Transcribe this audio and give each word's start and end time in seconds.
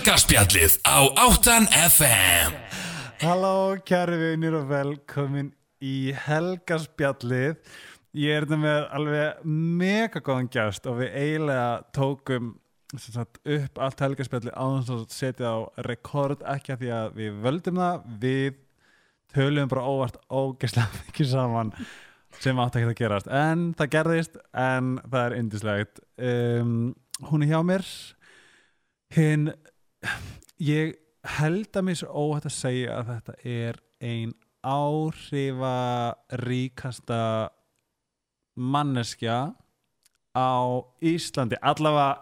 Helgarspjallið 0.00 0.78
á 0.88 0.96
8 1.28 1.66
FM 1.76 2.54
Halló 3.20 3.74
kæri 3.84 4.16
vinir 4.16 4.54
og 4.56 4.70
velkomin 4.70 5.50
í 5.84 6.14
helgarspjallið 6.16 7.58
Ég 8.16 8.32
er 8.32 8.46
þetta 8.46 8.58
með 8.62 8.86
alveg 8.96 9.42
mega 9.82 10.22
góðan 10.24 10.48
gæst 10.54 10.88
og 10.88 11.02
við 11.02 11.18
eiginlega 11.20 11.66
tókum 11.92 12.48
sagt, 12.96 13.42
upp 13.44 13.82
allt 13.84 14.00
helgarspjallið 14.06 14.56
á 14.56 14.64
þess 14.78 14.94
að 14.94 15.04
setja 15.18 15.52
á 15.52 15.58
rekord 15.84 16.48
ekki 16.48 16.72
að 16.72 16.80
því 16.86 16.92
að 16.96 17.20
við 17.20 17.36
völdum 17.44 17.80
það 17.82 18.10
við 18.24 18.58
töluðum 19.36 19.72
bara 19.74 19.84
óvart 19.92 20.20
ógeðslega 20.32 21.02
mikið 21.10 21.32
saman 21.34 21.74
sem 22.40 22.64
átt 22.64 22.80
ekki 22.80 22.94
að 22.94 23.00
gerast. 23.02 23.28
En 23.28 23.74
það 23.76 23.92
gerðist 23.98 24.40
en 24.56 24.94
það 25.04 25.26
er 25.26 25.38
indislegt 25.42 26.00
um, 26.16 26.94
hún 27.28 27.44
er 27.44 27.52
hjá 27.52 27.60
mér 27.68 27.84
hinn 29.10 29.50
ég 30.60 30.96
held 31.38 31.76
að 31.76 31.86
mér 31.86 31.98
svo 32.00 32.26
óhætt 32.26 32.48
að 32.48 32.56
segja 32.56 32.98
að 33.00 33.10
þetta 33.14 33.34
er 33.44 33.80
ein 34.00 34.34
áhrifa 34.60 35.76
ríkasta 36.42 37.22
manneskja 38.60 39.38
á 40.36 40.52
Íslandi. 41.00 41.58
Allavega, 41.60 42.20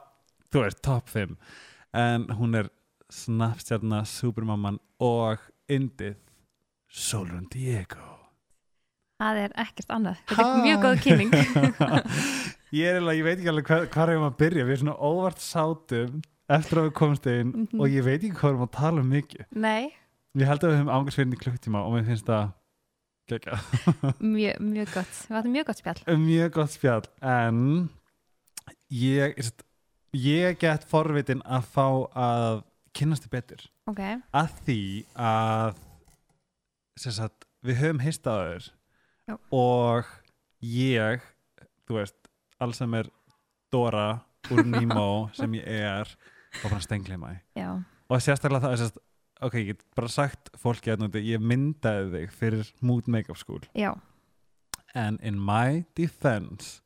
þú 0.52 0.64
veist, 0.64 0.82
top 0.82 1.10
5 1.12 1.34
en 1.98 2.28
hún 2.38 2.58
er 2.58 2.70
snapstjarnar, 3.12 4.06
supermamman 4.06 4.78
og 5.00 5.42
indið 5.70 6.18
Solrun 6.88 7.48
Diego. 7.52 8.04
Það 9.18 9.40
er 9.42 9.54
ekkert 9.64 9.92
annað. 9.92 10.20
Þetta 10.30 10.48
er 10.48 10.60
mjög 10.64 10.84
góð 10.84 11.00
kynning. 11.04 11.32
ég 12.80 12.98
er 12.98 13.08
ég 13.16 13.24
veit 13.26 13.38
ekki 13.38 13.50
alveg 13.50 13.66
hvað, 13.68 13.86
hvað 13.94 14.12
er 14.12 14.20
um 14.20 14.26
að 14.28 14.36
byrja. 14.42 14.66
Við 14.68 14.80
svona 14.82 14.94
óvart 14.94 15.42
sátum 15.42 16.20
eftir 16.48 16.78
að 16.80 16.86
við 16.88 16.94
komumst 16.98 17.26
inn 17.32 17.50
Mhm. 17.52 17.80
og 17.80 17.88
ég 17.92 18.04
veit 18.06 18.22
ekki 18.22 18.34
hvað 18.36 18.48
við 18.48 18.54
erum 18.54 18.66
að 18.68 18.76
tala 18.78 19.00
um 19.04 19.10
mikið 19.12 19.44
Nei, 19.52 19.92
ég 20.36 20.46
held 20.48 20.64
að 20.64 20.70
við 20.72 20.78
höfum 20.82 21.10
fyrir 21.12 21.34
í 21.34 21.42
klukktíma 21.42 21.82
og 21.84 21.92
mér 21.94 22.06
finnst 22.08 22.26
það 22.26 22.52
gegga 23.28 23.58
mjög, 24.34 24.60
mjög 24.64 24.92
gott. 24.94 25.14
Það 25.28 25.34
var 25.36 25.48
mjög 25.52 25.66
gott 25.66 25.78
spjall. 25.82 26.02
mjög 26.24 26.50
gott 26.52 26.70
spjall 26.70 27.04
en 27.22 27.90
ég 28.90 29.36
ég- 29.36 29.64
ég 30.14 30.58
get 30.58 30.84
forvitin 30.88 31.42
að 31.44 31.64
fá 31.74 31.86
að 32.16 32.62
kynnast 32.96 33.26
þið 33.26 33.30
betur 33.36 33.66
Ok, 33.88 34.00
að 34.34 34.48
því 34.66 34.80
að 35.16 35.74
sem 36.98 37.12
sagt, 37.12 37.44
við 37.64 37.76
höfum 37.82 38.00
heistaður 38.02 38.70
og 39.52 40.04
ég 40.64 41.20
þú 41.86 41.98
veist, 42.00 42.16
alls 42.60 42.76
sem 42.80 42.94
er 42.94 43.08
Dora 43.70 44.20
úr 44.50 44.64
Nemo 44.72 45.28
sem 45.36 45.52
ég 45.52 45.66
er 45.68 46.08
og 46.64 46.70
bara 46.70 46.80
stengleima 46.84 47.36
já. 47.56 47.70
og 48.08 48.24
sérstaklega 48.24 48.66
það 48.66 48.74
er 48.74 48.82
sérst, 48.82 48.98
ok, 49.40 49.54
ég 49.54 49.70
get 49.72 49.86
bara 49.96 50.08
sagt 50.08 50.50
fólki 50.58 50.92
að 50.92 51.04
núti, 51.04 51.24
ég 51.28 51.42
myndaði 51.42 52.10
þig 52.14 52.36
fyrir 52.40 52.72
Mood 52.80 53.08
Makeup 53.08 53.38
School 53.40 53.64
Já, 53.74 53.94
en 54.94 55.18
in 55.22 55.40
my 55.40 55.84
defense 55.98 56.80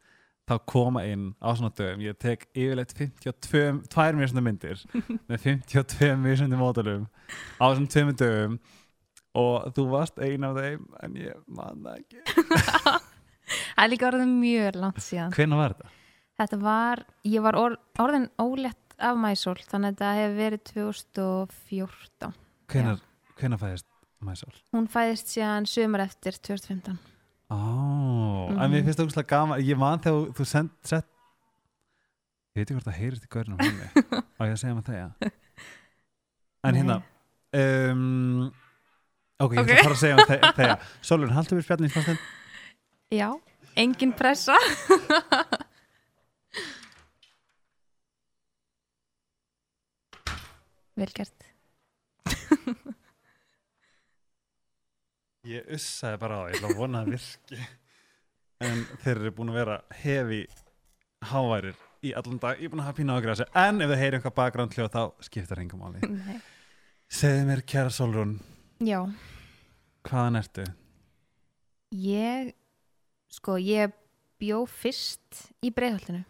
þá 0.48 0.58
koma 0.66 1.04
inn 1.06 1.32
á 1.38 1.54
svona 1.54 1.72
dögum 1.78 2.02
ég 2.02 2.18
tek 2.20 2.48
yfirleitt 2.52 2.94
52 2.98 3.82
tvær 3.92 4.18
mjög 4.18 4.32
svona 4.32 4.44
myndir 4.48 4.84
með 5.30 5.48
52 5.70 6.12
mjög 6.20 6.42
svona 6.42 6.60
mótalum 6.60 7.08
á 7.62 7.64
þessum 7.70 7.88
tveimur 7.94 8.18
dögum 8.18 8.58
og 9.38 9.72
þú 9.76 9.86
varst 9.94 10.20
ein 10.20 10.44
af 10.44 10.58
þeim 10.58 10.84
en 11.00 11.16
ég 11.16 11.40
man 11.48 11.86
það 11.86 12.02
ekki 12.02 13.10
það 13.76 13.84
er 13.84 13.92
líka 13.92 14.08
orðin 14.10 14.38
mjög 14.40 14.78
langt 14.82 15.02
síðan. 15.04 15.34
hvenær 15.36 15.62
var 15.62 15.76
þetta? 15.76 15.98
Þetta 16.42 16.58
var, 16.62 17.02
ég 17.28 17.44
var 17.44 17.58
or, 17.60 17.74
orðin 18.02 18.28
ólétt 18.40 18.81
af 19.02 19.16
mæsól, 19.18 19.56
þannig 19.68 19.88
að 19.88 19.94
þetta 19.96 20.10
hefur 20.18 20.36
verið 20.38 20.62
2014. 20.72 22.32
hvenær, 22.72 23.00
hvenær 23.40 23.60
fæðist 23.62 23.88
Mæsól? 24.22 24.52
Hún 24.70 24.86
fæðist 24.86 25.32
síðan 25.34 25.64
sömur 25.66 26.00
eftir 26.04 26.36
2015. 26.38 26.98
Ó, 27.50 27.56
en 28.48 28.54
Mhm. 28.54 28.70
mér 28.72 28.84
finnst 28.86 28.98
það 29.00 29.08
úrslega 29.08 29.28
gaman 29.32 29.60
ég 29.66 29.76
man 29.76 29.98
þegar 29.98 30.30
þú 30.38 30.44
send, 30.46 30.70
sett 30.84 31.06
ég 32.54 32.60
veit 32.62 32.70
ekki 32.70 32.76
hvort 32.78 32.86
það 32.86 33.00
heyrist 33.00 33.24
í 33.26 33.32
görnum 33.32 33.58
á 34.38 34.42
ég 34.46 34.52
að 34.54 34.60
segja 34.62 34.74
maður 34.76 34.88
það 34.88 35.00
já 35.00 35.08
en 36.64 36.74
Nei. 36.74 36.78
hérna 36.80 36.96
um, 37.52 38.52
ok, 39.42 39.52
ég 39.52 39.58
ætla 39.58 39.62
Ok. 39.62 39.70
að 39.72 39.82
fara 39.82 39.94
að 39.96 40.02
segja 40.04 40.16
maður 40.16 40.54
það 40.56 40.86
Solun, 41.02 41.30
haldur 41.34 41.58
við 41.58 41.64
spjallin 41.66 41.88
í 41.88 41.92
spjallin 41.92 42.18
Já, 43.12 43.28
engin 43.76 44.12
pressa. 44.16 44.54
Vel 51.00 51.08
gert. 51.16 51.46
ég 55.52 55.70
ussaði 55.74 56.18
bara 56.22 56.36
á 56.38 56.42
ég 56.50 56.58
ætla 56.58 56.68
að 56.70 56.78
vona 56.78 57.00
að 57.02 57.14
virki 57.16 57.58
en 58.62 58.84
þeir 59.02 59.16
eru 59.16 59.32
búin 59.34 59.50
að 59.50 59.58
vera 59.58 59.76
hefi 60.02 60.42
háværir 61.32 61.78
í 62.06 62.12
allan 62.18 62.38
dag, 62.42 62.58
ég 62.60 62.66
er 62.68 62.72
búin 62.72 62.82
að 62.82 62.88
hafa 62.90 62.98
pína 63.00 63.16
ágjur 63.18 63.32
þessu 63.32 63.46
en 63.64 63.82
ef 63.82 63.90
þið 63.90 64.00
heyri 64.02 64.18
eitthvað 64.18 64.36
bakgránd 64.38 64.76
hljóð 64.76 64.92
þá 64.94 65.02
skiptar 65.26 65.62
engum 65.62 65.82
máli 65.82 65.98
Nei. 66.12 66.38
segðu 67.10 67.44
mér 67.50 67.64
kæra 67.74 67.90
Solrún, 67.94 68.36
Já, 68.82 69.00
hvaðan 70.06 70.38
ertu? 70.42 70.64
Ég, 71.92 72.52
sko, 73.30 73.58
ég 73.60 73.92
bjó 74.42 74.62
fyrst 74.70 75.42
í 75.62 75.70
breiðholtinu 75.74 76.22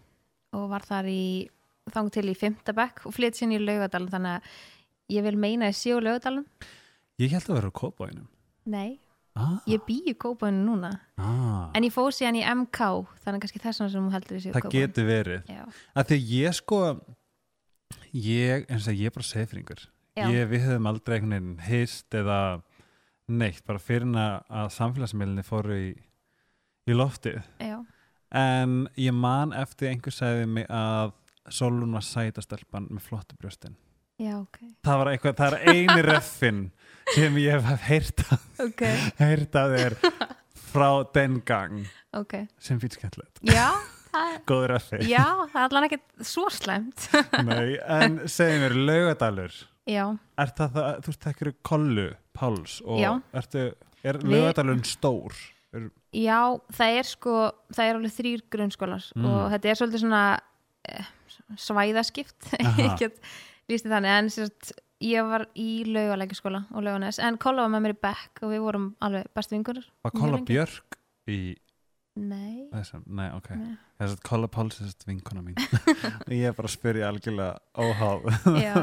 og 0.56 0.66
var 0.72 0.84
þar 0.88 1.06
í, 1.12 1.22
þang 1.90 2.12
til 2.14 2.28
í 2.30 2.36
Fymtabæk 2.38 3.06
og 3.08 3.16
flytt 3.16 3.40
sinni 3.40 3.58
í 3.58 3.64
Laugadalum 3.64 4.12
þannig 4.12 4.38
að 4.38 5.16
ég 5.16 5.26
vil 5.26 5.36
meina 5.36 5.66
að 5.66 5.74
ég 5.74 5.80
sé 5.80 5.96
á 5.96 5.98
Laugadalum. 5.98 6.46
ég 7.18 7.34
held 7.34 7.48
að 7.50 7.58
vera 7.58 7.72
á 7.72 7.78
kópáinum 7.82 8.28
Nei, 8.62 9.00
ah, 9.34 9.56
ég 9.66 9.82
bý 9.86 9.96
í 10.06 10.14
Kópainu 10.14 10.62
núna. 10.62 10.92
Ah. 11.18 11.70
en 11.74 11.86
ég 11.86 11.94
fóð 11.94 12.12
síðan 12.14 12.38
í 12.38 12.44
MK 12.46 12.90
þannig 13.24 13.42
kannski 13.42 13.62
þess 13.62 13.80
vegna 13.80 13.94
sem 13.94 14.04
hún 14.04 14.14
heldur 14.14 14.38
þessi 14.38 14.52
það 14.54 14.68
getur 14.76 15.08
verið. 15.08 15.48
Að 15.98 16.12
því 16.12 16.18
ég 16.30 16.58
sko 16.58 16.82
ég, 18.12 18.68
eins 18.68 18.86
og 18.86 19.00
ég 19.00 19.10
er 19.10 19.16
bara 19.16 19.26
sefringur 19.26 19.88
ég, 20.20 20.44
við 20.50 20.68
höfum 20.68 20.90
aldrei 20.90 21.16
einhvern 21.16 21.34
veginn 21.34 21.66
hist 21.66 22.14
eða 22.14 22.38
neitt, 23.32 23.62
bara 23.66 23.82
fyrir 23.82 24.12
að, 24.18 24.68
samfélagsmiðlinni 24.76 25.44
fóru 25.46 25.78
í, 25.78 25.90
í 26.86 26.94
loftið. 26.94 27.40
Já, 27.62 27.78
en 28.36 28.84
ég 29.00 29.14
man 29.16 29.54
eftir 29.56 29.90
einhver 29.90 30.14
sagði 30.14 30.46
mig 30.58 30.68
að 30.68 31.16
Solun 31.50 31.92
var 31.96 32.04
sætastelpan 32.06 32.86
með 32.90 33.02
flottu 33.08 33.36
brjóstin. 33.40 33.74
Já, 34.20 34.36
ok, 34.38 34.58
það 34.86 34.98
var 35.00 35.08
eitthvað, 35.10 35.34
það 35.40 35.54
er 35.56 35.72
eini 35.72 36.02
reffin 36.10 36.60
sem 37.14 37.38
ég 37.42 37.56
hef 37.66 37.86
heyrt, 37.88 38.20
ok, 38.62 38.82
heyrt 39.18 39.56
að 39.58 39.72
þér 39.78 39.96
frá 40.72 40.88
den 41.16 41.40
gang 41.48 41.80
ok, 42.14 42.36
sem 42.62 42.78
fyrir 42.82 42.98
skemmtilegt, 43.00 43.40
góð 44.50 44.66
reffi. 44.70 45.00
Já, 45.08 45.24
það 45.48 45.56
er 45.58 45.64
allan 45.66 45.86
ekkert 45.88 46.26
svo 46.28 46.44
slæmt. 46.52 47.08
Nei, 47.48 47.78
en 47.80 48.20
segi 48.30 48.60
mér, 48.62 48.74
laugadalur 48.76 49.56
Já, 49.88 50.04
Er 50.38 50.52
það 50.54 50.76
það, 50.76 51.00
þú 51.08 51.14
þekkir 51.24 51.50
kollu, 51.66 52.04
Páls 52.38 52.76
og 52.86 53.00
ertu, 53.34 53.64
er 54.06 54.20
laugadalun 54.22 54.84
stór? 54.86 55.34
Er, 55.74 55.88
Já, 56.14 56.38
það 56.76 56.98
er 57.00 57.08
sko, 57.08 57.34
það 57.74 57.88
er 57.88 57.98
alveg 57.98 58.14
þrýr 58.20 58.44
grunnskólar 58.52 59.08
Mm. 59.16 59.26
og 59.26 59.50
þetta 59.56 59.72
er 59.72 59.80
svolítið 59.80 60.04
svona 60.04 60.22
eh, 60.92 61.10
svæðaskipt, 61.60 62.52
Aha. 62.60 62.72
ég 62.82 62.96
get 63.00 63.18
líst 63.70 63.86
í 63.86 63.92
þannig, 63.92 64.14
en 64.18 64.30
sérst, 64.32 64.72
ég 65.02 65.26
var 65.26 65.46
í 65.58 65.82
laugalækjaskóla 65.88 66.64
og 66.72 66.84
lauganes, 66.86 67.18
en 67.22 67.38
Kolla 67.42 67.64
var 67.66 67.72
með 67.74 67.84
mér 67.88 67.94
í 67.96 68.00
Beck 68.06 68.42
og 68.46 68.52
við 68.54 68.62
vorum 68.64 68.88
alveg 69.02 69.28
bestu 69.34 69.56
vingunir. 69.56 69.86
var 70.04 70.14
kolla. 70.14 70.40
Björk 70.46 70.98
í 71.32 71.40
Nei, 72.22 72.66
þessum? 72.68 73.02
Nei, 73.08 73.30
ok. 73.32 73.46
Þess 73.96 74.12
að 74.18 74.24
kolla 74.28 74.48
Páls 74.52 74.76
er 74.82 74.90
þess 74.90 75.06
vinkona 75.08 75.40
mín. 75.40 75.54
ég 76.28 76.50
er 76.50 76.52
bara 76.58 76.68
að 76.68 76.74
spyrja 76.74 77.06
algjörlega 77.08 77.54
óháð. 77.80 78.26
já, 78.60 78.74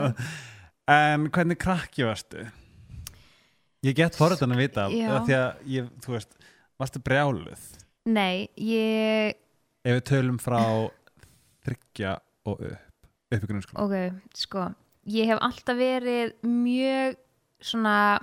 en 0.95 1.27
hvernig 1.29 1.59
krakki 1.61 2.07
varstu? 2.07 2.47
Ég 3.85 3.95
get 3.95 4.17
forðan 4.17 4.55
að 4.57 4.63
vita, 4.63 4.87
því 4.89 5.35
að 5.37 5.59
ég, 5.71 5.91
þú 6.03 6.15
veist, 6.17 6.33
varstu 6.81 6.99
brjáluð? 7.05 7.67
nei, 8.09 8.49
ég, 8.57 9.37
Ef 9.85 9.93
við 9.99 10.03
tölum 10.09 10.39
frá 10.41 10.59
þryggja 11.63 12.15
og 12.45 12.59
upp, 12.61 13.07
upp 13.33 13.43
í 13.43 13.47
grunnskóla. 13.47 13.85
ok, 13.85 14.21
sko, 14.35 14.67
ég 15.09 15.25
hef 15.27 15.39
alltaf 15.41 15.77
verið 15.79 16.33
mjög 16.43 17.15
svona 17.61 18.19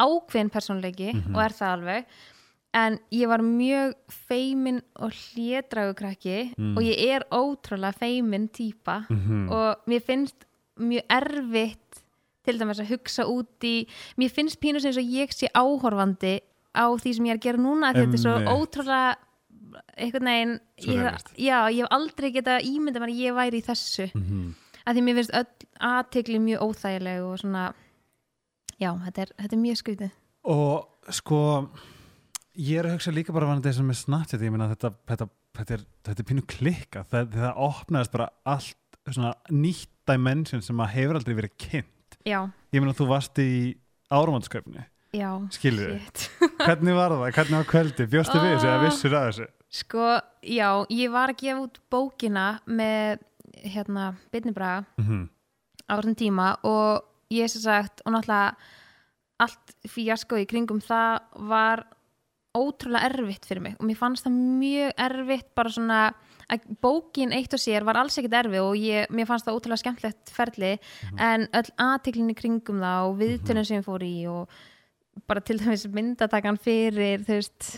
ákveðin 0.00 0.50
persónleiki 0.50 1.12
Mhm. 1.14 1.34
og 1.34 1.42
er 1.44 1.52
það 1.54 1.72
alveg 1.78 2.04
en 2.74 2.98
ég 3.12 3.28
var 3.28 3.38
mjög 3.38 3.94
feimin 4.10 4.80
og 4.96 5.10
hlédragu 5.12 5.94
krakki 5.94 6.52
Mm. 6.58 6.76
og 6.76 6.82
ég 6.82 6.98
er 7.14 7.22
ótrúlega 7.30 7.94
feimin 7.94 8.48
típa 8.48 9.06
Mm 9.08 9.48
og 9.50 9.76
mér 9.86 10.02
finnst 10.02 10.44
mjög 10.80 11.02
erfitt 11.08 12.02
til 12.44 12.58
dæmis 12.58 12.80
að 12.80 12.88
hugsa 12.90 13.22
út 13.24 13.62
í 13.62 13.86
mér 14.18 14.30
finnst 14.30 14.58
pínu 14.60 14.80
sem 14.80 14.90
eins 14.90 14.98
og 14.98 15.04
ég 15.04 15.30
sé 15.30 15.46
áhorfandi 15.54 16.40
á 16.74 16.90
því 16.98 17.14
sem 17.14 17.24
ég 17.26 17.30
er 17.30 17.36
að 17.38 17.40
gera 17.46 17.58
núna 17.58 17.92
því 17.94 18.02
þetta 18.02 18.12
er 18.12 18.24
svo 18.24 18.34
ótrúlega 18.58 19.14
einhvern 19.96 20.30
veginn 20.30 20.54
ég, 20.84 21.24
já, 21.38 21.56
ég 21.70 21.80
hef 21.82 21.94
aldrei 21.94 22.30
geta 22.34 22.58
ímynda 22.64 23.02
mér 23.02 23.12
að 23.12 23.22
ég 23.22 23.36
væri 23.36 23.60
í 23.60 23.66
þessu. 23.66 24.08
-hmm. 24.12 24.52
að 24.84 24.94
því 24.94 25.04
mér 25.06 25.18
finnst 25.20 25.34
öll 25.40 25.68
aðtegli 25.90 26.38
mjög 26.42 26.64
óþægileg 26.68 27.24
og 27.24 27.38
svona 27.42 27.64
já, 28.78 28.90
þetta 29.06 29.22
er, 29.22 29.34
þetta 29.40 29.56
er 29.56 29.62
mjög 29.62 29.80
skrítið. 29.82 30.14
Og 30.44 31.12
sko 31.14 31.40
ég 32.54 32.78
er 32.78 32.88
að 32.88 32.96
hugsa 32.96 33.14
líka 33.14 33.34
bara 33.34 33.50
vanandi 33.50 33.70
þessum 33.70 33.90
með 33.90 34.00
Snapchat 34.02 34.44
ég 34.44 34.54
meina 34.54 34.70
þetta, 34.72 34.92
þetta, 35.10 35.28
þetta, 35.58 35.74
er, 35.74 35.84
þetta 36.06 36.22
er 36.22 36.28
pínu 36.30 36.46
klikka 36.46 37.04
það, 37.10 37.30
það 37.34 37.62
opnaðist 37.68 38.14
bara 38.14 38.30
allt 38.44 38.80
svona 39.10 39.34
nýtt 39.52 39.90
dimension 40.08 40.62
sem 40.64 40.80
að 40.80 40.94
hefur 40.94 41.18
aldrei 41.18 41.36
verið 41.36 41.56
kynnt. 41.60 42.18
Já, 42.24 42.48
ég 42.72 42.80
meina 42.80 42.96
þú 42.96 43.08
varst 43.10 43.38
í 43.42 43.76
áramátskaufinni 44.12 44.84
já, 45.14 45.28
skilur 45.54 45.98
shit. 45.98 46.30
hvernig 46.58 46.96
var 46.96 47.14
það, 47.14 47.26
hvernig 47.36 47.58
var 47.58 47.68
kvöldi, 47.68 48.06
bjóstu 48.10 48.40
við 48.40 48.54
þessu? 48.54 48.68
Eða 48.70 48.82
vissur 48.84 49.16
að 49.18 49.28
þessu 49.28 49.46
sko, 49.74 50.18
já, 50.46 50.68
ég 50.92 51.12
var 51.12 51.32
að 51.32 51.40
gefa 51.42 51.64
út 51.64 51.80
bókina 51.90 52.46
með 52.66 53.24
hérna, 53.64 54.14
Bitni 54.32 54.52
Braga. 54.54 54.84
Mm 54.98 55.04
-hmm. 55.06 55.28
á 55.88 55.92
þessum 55.98 56.16
tíma 56.16 56.56
og 56.62 57.04
ég 57.30 57.50
sem 57.50 57.60
sagt 57.60 58.00
og 58.04 58.12
náttúrulega 58.12 58.54
allt 59.38 59.74
fíasko 59.88 60.38
í 60.38 60.46
kringum 60.46 60.80
það 60.80 61.20
var 61.50 61.84
ótrúlega 62.54 63.08
erfitt 63.10 63.46
fyrir 63.48 63.62
mig 63.62 63.74
og 63.80 63.86
mér 63.88 63.98
fannst 63.98 64.24
það 64.26 64.36
mjög 64.60 64.92
erfitt 64.96 65.54
bara 65.54 65.72
svona 65.74 66.14
að 66.52 66.68
bókin 66.84 67.32
eitt 67.32 67.56
og 67.56 67.62
sér 67.62 67.84
var 67.84 67.96
alls 67.96 68.18
ekkert 68.20 68.36
erfið 68.44 68.62
og 68.62 68.76
ég, 68.76 69.10
mér 69.10 69.26
fannst 69.26 69.48
það 69.48 69.58
ótrúlega 69.58 69.82
skemmtlegt 69.82 70.30
ferli 70.30 70.76
en 71.18 71.48
öll 71.50 71.70
aðtiklinn 71.76 72.30
í 72.30 72.38
kringum 72.38 72.80
það 72.84 73.08
og 73.08 73.18
viðtönum 73.22 73.66
sem 73.66 73.80
ég 73.80 73.88
fór 73.88 74.06
í 74.06 74.14
og 74.30 74.48
bara 75.26 75.40
til 75.40 75.58
dæmis 75.58 75.86
myndatakan 75.90 76.60
fyrir 76.62 77.24
þú 77.26 77.40
veist 77.40 77.70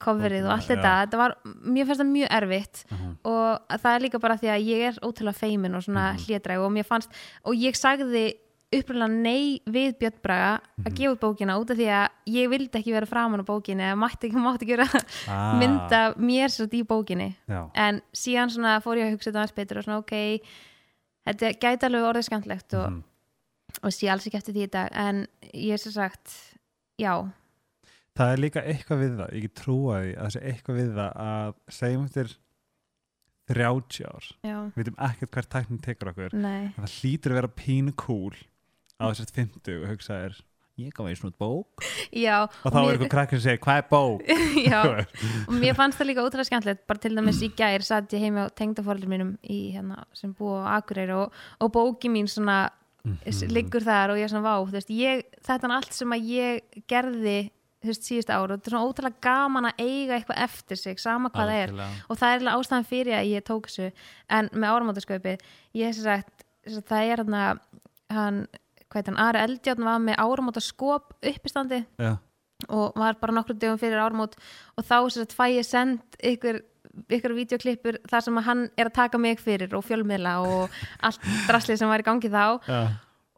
coverið 0.00 0.44
og 0.48 0.52
allt 0.56 0.68
þetta, 0.70 0.92
þetta 1.04 1.18
var, 1.20 1.34
mér 1.44 1.86
fannst 1.88 2.00
það 2.02 2.12
mjög 2.14 2.30
erfitt 2.40 2.84
og 3.24 3.80
það 3.80 3.94
er 3.94 4.00
líka 4.06 4.18
bara 4.22 4.36
því 4.40 4.48
að 4.54 4.68
ég 4.70 4.84
er 4.90 5.00
ótrúlega 5.04 5.36
feimin 5.36 5.74
og 5.76 5.82
svona 5.84 6.06
mm 6.14 6.60
og 6.64 6.72
mér 6.72 6.86
fannst, 6.88 7.10
og 7.44 7.54
ég 7.54 7.76
sagði 7.76 8.24
upprænlega 8.70 9.10
nei 9.10 9.60
við 9.66 9.96
Björn 9.98 10.20
Braga 10.22 10.50
að 10.86 10.92
gefa 10.94 11.12
út 11.16 11.20
bókina 11.24 11.56
út 11.58 11.70
af 11.72 11.76
því 11.76 11.88
að 11.90 12.08
ég 12.30 12.48
vildi 12.52 12.78
ekki 12.78 12.92
vera 12.94 13.06
framan 13.10 13.42
á 13.42 13.46
bókinni 13.48 13.82
eða 13.82 13.96
mátti 13.98 14.28
ekki, 14.30 14.38
mátti 14.46 14.62
ekki 14.68 14.76
vera 14.78 15.00
Ah. 15.26 15.58
mynda 15.58 16.14
mér 16.16 16.48
svo 16.54 16.66
í 16.70 16.86
bókinni. 16.86 17.34
Já, 17.50 17.66
en 17.74 18.00
síðan 18.14 18.50
svona 18.54 18.76
fór 18.80 18.96
ég 19.02 19.08
að 19.10 19.16
hugsa 19.16 19.30
þetta 19.32 19.42
aðeins 19.42 19.56
betur 19.58 19.78
og 19.80 19.84
svona 19.88 19.98
ok 19.98 20.14
þetta 21.26 21.50
gæti 21.60 21.88
alveg 21.88 22.06
orðið 22.12 22.28
skemmtlegt 22.28 22.74
og, 22.78 22.86
Mhm. 22.90 23.02
og 23.82 23.90
sé 23.92 24.08
alls 24.10 24.26
ekki 24.26 24.38
eftir 24.38 24.54
því 24.54 24.62
dag. 24.70 24.88
En 24.94 25.26
ég 25.52 25.72
er 25.74 25.78
svo 25.82 25.90
sagt 25.92 26.30
já, 26.98 27.26
það 28.18 28.32
er 28.34 28.42
líka 28.44 28.62
eitthvað 28.66 29.02
við 29.04 29.16
það 29.20 29.34
ég 29.36 29.44
get 29.46 29.54
trúa 29.60 29.98
því 30.02 30.12
að 30.14 30.22
það 30.24 30.34
sé 30.36 30.40
eitthvað 30.50 30.78
við 30.80 30.90
það 30.98 31.12
að 31.26 31.52
segjum 31.80 32.06
eftir 32.08 32.32
30 33.50 34.06
ár. 34.06 34.26
Já, 34.46 34.56
við 34.70 34.78
veitum 34.84 35.00
ekkert 35.08 35.32
hvert 35.34 35.50
tæknin 35.50 35.80
tekur 35.82 36.12
okkur. 36.12 36.36
Það 36.36 36.92
hlýtur 37.00 37.32
að 37.34 37.40
vera 37.40 37.50
pínu 37.58 37.94
cool 37.98 38.36
á 39.00 39.04
þessart 39.10 39.32
50 39.34 39.80
og 39.80 39.88
hugsa 39.90 40.18
er 40.28 40.36
ég 40.80 40.94
gaf 40.96 41.08
eins 41.10 41.20
og 41.26 41.34
bók. 41.40 41.82
Já, 42.14 42.44
og 42.46 42.70
þá 42.72 42.76
er 42.78 42.90
eitthvað 42.94 43.10
krakkir 43.12 43.40
sem 43.40 43.50
segir 43.50 43.62
hvað 43.64 43.80
er 43.82 43.88
bók? 43.90 44.22
Já, 44.70 44.80
og 45.50 45.54
mér 45.58 45.74
fannst 45.76 45.98
það 46.00 46.08
líka 46.12 46.24
ótrúlega 46.24 46.48
skemmtilegt. 46.48 46.84
Bara 46.88 47.02
til 47.02 47.12
dæmis 47.18 47.40
í 47.44 47.50
gær 47.58 47.84
satt 47.84 48.14
ég 48.16 48.22
heimi 48.24 48.46
á 48.46 48.54
tengdafóreldur 48.54 49.10
mínum 49.10 49.32
í, 49.42 49.58
hérna, 49.74 50.04
sem 50.16 50.32
búa 50.36 50.62
á 50.70 50.78
Akureyri 50.78 51.16
og, 51.18 51.34
og 51.60 51.72
bóki 51.74 52.12
mín 52.12 52.30
svona 52.30 52.68
Mhm. 53.00 53.48
liggur 53.48 53.80
þar 53.80 54.10
og 54.12 54.18
ég 54.20 54.26
er 54.26 54.28
svona 54.28 54.44
vá 54.44 54.68
veist, 54.68 54.90
ég, 54.92 55.22
þetta 55.40 55.64
er 55.64 55.72
allt 55.72 55.94
sem 55.96 56.10
að 56.12 56.26
ég 56.36 56.82
gerði 56.84 57.36
veist, 57.88 58.04
síðust 58.04 58.30
ár 58.30 58.50
og 58.50 58.58
þetta 58.58 58.68
er 58.68 58.74
svona 58.74 58.88
ótrúlega 58.90 59.24
gaman 59.24 59.68
að 59.70 59.82
eiga 59.86 60.16
eitthvað 60.18 60.42
eftir 60.44 60.80
sig 60.80 61.00
sama 61.00 61.30
hvað 61.32 61.52
það 61.52 61.60
er. 61.64 61.74
Og 62.08 62.18
það 62.20 62.34
er 62.34 62.52
ástæðan 62.54 62.88
fyrir 62.90 63.16
að 63.16 63.30
ég 63.30 63.46
tók 63.48 63.68
þessu. 63.70 63.90
En 64.28 64.50
með 64.52 64.74
áramótasköpi 64.74 65.36
ég 65.80 65.86
hef 65.86 65.96
sér 65.96 66.08
sagt, 66.10 66.44
það 66.90 67.04
er 67.04 67.22
hérna 67.24 67.44
hann, 68.12 68.40
hvað 68.90 69.00
heit 69.00 69.12
hann, 69.12 69.20
Ari 69.26 69.44
Eldjárn 69.46 69.86
var 69.88 70.02
með 70.04 70.20
áramótaskop 70.24 71.14
uppistandi 71.32 71.84
já, 72.00 72.16
og 72.68 72.98
var 73.00 73.16
bara 73.20 73.36
nokkru 73.38 73.56
dögum 73.56 73.80
fyrir 73.80 74.02
áramót. 74.02 74.36
Og 74.76 74.84
þá 74.84 74.96
sem 75.08 75.22
sagt 75.22 75.36
fæ 75.38 75.46
ég 75.54 75.68
send 75.68 76.20
ykkur 76.20 76.60
ykkur 77.10 77.36
videoklippur 77.36 78.00
þar 78.10 78.24
sem 78.26 78.40
hann 78.44 78.64
er 78.74 78.88
að 78.90 78.96
taka 78.96 79.18
mig 79.20 79.38
fyrir 79.40 79.72
og 79.78 79.84
fjölmiðla 79.86 80.32
og 80.42 80.80
allt 81.06 81.22
draslið 81.48 81.78
sem 81.80 81.90
var 81.90 82.02
í 82.02 82.06
gangi 82.06 82.30
þá. 82.32 82.58
Já, 82.66 82.80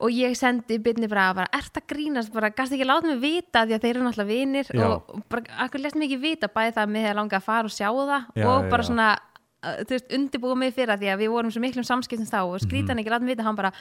og 0.03 0.15
ég 0.15 0.35
sendi 0.39 0.79
byrni 0.83 1.09
bara, 1.11 1.29
bara 1.37 1.51
ert 1.55 1.79
að 1.79 1.89
grínast, 1.93 2.33
bara 2.35 2.51
gast 2.55 2.75
ekki 2.75 2.87
láta 2.89 3.09
mig 3.09 3.21
vita 3.23 3.65
því 3.67 3.77
að 3.77 3.85
þeir 3.85 3.93
eru 3.95 4.07
náttúrulega 4.07 4.31
vinir 4.31 4.71
Já. 4.73 4.87
og 4.87 5.13
og 5.15 5.27
bara, 5.31 5.59
akkur 5.65 5.83
lest 5.83 5.99
mig 5.99 6.09
ekki 6.09 6.23
vita 6.23 6.51
bæði 6.51 6.75
það 6.77 6.83
að 6.85 6.95
mig 6.95 7.07
hefði 7.07 7.19
langað 7.21 7.39
að 7.39 7.47
fara 7.51 7.71
og 7.71 7.77
sjá 7.77 7.89
það 7.91 8.15
Já, 8.43 8.47
og 8.49 8.71
bara 8.73 8.83
já. 8.83 8.89
svona 8.91 9.11
uh, 9.13 9.77
þú 9.83 9.97
veist, 9.97 10.09
undirbúa 10.19 10.59
mig 10.59 10.75
fyrir 10.75 10.93
það 10.93 11.05
því 11.05 11.13
að 11.13 11.23
við 11.23 11.35
vorum 11.37 11.55
svo 11.55 11.63
miklum 11.63 11.87
samskiptum 11.87 12.31
þá 12.31 12.41
og 12.43 12.59
skrítan 12.65 13.03
ekki 13.03 13.15
láta 13.15 13.27
mig 13.27 13.37
vita, 13.37 13.47
hann 13.47 13.59
bara 13.59 13.73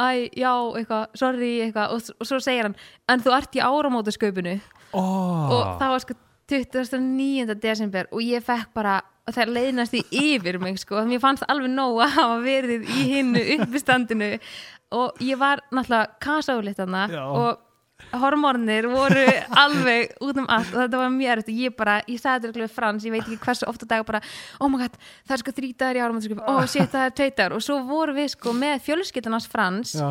æ, 0.00 0.30
já, 0.32 0.52
eitthvað, 0.80 1.06
sorry, 1.20 1.52
eitthvað 1.66 1.94
og, 1.96 2.10
og 2.16 2.30
svo 2.30 2.40
segir 2.40 2.70
hann, 2.70 2.78
en 3.12 3.22
þú 3.24 3.36
ert 3.36 3.60
í 3.60 3.64
áramótasköpunu 3.64 4.56
oh. 4.96 5.52
og 5.52 5.62
það 5.82 5.94
var 5.96 6.04
sko 6.06 6.20
29. 6.50 7.54
desember 7.62 8.08
og 8.10 8.24
ég 8.26 8.42
fekk 8.42 8.72
bara 8.74 8.98
og 9.28 9.36
það 9.36 9.52
leiðnast 9.54 9.94
í 9.94 10.02
yfir 10.10 10.58
mig 10.62 10.80
sko 10.82 11.04
mér 11.06 11.22
fannst 11.22 11.46
alveg 11.50 11.70
nóg 11.70 12.00
að 12.02 12.14
hafa 12.16 12.38
verið 12.42 12.88
í 12.88 13.04
hinnu 13.12 13.42
uppistandinu 13.58 14.30
og 14.90 15.20
ég 15.22 15.38
var 15.40 15.62
náttúrulega 15.70 16.14
kasálitt 16.22 16.80
þarna 16.80 17.02
Já. 17.10 17.24
og 17.26 17.66
hormónir 18.20 18.88
voru 18.90 19.22
alveg 19.64 20.14
út 20.24 20.40
um 20.40 20.48
allt 20.48 20.72
og 20.74 20.82
þetta 20.84 21.00
var 21.02 21.12
mjög 21.14 21.32
erfitt. 21.34 21.52
Og 21.52 21.62
ég 21.66 21.76
bara, 21.76 21.96
ég 22.08 22.20
sagði 22.20 22.50
þetta 22.50 22.68
frans, 22.72 23.06
ég 23.06 23.14
veit 23.14 23.24
ekki 23.24 23.40
hversu 23.44 23.68
ofta 23.70 23.88
daga 23.88 24.06
bara, 24.08 24.22
oh 24.60 24.70
my 24.72 24.80
god, 24.82 24.98
það 25.28 25.36
er 25.36 25.44
sko 25.44 25.56
þrítaður 25.60 26.00
í 26.00 26.04
áramöndsköp, 26.06 26.42
oh 26.48 26.64
shit, 26.66 26.90
það 26.90 27.06
er 27.06 27.16
tveitar 27.22 27.56
og 27.56 27.64
svo 27.64 27.80
voru 27.88 28.16
við 28.16 28.32
sko 28.34 28.54
með 28.56 28.84
fjölskyldunars 28.88 29.48
frans 29.50 29.94
já, 29.98 30.08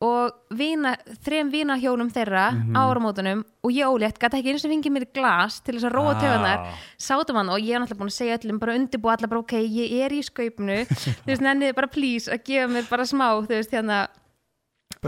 og 0.00 0.32
vina, 0.56 0.94
þrem 1.26 1.50
vinahjólum 1.52 2.08
þeirra 2.10 2.44
Mhm. 2.54 2.72
á 2.72 2.80
áramótunum 2.88 3.44
og 3.64 3.70
ég 3.70 3.84
ólétt 3.84 4.18
gæti 4.18 4.38
ekki 4.40 4.52
eins 4.54 4.64
og 4.64 4.70
fengið 4.72 4.92
mér 4.96 5.06
glas 5.12 5.60
til 5.60 5.74
þess 5.74 5.84
að 5.84 5.92
róa 5.92 6.14
Ah. 6.14 6.20
töðunar 6.22 6.66
sátum 6.98 7.36
hann 7.36 7.50
og 7.50 7.60
ég 7.60 7.74
er 7.76 7.80
náttúrulega 7.80 8.00
búin 8.00 8.08
að 8.08 8.20
segja 8.20 8.38
öllum 8.38 8.58
bara 8.58 8.74
undirbúa 8.78 9.12
allar 9.18 9.28
bara 9.28 9.40
ok, 9.40 9.52
ég 9.60 9.92
er 10.06 10.10
í 10.16 10.22
skaupnu 10.24 10.86
þú 10.88 11.26
veist, 11.26 11.42
nenniði 11.42 11.74
bara 11.74 11.86
please 11.86 12.28
að 12.32 12.44
gefa 12.44 12.72
mér 12.72 12.88
bara 12.88 13.02
smá 13.04 13.28
þú 13.44 13.48
veist, 13.48 13.70
hérna 13.76 14.08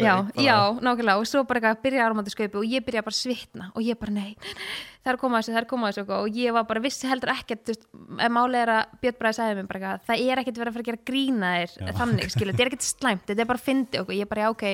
já, 0.00 0.14
já, 0.40 0.56
nákvæmlega. 0.80 1.18
Og 1.20 1.26
svo 1.28 1.42
bara 1.44 1.60
eitthvað 1.60 1.76
að 1.76 1.82
byrja 1.84 2.06
áramóti 2.06 2.32
skaupi 2.32 2.56
og 2.56 2.64
ég 2.64 2.84
byrja 2.86 3.02
bara 3.04 3.12
að 3.12 3.20
svitna 3.20 3.70
og 3.74 3.82
ég 3.84 3.98
bara 4.00 4.14
nei, 4.14 4.30
nei, 4.40 4.54
nei, 4.56 4.76
það 5.02 5.10
er 5.10 5.18
að 5.18 5.20
koma 5.20 5.36
að 5.36 5.42
þessu, 5.42 5.52
það 5.52 5.60
er 5.60 5.66
að 5.66 5.72
koma 5.72 5.88
að 5.88 5.98
þessu 5.98 6.16
og 6.16 6.38
ég 6.40 6.54
var 6.56 6.64
bara 6.70 6.82
vissi 6.84 7.10
heldur 7.10 7.32
ekkert 7.34 7.64
þú 7.66 7.74
veist, 7.74 7.84
ef 8.22 8.32
máli 8.32 8.60
er 8.62 8.72
að 8.72 8.94
Björn 9.02 9.18
Bræði 9.18 9.38
sagði 9.38 9.58
mér 9.58 9.68
bara 9.72 9.80
eitthvað, 9.82 10.06
það 10.08 10.22
er 10.24 10.42
ekkert 10.42 10.60
verið 10.62 10.70
að 10.70 10.76
fara 10.76 10.84
að 10.84 10.90
gera 10.90 11.02
grína 11.10 11.50
þér 11.58 11.96
þannig, 11.98 12.30
skilu, 12.32 12.52
þetta 12.52 12.64
er 12.64 12.70
ekkert 12.70 12.86
slæmt 12.88 13.26
þetta 13.26 13.44
er 13.44 13.50
bara 13.50 13.60
að 13.60 13.66
fyndi 13.66 14.00
okkur, 14.02 14.16
ég 14.16 14.30
bara 14.30 14.46
já 14.46 14.50
ok. 14.54 14.64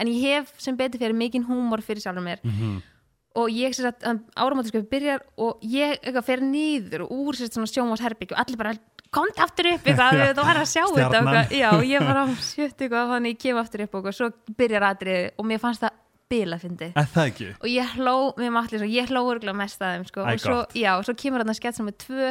En 0.00 0.10
ég 0.10 0.24
hef 0.24 0.52
sem 0.58 0.76
betur 0.80 1.04
fyrir 1.04 1.14
mikinn 1.14 1.46
húmor 1.46 1.84
fyrir 1.84 2.02
sjálfur 2.02 2.24
mér. 2.24 2.42
Mhm. 2.42 2.82
og 3.34 3.50
ég 3.50 3.72
sér 3.74 3.88
að 3.90 4.20
áramáttasköpi 4.38 4.86
byrjar 4.92 5.24
og 5.42 5.58
ég 5.66 5.98
eitthvað 5.98 6.24
fer 6.28 6.38
nýður 6.38 7.02
og 7.02 7.10
úr 7.10 7.34
sér 7.34 7.50
svona 7.50 7.66
sjómasherbygg 7.66 8.30
og 8.30 8.38
allir 8.38 8.60
bara 8.60 8.76
komd 9.14 9.40
aftur 9.44 9.68
upp 9.72 9.86
eitthvað, 9.90 10.22
þú 10.36 10.46
var 10.48 10.60
að 10.62 10.70
sjá 10.70 10.84
þetta 10.94 11.44
já, 11.54 11.68
ég 11.88 12.04
bara 12.08 12.24
sjötti 12.50 12.86
eitthvað 12.88 13.12
þannig 13.14 13.36
ég 13.36 13.42
kem 13.44 13.60
aftur 13.62 13.84
upp 13.86 13.94
og 14.00 14.08
svo 14.16 14.30
byrjar 14.58 14.88
aðrið 14.90 15.28
og 15.38 15.48
mér 15.50 15.62
fannst 15.62 15.84
það 15.86 16.00
bila 16.34 16.56
fyndi 16.58 16.88
Er 16.96 17.08
það 17.14 17.26
ekki? 17.30 17.48
og 17.60 17.66
ég 17.70 17.96
hló 18.00 18.14
með 18.40 18.54
matli 18.56 18.78
svo, 18.80 18.86
ég 18.90 19.10
hló 19.12 19.20
örgulega 19.30 19.58
mest 19.58 19.82
að 19.84 19.92
þeim 19.98 20.06
sko. 20.08 20.22
Og 20.24 20.40
svo, 20.42 20.60
já, 20.80 20.90
og 20.98 21.04
svo 21.06 21.14
kemur 21.20 21.42
þarna 21.44 21.54
skett 21.58 21.76
sem 21.78 21.90
er 21.92 21.96
tvö 22.00 22.30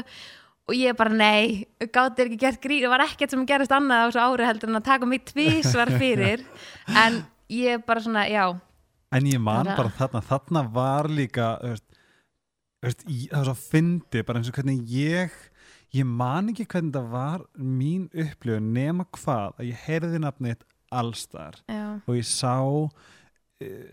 og 0.64 0.74
ég 0.80 0.96
bara 0.98 1.12
nei, 1.14 1.66
gátt 1.94 2.20
er 2.24 2.30
ekki 2.32 2.40
gert 2.42 2.60
grín 2.64 2.84
það 2.86 2.94
var 2.96 3.04
ekkert 3.06 3.34
sem 3.36 3.46
gerist 3.48 3.74
annað 3.76 4.02
á 4.02 4.06
þessu 4.10 4.22
ári 4.24 4.46
heldur 4.48 4.72
en 4.72 4.80
að 4.80 4.86
taka 4.90 5.10
mig 5.12 5.24
tvísvar 5.30 5.92
fyrir. 6.02 6.44
En 6.90 7.22
ég 7.54 7.84
bara 7.86 8.04
svona, 8.04 8.24
já. 8.32 8.46
En 9.14 9.28
ég 9.30 9.42
man 9.44 9.68
Bara- 9.70 9.92
þarna, 9.98 10.22
þarna 10.26 10.62
var 10.74 11.10
líka 11.12 11.50
þú 11.62 11.74
veist, 11.76 11.86
þú 12.82 12.88
veist, 12.90 13.04
það 13.08 13.38
var 13.38 13.50
svo 13.52 13.58
fyndi 13.70 14.24
bara 14.26 14.40
eins 14.42 14.50
og 14.54 14.58
hvernig 14.58 14.96
ég 14.98 15.36
ég 15.94 16.08
man 16.10 16.52
ekki 16.52 16.66
hvernig 16.70 16.94
það 16.96 17.10
var 17.14 17.44
mín 17.58 18.08
upplifun 18.12 18.72
nema 18.76 19.06
hvað 19.14 19.60
að 19.60 19.68
ég 19.70 19.84
heyrði 19.88 20.22
nafnið 20.24 20.64
allstar 20.94 21.60
já, 21.70 21.84
og 22.06 22.18
ég 22.18 22.28
sá 22.30 22.56
uh, 22.64 22.90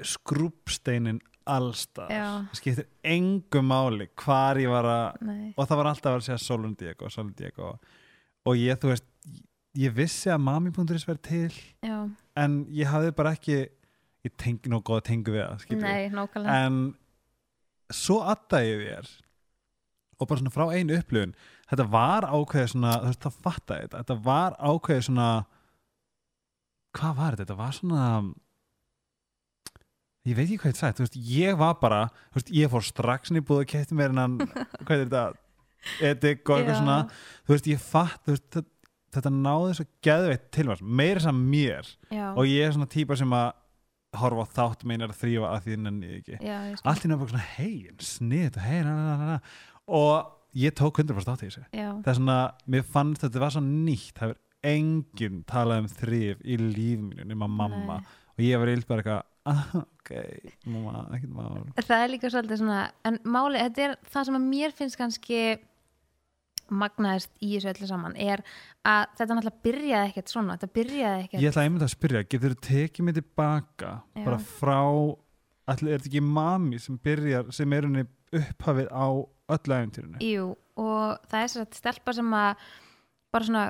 skrúpsteinin 0.04 1.20
allstar 1.50 2.10
það 2.12 2.58
skiptir 2.58 2.88
engu 3.16 3.62
máli 3.64 4.08
hvar 4.22 4.60
ég 4.60 4.70
var 4.72 4.88
að 4.88 5.22
nei. 5.26 5.52
Og 5.56 5.66
það 5.66 5.80
var 5.80 5.90
alltaf 5.92 6.16
að 6.16 6.26
segja 6.28 6.40
Solon 6.42 6.76
Diego, 6.78 7.08
Solon 7.10 7.32
Diego. 7.36 7.72
Og 8.48 8.60
ég, 8.60 8.76
þú 8.80 8.92
veist 8.92 9.06
ég 9.80 9.94
vissi 9.94 10.30
að 10.32 10.42
mami.is 10.44 11.06
verið 11.08 11.22
til 11.26 11.58
já, 11.86 11.98
en 12.40 12.60
ég 12.74 12.90
hafði 12.90 13.14
bara 13.16 13.34
ekki 13.36 13.58
ég 14.26 14.36
tengi 14.40 14.70
nú 14.72 14.82
góða 14.84 15.06
tengu 15.10 15.34
við 15.34 15.46
það 15.46 16.14
nákvæmlega. 16.16 16.56
En 16.60 16.80
svo 17.90 18.20
aðdæði 18.28 18.72
ég 18.74 18.82
þér 18.86 19.12
og 20.20 20.28
bara 20.28 20.42
svona 20.42 20.52
frá 20.54 20.66
einu 20.76 20.98
upplifun 20.98 21.32
þetta 21.70 21.88
var 21.94 22.26
ákveðið 22.28 22.70
svona 22.74 22.94
þú 22.98 23.10
veist, 23.10 23.24
það 23.24 23.40
fattaði 23.46 23.86
þetta, 23.86 24.02
þetta 24.02 24.18
var 24.26 24.56
ákveðið 24.58 25.04
svona 25.08 25.28
hvað 26.98 27.18
var 27.20 27.36
þetta, 27.36 27.44
þetta 27.44 27.58
var 27.60 27.76
svona 27.78 28.06
ég 30.28 30.36
veit 30.36 30.46
ekki 30.46 30.58
hvað 30.62 30.72
þetta 30.72 30.82
sagði, 30.82 30.96
þú 30.98 31.06
veist, 31.06 31.20
ég 31.30 31.60
var 31.60 31.78
bara 31.80 32.00
þú 32.10 32.40
veist, 32.40 32.52
ég 32.60 32.74
fór 32.74 32.86
strax 32.86 33.30
inn 33.30 33.40
í 33.40 33.44
búð 33.46 33.62
og 33.64 33.70
kæfti 33.70 33.96
mér 33.98 34.14
en 34.14 34.24
hann, 34.24 34.36
hvað 34.84 34.96
er 34.96 35.06
þetta? 35.06 35.24
Edik 36.04 36.44
og 36.44 36.58
eitthvað 36.58 36.76
svona. 36.76 36.96
Þú 37.46 37.54
veist, 37.54 37.68
ég 37.70 37.80
fatt 37.80 38.26
þú 38.26 38.34
veist, 38.34 38.48
það, 38.52 38.66
þetta 39.16 39.30
náði 39.32 39.76
svo 39.78 39.86
geðveitt 40.04 40.50
til 40.52 40.66
mér 40.68 40.82
meira 41.00 41.22
sem 41.24 41.38
mér. 41.54 41.88
Já, 42.12 42.26
og 42.34 42.50
ég 42.50 42.66
er 42.66 42.74
svona 42.76 42.90
típa 42.92 43.16
sem 43.16 43.32
að 43.32 43.48
horfa 44.20 44.44
á 44.44 44.52
þátt 44.58 44.84
meinar 44.90 45.12
að 45.12 45.20
þrýfa 45.22 45.52
að 45.54 45.66
því 45.66 45.78
nenni 45.84 46.08
ég 46.10 46.20
ekki 46.20 46.38
allt 46.90 47.04
í 47.06 47.10
náttúrulega 47.10 47.42
hei, 47.54 47.74
snið 48.02 48.56
na, 48.58 48.94
na. 49.20 49.36
og 49.86 50.32
ég 50.58 50.74
tók 50.76 51.00
100% 51.02 51.32
átt 51.32 51.44
í 51.44 51.48
þessu. 51.48 51.64
Það 51.72 52.12
er 52.12 52.18
svona, 52.18 52.38
mér 52.66 52.86
fannst 52.86 53.24
þetta 53.26 53.42
var 53.42 53.54
svo 53.54 53.62
nýtt. 53.64 54.14
Það 54.18 54.34
er 54.34 54.38
enginn 54.70 55.42
talað 55.48 55.84
um 55.84 55.90
þrýf 55.94 56.44
í 56.44 56.58
líf 56.60 57.02
mínu 57.02 57.26
nema 57.30 57.48
mamma. 57.48 58.00
Nei. 58.00 58.16
og 58.36 58.44
ég 58.44 58.60
var 58.60 58.70
bara 58.88 59.02
eitthvað 59.02 59.22
ah, 59.50 59.72
ok, 59.80 60.12
mamma, 60.68 61.06
ekkert 61.16 61.32
mál. 61.34 61.64
Það 61.80 62.04
er 62.04 62.12
líka 62.12 62.30
svolítið 62.32 62.62
svona 62.62 62.84
en 63.08 63.18
máli, 63.24 63.60
þetta 63.60 63.84
er 63.86 63.96
það 64.12 64.28
sem 64.28 64.38
að 64.38 64.46
mér 64.52 64.76
finnst 64.76 65.00
kannski 65.00 65.40
magnaðist 66.70 67.32
í 67.42 67.56
þessu 67.56 67.72
öllu 67.72 67.88
saman 67.88 68.14
er 68.20 68.44
að 68.86 69.16
þetta 69.18 69.36
náttúrulega 69.36 69.64
byrjaði 69.66 70.12
ekkert 70.12 70.32
svona 70.32 70.56
þetta 70.56 70.76
byrjaði 70.78 71.24
ekkert. 71.24 71.42
Ég 71.42 71.50
ætla 71.50 71.64
einmitt 71.66 71.86
að 71.86 71.92
spyrja, 71.96 72.22
getur 72.30 72.54
þú 72.54 72.60
tekið 72.68 73.06
mig 73.06 73.16
tilbaka 73.18 73.90
Já. 73.98 74.22
bara 74.22 74.38
frá 74.38 74.78
allir, 75.70 75.90
er 75.90 75.98
þetta 75.98 76.10
ekki 76.12 76.24
mami 76.26 76.80
sem 76.82 76.98
byrjar 77.02 77.50
sem 77.54 77.74
er 77.76 77.88
henni 77.88 78.06
upphafið 78.36 78.88
á 78.94 79.06
öllu 79.50 79.76
æfintýrinu 79.76 80.22
Jú, 80.24 80.48
og 80.80 81.30
það 81.30 81.42
er 81.44 81.52
sér 81.52 81.64
að 81.66 81.78
stelpa 81.80 82.14
sem 82.16 82.34
að 82.36 82.66
bara 83.34 83.48
svona 83.48 83.64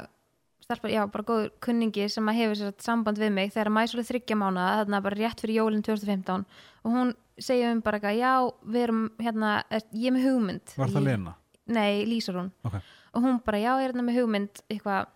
stelpa, 0.64 0.90
já, 0.92 1.02
bara 1.10 1.26
góður 1.26 1.50
kunningi 1.64 2.06
sem 2.12 2.28
að 2.30 2.38
hefur 2.40 2.58
sér 2.60 2.72
að 2.72 2.84
samband 2.84 3.20
við 3.20 3.32
mig 3.36 3.52
þegar 3.54 3.72
svolítið 3.90 4.10
þryggja 4.12 4.38
mánuða 4.38 4.76
þarna 4.80 5.02
bara 5.06 5.18
rétt 5.18 5.42
fyrir 5.42 5.58
jólinn 5.60 5.84
2015 5.86 6.44
og 6.84 6.94
hún 6.94 7.14
segja 7.40 7.72
um 7.72 7.80
bara 7.84 7.98
eitthvað, 7.98 8.18
já, 8.20 8.32
við 8.68 8.82
erum 8.84 9.04
hérna, 9.18 9.52
ég 9.96 10.10
er 10.10 10.16
með 10.16 10.26
hugmynd 10.28 10.74
var 10.76 10.92
það 10.92 11.06
Lena? 11.08 11.34
Nei, 11.70 12.04
Lísar 12.04 12.36
hún 12.36 12.52
Ok. 12.66 12.76
og 13.14 13.24
hún 13.24 13.40
bara, 13.44 13.58
já, 13.62 13.72
ég 13.80 13.88
er 13.88 13.92
hérna 13.94 14.04
með 14.06 14.20
hugmynd 14.20 14.62
eitthvað, 14.68 15.08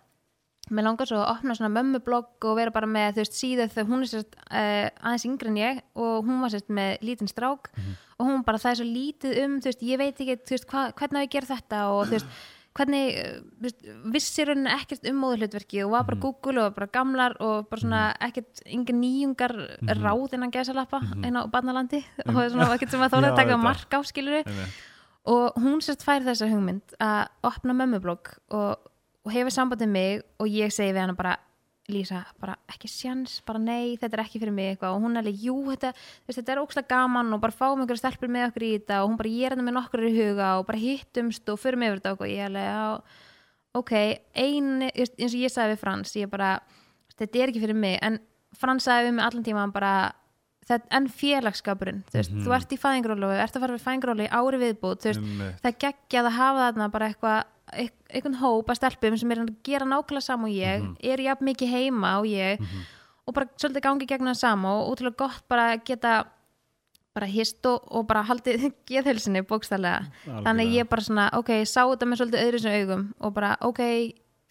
mér 0.73 0.87
langar 0.87 1.09
svo 1.09 1.19
að 1.21 1.31
opna 1.35 1.55
svona 1.57 1.73
mömmublogg 1.75 2.47
og 2.49 2.57
vera 2.57 2.73
bara 2.73 2.89
með, 2.89 3.15
þú 3.15 3.23
veist, 3.23 3.37
síðu 3.37 3.69
þegar 3.69 3.89
hún 3.91 4.01
er 4.05 4.11
sérst 4.11 4.35
uh, 4.45 4.87
aðeins 5.05 5.27
yngri 5.29 5.51
en 5.51 5.61
ég 5.61 5.81
og 5.93 6.27
hún 6.27 6.41
var 6.41 6.53
sérst 6.53 6.71
með 6.73 7.05
lítinn 7.05 7.31
strák 7.31 7.71
og 8.17 8.27
hún 8.27 8.43
bara, 8.47 8.61
það 8.61 8.71
er 8.71 8.79
svo 8.81 8.87
lítið 8.89 9.39
um, 9.43 9.57
þú 9.61 9.71
veist, 9.71 9.85
ég 9.85 10.01
veit 10.01 10.21
ekki, 10.21 10.37
þú 10.41 10.55
veist, 10.55 10.69
hva, 10.71 10.85
hvernig 10.97 11.19
á 11.19 11.23
ég 11.25 11.29
að 11.29 11.35
gera 11.35 11.51
þetta 11.51 11.81
og 11.91 12.01
þú 12.05 12.17
veist, 12.17 12.39
hvernig, 12.75 13.19
eh, 13.19 13.35
þú 13.55 13.67
veist, 13.67 13.85
vissir 14.15 14.51
hún 14.51 14.67
ekkert 14.67 15.07
um 15.11 15.21
móðurhlutverki 15.23 15.83
og 15.85 15.93
var 15.93 16.07
bara 16.09 16.19
Google 16.25 16.65
og 16.65 16.75
bara 16.75 16.89
gamlar 16.91 17.37
og 17.39 17.69
bara 17.69 17.83
svona 17.83 18.01
ekkert, 18.25 18.65
yngar 18.65 18.99
nýjungar 18.99 19.55
ráð 20.01 20.35
innan 20.35 20.51
gæsalappa 20.51 20.99
inn 21.21 21.39
á 21.39 21.47
barnalandi 21.47 22.01
og 22.33 22.41
svona 22.41 22.73
ekkert 22.73 22.91
sem 22.91 23.05
að 23.05 23.11
þóla 23.15 23.31
að 23.31 23.39
taka 23.43 23.61
mark 23.61 23.95
á 23.95 23.99
skiluru 24.03 24.43
og 25.25 25.55
hún 25.61 25.79
sérst 25.81 26.03
fær 26.05 26.25
þessa 26.25 26.49
hugmynd 26.51 26.97
að 27.01 27.31
opna 27.47 27.77
mömmublogg 27.77 28.35
og, 28.53 28.91
og 29.25 29.33
hefur 29.33 29.53
sambandið 29.55 29.89
mig 29.91 30.21
og 30.39 30.47
ég 30.47 30.71
segi 30.73 30.93
við 30.95 31.01
hana 31.07 31.17
bara 31.17 31.35
Lísa, 31.85 32.23
bara 32.41 32.55
ekki 32.73 32.89
sjans, 32.89 33.35
bara 33.45 33.59
nei 33.61 33.91
þetta 34.01 34.17
er 34.17 34.21
ekki 34.23 34.39
fyrir 34.41 34.53
mig 34.55 34.71
eitthvað. 34.71 34.95
Og 34.97 35.03
hún 35.03 35.13
er 35.13 35.21
alveg, 35.21 35.35
jú 35.45 35.53
þetta, 35.69 35.91
þú 35.93 36.31
veist, 36.31 36.39
þetta 36.39 36.53
er 36.55 36.61
ókslega 36.63 36.89
gaman 36.89 37.29
og 37.35 37.41
bara 37.43 37.53
fáum 37.53 37.83
einhverja 37.83 38.01
stelpur 38.01 38.31
með 38.33 38.47
okkur 38.47 38.65
í 38.65 38.69
þetta 38.79 38.97
og 39.03 39.11
hún 39.11 39.19
bara, 39.19 39.29
ég 39.29 39.45
er 39.45 39.53
þetta 39.53 39.65
með 39.67 39.75
nokkur 39.77 40.05
í 40.07 40.13
huga 40.15 40.47
og 40.57 40.65
bara 40.65 40.81
hittumst 40.81 41.51
og 41.53 41.59
förum 41.61 41.85
yfir 41.85 41.99
þetta 42.01 42.15
og 42.17 42.25
ég 42.25 42.41
er 42.41 42.49
alveg, 42.49 42.65
já, 42.65 43.21
ok 43.77 43.93
þú 44.33 44.89
veist, 44.97 45.15
eins 45.21 45.35
og 45.37 45.43
ég 45.45 45.53
sagði 45.53 45.75
við 45.75 45.81
Frans 45.85 46.15
ég 46.17 46.31
bara, 46.33 46.49
þetta 47.21 47.43
er 47.45 47.53
ekki 47.53 47.61
fyrir 47.67 47.77
mig. 47.85 47.99
En 48.01 48.17
Frans 48.57 48.89
sagði 48.89 49.11
við 49.11 49.17
mig 49.19 49.25
allan 49.29 49.45
tíma 49.45 49.65
bara 49.77 49.93
þetta, 50.65 50.89
en 50.89 51.11
félagskapurinn 51.21 52.01
þú 52.09 52.17
veist, 52.17 52.33
þú 52.47 52.55
ert 52.57 52.73
í 52.73 52.81
fæðingrólu, 52.81 53.29
ert 53.37 53.53
að 53.59 53.61
fara 53.67 53.77
við 53.77 53.85
fæðingrólu 53.85 54.25
í 54.25 54.31
ári 54.33 54.63
viðbúð, 54.65 54.97
þú 55.05 55.11
veist, 55.11 55.21
Einmitt. 55.21 55.61
það 55.61 55.69
er 55.75 55.77
geggjað 55.85 56.31
að 56.31 56.39
hafa 56.41 56.65
þarna 56.71 56.89
bara 56.97 57.11
eitthvað 57.13 57.43
eit- 57.43 57.54
einhvern 57.73 58.37
hóp 58.41 58.69
að 58.69 58.79
stelpum 58.81 59.17
sem 59.17 59.31
er 59.33 59.43
að 59.43 59.55
gera 59.65 59.87
nákvæmlega 59.89 60.27
sama 60.27 60.49
og 60.49 60.55
ég 60.55 60.85
eru 61.01 61.25
jafn 61.25 61.49
mikið 61.49 61.73
heima 61.73 62.17
og 62.21 62.29
ég 62.29 62.61
og 63.25 63.33
bara 63.33 63.49
svolítið 63.57 63.85
gangi 63.87 64.07
gegn 64.09 64.29
það 64.31 64.41
sama 64.43 64.73
og 64.79 64.91
útrúlega 64.93 65.21
gott 65.23 65.47
bara 65.49 65.71
að 65.73 65.85
geta 65.89 66.17
bara 67.15 67.29
hist 67.31 67.65
og, 67.65 67.87
og 67.89 68.05
bara 68.09 68.25
haldið 68.27 68.69
geðhelsinni 68.89 69.41
bókstælega 69.47 70.05
þannig 70.45 70.75
ég 70.75 70.91
bara 70.91 71.07
svona, 71.07 71.31
ok, 71.39 71.57
sá 71.65 71.81
þetta 71.87 72.09
með 72.11 72.21
svolítið 72.21 72.45
öðru 72.45 72.61
sem 72.61 72.77
augum 72.83 73.09
og 73.19 73.35
bara, 73.35 73.55
ok 73.65 73.81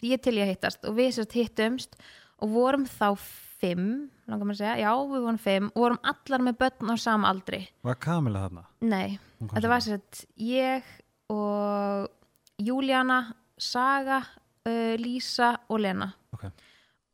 ég 0.05 0.23
til 0.23 0.39
ég 0.41 0.51
hittast. 0.53 0.83
Og 0.89 0.97
við 0.99 1.15
sérst 1.19 1.37
hittumst 1.37 1.97
og 2.43 2.53
vorum 2.55 2.87
þá 2.89 3.15
fimm 3.61 4.11
langar 4.29 4.49
maður 4.49 4.57
að 4.57 4.61
segja, 4.63 4.75
já, 4.81 4.91
við 5.13 5.25
vorum 5.27 5.41
fimm 5.41 5.71
og 5.71 5.83
vorum 5.85 6.03
allar 6.11 6.45
með 6.47 6.59
börn 6.63 6.93
á 6.93 6.97
sama 7.01 7.31
aldri. 7.31 7.61
Var 7.85 7.99
Kamila 8.01 8.47
þarna? 8.47 8.65
Nei, 8.89 9.19
þetta 9.53 9.73
var 9.73 9.85
sérst 9.85 10.25
ég 10.41 10.93
og 11.33 12.09
Júlíana, 12.63 13.35
Saga 13.59 14.21
uh, 14.23 14.95
Lísa 15.01 15.55
og 15.69 15.81
Lena. 15.83 16.11
Ok, 16.35 16.47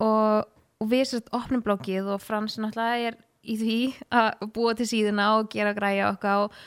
og, 0.05 0.51
og 0.81 0.91
við 0.91 1.07
sérst 1.11 1.33
opnum 1.37 1.63
bloggið 1.65 2.13
og 2.15 2.23
Frans 2.25 2.59
náttúrulega 2.61 3.11
er 3.11 3.19
í 3.41 3.57
því 3.61 3.79
að 4.13 4.45
búa 4.53 4.75
til 4.77 4.89
síðuna 4.89 5.31
og 5.39 5.49
gera 5.53 5.73
græja 5.77 6.11
okkar 6.13 6.45
og, 6.47 6.59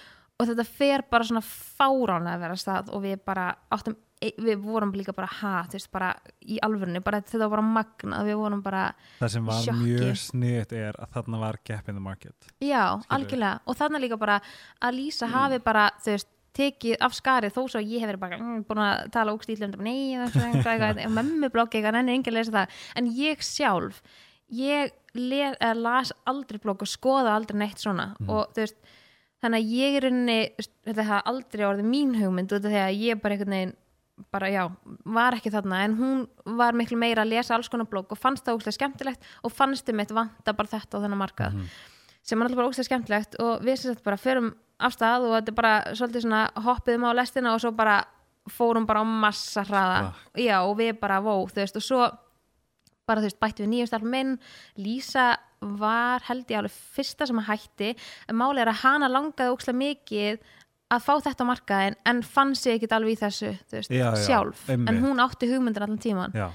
og 0.42 0.50
þetta 0.50 0.66
fer 0.66 1.04
bara 1.10 1.28
svona 1.28 1.44
fáránlega 1.46 2.38
að 2.38 2.46
vera 2.48 2.58
stað 2.58 2.90
og 2.94 3.04
við 3.06 3.22
bara 3.26 3.52
áttum 3.74 3.98
e- 4.24 4.34
við 4.42 4.62
vorum 4.64 4.94
líka 4.96 5.14
bara 5.16 5.30
ha, 5.42 5.54
þú 5.70 5.78
veist, 5.78 5.92
bara 5.94 6.10
í 6.42 6.58
alvörunni, 6.66 7.02
bara 7.04 7.22
þetta 7.22 7.44
var 7.44 7.54
bara 7.58 7.66
magnað, 7.68 8.28
við 8.30 8.40
vorum 8.42 8.64
bara 8.66 8.84
það 9.20 9.34
sem 9.36 9.50
var 9.50 9.62
Sjokki. 9.66 9.88
mjög 9.88 10.20
sniðt 10.24 10.76
er 10.80 11.00
að 11.02 11.18
þarna 11.18 11.42
var 11.44 11.60
gap 11.70 11.90
in 11.90 12.00
the 12.00 12.04
market. 12.04 12.50
Já, 12.58 12.84
Skilurðu? 12.98 13.10
algjörlega. 13.18 13.60
Og 13.68 13.80
þannig 13.82 14.06
líka 14.06 14.20
bara 14.22 14.40
að 14.82 14.98
Lísa 14.98 15.30
hafi 15.30 15.60
bara 15.64 15.90
þú 16.02 16.16
veist, 16.16 16.33
tekið 16.58 17.00
af 17.04 17.16
skarið 17.18 17.56
þó 17.56 17.62
svo 17.66 17.82
að 17.82 17.94
ég 17.94 18.04
hef 18.04 18.12
verið 18.12 18.22
bara 18.22 18.40
mm, 18.40 18.66
búin 18.68 18.82
að 18.84 19.06
tala 19.16 19.34
ógstílum 19.34 19.74
nei, 19.82 20.14
það 20.14 20.26
er 20.26 20.34
svo 20.34 20.44
eitthvað, 20.50 21.02
eitthvað. 21.04 22.00
En 22.00 22.12
enginn 22.14 22.38
lesa 22.38 22.54
það. 22.54 22.82
En 23.00 23.08
ég 23.18 23.46
sjálf, 23.46 24.02
ég 24.54 24.94
le, 25.18 25.44
eða, 25.54 25.74
las 25.78 26.14
aldrei 26.30 26.62
blogg 26.62 26.84
og 26.86 26.90
skoða 26.90 27.36
aldrei 27.36 27.60
neitt 27.64 27.82
svona. 27.82 28.12
Og 28.28 28.52
þú 28.54 28.66
veist 28.66 28.78
þannig 29.44 29.64
að 29.64 29.72
ég 29.76 29.98
er 30.00 30.10
unni, 30.10 30.40
þetta 30.88 31.08
hafa 31.10 31.32
aldrei 31.34 31.66
orðið 31.68 31.90
mín 31.90 32.14
hugmynd 32.20 32.54
út 32.54 32.62
af 32.62 32.70
því 32.70 32.84
að 32.84 33.02
ég 33.02 33.24
bara 33.24 33.38
einhvern 33.38 33.58
veginn 33.58 33.80
bara 34.34 34.50
já, 34.54 34.68
var 35.10 35.38
ekki 35.38 35.52
þarna. 35.54 35.80
En 35.88 35.96
hún 35.98 36.22
var 36.60 36.78
miklu 36.78 37.00
meira 37.02 37.26
að 37.26 37.34
lesa 37.34 37.58
alls 37.58 37.70
konar 37.72 37.90
blogg 37.90 38.14
og 38.14 38.20
fannst 38.20 38.46
það 38.46 38.60
óslega 38.60 38.78
skemmtilegt 38.78 39.32
og 39.42 39.54
fannst 39.54 39.90
um 39.90 40.04
eitt 40.04 40.14
vanta 40.14 40.54
bara 40.54 40.74
þetta 40.76 41.02
á 41.02 41.04
þennan 41.04 41.22
markað. 41.24 41.58
Sem 42.24 42.40
er 42.40 42.48
alltaf 42.48 42.62
bara 42.62 42.70
óslega 42.70 42.88
skemmtilegt 42.88 43.40
og 43.42 43.66
við 43.66 43.80
sem 43.82 43.92
sagt 43.92 44.06
bara 44.06 44.22
förum 44.22 44.54
af 44.84 44.94
stað 44.98 45.28
og 45.28 45.36
þetta 45.38 45.52
er 45.54 45.58
bara 45.62 45.74
svolítið 45.96 46.26
svona 46.26 46.42
hoppiðum 46.66 47.08
á 47.08 47.12
lestina 47.18 47.54
og 47.56 47.62
svo 47.64 47.72
bara 47.76 47.98
fórum 48.52 48.86
bara 48.86 49.02
á 49.02 49.08
massa 49.08 49.64
hraða. 49.64 50.14
Já 50.36 50.58
og 50.68 50.76
við 50.82 50.98
bara 51.00 51.22
vó 51.24 51.36
þú 51.48 51.62
veist 51.62 51.80
og 51.80 51.86
svo 51.86 52.02
bara 53.08 53.22
þú 53.24 53.28
veist 53.30 53.40
bætti 53.44 53.64
við 53.66 53.72
nýjum 53.74 53.88
stelpum 53.92 54.14
inn 54.20 54.34
Lísa 54.80 55.30
var 55.64 56.24
held 56.28 56.50
ég 56.52 56.60
alveg 56.60 56.74
fyrsta 56.96 57.28
sem 57.28 57.40
að 57.40 57.48
hætti. 57.54 57.94
En 58.28 58.36
máli 58.36 58.60
er 58.64 58.68
að 58.72 58.82
hana 58.84 59.08
langaði 59.12 59.54
óslega 59.56 59.80
mikið 59.80 60.42
að 60.94 61.06
fá 61.08 61.14
þetta 61.24 61.44
á 61.48 61.50
markaðin 61.50 61.96
en 62.06 62.20
fann 62.22 62.52
sig 62.56 62.76
ekkit 62.78 62.92
alveg 62.98 63.16
í 63.16 63.22
þessu 63.24 63.54
veist, 63.72 63.90
Já, 63.90 64.12
já, 64.12 64.20
sjálf. 64.28 64.68
Einmitt. 64.70 64.90
en 64.92 65.00
hún 65.04 65.24
átti 65.24 65.48
hugmyndir 65.50 65.82
allan 65.88 65.98
tíman 66.04 66.36
já. 66.36 66.50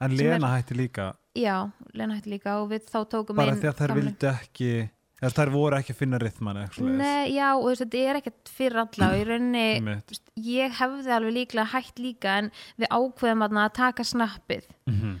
en 0.00 0.10
Sem 0.16 0.26
er- 0.26 0.32
Lena 0.40 0.48
hætti 0.56 0.74
líka. 0.74 1.12
Já, 1.36 1.70
Lena 1.94 2.14
hætti 2.16 2.30
líka 2.32 2.56
og 2.62 2.70
við 2.72 2.88
þá 2.88 2.98
tókum 3.12 3.36
bara 3.36 3.52
inn 3.52 3.60
því 3.60 3.68
að 3.70 3.78
þær 3.78 3.88
gamlu- 3.92 4.02
vildu 4.02 4.90
ekki 5.14 5.26
eða 5.26 5.36
þær 5.38 5.50
voru 5.54 5.76
ekki 5.78 5.92
að 5.94 6.00
finna 6.02 6.18
rithman 6.18 6.58
Nei, 6.98 7.34
já, 7.34 7.54
og 7.56 7.62
þú 7.62 7.68
veist, 7.70 7.82
þetta 7.84 7.98
er 8.10 8.16
ekkert 8.20 8.48
fyrir 8.48 8.80
alla 8.82 9.10
og 9.12 9.20
í 9.20 9.24
rauninni, 9.28 10.00
ég 10.60 10.72
hefði 10.80 11.12
alveg 11.14 11.32
líklega 11.38 11.70
hætt 11.72 11.98
líka 12.02 12.38
en 12.38 12.50
við 12.78 12.88
ákveðum 12.90 13.46
að 13.46 13.72
taka 13.74 14.02
snappið 14.02 14.66
Mhm. 14.86 15.20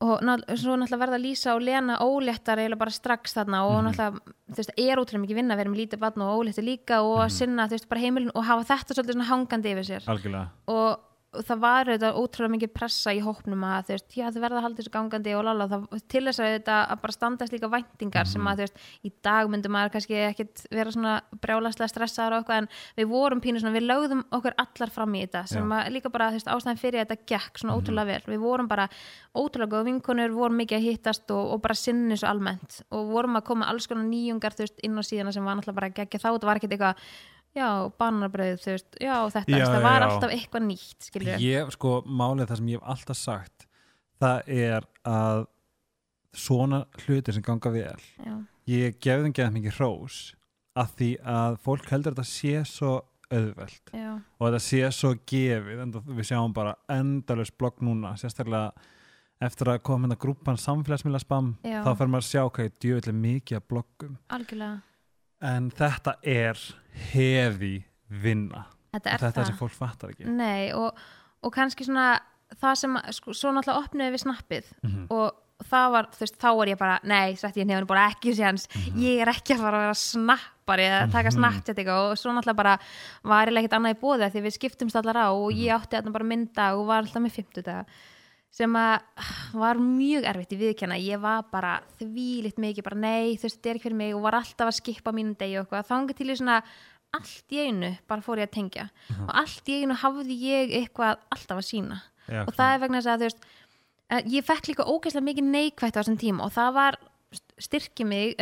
og 0.00 0.20
ná, 0.20 0.36
svo 0.60 0.74
náttúrulega 0.76 1.00
verða 1.06 1.18
Lísa 1.22 1.54
og 1.56 1.62
Lena 1.62 1.94
óléttar 2.04 2.58
eiginlega 2.60 2.78
bara 2.78 2.90
strax 2.90 3.32
þarna 3.32 3.62
og 3.64 3.76
Mhm. 3.82 3.86
náttúrulega, 3.86 4.20
þú 4.52 4.56
veist, 4.56 4.70
er 4.76 4.96
útrúlega 5.00 5.24
mikið 5.24 5.34
vinna 5.40 5.54
að 5.54 5.58
vera 5.58 5.70
með 5.70 5.80
lítið 5.80 5.98
barn 6.00 6.20
og 6.22 6.40
óléttar 6.44 6.64
líka 6.64 7.00
og 7.00 7.16
Mhm. 7.16 7.24
að 7.26 7.32
sinna, 7.32 7.66
þú 7.68 7.70
veist, 7.76 7.88
bara 7.88 8.00
heimilin 8.00 8.30
og 8.34 8.44
hafa 8.44 8.64
þetta 8.74 8.94
svolítið 8.94 9.14
svona 9.16 9.30
hangandi 9.30 9.72
yfir 9.72 9.86
sér 9.88 10.02
algjörlega 10.06 10.48
og 10.68 11.00
það 11.46 11.58
var 11.60 11.84
auðvitað 11.90 12.16
ótrúlega 12.20 12.52
mikið 12.56 12.70
pressa 12.74 13.12
í 13.14 13.20
hópnum 13.20 13.64
að 13.66 13.84
þú 13.86 13.92
veist, 13.96 14.16
já 14.16 14.26
þau 14.30 14.40
verða 14.44 14.58
að 14.60 14.64
halda 14.66 14.80
þessu 14.82 14.92
gangandi 14.96 15.34
og 15.36 15.44
lala, 15.44 15.66
það, 15.68 15.84
til 16.08 16.22
þess 16.26 16.40
að 16.40 16.52
þetta 16.56 16.76
að 16.94 17.00
bara 17.02 17.12
standast 17.16 17.52
líka 17.52 17.70
væntingar 17.72 18.26
sem 18.26 18.40
Mhm. 18.42 18.48
að 18.48 18.56
þú 18.56 18.64
veist, 18.66 18.76
í 19.04 19.10
dag 19.22 19.48
myndum 19.50 19.72
maður 19.76 19.92
kannski 19.96 20.16
ekkit 20.30 20.66
vera 20.70 20.90
svona 20.90 21.14
brjálaslega 21.40 21.88
stressaður 21.92 22.32
og 22.32 22.44
eitthvað 22.44 22.58
en 22.62 22.68
við 22.96 23.06
vorum 23.10 23.40
pínu 23.40 23.60
svona, 23.60 23.76
við 23.78 23.86
lögðum 23.90 24.24
okkur 24.32 24.54
allar 24.58 24.90
fram 24.90 25.12
í 25.14 25.22
þetta 25.26 25.46
sem 25.48 25.68
Já. 25.68 25.76
að 25.84 25.92
líka 25.92 26.12
bara 26.12 26.30
þú 26.30 26.38
veist, 26.40 26.46
ástæðan 26.54 26.78
fyrir 26.80 27.00
að 27.00 27.06
þetta 27.06 27.26
gekk 27.26 27.58
svona 27.58 27.72
Mhm. 27.76 27.80
ótrúlega 27.82 28.06
vel 28.06 28.22
við 28.36 28.40
vorum 28.40 28.68
bara 28.68 28.88
ótrúlega 29.36 29.72
góð 29.76 29.84
vinkonur 29.84 30.32
vorum 30.32 30.56
mikið 30.58 30.78
að 30.78 30.86
hittast 30.90 31.30
og, 31.30 31.52
og 31.52 31.62
bara 31.62 31.74
sinni 31.74 32.16
svo 32.16 32.28
almennt 32.28 32.82
og 32.90 33.10
vorum 33.10 33.36
að 33.36 33.44
koma 33.44 33.66
alls 33.66 33.86
konar 33.86 34.04
nýjungar 34.04 34.54
þú 34.54 34.64
veist, 34.64 34.78
inn 34.82 34.96
á 34.96 35.02
síðana 35.02 35.32
sem 35.32 35.44
var 35.44 35.56
náttúrulega 35.56 35.74
bara 35.74 35.88
að 35.90 35.94
gegja 35.94 36.20
þá, 36.20 36.28
þetta 36.38 36.46
var 36.46 36.56
ekkit 36.56 36.70
eitthvað 36.72 36.96
já, 37.56 37.68
bananabröð, 37.98 38.58
þú 38.62 38.72
veist, 38.74 38.98
já, 39.00 39.14
þetta 39.34 39.58
Já, 39.58 39.66
það 39.72 39.86
var 39.88 40.00
já. 40.02 40.06
alltaf 40.10 40.34
eitthvað 40.36 40.66
nýtt, 40.68 40.96
skilur 41.08 41.44
ég, 41.46 41.70
sko, 41.76 41.92
málið 42.06 42.50
það 42.52 42.60
sem 42.60 42.70
ég 42.74 42.80
hef 42.82 42.90
alltaf 42.94 43.20
sagt 43.20 43.66
það 44.22 44.50
er 44.60 44.88
að 45.08 45.44
svona 46.36 46.82
hlutir 47.04 47.36
sem 47.36 47.44
ganga 47.44 47.72
vel 47.72 48.00
já, 48.20 48.34
ég 48.68 48.98
gef 49.00 49.22
þeim 49.24 49.34
geða 49.36 49.54
mikið 49.56 49.78
hrós 49.78 50.18
að 50.76 50.90
því 50.98 51.10
að 51.36 51.60
fólk 51.64 51.86
heldur 51.92 52.12
að 52.12 52.18
þetta 52.20 52.32
sé 52.32 52.64
svo 52.68 52.94
auðvelt 53.32 53.94
já, 53.96 54.10
og 54.38 54.44
þetta 54.50 54.60
sé 54.66 54.82
svo 54.94 55.14
gefið 55.32 55.80
en 55.86 55.94
við 56.12 56.28
sjáum 56.28 56.52
bara 56.54 56.76
endalus 56.92 57.50
blogg 57.56 57.80
núna 57.82 58.12
sérstaklega 58.20 58.74
eftir 59.42 59.68
að 59.72 59.80
koma 59.84 60.06
hérna 60.06 60.16
grúpan 60.20 60.60
samfélagsmiðla 60.60 61.20
spam 61.24 61.48
þá 61.64 61.90
fer 61.98 62.08
maður 62.12 62.22
að 62.22 62.28
sjá 62.30 62.42
hvað 62.46 62.68
ég 62.68 62.76
djöfulli 62.84 63.12
mikið 63.20 63.58
að 63.58 63.64
bloggum. 63.72 64.14
Algjörlega 64.32 64.76
en 65.42 65.70
þetta 65.70 66.16
er 66.22 66.60
hefi 67.12 67.84
vinna 68.08 68.64
þetta 68.94 69.10
er 69.12 69.18
þetta 69.26 69.40
er 69.42 69.50
sem 69.50 69.58
fólk 69.58 69.74
fattar 69.76 70.10
ekki 70.14 70.24
Nei, 70.30 70.70
og, 70.72 70.96
og 71.44 71.52
kannski 71.52 71.84
svona 71.84 72.18
það 72.62 72.74
sem, 72.78 72.94
sko, 73.18 73.34
svo 73.34 73.50
náttúrulega 73.52 73.82
opnuðu 73.84 74.14
við 74.14 74.22
snappið 74.24 74.70
Mhm. 74.86 75.06
og 75.10 75.42
það 75.66 75.86
var, 75.92 76.06
þú 76.12 76.20
veist, 76.20 76.36
þá 76.38 76.48
var 76.56 76.66
ég 76.68 76.78
bara 76.78 76.98
nei, 77.02 77.32
sætti 77.34 77.60
ég 77.62 77.66
nefnir 77.66 77.86
bara 77.88 78.08
ekki 78.12 78.34
séns 78.36 78.66
Mhm. 78.74 78.98
ég 79.00 79.20
er 79.24 79.28
ekki 79.32 79.54
að 79.56 79.62
fara 79.64 79.76
að 79.78 79.84
vera 79.86 79.94
snappari 79.94 80.84
eða 80.84 81.12
taka 81.12 81.30
snapchat 81.30 81.76
eitthvað 81.76 82.10
og 82.10 82.16
svo 82.20 82.32
náttúrulega 82.32 82.56
bara 82.56 82.78
var 83.24 83.46
ég 83.48 83.56
ekkert 83.56 83.72
annað 83.78 83.96
í 83.96 84.00
bóði 84.00 84.30
því 84.30 84.42
við 84.46 84.56
skiptumst 84.58 84.96
allar 84.96 85.16
á 85.16 85.28
og 85.32 85.50
Mhm. 85.52 85.58
ég 85.64 85.72
átti 85.80 85.96
þarna 85.96 86.12
bara 86.12 86.24
mynda 86.24 86.76
og 86.76 86.86
var 86.86 87.02
alltaf 87.02 87.22
með 87.22 87.32
50 87.32 87.62
daga 87.64 87.84
sem 88.54 88.76
að 88.78 89.24
var 89.56 89.80
mjög 89.80 90.26
erfitt 90.30 90.54
í 90.56 90.58
viðkjanna 90.60 90.98
ég 91.02 91.20
var 91.20 91.46
bara 91.52 91.78
þvílitt 92.00 92.60
mikið 92.62 92.86
bara 92.86 93.00
nei, 93.00 93.36
þú 93.36 93.48
veist, 93.48 93.58
þetta 93.58 93.70
er 93.70 93.78
ekki 93.78 93.88
fyrir 93.88 94.00
mig 94.00 94.14
og 94.16 94.24
var 94.24 94.38
alltaf 94.38 94.70
að 94.70 94.78
skipa 94.78 95.12
mínum 95.16 95.36
degi 95.38 95.58
og 95.58 95.66
eitthvað, 95.66 95.88
þangað 95.90 96.20
til 96.20 96.28
ég 96.30 96.40
svona 96.40 96.60
allt 97.16 97.54
í 97.54 97.60
einu 97.66 97.92
bara 98.08 98.24
fór 98.24 98.40
ég 98.42 98.48
að 98.48 98.56
tengja. 98.56 98.86
Og 99.14 99.34
allt 99.42 99.68
í 99.70 99.80
einu 99.82 99.96
hafði 100.00 100.38
ég 100.42 100.74
eitthvað 100.80 101.20
alltaf 101.32 101.60
að 101.60 101.68
sína 101.68 102.00
Já, 102.26 102.42
og 102.42 102.56
það 102.56 102.72
er 102.72 102.80
vegna 102.82 103.02
þess 103.02 103.12
að 103.12 103.20
þú 103.20 103.28
veist 103.28 103.44
eh, 104.10 104.22
ég 104.34 104.46
fekk 104.46 104.70
líka 104.72 104.88
ógeðslega 104.88 105.28
mikið 105.28 105.52
neikvætt 105.52 105.94
á 105.94 106.00
þessum 106.00 106.18
tíma 106.18 106.46
og 106.46 106.54
það 106.56 106.72
var 106.74 106.98
styrki 107.60 108.06
mig, 108.06 108.34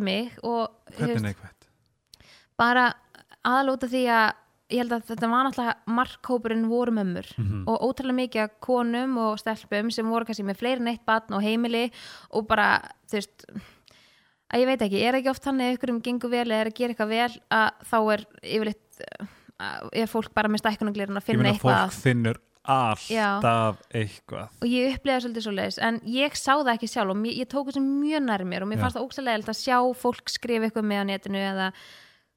mig 0.00 0.32
og 0.42 0.72
hvernig 0.96 1.16
veist, 1.18 1.26
neikvægt 1.26 1.68
bara 2.56 2.88
aðalóta 3.46 3.88
því 3.90 4.02
að 4.12 4.28
ég 4.72 4.80
held 4.82 4.92
að 4.96 5.04
þetta 5.12 5.28
var 5.30 5.46
náttúrulega 5.46 5.94
markhópurinn 5.98 6.66
voru 6.70 6.92
mömmur 6.96 7.28
Mhm. 7.38 7.64
og 7.70 7.80
ótrúlega 7.86 8.18
mikið 8.22 8.42
af 8.42 8.50
konum 8.60 9.16
og 9.18 9.38
stelpum 9.38 9.90
sem 9.92 10.08
voru 10.10 10.24
kannski 10.26 10.44
með 10.44 10.58
fleiri 10.58 10.80
en 10.82 10.88
eitt 10.88 11.04
batn 11.06 11.34
og 11.38 11.42
heimili 11.42 11.90
og 12.32 12.46
bara, 12.48 12.80
þú 13.08 13.20
veist 13.20 13.46
að 14.52 14.60
ég 14.62 14.66
veit 14.66 14.82
ekki, 14.86 15.02
er 15.06 15.14
ekki 15.20 15.30
oft 15.30 15.44
þannig 15.44 15.66
að 15.70 15.76
ykkur 15.78 15.90
um 15.94 16.00
gengur 16.02 16.30
vel 16.30 16.46
eða 16.50 16.60
er 16.64 16.66
að 16.70 16.74
gera 16.80 16.94
eitthvað 16.94 17.08
vel 17.14 17.40
að 17.50 17.70
þá 17.90 17.96
er 18.14 18.26
yfirleitt 18.42 19.00
uh, 19.60 19.88
er 19.92 20.06
fólk 20.10 20.34
bara 20.34 20.48
með 20.48 20.62
stækkunaglirinn 20.64 21.16
að 21.16 21.22
ég 21.22 21.30
finna 21.30 21.52
eitthvað 21.52 21.80
fólk 21.86 22.02
finnur 22.02 22.38
alltaf 22.66 23.78
eitthvað 23.94 24.48
og 24.62 24.66
ég 24.70 24.96
upplega 24.96 25.20
svolítið 25.22 25.44
svo 25.46 25.52
leiðis 25.54 25.78
en 25.86 26.00
ég 26.10 26.34
sá 26.38 26.52
það 26.58 26.72
ekki 26.74 26.88
sjálf 26.90 27.12
og 27.14 27.20
mér, 27.20 27.36
ég 27.38 27.48
tók 27.52 27.68
þessu 27.70 27.82
mjög 27.84 28.24
nær 28.26 28.42
mér 28.44 28.62
og 28.66 28.70
mér 28.72 28.78
Já. 28.78 28.82
fannst 28.82 28.96
það 28.98 29.06
ógstæðlega 29.06 29.52
að 29.54 29.60
sjá 29.62 29.78
fólk 30.02 30.32
skrifa 30.34 30.66
eitthvað 30.66 30.88
með 30.90 31.02
á 31.02 31.04
netinu 31.10 31.38
eða 31.46 31.68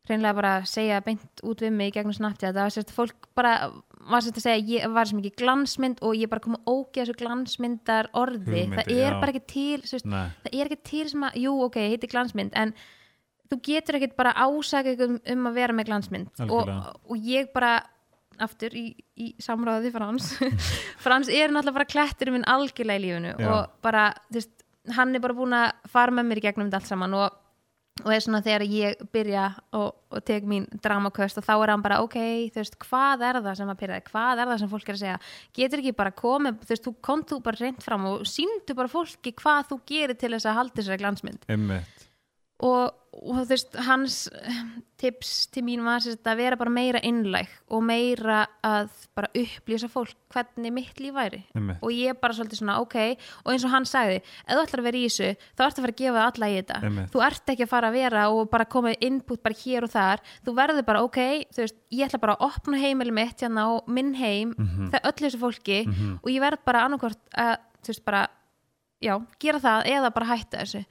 hreinlega 0.07 0.37
bara 0.37 0.53
segja 0.69 1.01
beint 1.05 1.43
út 1.45 1.63
við 1.63 1.73
mig 1.75 1.91
í 1.91 1.95
gegnum 1.97 2.15
Snapchat. 2.15 2.53
Það 2.53 2.61
var 2.63 2.75
sérst 2.75 2.93
fólk 2.95 3.27
bara 3.37 3.53
var 4.09 4.23
sérst 4.25 4.39
að 4.39 4.45
segja 4.47 4.77
ég 4.79 4.95
var 4.95 5.09
sem 5.09 5.19
ekki 5.21 5.43
glansmynd 5.43 5.99
og 6.05 6.15
ég 6.17 6.31
bara 6.31 6.43
kom 6.45 6.57
að 6.57 6.71
ógeða 6.71 7.09
þessu 7.09 7.19
glansmyndar 7.19 8.09
orði. 8.17 8.63
Hugmyndir, 8.63 8.79
það 8.79 8.95
er 8.95 9.11
já. 9.11 9.19
bara 9.19 9.35
ekki 9.35 9.45
til 9.53 9.83
sérst, 9.91 10.09
það 10.09 10.55
er 10.55 10.71
ekki 10.71 10.81
til 10.89 11.05
sem 11.11 11.27
að, 11.27 11.37
jú 11.43 11.53
ok, 11.67 11.77
heiti 11.93 12.09
glansmynd 12.09 12.57
en 12.57 12.73
þú 13.49 13.61
getur 13.65 13.99
ekkert 13.99 14.17
bara 14.17 14.35
ásaka 14.37 14.95
um, 15.05 15.19
um 15.33 15.47
að 15.49 15.61
vera 15.61 15.77
með 15.77 15.89
glansmynd. 15.91 16.43
Og, 16.47 16.73
og 17.09 17.29
ég 17.29 17.51
bara 17.53 17.77
aftur 18.43 18.75
í, 18.77 18.85
í 19.19 19.33
samráði 19.41 19.91
Frans 19.93 20.31
Frans 21.03 21.29
er 21.31 21.51
náttúrulega 21.51 21.75
bara 21.75 21.89
klettur 21.89 22.31
minn 22.33 22.47
algjörlega 22.49 23.01
í 23.01 23.05
lífinu 23.05 23.33
Já. 23.35 23.49
og 23.51 23.77
bara, 23.85 24.09
þú 24.29 24.39
veist, 24.39 24.65
hann 24.95 25.15
er 25.15 25.23
bara 25.23 25.37
búin 25.37 25.55
að 25.57 25.91
fara 25.91 26.15
með 26.15 26.29
mér 26.29 26.41
í 26.41 26.45
gegnum 26.47 26.69
þetta 26.69 26.81
allt 26.81 26.91
saman 26.91 27.17
og, 27.19 27.39
og 28.05 28.11
er 28.13 28.23
svona 28.23 28.41
þegar 28.45 28.65
ég 28.69 29.03
byrja 29.13 29.45
og, 29.77 29.93
og 30.13 30.25
tek 30.27 30.47
mín 30.49 30.67
dramaköst 30.83 31.41
og 31.41 31.47
þá 31.47 31.53
er 31.57 31.73
hann 31.73 31.85
bara, 31.85 32.01
ok, 32.05 32.17
þú 32.53 32.61
veist, 32.61 32.77
hvað 32.85 33.25
er 33.29 33.41
það 33.45 33.59
sem 33.59 33.71
að 33.73 33.83
þig, 33.83 34.11
hvað 34.11 34.43
er 34.43 34.51
það 34.51 34.61
sem 34.63 34.73
fólk 34.73 34.89
er 34.89 34.97
að 34.97 35.01
segja? 35.03 35.21
Getur 35.59 35.83
ekki 35.83 35.95
bara 36.01 36.15
komið, 36.23 36.59
þú 36.63 36.73
veist, 36.73 36.85
þú 36.87 36.95
kom 37.09 37.25
þú 37.29 37.41
bara 37.45 37.63
reynd 37.63 37.85
fram 37.85 38.09
og 38.11 38.27
síndu 38.29 38.77
bara 38.77 38.91
fólki 38.91 39.35
hvað 39.39 39.71
þú 39.71 39.81
gerir 39.93 40.19
til 40.19 40.33
þess 40.35 40.49
að 40.49 40.61
halda 40.61 40.79
þessari 40.81 41.03
glansmynd. 41.03 41.49
Einmitt. 41.51 42.08
Og, 42.59 42.91
og 43.19 43.37
þú 43.39 43.45
veist, 43.53 43.75
hans 43.87 44.15
eh, 44.35 44.57
tips 44.99 45.29
til 45.53 45.63
mín 45.63 45.79
var 45.85 46.01
sérst, 46.03 46.19
að 46.27 46.41
vera 46.41 46.57
bara 46.59 46.71
meira 46.75 46.99
innlæg 47.07 47.47
og 47.71 47.83
meira 47.87 48.41
að 48.67 48.89
bara 49.15 49.29
upplýsa 49.39 49.87
fólk 49.91 50.11
hvernig 50.33 50.73
mitt 50.75 50.99
líf 50.99 51.13
væri 51.15 51.39
Einmitt. 51.55 51.79
og 51.81 51.93
ég 51.95 52.19
bara 52.19 52.35
svolítið 52.35 52.59
svona, 52.59 52.75
ok 52.83 52.97
og 53.45 53.53
eins 53.53 53.63
og 53.63 53.71
hann 53.71 53.87
sagði, 53.87 54.17
ef 54.19 54.51
þú 54.57 54.63
ætlar 54.65 54.81
að 54.83 54.87
vera 54.89 54.99
í 54.99 55.05
þessu 55.07 55.29
þá 55.55 55.63
ertu 55.69 55.79
að 55.79 55.85
fara 55.85 55.93
að 55.95 56.01
gefa 56.03 56.25
alla 56.27 56.49
í 56.51 56.57
þetta 56.59 56.79
Einmitt. 56.83 57.11
þú 57.15 57.23
ert 57.29 57.53
ekki 57.55 57.63
að 57.65 57.71
fara 57.71 57.87
að 57.93 57.97
vera 58.01 58.23
og 58.35 58.49
bara 58.51 58.65
koma 58.75 58.93
input 59.07 59.43
bara 59.47 59.59
hér 59.63 59.87
og 59.87 59.93
þar, 59.95 60.25
þú 60.45 60.55
verður 60.59 60.85
bara 60.91 61.03
ok 61.07 61.19
þú 61.55 61.63
veist, 61.63 61.77
ég 61.95 62.09
ætla 62.09 62.19
bara 62.25 62.35
að 62.35 62.49
opna 62.49 62.81
heimili 62.83 63.15
mitt 63.15 63.39
hérna 63.45 63.63
á 63.65 63.71
minn 63.87 64.13
heim, 64.19 64.51
Mhm. 64.59 64.91
það 64.91 65.07
öllu 65.13 65.29
þessu 65.29 65.39
fólki 65.47 65.79
og 66.21 66.27
ég 66.29 66.41
verð 66.43 66.59
bara 66.67 66.83
annarkvort 66.85 67.23
að 67.37 67.55
þú 67.79 67.93
veist 67.93 68.03
bara, 68.05 68.27
já, 69.01 69.15
gera 69.39 69.59
það 69.63 69.87
eða 69.95 70.11
bara 70.13 70.25
hætta 70.35 70.57
þessu 70.65 70.83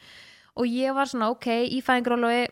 og 0.58 0.68
ég 0.68 0.96
var 0.96 1.10
svona 1.10 1.30
ok, 1.34 1.48
í 1.70 1.80
fæðingrólofi 1.84 2.44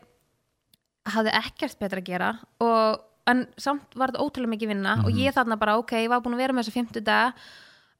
hafði 1.13 1.35
ekkert 1.39 1.77
betra 1.79 2.01
að 2.01 2.09
gera 2.09 2.33
og, 2.63 3.05
en 3.27 3.45
samt 3.59 3.95
var 3.95 4.11
þetta 4.11 4.23
ótrúlega 4.25 4.55
mikið 4.55 4.73
vinna 4.73 4.97
og 5.05 5.15
ég 5.15 5.35
þarna 5.35 5.59
bara 5.59 5.77
ok, 5.81 5.95
ég 6.05 6.11
var 6.11 6.23
búin 6.23 6.37
að 6.37 6.43
vera 6.45 6.55
með 6.55 6.67
þessa 6.67 6.79
50 6.79 7.07
dag 7.07 7.47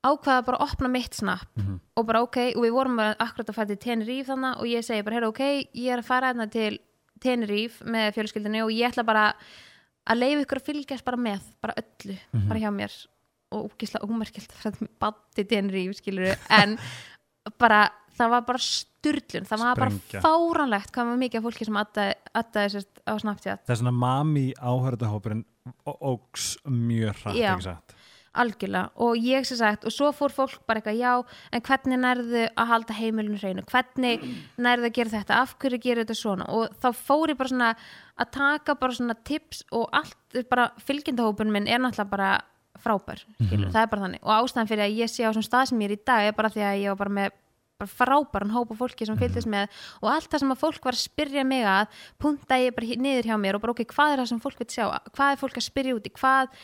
ákvaða 0.08 0.44
bara 0.48 0.60
að 0.62 0.72
opna 0.72 0.92
mitt 0.92 1.16
snapp 1.18 1.64
og 1.98 2.06
bara 2.08 2.22
ok, 2.24 2.38
og 2.56 2.64
við 2.64 2.76
vorum 2.76 3.00
bara 3.00 3.16
akkurat 3.20 3.50
að 3.50 3.58
fara 3.58 3.72
til 3.72 3.80
Tenerife 3.84 4.30
þannig 4.32 4.60
og 4.62 4.70
ég 4.72 4.86
segi 4.86 5.04
bara, 5.04 5.18
heyrðu 5.18 5.32
ok 5.34 5.44
ég 5.48 5.90
er 5.92 6.04
að 6.04 6.08
fara 6.08 6.32
þarna 6.32 6.48
til 6.54 6.78
Tenerife 7.24 7.88
með 7.88 8.14
fjölskyldinu 8.18 8.64
og 8.66 8.74
ég 8.76 8.92
ætla 8.92 9.06
bara 9.08 9.28
að 10.08 10.22
leifa 10.22 10.44
ykkur 10.46 10.62
að 10.62 10.68
fylgjast 10.70 11.08
bara 11.08 11.20
með 11.20 11.46
bara 11.64 11.76
öllu, 11.82 12.18
bara 12.48 12.62
hjá 12.62 12.70
mér. 12.74 12.96
Og 13.56 13.70
úkisla 13.70 14.02
ómerkilt 14.04 14.52
að 14.52 14.62
fara 14.62 14.76
til 14.76 14.90
batti 15.02 15.46
Tenerife 15.48 15.98
skilur 16.02 16.34
en 16.52 16.78
bara, 17.60 17.88
það 18.18 18.32
var 18.34 18.46
bara 18.48 18.64
sturlun 18.64 19.46
það 19.48 19.62
var 19.64 19.78
Sprengja. 19.78 20.22
bara 20.22 20.24
fáranlegt 20.26 20.92
hvað 20.96 21.12
var 21.12 21.22
mikið 21.22 21.40
af 21.42 21.46
fólki 21.48 21.68
sem 21.68 21.78
attaði 21.82 22.72
sérst 22.74 23.04
á 23.08 23.14
Snapchat. 23.22 23.62
Það 23.68 23.76
er 23.76 23.82
svona 23.84 23.96
mami 23.96 24.48
áhörðahópurinn 24.58 25.46
ógs 25.86 26.56
mjög 26.66 27.22
hrætt 27.24 27.40
Já. 27.40 27.78
algjörlega. 28.38 28.92
Og 29.02 29.16
ég 29.18 29.46
sem 29.50 29.58
sagt 29.58 29.86
og 29.88 29.92
svo 29.92 30.12
fór 30.14 30.30
fólk 30.30 30.60
bara 30.70 30.80
eitthvað 30.80 31.00
já 31.00 31.14
en 31.52 31.64
hvernig 31.66 31.98
nærðu 32.04 32.44
að 32.54 32.68
halda 32.70 32.94
heimilinu 32.94 33.40
hreinu? 33.42 33.64
Hvernig 33.66 34.22
nærðu 34.62 34.86
að 34.92 34.94
gera 35.00 35.14
þetta? 35.16 35.40
Af 35.42 35.56
hverju 35.58 35.80
gera 35.82 36.04
þetta 36.04 36.18
svona? 36.20 36.46
Og 36.54 36.76
þá 36.78 36.90
fór 36.94 37.34
ég 37.34 37.40
bara 37.40 37.50
svona 37.50 37.72
að 38.18 38.30
taka 38.38 38.76
bara 38.78 38.94
svona 38.94 39.16
tips 39.26 39.64
og 39.72 39.90
allt 39.92 40.38
bara 40.52 40.70
fylgjendahópun 40.86 41.52
minn 41.52 41.68
er 41.68 41.82
náttúrulega 41.82 42.14
bara 42.14 42.30
frábær 42.78 43.24
skilur, 43.42 43.72
það 43.74 43.82
er 43.82 43.90
bara 43.90 44.04
þannig. 44.06 44.22
Og 44.22 44.34
ástæðan 44.38 44.70
fyrir 44.70 44.86
að 44.86 44.98
ég 45.02 45.10
sé 45.10 45.26
á 45.26 45.34
þessum 45.34 45.48
stað 45.50 45.70
sem 45.72 45.82
ég 45.82 45.90
er 45.90 45.98
í 45.98 46.02
dag 46.06 46.28
er 46.30 46.36
bara 46.38 46.52
því 46.54 46.62
að 46.68 46.82
ég 46.84 46.94
var 46.94 47.00
bara 47.02 47.16
með 47.18 47.32
bara 47.78 47.92
frábæran 47.92 48.54
hópa 48.56 48.78
fólki 48.78 49.08
sem 49.08 49.20
fylgdist 49.20 49.50
með 49.50 49.70
og 50.02 50.10
allt 50.12 50.32
það 50.32 50.44
sem 50.44 50.56
að 50.56 50.64
fólk 50.64 50.90
var 50.90 50.98
að 50.98 51.04
spyrja 51.04 51.46
mig 51.48 51.68
að 51.68 52.02
punta 52.22 52.60
ég 52.62 52.76
bara 52.78 53.00
niður 53.06 53.30
hjá 53.30 53.38
mér 53.42 53.58
og 53.58 53.64
bara 53.66 53.76
ok, 53.76 53.86
hvað 53.94 54.14
er 54.14 54.22
það 54.24 54.32
sem 54.32 54.42
fólk 54.44 54.64
vil 54.64 54.70
sjá? 54.74 54.86
Hvað 55.14 55.34
er 55.34 55.42
fólk 55.44 55.60
að 55.62 55.68
spyrja 55.68 55.98
út 55.98 56.10
í? 56.10 56.14
Hvað 56.18 56.58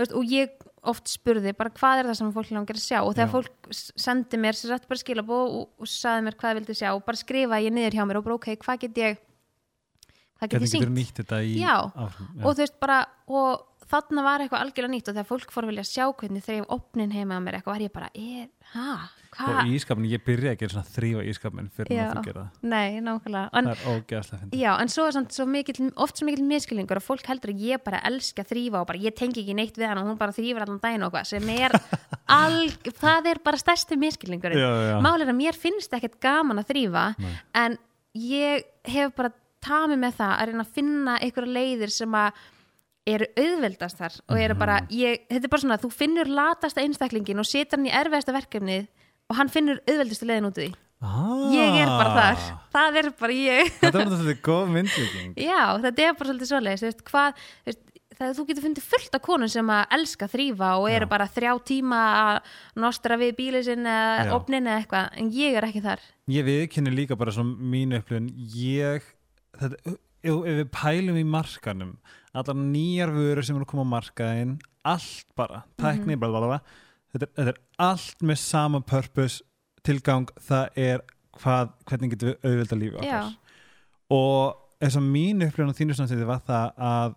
veist, 0.00 0.14
og 0.16 0.28
ég 0.32 0.68
oft 0.90 1.10
spurði 1.12 1.54
bara 1.56 1.72
hvað 1.76 2.02
er 2.02 2.10
það 2.10 2.20
sem 2.20 2.34
fólk 2.36 2.52
langar 2.54 2.78
að 2.78 2.84
sjá? 2.84 3.00
Og 3.04 3.16
þegar 3.16 3.28
Já. 3.28 3.34
fólk 3.36 3.72
sendi 4.06 4.40
mér 4.40 4.58
sér 4.58 4.74
rætt 4.74 4.86
bara 4.90 5.02
skilabó 5.02 5.40
og, 5.46 5.66
og 5.80 5.90
saði 5.90 6.26
mér 6.28 6.38
hvað 6.40 6.60
vildi 6.60 6.78
sjá 6.78 6.92
og 6.92 7.02
bara 7.06 7.20
skrifa 7.20 7.60
ég 7.64 7.74
niður 7.74 7.98
hjá 7.98 8.06
mér 8.08 8.20
og 8.20 8.28
bara 8.28 8.38
ok, 8.38 8.52
hvað 8.64 8.84
get 8.86 9.02
ég 9.02 9.20
hvað 10.40 10.54
get 10.54 10.62
ég 10.64 10.70
í 11.44 11.58
Já. 11.60 11.76
áfram, 11.92 12.30
og 12.40 12.54
þú 12.54 12.64
veist 12.64 12.78
bara 12.80 13.02
og 13.28 13.66
þarna 13.90 14.22
var 14.26 14.42
eitthvað 14.44 14.62
algjörlega 14.64 14.92
nýtt 14.94 15.08
og 15.10 15.16
þegar 15.16 15.28
fólk 15.30 15.54
fór 15.54 15.66
að 15.66 15.72
vilja 15.72 15.86
sjá 15.88 16.04
hvernig 16.20 16.44
þegar 16.46 16.68
opnin 16.76 17.14
heima 17.14 17.38
á 17.38 17.40
mér 17.42 17.56
eitthvað 17.58 17.74
var 17.74 17.84
ég 17.84 17.92
bara, 17.94 18.10
er, 18.14 18.46
ha, 18.74 18.94
og 19.30 19.36
hvað 19.38 19.70
ískapin, 19.76 20.06
ég 20.10 20.22
byrja 20.26 20.52
ekki 20.56 20.68
að 20.70 20.88
þrýfa 20.94 21.24
ískapin 21.30 21.68
fyrir 21.74 21.94
Já. 21.96 22.04
að 22.06 22.12
þú 22.20 22.22
gera 22.28 22.44
það 22.44 22.68
nei, 22.72 23.00
nákvæmlega 23.06 23.50
en, 23.60 23.70
það 23.70 23.74
er 23.74 23.94
ógeðslega 23.94 24.40
fyndið. 24.44 24.60
já, 24.62 24.70
en 24.84 24.92
svo 24.94 25.06
er 25.10 25.16
samt 25.18 25.36
svo 25.36 25.46
mikill, 25.50 25.90
oft 26.06 26.20
svo 26.20 26.28
mikill 26.28 26.46
miskilningur 26.50 27.00
og 27.02 27.06
fólk 27.06 27.30
heldur 27.30 27.52
að 27.54 27.64
ég 27.68 27.84
bara 27.86 28.02
elska 28.10 28.44
að 28.46 28.50
þrýfa 28.54 28.80
og 28.82 28.88
bara 28.90 29.02
ég 29.06 29.16
tengi 29.18 29.42
ekki 29.44 29.56
neitt 29.58 29.78
við 29.78 29.90
hann 29.90 30.02
og 30.02 30.10
hún 30.10 30.18
bara 30.20 30.34
þrýfur 30.34 30.66
allan 30.66 30.82
daginn 30.82 31.06
og 31.06 31.12
hvað 31.14 31.30
sem 31.30 31.52
er 31.54 31.76
alg, 32.40 32.90
það 33.02 33.30
er 33.34 33.42
bara 33.46 33.60
stærsti 33.62 33.98
miskilningurinn 34.02 34.58
Já, 34.62 34.70
já. 34.90 34.96
mál 35.02 35.18
að 35.22 35.34
mér 35.38 35.58
finnst 35.58 35.94
ekkert 35.98 36.18
gaman 36.22 36.62
að 36.62 36.70
þrýfa 36.74 37.04
Nei. 37.22 37.34
en 37.64 37.78
ég 38.18 38.66
hef 38.90 39.14
bara 39.18 39.30
tamið 39.62 40.00
með 40.06 40.16
það 40.18 40.32
að 40.40 40.48
reyna 40.50 40.64
að 40.64 40.74
finna 40.78 41.18
einhverja 41.20 41.54
leiðir 41.58 41.92
sem 41.94 42.14
að 42.16 42.40
eru 43.14 43.26
auðveldast 43.38 43.98
þar 44.00 44.18
og 44.28 44.38
eru 44.40 44.54
bara, 44.58 44.80
Mhm. 44.82 44.94
ég, 45.00 45.26
þetta 45.30 45.44
er 45.44 45.52
bara 45.54 45.62
svona 45.64 45.80
þú 45.82 45.90
finnur 45.92 46.28
latasta 46.28 46.80
einstaklingin 46.84 47.38
og 47.38 47.46
setur 47.48 47.78
hann 47.78 47.86
í 47.86 47.92
erfiðasta 47.92 48.36
verkefnið 48.36 48.88
og 49.30 49.36
hann 49.36 49.48
finnur 49.48 49.80
auðveldustu 49.86 50.26
leiðin 50.26 50.48
út 50.50 50.58
úr 50.58 50.64
því 50.68 50.74
ah, 51.02 51.50
ég 51.54 51.76
er 51.80 51.86
bara 51.86 52.16
þar, 52.16 52.48
það 52.74 52.96
er 53.02 53.10
bara 53.20 53.32
ég 53.32 53.70
þetta 53.80 53.98
var 53.98 54.10
svolítið 54.10 54.42
góð 54.42 54.74
myndlíking 54.74 55.32
já, 55.50 55.62
þetta 55.80 56.08
er 56.08 56.18
bara 56.18 56.34
svolítið 56.34 56.84
veist, 56.84 57.04
hvað, 57.08 57.46
það 58.20 58.34
þú 58.36 58.44
getur 58.50 58.64
fundið 58.66 58.86
fullt 58.90 59.16
af 59.16 59.22
konum 59.24 59.50
sem 59.50 59.70
að 59.72 59.94
elska 59.96 60.28
þrýfa 60.30 60.70
og 60.80 60.88
eru 60.92 61.06
Já. 61.06 61.10
bara 61.14 61.28
þrjá 61.32 61.52
tíma 61.70 62.00
að 62.20 62.50
nostra 62.84 63.16
við 63.20 63.32
bílið 63.38 63.66
sinn 63.70 63.88
eða 63.88 64.26
Já. 64.28 64.34
opnin 64.36 64.68
eða 64.68 64.82
eitthvað, 64.82 65.08
en 65.22 65.30
ég 65.32 65.56
er 65.56 65.68
ekki 65.70 65.82
þar 65.86 66.04
ég 66.34 66.48
viðkynni 66.48 66.92
líka 66.94 67.16
bara 67.20 67.32
svona 67.34 67.56
mínu 67.72 68.00
upplifun 68.00 68.28
ég, 68.56 69.06
þetta, 69.60 69.96
ef 70.20 70.50
við 70.60 70.68
pælum 70.74 71.20
í 71.20 71.24
markanum 71.24 71.94
allar 72.34 72.56
nýjar 72.56 73.10
vörur 73.14 73.42
sem 73.44 73.56
eru 73.56 73.64
að 73.64 73.72
koma 73.72 73.84
á 73.86 73.92
markaðin 73.96 74.58
allt 74.84 75.26
bara, 75.36 75.62
tækni, 75.76 76.14
mm 76.14 76.16
-hmm. 76.16 76.18
bla, 76.18 76.28
bla, 76.28 76.40
bla, 76.40 76.60
þetta, 77.12 77.26
þetta 77.36 77.48
er 77.50 77.60
allt 77.78 78.22
með 78.22 78.38
sama 78.38 78.80
purpose 78.80 79.42
tilgang 79.82 80.28
það 80.40 80.68
er 80.76 81.00
hvað, 81.40 81.72
hvernig 81.88 82.10
getum 82.10 82.28
við 82.28 82.38
auðvelda 82.44 82.76
lífi 82.76 82.96
okkar. 83.00 83.34
Og 84.10 84.56
eins 84.82 84.96
og 84.96 85.02
mín 85.02 85.42
upplifun 85.46 85.70
á 85.72 85.78
þínu 85.78 85.94
samsæti 85.96 86.26
var 86.26 86.40
það 86.46 86.72
að, 86.78 87.14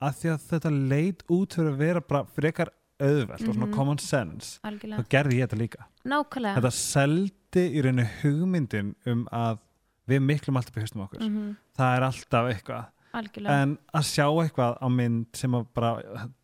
að 0.00 0.14
því 0.20 0.30
að 0.34 0.46
þetta 0.50 0.70
leit 0.90 1.22
út 1.28 1.54
fyrir 1.54 1.70
að 1.72 1.76
vera 1.78 2.00
bara 2.00 2.24
frekar 2.24 2.70
auðvelt 3.00 3.48
og 3.48 3.54
svona 3.54 3.66
Mhm. 3.66 3.74
common 3.74 3.98
sense 3.98 4.60
algjörlega, 4.62 5.02
þá 5.02 5.08
gerði 5.10 5.38
ég 5.38 5.48
þetta 5.48 5.58
líka. 5.58 5.84
Nákvæmlega. 6.04 6.54
Þetta 6.56 6.70
seldi 6.70 7.64
í 7.74 7.82
rauninu 7.82 8.08
hugmyndin 8.22 8.94
um 9.06 9.26
að 9.32 9.58
við 10.08 10.20
miklum 10.20 10.56
alltaf 10.56 10.74
haustum 10.76 11.02
okkur. 11.06 11.20
Mhm, 11.20 11.56
það 11.78 11.96
er 11.96 12.02
alltaf 12.02 12.44
eitthvað 12.52 12.84
algjörlega. 13.18 13.56
En 13.62 13.72
að 13.94 14.04
sjá 14.08 14.26
eitthvað 14.42 14.76
á 14.82 14.86
mynd 14.90 15.26
sem 15.38 15.54
að 15.58 15.66
bara, 15.74 15.92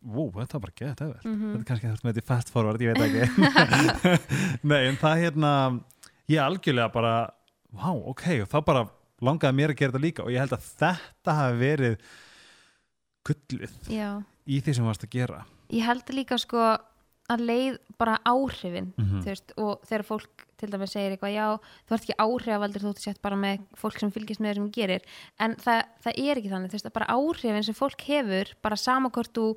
wow, 0.01 0.29
þetta 0.37 0.53
var 0.57 0.63
bara 0.65 0.77
geðið 0.81 1.03
auðvelt 1.05 1.25
Mhm. 1.25 1.51
þetta 1.51 1.59
er 1.61 1.67
kannski 1.71 1.89
þurft 1.91 2.03
með 2.07 2.13
þetta 2.13 2.23
í 2.23 2.29
fast 2.31 2.49
forward, 2.53 2.81
ég 2.81 2.95
veit 2.95 3.03
ekki. 3.07 3.21
Nei, 4.71 4.81
en 4.87 4.97
það 5.01 5.21
hérna 5.25 5.51
ég 6.31 6.41
algjörlega 6.45 6.91
bara 6.93 7.13
wow, 7.71 8.01
ok, 8.11 8.25
og 8.43 8.49
þá 8.51 8.57
bara 8.65 8.85
langaði 9.21 9.55
mér 9.59 9.71
að 9.73 9.77
gera 9.81 9.91
þetta 9.93 10.05
líka 10.05 10.23
og 10.25 10.31
ég 10.33 10.39
held 10.41 10.55
að 10.57 10.69
þetta 10.81 11.35
hafi 11.37 11.59
verið 11.61 11.97
gullið 13.27 13.75
já, 13.93 14.07
í 14.49 14.61
því 14.65 14.73
sem 14.77 14.87
varst 14.87 15.05
að 15.05 15.13
gera. 15.17 15.43
Ég 15.71 15.85
held 15.85 16.09
líka 16.15 16.37
sko 16.41 16.57
að 17.31 17.43
leið 17.47 17.77
bara 18.01 18.17
áhrifin 18.27 18.89
Mhm. 18.97 19.21
þú 19.21 19.29
veist, 19.29 19.51
og 19.57 19.81
þegar 19.87 20.03
fólk 20.07 20.45
til 20.61 20.71
dæmis 20.71 20.93
segir 20.95 21.15
eitthvað, 21.17 21.35
já, 21.35 21.45
þú 21.89 21.97
ert 21.97 22.07
ekki 22.07 22.17
áhrifavaldur 22.25 22.85
þú 22.87 22.93
ert 22.95 23.03
sett 23.09 23.21
bara 23.25 23.35
með 23.43 23.67
fólk 23.81 23.99
sem 24.01 24.11
fylgist 24.15 24.41
með 24.41 24.53
þessum 24.55 24.71
gerir. 24.77 25.05
En 25.41 25.55
það, 25.61 25.83
það 26.07 26.19
er 26.25 26.41
ekki 26.41 26.53
þannig 26.55 26.71
þú 26.73 26.79
veist, 26.79 26.89
að 26.91 26.97
bara 26.99 27.11
áhrifin 27.17 27.63
sem 27.69 27.77
fólk 27.81 28.07
hefur 28.09 28.55
bara 28.63 28.79
sama 28.79 29.09
hvort 29.13 29.33
þú 29.35 29.47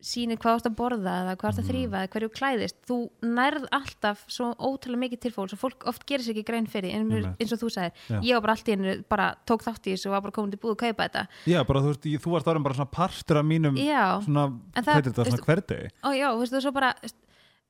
sýnir 0.00 0.38
hvað 0.40 0.54
þú 0.54 0.58
ert 0.62 0.66
að 0.70 0.76
borða 0.78 1.14
eða 1.20 1.32
hvað 1.36 1.42
þú 1.42 1.50
ert 1.50 1.58
að 1.60 1.66
þrýfa 1.68 1.98
eða 2.00 2.08
hverju 2.14 2.28
þú 2.30 2.36
klæðist, 2.38 2.76
þú 2.88 2.96
nærð 3.36 3.66
alltaf 3.76 4.22
svo 4.32 4.46
ótrúlega 4.56 5.00
mikið 5.02 5.20
til 5.26 5.32
fólks 5.34 5.52
og 5.52 5.60
fólk 5.60 5.84
oft 5.92 6.06
gerir 6.08 6.24
sér 6.24 6.38
ekki 6.38 6.44
grein 6.48 6.68
fyrir, 6.72 6.94
eins, 7.36 7.52
og 7.52 7.60
þú 7.60 7.68
sagðir. 7.74 8.06
Ég 8.24 8.32
var 8.38 8.46
bara 8.46 8.54
allt 8.56 8.70
í 8.70 8.72
hennu, 8.78 8.94
bara 9.12 9.26
tók 9.44 9.60
þátt 9.66 9.90
í 9.90 9.92
þessu 9.92 10.08
og 10.08 10.14
var 10.16 10.24
bara 10.24 10.36
komin 10.38 10.54
til 10.56 10.62
búið 10.62 10.72
að 10.72 10.80
kaupa 10.86 11.04
þetta. 11.10 11.26
Já, 11.52 11.60
bara 11.68 11.82
þú 11.84 11.92
veist, 11.92 12.08
þú 12.24 12.32
varst 12.32 12.48
árum 12.48 12.64
bara 12.64 12.78
svona 12.80 12.94
partur 12.96 13.42
af 13.42 13.44
mínum 13.52 13.76
já, 13.76 14.00
svona, 14.24 14.46
það- 14.72 14.88
hvað 14.88 14.96
er 15.02 15.08
þetta, 15.10 15.28
svona 15.34 15.48
hverdi 15.50 15.80
og 16.00 16.16
já, 16.16 16.28
þú 16.32 16.40
veist, 16.46 16.56
og 16.56 16.64
svo 16.64 16.72
bara 16.80 16.94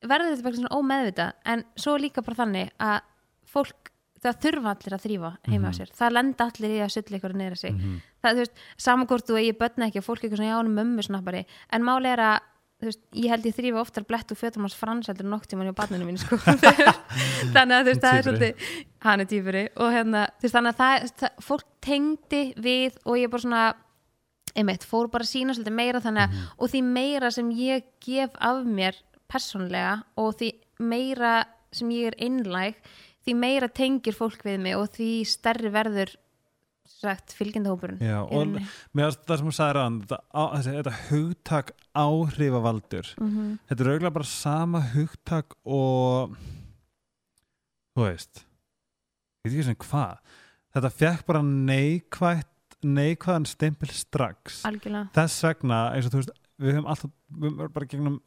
verður 0.07 0.31
þetta 0.35 0.47
bara 0.47 0.59
svona 0.61 0.77
ómeðvita 0.81 1.33
en 1.53 1.65
svo 1.77 1.97
líka 2.01 2.23
bara 2.25 2.39
þannig 2.45 2.71
að 2.81 3.01
fólk, 3.51 3.91
það 4.23 4.39
þurfa 4.45 4.75
allir 4.75 4.95
að 4.97 5.05
þrýfa 5.07 5.31
heima 5.49 5.69
á 5.69 5.73
Mhm. 5.73 5.79
sér, 5.81 5.91
það 5.97 6.13
lenda 6.17 6.45
allir 6.51 6.71
í 6.77 6.79
að 6.85 6.93
sulla 6.95 7.19
ykkur 7.19 7.35
neðra 7.37 7.57
sig, 7.59 7.75
það, 8.23 8.31
þú 8.33 8.37
veist, 8.45 8.55
saman 8.77 9.07
hvort 9.07 9.27
þú 9.27 9.39
eigi 9.41 9.59
börn 9.59 9.87
ekki 9.89 9.99
og 9.99 10.05
fólk 10.07 10.23
eitthvað 10.25 10.37
svona 10.41 10.51
já, 10.53 10.57
hann 10.61 10.71
er 10.71 10.85
mömmu 10.85 11.03
snappari, 11.03 11.45
en 11.73 11.83
máli 11.83 12.07
er 12.13 12.19
að 12.19 12.39
þú 12.81 12.87
veist, 12.89 13.01
ég 13.13 13.29
held 13.29 13.45
ég 13.45 13.57
þrýfa 13.57 13.81
oftar 13.81 14.05
blett 14.09 14.31
úr 14.33 14.39
fötum 14.41 14.63
hans 14.65 14.75
fransaldur 14.75 15.27
nokktíman 15.29 15.67
hjá 15.69 15.75
barninu 15.77 16.07
mínu 16.09 16.19
sko. 16.23 16.37
Þannig 17.55 17.75
að 17.77 17.83
þú 17.85 17.91
veist, 17.91 18.01
það 18.01 18.17
er 18.17 18.25
svolítið 18.25 18.65
hann 19.05 19.21
er 19.21 19.29
týpuri 19.29 19.65
og 19.77 19.93
hérna, 19.93 20.23
þú 20.41 20.47
veist, 20.47 20.55
þannig 20.57 20.73
að 20.73 20.81
það, 20.81 21.13
það 21.21 21.45
fólk 21.45 21.67
tengdi 21.85 22.43
við 22.57 22.97
og 23.05 23.19
ég 23.21 23.31
bara 23.31 23.45
svona 23.45 23.65
einmitt, 24.57 24.85
fór 24.89 25.11
bara 25.13 25.25
sína 25.29 25.55
svolítið 25.55 25.77
meira 25.77 26.01
þannig 26.01 26.25
að, 26.25 26.41
og 26.59 26.73
því 26.73 26.81
meira 26.89 27.31
sem 27.31 27.51
ég 27.55 27.85
gef 28.03 28.31
af 28.41 28.65
mér 28.67 28.97
persónlega 29.31 29.95
og 30.21 30.35
því 30.41 30.51
meira 30.81 31.35
sem 31.73 31.91
ég 31.95 32.11
er 32.11 32.19
einlæg 32.27 32.75
því 33.27 33.35
meira 33.37 33.69
tengir 33.69 34.17
fólk 34.17 34.43
við 34.47 34.59
mig 34.65 34.75
og 34.77 34.89
því 34.97 35.11
stærri 35.29 35.71
verður 35.71 36.15
sagt, 36.91 37.33
fylgjendahópurinn. 37.39 38.01
Já, 38.03 38.19
og 38.27 38.49
mér 38.51 38.65
finnst 39.07 39.23
það 39.29 39.39
sem 39.39 39.47
þú 39.49 39.53
sagði 39.57 39.75
rann 39.77 39.99
þetta, 40.03 40.63
þetta 40.67 40.95
hugtak 41.11 41.71
áhrifavaldur 41.97 43.13
Mhm. 43.21 43.59
þetta 43.71 43.81
er 43.85 43.91
auðvitað 43.93 44.17
bara 44.19 44.25
sama 44.33 44.81
hugtak 44.95 45.55
og 45.65 46.35
þú 47.97 48.05
veist 48.07 48.43
ég 49.45 49.51
veit 49.51 49.55
ekki 49.55 49.65
sem 49.71 49.79
hvað. 49.87 50.19
Þetta 50.75 50.91
fekk 51.01 51.27
bara 51.27 51.43
neikvætt 51.43 52.47
neikvæðan 52.85 53.47
stempil 53.49 53.91
strax. 53.93 54.63
Algjörlega. 54.69 55.11
Þess 55.17 55.43
vegna, 55.45 55.81
eins 55.95 56.07
og 56.07 56.13
þú 56.15 56.21
veist 56.21 56.31
við 56.61 56.75
höfum 56.77 56.87
alltaf, 56.93 57.11
við 57.33 57.51
höfum 57.51 57.73
bara 57.75 57.87
gegnum 57.91 58.21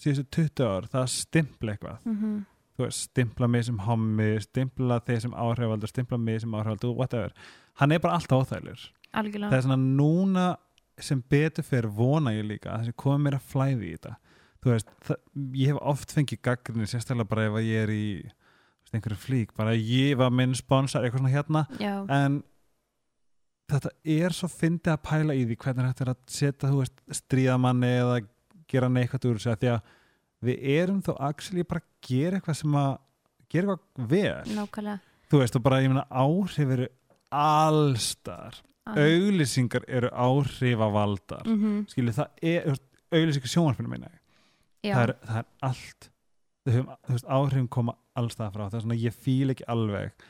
síðustu 0.00 0.26
20 0.36 0.66
ár, 0.66 0.88
það 0.90 1.04
að 1.04 1.12
stimpla 1.18 1.76
eitthvað. 1.76 2.00
Mm 2.08 2.40
þú 2.80 2.86
veist, 2.86 3.04
stimpla 3.10 3.48
mig 3.50 3.66
sem 3.66 3.78
hommi 3.84 4.30
stimpla 4.44 5.00
þeir 5.04 5.20
sem 5.26 5.36
áhrifaldur 5.36 5.90
stimpla 5.90 6.18
mig 6.20 6.40
sem 6.42 6.56
áhrifaldur, 6.56 6.96
whatever. 6.96 7.34
Hann 7.80 7.92
er 7.92 8.02
bara 8.02 8.16
alltaf 8.16 8.44
óþægilegur. 8.44 8.88
Það 9.10 9.22
algjörlega 9.22 9.58
er 9.58 9.64
svona 9.66 9.80
núna 9.82 10.48
sem 11.00 11.22
betur 11.32 11.66
fyrir 11.66 11.92
vona 11.96 12.34
ég 12.36 12.46
líka 12.46 12.74
að 12.74 12.84
þessi 12.84 12.98
komið 13.02 13.24
mér 13.26 13.38
að 13.38 13.48
flæði 13.52 13.88
í 13.88 13.94
þetta. 13.96 14.14
Þú 14.60 14.74
veist, 14.74 14.92
það, 15.06 15.20
ég 15.56 15.72
hef 15.72 15.82
oft 15.92 16.14
fengið 16.16 16.42
gaggrinni 16.44 16.90
sérstaklega 16.90 17.30
bara 17.30 17.48
ef 17.48 17.58
að 17.60 17.68
ég 17.68 17.86
er 17.86 17.94
í 17.94 18.06
einhverju 18.90 19.20
flík, 19.22 19.52
bara 19.56 19.76
ég 19.76 20.18
var 20.20 20.32
minn 20.34 20.56
sponsor, 20.58 21.04
eitthvað 21.04 21.22
svona 21.22 21.32
hérna. 21.32 21.64
Já, 21.80 21.94
en 22.10 22.40
þetta 23.70 23.92
er 24.18 24.34
svo 24.34 24.50
fyndið 24.50 24.92
að 24.96 25.02
pæla 25.06 25.36
í 25.38 25.46
því 25.46 25.56
hvernig 25.62 25.90
þetta 25.92 26.04
er 26.04 26.12
að 26.12 26.20
setja, 26.34 26.68
þú 26.68 26.82
veist, 26.82 27.02
stríða 27.20 27.56
manni 27.62 27.92
eða 28.00 28.18
gera 28.70 28.90
neikvægt 28.92 29.26
úr 29.28 29.38
þessu 29.38 29.56
því 29.60 29.72
að 29.74 29.94
við 30.46 30.66
erum 30.76 31.00
þó 31.04 31.12
actually 31.28 31.64
bara 31.68 31.82
að 31.82 32.08
gera 32.08 32.38
eitthvað 32.38 32.58
sem 32.60 32.76
að 32.80 32.90
gera 33.50 33.74
eitthvað 33.76 34.10
vel. 34.14 34.56
Nákvæmlega. 34.56 34.98
Þú 35.30 35.40
veist, 35.42 35.56
og 35.56 35.64
bara 35.66 35.80
ég 35.84 35.92
meina 35.92 36.06
áhrif 36.10 36.74
eru 36.76 36.86
allstar. 37.30 38.60
Auglýsingar 38.90 39.84
eru 39.86 40.10
áhrifavaldar. 40.10 41.44
Mm. 41.46 41.60
mm 41.60 41.82
skilju, 41.92 42.14
það 42.16 42.46
er 42.50 42.70
auglýsingar 43.10 43.52
sjónvarpinu 43.52 43.92
minna. 43.92 44.10
Það 44.80 45.02
er, 45.04 45.14
það 45.28 45.42
er 45.42 45.50
allt 45.68 46.10
þú 46.64 46.76
höfum, 46.76 46.94
veist, 47.10 47.28
áhrifin 47.28 47.68
koma 47.72 47.96
allstað 48.18 48.54
frá. 48.54 48.64
Það 48.68 48.78
er 48.78 48.86
svona, 48.86 49.00
ég 49.00 49.18
fíl 49.26 49.52
ekki 49.52 49.66
alveg 49.70 50.24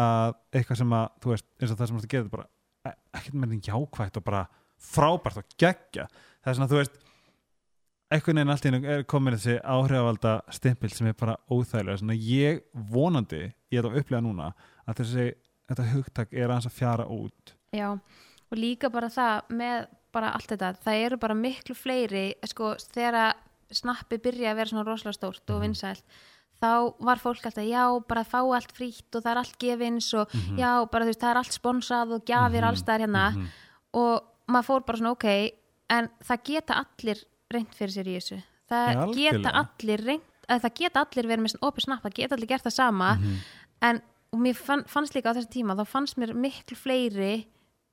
að 0.00 0.34
eitthvað 0.54 0.80
sem 0.80 0.96
að, 0.96 1.06
þú 1.22 1.32
veist, 1.34 1.46
eins 1.58 1.70
og 1.72 1.78
það 1.78 1.90
sem 1.90 1.96
þú 1.96 2.00
ert 2.00 2.08
að 2.08 2.14
gera 2.14 2.24
þetta 2.24 2.36
bara, 2.36 2.48
e- 2.86 2.98
ekkert 3.18 3.38
með 3.42 3.54
því 3.54 3.60
jákvægt 3.68 4.18
og 4.20 4.26
bara 4.26 4.42
frábært 4.80 5.40
og 5.40 5.56
geggja 5.60 6.06
það 6.40 6.50
er 6.52 6.58
svona, 6.58 6.70
þú 6.70 6.78
veist 6.78 6.98
einhvern 8.10 8.40
veginn 8.40 8.50
allt 8.50 8.64
í 8.66 8.70
einu 8.72 8.80
er 8.90 9.04
komin 9.08 9.36
þessi 9.36 9.58
áhrifavalda 9.62 10.32
stimpil 10.50 10.90
sem 10.94 11.06
er 11.10 11.14
bara 11.18 11.36
óþægilega 11.50 12.00
svona, 12.00 12.16
ég 12.16 12.62
vonandi, 12.90 13.42
ég 13.70 13.78
er 13.78 13.86
að 13.90 14.00
upplifa 14.00 14.22
núna 14.24 14.48
að 14.88 15.02
þessi, 15.02 15.26
þetta 15.70 15.86
hugtak 15.92 16.32
er 16.34 16.48
aðeins 16.50 16.66
að 16.70 16.78
fjara 16.80 17.06
út 17.06 17.54
já 17.76 17.90
og 17.92 18.58
líka 18.58 18.90
bara 18.90 19.06
það 19.14 19.52
með 19.54 19.86
bara 20.12 20.32
allt 20.34 20.50
þetta, 20.50 20.72
það 20.82 21.04
eru 21.06 21.16
bara 21.22 21.34
miklu 21.38 21.74
fleiri 21.78 22.24
sko, 22.50 22.72
þegar 22.90 23.36
snappi 23.70 24.18
byrja 24.18 24.50
að 24.50 24.56
vera 24.58 24.70
svona 24.72 24.84
rosalega 24.88 25.14
stórt 25.14 25.44
Mhm. 25.46 25.54
og 25.56 25.62
vinsælt 25.62 26.02
þá 26.60 26.70
var 27.00 27.16
fólk 27.22 27.46
alltaf, 27.46 27.64
já, 27.64 27.84
bara 28.08 28.24
fá 28.24 28.40
allt 28.42 28.72
frítt 28.74 29.14
og 29.14 29.22
það 29.22 29.30
er 29.30 29.38
allt 29.38 29.58
gefins 29.58 30.12
og 30.14 30.28
Mhm. 30.34 30.58
já, 30.58 30.90
bara 30.90 31.04
þú 31.04 31.08
veist, 31.08 31.20
það 31.20 31.30
er 31.30 31.36
allt 31.36 31.54
sponsað 31.54 32.12
og 32.14 32.24
gjafir 32.26 32.60
Mhm. 32.60 32.64
alls 32.68 32.82
staðar 32.82 33.00
hérna 33.06 33.30
Mhm. 33.36 33.46
og 33.94 34.22
maður 34.48 34.66
fór 34.66 34.86
bara 34.86 34.98
svona, 34.98 35.10
ok 35.12 35.52
en 35.88 36.08
það 36.24 36.42
geta 36.44 36.74
allir 36.84 37.24
reynt 37.52 37.74
fyrir 37.74 37.94
sér 37.94 38.08
í 38.10 38.16
þessu. 38.18 38.38
Það 38.70 38.86
Já, 38.86 39.00
geta 39.14 39.50
algjörlega. 39.50 39.64
allir 39.64 40.04
reynt, 40.06 40.28
að 40.48 40.60
það 40.64 40.74
geta 40.80 41.00
allir 41.04 41.26
verið 41.30 41.44
með 41.46 41.56
opið 41.68 41.84
snapp, 41.86 42.02
það 42.04 42.14
geta 42.20 42.34
allir 42.36 42.48
gert 42.48 42.64
það 42.64 42.72
sama 42.76 43.14
Mhm. 43.16 43.36
en 43.82 44.02
og 44.32 44.38
mér 44.40 44.54
fann, 44.56 44.84
fannst 44.86 45.14
líka 45.14 45.30
á 45.30 45.34
þessum 45.34 45.50
tíma 45.50 45.74
þá 45.74 45.86
fannst 45.86 46.16
mér 46.16 46.34
miklu 46.34 46.76
fleiri 46.78 47.46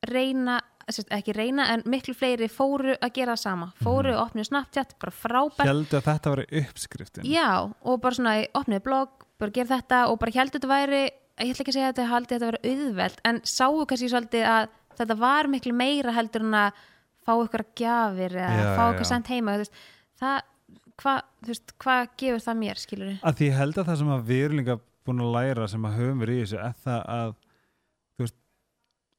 reyna, 0.06 0.60
ekki 0.88 1.34
reyna 1.34 1.66
en 1.72 1.82
miklu 1.84 2.14
fleiri 2.14 2.46
fóru 2.48 2.94
að 3.02 3.12
gera 3.12 3.32
það 3.34 3.38
sama. 3.42 3.72
Fóru 3.82 4.12
að 4.14 4.20
opna 4.22 4.44
Snapchat, 4.46 4.94
bara 5.00 5.10
frábært. 5.12 5.66
Heldur 5.66 5.98
að 6.00 6.06
þetta 6.06 6.30
veri 6.36 6.62
uppskriftin? 6.62 7.24
Já, 7.28 7.72
og 7.82 8.00
bara 8.00 8.14
svona 8.14 8.46
opnið 8.54 8.82
blogg, 8.86 9.10
bara 9.38 9.50
gera 9.50 9.76
þetta 9.76 10.08
og 10.08 10.18
bara 10.20 10.32
heldur 10.38 10.60
þetta 10.60 10.70
væri, 10.70 11.02
ég 11.40 11.50
ætla 11.52 11.64
ekki 11.64 11.72
að 11.74 11.78
segja 11.78 11.88
að 11.88 11.94
þetta 11.96 12.08
haldi 12.12 12.34
þetta 12.38 12.50
væri 12.52 12.72
auðvelt, 12.72 13.18
en 13.24 13.40
sáu 13.42 13.84
kannski 13.86 14.08
svolítið 14.12 14.46
að 14.46 14.68
þetta 14.98 15.18
var 15.18 15.44
miklu 15.48 15.72
meira 15.74 16.12
heldur 16.12 16.40
en 16.46 16.54
að 16.54 16.72
fá 17.28 17.32
ykkur 17.36 17.64
að 17.64 17.72
gjafir 17.82 18.36
eða 18.40 18.58
Já, 18.58 18.68
fá 18.78 18.84
ykkur 18.88 19.10
sendt 19.12 19.32
heima 19.32 19.56
veist, 19.60 19.82
það, 20.18 20.38
hvað 20.98 21.20
hva 21.84 21.96
gefur 22.18 22.44
það 22.48 22.60
mér, 22.64 22.82
skilur 22.82 23.14
að 23.22 23.40
því 23.40 23.50
ég 23.50 23.58
held 23.62 23.78
að 23.78 23.90
það 23.90 24.00
sem 24.02 24.14
að 24.16 24.26
við 24.32 24.44
erum 24.48 24.62
líka 24.62 24.78
búin 25.08 25.24
að 25.24 25.34
læra 25.36 25.68
sem 25.70 25.88
að 25.88 25.98
höfum 26.02 26.24
verið 26.24 26.40
í 26.40 26.44
þessu 26.44 26.60
er 26.60 26.76
það 26.84 27.00
að 27.14 27.34
veist, 28.18 28.38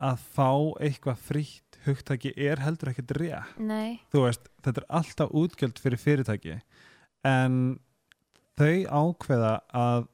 að 0.10 0.24
fá 0.36 0.50
eitthvað 0.86 1.26
frítt 1.30 1.80
hugtaki 1.86 2.34
er 2.36 2.60
heldur 2.60 2.92
ekkert 2.92 3.14
rétt. 3.18 3.60
Nei, 3.64 4.00
þú 4.12 4.26
veist, 4.26 4.50
þetta 4.66 4.84
er 4.84 4.88
alltaf 5.00 5.36
útgjöld 5.40 5.80
fyrir 5.82 6.02
fyrirtæki 6.02 6.60
en 7.28 7.60
þau 8.60 8.76
ákveða 8.92 9.54
að 9.76 10.08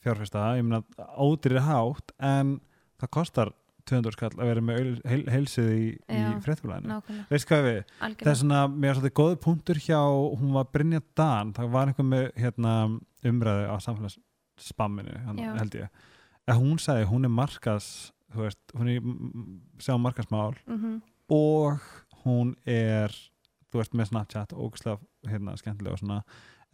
fjárfesta, 0.00 0.44
ég 0.56 0.66
meina 0.66 1.08
ódýri 1.20 1.60
hátt 1.66 2.14
en 2.24 2.58
það 3.00 3.12
kostar 3.16 3.52
200 3.88 4.16
skall 4.16 4.30
að 4.36 4.50
vera 4.50 4.64
með 4.64 4.78
heil, 4.80 4.94
heil, 5.10 5.22
heilsið 5.34 5.70
í, 5.72 5.84
í 6.12 6.20
fréttfélaginu 6.44 6.90
nákvæmlega. 6.92 7.26
Veist 7.30 7.48
hvað 7.50 7.66
við, 7.66 7.80
það 8.00 8.32
er 8.32 8.38
svona, 8.42 8.62
mér 8.74 8.90
er 8.90 8.98
svolítið 8.98 9.16
góð 9.20 9.36
punktur 9.46 9.80
hjá, 9.82 10.00
hún 10.40 10.54
var 10.56 10.70
Brynja 10.74 11.02
Dan 11.18 11.54
það 11.56 11.72
var 11.74 11.90
einhver 11.92 12.08
með 12.10 12.26
hérna, 12.40 12.74
umræðu 13.30 13.66
á 13.70 13.76
Já. 15.40 15.52
held 15.60 15.78
ég, 15.80 16.00
að 16.50 16.60
hún 16.60 16.80
sagði 16.82 17.08
hún 17.10 17.24
er 17.28 17.32
markas, 17.32 17.88
þú 18.34 18.44
veist 18.44 18.74
hún 18.76 18.92
er 18.92 19.00
sjá 19.80 19.94
markasmál 20.00 20.54
mm 20.66 21.00
og 21.30 21.78
hún 22.24 22.56
er 22.66 23.12
þú 23.70 23.78
veist 23.78 23.92
með 23.94 24.10
Snapchat 24.10 24.54
og 24.56 24.70
ógslag 24.70 25.02
hérna 25.30 25.56
skemmtilega 25.58 25.94
og 25.94 26.00
svona. 26.02 26.22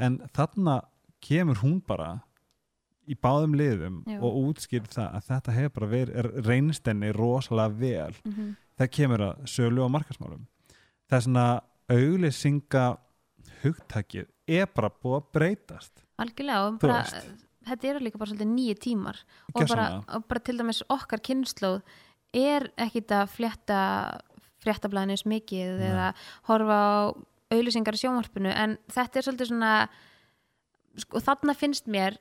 En 0.01 0.19
þarna 0.37 0.81
kemur 1.25 1.61
hún 1.61 1.83
bara 1.87 2.23
í 3.07 3.17
báðum 3.23 3.55
liðum 3.59 4.03
Já. 4.07 4.19
og 4.19 4.39
útskýrt 4.43 4.93
það 4.97 5.17
að 5.19 5.27
þetta 5.31 5.57
hefur 5.57 5.75
bara 5.79 5.91
verið 5.93 6.21
er 6.23 6.29
reynstenni 6.47 7.13
rosalega 7.15 7.81
vel. 7.81 8.15
Mhm, 8.25 8.53
það 8.79 8.93
kemur 8.99 9.27
að 9.31 9.49
sölu 9.51 9.85
og 9.85 9.93
markasmálum 9.95 10.47
það 11.07 11.19
er 11.19 11.27
svona 11.27 11.47
auglýsinga 11.93 12.87
hugtakið 13.63 14.31
er 14.47 14.71
bara 14.75 14.91
búið 14.91 15.19
að 15.21 15.29
breytast. 15.37 16.03
Algjörlega 16.23 16.67
og 16.67 16.81
bara, 16.83 17.05
þetta 17.67 17.91
eru 17.91 18.03
líka 18.03 18.21
bara 18.21 18.33
svolítið 18.33 18.53
nýju 18.53 18.79
tímar. 18.83 19.23
Og 19.53 19.69
bara, 19.71 19.87
og 20.03 20.27
bara 20.31 20.43
til 20.43 20.57
dæmis 20.59 20.83
okkar 20.93 21.23
kynnslóð 21.23 21.81
er 22.37 22.69
ekkit 22.77 23.15
að 23.15 23.33
flétta 23.37 23.81
fréttablaðinu 24.65 25.15
eins 25.15 25.27
mikið 25.29 25.73
Nei. 25.79 25.89
eða 25.93 26.11
horfa 26.49 26.77
á 26.77 26.95
auðlýsingar 27.55 27.95
í 27.95 28.03
sjónvarpinu 28.03 28.51
en 28.51 28.77
þetta 28.91 29.21
er 29.21 29.27
svolítið 29.27 29.51
svona 29.53 29.73
sko 30.99 31.21
þarna 31.23 31.55
finnst 31.55 31.91
mér 31.93 32.17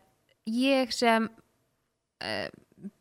ég 0.48 0.92
sem 0.94 1.30
uh, 2.24 2.48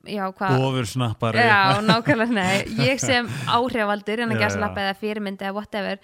já 0.08 0.24
hvað 0.32 0.62
ofur 0.64 0.86
snappari 0.88 1.38
Já, 1.44 1.80
nákvæmlega, 1.84 2.32
nei, 2.32 2.64
ég 2.88 3.00
sem 3.02 3.26
áhrifavaldur 3.50 4.22
en 4.24 4.30
að 4.32 4.38
Já, 4.38 4.44
gæsa 4.46 4.56
já. 4.58 4.60
lappa 4.64 4.80
eða 4.86 4.94
fyrirmyndi 5.00 5.44
eða 5.44 5.54
whatever 5.58 5.98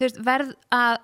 veist, 0.00 0.20
verð 0.24 0.52
að 0.72 0.98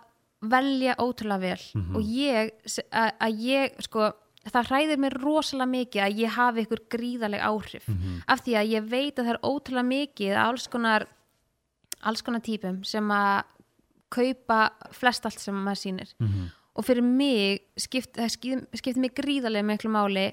velja 0.46 0.94
ótrúlega 1.02 1.40
vel 1.40 1.64
Mhm. 1.74 1.96
og 1.96 2.02
ég, 2.02 2.50
að, 2.92 3.40
ég 3.40 3.74
sko, 3.82 4.12
það 4.46 4.68
hræðir 4.70 4.98
mér 5.02 5.16
rosalega 5.18 5.70
mikið 5.72 6.02
að 6.04 6.18
ég 6.22 6.30
hafi 6.36 6.62
ykkur 6.66 6.82
gríðaleg 6.94 7.40
áhrif 7.42 7.88
Mhm. 7.88 8.22
af 8.28 8.44
því 8.44 8.52
að 8.60 8.70
ég 8.76 8.88
veit 8.88 9.16
að 9.18 9.24
það 9.26 9.34
er 9.34 9.40
ótrúlega 9.42 9.88
mikið 9.90 10.32
að 10.36 10.44
alls 10.46 10.66
konar 10.68 11.06
alls 12.02 12.22
konar 12.22 12.40
típum 12.44 12.84
sem 12.86 13.08
að 13.10 13.42
kaupa 14.12 14.70
flest 14.92 15.24
allt 15.26 15.40
sem 15.40 15.54
maður 15.54 15.80
sýnir 15.82 16.12
Mhm. 16.20 16.50
Og 16.76 16.84
fyrir 16.86 17.04
mig 17.04 17.62
skipt, 17.80 18.14
það 18.18 18.32
skip, 18.34 18.66
skiptir 18.76 19.02
mig 19.02 19.14
gríðarlega 19.16 19.66
miklu 19.66 19.92
máli 19.92 20.26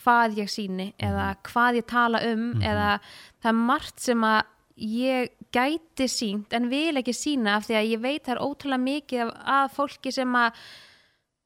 hvað 0.00 0.38
ég 0.40 0.50
síni 0.50 0.90
eða 1.00 1.34
hvað 1.46 1.80
ég 1.80 1.88
tala 1.90 2.22
um 2.30 2.46
eða 2.62 2.94
það 3.42 3.50
er 3.52 3.58
margt 3.58 4.04
sem 4.04 4.24
að 4.24 4.40
ég 4.80 5.34
gæti 5.52 6.06
sínt 6.08 6.54
en 6.56 6.70
vil 6.70 6.96
ekki 7.00 7.14
sína 7.16 7.58
af 7.58 7.66
því 7.66 7.76
að 7.76 7.90
ég 7.90 8.04
veit 8.04 8.22
það 8.24 8.36
er 8.36 8.44
ótrúlega 8.46 8.84
mikið 8.86 9.24
af, 9.26 9.34
af 9.56 9.74
fólki 9.76 10.12
sem 10.14 10.38
að 10.40 10.62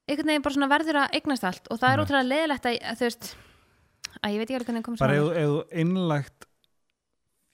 einhvern 0.04 0.30
veginn 0.30 0.44
bara 0.44 0.70
verður 0.74 1.00
að 1.02 1.18
eignast 1.18 1.48
allt 1.48 1.70
og 1.72 1.80
það 1.80 1.90
er 1.90 2.04
ótrúlega 2.04 2.30
leðilegt 2.30 2.68
að, 2.68 2.78
að 2.84 3.00
þú 3.00 3.08
veist 3.08 3.30
að 4.20 4.34
ég 4.34 4.38
veit 4.38 4.46
ekki 4.46 4.58
alveg 4.58 4.68
hvernig 4.70 4.86
komið 4.86 5.04
bara 5.04 5.18
ef 5.18 5.48
þú 5.50 5.62
innlagt 5.82 6.48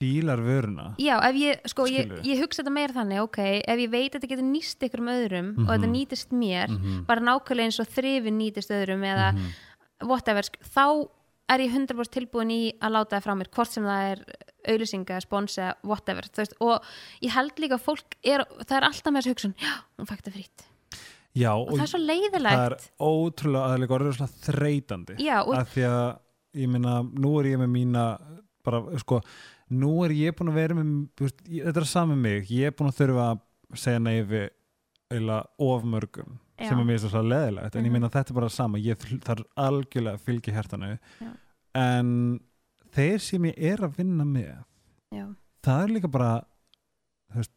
bílar 0.01 0.41
vöruna 0.43 0.89
Já, 1.01 1.15
ef 1.29 1.39
ég, 1.39 1.61
sko, 1.71 1.85
ég, 1.91 2.11
ég 2.25 2.41
hugsa 2.41 2.63
þetta 2.63 2.73
meira 2.75 2.93
þannig, 2.97 3.21
ok, 3.27 3.39
ef 3.61 3.81
ég 3.85 3.89
veit 3.93 4.09
að 4.11 4.19
þetta 4.19 4.31
getur 4.33 4.49
nýst 4.49 4.85
ykkur 4.89 5.03
um 5.05 5.11
öðrum 5.13 5.49
og 5.61 5.71
þetta 5.75 5.87
Mhm. 5.87 5.95
nýtist 5.95 6.33
mér, 6.33 6.69
Mhm. 6.73 7.05
bara 7.07 7.21
nákvæmlega 7.21 7.69
eins 7.69 7.79
og 7.79 7.87
þrifin 7.93 8.37
nýtist 8.41 8.73
öðrum 8.73 9.05
eða 9.05 9.33
Mhm. 9.33 10.07
whatever, 10.09 10.41
sk- 10.41 10.61
þá 10.75 11.07
er 11.51 11.59
ég 11.59 11.71
100% 11.73 12.11
tilbúin 12.15 12.49
í 12.51 12.73
að 12.79 12.91
láta 12.95 13.17
það 13.19 13.23
frá 13.25 13.33
mér 13.37 13.49
hvort 13.51 13.67
sem 13.67 13.83
það 13.83 14.11
er 14.11 14.25
auðlýsinga, 14.71 15.21
spons 15.21 15.57
eða 15.57 15.73
whatever, 15.83 16.21
þú 16.23 16.37
veist, 16.37 16.53
og 16.61 16.83
ég 17.21 17.29
held 17.31 17.55
líka 17.57 17.75
að 17.77 17.83
fólk 17.83 18.13
er, 18.23 18.45
það 18.63 18.77
er 18.77 18.83
alltaf 18.87 19.11
með 19.11 19.21
þessu 19.21 19.33
hugsun 19.33 19.55
já, 19.57 19.73
hún 19.99 20.07
fækta 20.07 20.31
frýtt, 20.31 20.63
já, 21.35 21.51
og, 21.51 21.67
og 21.71 21.77
það 21.79 21.81
er 21.81 21.91
svo 21.91 21.99
það 21.99 22.03
er 22.03 22.11
leiðilegt 22.13 22.89
ótrúlega, 23.01 23.65
það 23.67 23.73
er 23.75 23.81
líka 23.83 23.97
orðið 23.97 24.17
svona 24.17 24.35
þreytandi 24.45 25.15
já, 25.19 25.39
og 25.41 25.53
að 25.57 25.67
því 25.73 25.83
að 25.89 26.19
ég 26.61 26.69
minna, 26.69 26.95
nú 27.03 27.39
er 27.39 27.45
ég 27.51 27.57
með 27.59 27.71
mína 27.73 28.05
bara, 28.63 28.81
sko, 28.99 29.21
nú 29.71 29.91
er 30.05 30.11
ég 30.15 30.35
búin 30.37 30.51
að 30.51 30.57
vera 30.59 30.75
með, 30.77 30.91
veist, 31.21 31.41
ég, 31.47 31.63
þetta 31.69 31.81
er 31.83 31.87
saman 31.91 32.21
mig. 32.21 32.49
Ég 32.51 32.67
er 32.71 32.75
búin 32.75 32.91
að 32.91 32.97
þurfa 33.01 33.25
að 33.31 33.41
segja 33.81 34.01
nei 34.03 34.21
við 34.27 34.49
eila 35.11 35.41
of 35.59 35.83
mörgum 35.87 36.37
Já. 36.59 36.69
sem 36.69 36.79
er 36.79 36.85
mér 36.87 36.99
svo 37.03 37.21
leðilegt, 37.23 37.75
en 37.75 37.83
ég 37.83 37.89
Mhm. 37.89 37.93
minna 37.93 38.09
þetta 38.09 38.31
er 38.31 38.37
bara 38.37 38.49
sama, 38.49 38.77
ég 38.77 38.95
þarf 39.25 39.43
algjörlega 39.57 40.15
að 40.19 40.25
fylgja 40.27 40.53
hærtanu 40.55 40.91
en 41.75 42.39
þeir 42.93 43.19
sem 43.19 43.43
ég 43.49 43.57
er 43.57 43.77
að 43.87 43.95
vinna 43.97 44.23
með 44.27 44.63
já, 45.15 45.25
það 45.63 45.83
er 45.83 45.93
líka 45.95 46.11
bara 46.11 46.31
veist, 47.35 47.51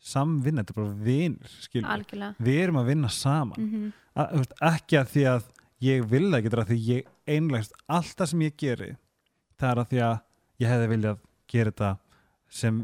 samvinna, 0.00 0.62
þetta 0.64 0.74
er 0.74 0.80
bara 0.82 1.04
vinir 1.04 2.36
við 2.40 2.60
erum 2.64 2.76
að 2.82 2.86
vinna 2.92 3.08
saman. 3.12 3.58
Mm 3.60 3.92
að, 4.14 4.28
þú 4.30 4.38
veist, 4.44 4.52
ekki 4.62 4.98
að 5.00 5.08
því 5.10 5.22
að 5.26 5.46
ég 5.82 6.04
vil 6.08 6.26
það 6.30 6.38
ekki, 6.38 6.50
það 6.50 6.58
er 6.58 6.64
að 6.64 6.68
því 6.70 6.76
ég 6.86 7.06
einlegst 7.26 7.72
allt 7.88 8.16
það 8.20 8.28
sem 8.30 8.44
ég 8.44 8.56
geri 8.62 8.90
það 9.58 9.70
er 9.72 9.80
að 9.82 9.88
því 9.90 10.02
að 10.06 10.20
ég 10.62 10.68
hefði 10.70 10.90
viljað 10.92 11.18
gera 11.54 11.72
þetta 11.74 11.92
sem 12.54 12.80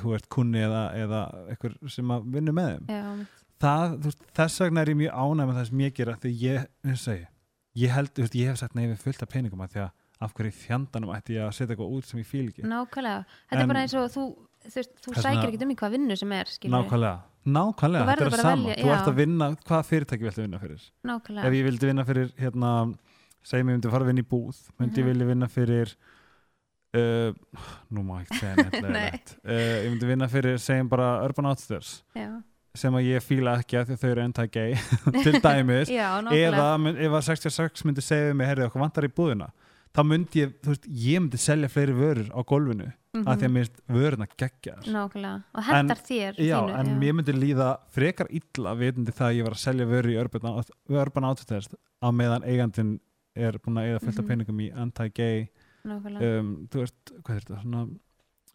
þú 0.00 0.14
veist 0.14 0.28
kunni 0.32 0.62
eða, 0.64 0.82
eða 1.04 1.20
einhver 1.52 1.74
sem 1.92 2.14
að 2.14 2.30
vinna 2.34 2.54
með 2.56 2.70
þeim. 2.72 2.86
Já, 2.94 3.44
það, 3.64 3.92
þú 4.00 4.08
veist, 4.10 4.24
þess 4.40 4.62
vegna 4.64 4.82
er 4.84 4.90
ég 4.94 4.98
mjög 5.02 5.18
ánæg 5.24 5.50
með 5.50 5.58
það 5.60 5.68
sem 5.70 5.82
ég 5.84 5.94
gera 6.00 6.16
því 6.24 6.32
ég, 6.44 6.64
eins 6.84 7.02
og 7.02 7.04
segi 7.10 7.26
ég 7.84 7.90
held, 7.94 8.10
þú 8.14 8.24
veist, 8.24 8.34
ég 8.38 8.50
hef 8.50 8.58
sagt 8.62 8.74
nei 8.78 8.86
við 8.86 8.98
fullt 9.04 9.22
af 9.26 9.30
peningum 9.34 9.62
að 9.66 9.72
því 9.74 9.84
að 9.84 9.92
af 10.24 10.32
hverju 10.38 10.50
í 10.52 10.56
fjandanum 10.56 11.10
ætti 11.14 11.34
ég 11.36 11.42
að 11.44 11.54
setja 11.56 11.74
eitthvað 11.74 11.94
út 11.98 12.06
sem 12.08 12.20
ég 12.22 12.26
fíl 12.28 12.44
ekki. 12.48 12.62
Nákvæmlega. 12.70 13.24
Þetta 13.50 13.56
En- 13.58 13.62
er 13.64 13.70
bara 13.74 13.80
eins 13.84 13.94
og 13.98 14.04
þú, 14.14 14.22
þú, 14.64 14.74
veist, 14.78 14.92
þú 15.04 15.14
sækir 15.18 15.48
ekkert 15.48 15.64
um 15.66 15.72
í 15.74 15.76
hvað 15.80 15.90
vinnu 15.96 16.16
sem 16.16 16.32
er 16.32 16.52
skilurðu. 16.54 16.76
nákvæmlega, 16.86 17.18
nákvæmlega, 17.56 18.06
þetta 18.08 18.24
er 18.24 18.30
að 18.30 18.44
sama 18.44 18.68
velja, 18.70 18.76
þú 18.84 18.92
ert 18.94 19.10
að 19.10 19.18
vinna, 19.18 19.48
hvaða 19.66 19.88
fyrirtæki 19.90 20.24
viltu 20.28 20.44
vinna 20.46 20.60
fyrir. 20.62 20.84
Nákvæmlega. 21.10 21.44
Ef 21.50 21.52
ég 21.58 21.66
vildi 21.68 21.90
vinna 21.90 22.04
fyrir 22.08 22.30
hérna, 22.38 22.70
segjum 23.44 23.68
ég 23.68 23.74
myndi 23.74 23.90
fara 23.92 24.06
að 24.06 24.10
vinna 24.12 24.22
í 24.24 24.28
búð 24.32 24.62
myndi 24.78 24.96
ég 25.02 25.04
Mhm. 25.04 25.10
vilja 25.12 25.26
vinna 25.34 25.48
fyrir 25.50 25.94
uh, 26.94 27.34
nú 27.90 28.02
má 28.06 28.20
ég 28.22 28.26
ekki 28.28 28.40
segja 28.40 28.64
leiðilegt. 28.72 29.36
uh, 29.44 29.52
ég 29.84 29.90
myndi 29.92 30.06
vinna 30.12 30.28
fyrir 30.32 30.58
segjum 30.62 30.88
bara 30.92 31.08
Urban 31.26 31.50
Outfitters. 31.52 32.02
Já, 32.14 32.30
sem 32.74 32.94
að 32.98 33.06
ég 33.06 33.22
fíla 33.22 33.58
ekki 33.60 33.78
að 33.78 33.92
að 33.94 34.00
þau 34.02 34.08
eru 34.10 34.22
anti-gay 34.24 34.74
til 35.26 35.36
dæmis. 35.44 35.92
Já 36.00 36.08
eða 36.34 36.68
ef 36.94 37.12
að 37.20 37.28
66 37.28 37.84
myndi 37.86 38.02
segja 38.02 38.30
við 38.32 38.36
mig 38.40 38.50
heyrðu 38.50 38.66
okkur 38.70 38.82
vantar 38.86 39.06
í 39.06 39.12
búðina 39.14 39.50
þá 39.94 40.00
myndi 40.10 40.40
ég, 40.42 40.54
þú 40.64 40.72
veist, 40.72 40.86
ég 40.90 41.20
myndi 41.22 41.38
selja 41.38 41.68
fleiri 41.70 41.92
vörur 41.94 42.30
á 42.34 42.40
gólfinu 42.42 42.92
Mhm. 43.14 43.28
af 43.30 43.36
því 43.38 43.46
að 43.46 43.52
mér 43.54 43.66
finnst 43.68 43.76
vöruna 43.94 44.26
geggjar 44.42 44.78
nákvæmlega. 44.90 45.42
Og 45.54 45.62
hendar 45.68 46.00
þér 46.02 46.32
Já, 46.42 46.56
þínu, 46.66 46.72
en 46.80 46.88
mér 46.98 47.12
myndi 47.14 47.34
líða 47.36 47.68
frekar 47.94 48.26
illa 48.34 48.72
vitandi 48.74 49.12
það 49.14 49.28
að 49.28 49.36
ég 49.38 49.44
var 49.46 49.54
að 49.54 49.60
selja 49.62 49.86
vöru 49.86 50.10
í 50.10 50.16
Urban, 50.18 50.64
Urban 50.90 51.26
Outfitters 51.28 51.68
á 52.02 52.10
meðan 52.10 52.42
eigandin 52.42 52.90
er 53.38 53.60
búin 53.62 53.78
að 53.78 53.86
eiga 53.92 54.00
fullt 54.02 54.18
af 54.18 54.24
Mhm. 54.24 54.30
peningum 54.32 54.58
í 54.64 54.66
anti-gay 54.74 55.46
um, 55.84 56.54
þú 56.72 56.80
veist, 56.84 57.12
hvað 57.24 57.36
er 57.36 57.44
þetta, 57.44 57.60
svona 57.62 57.84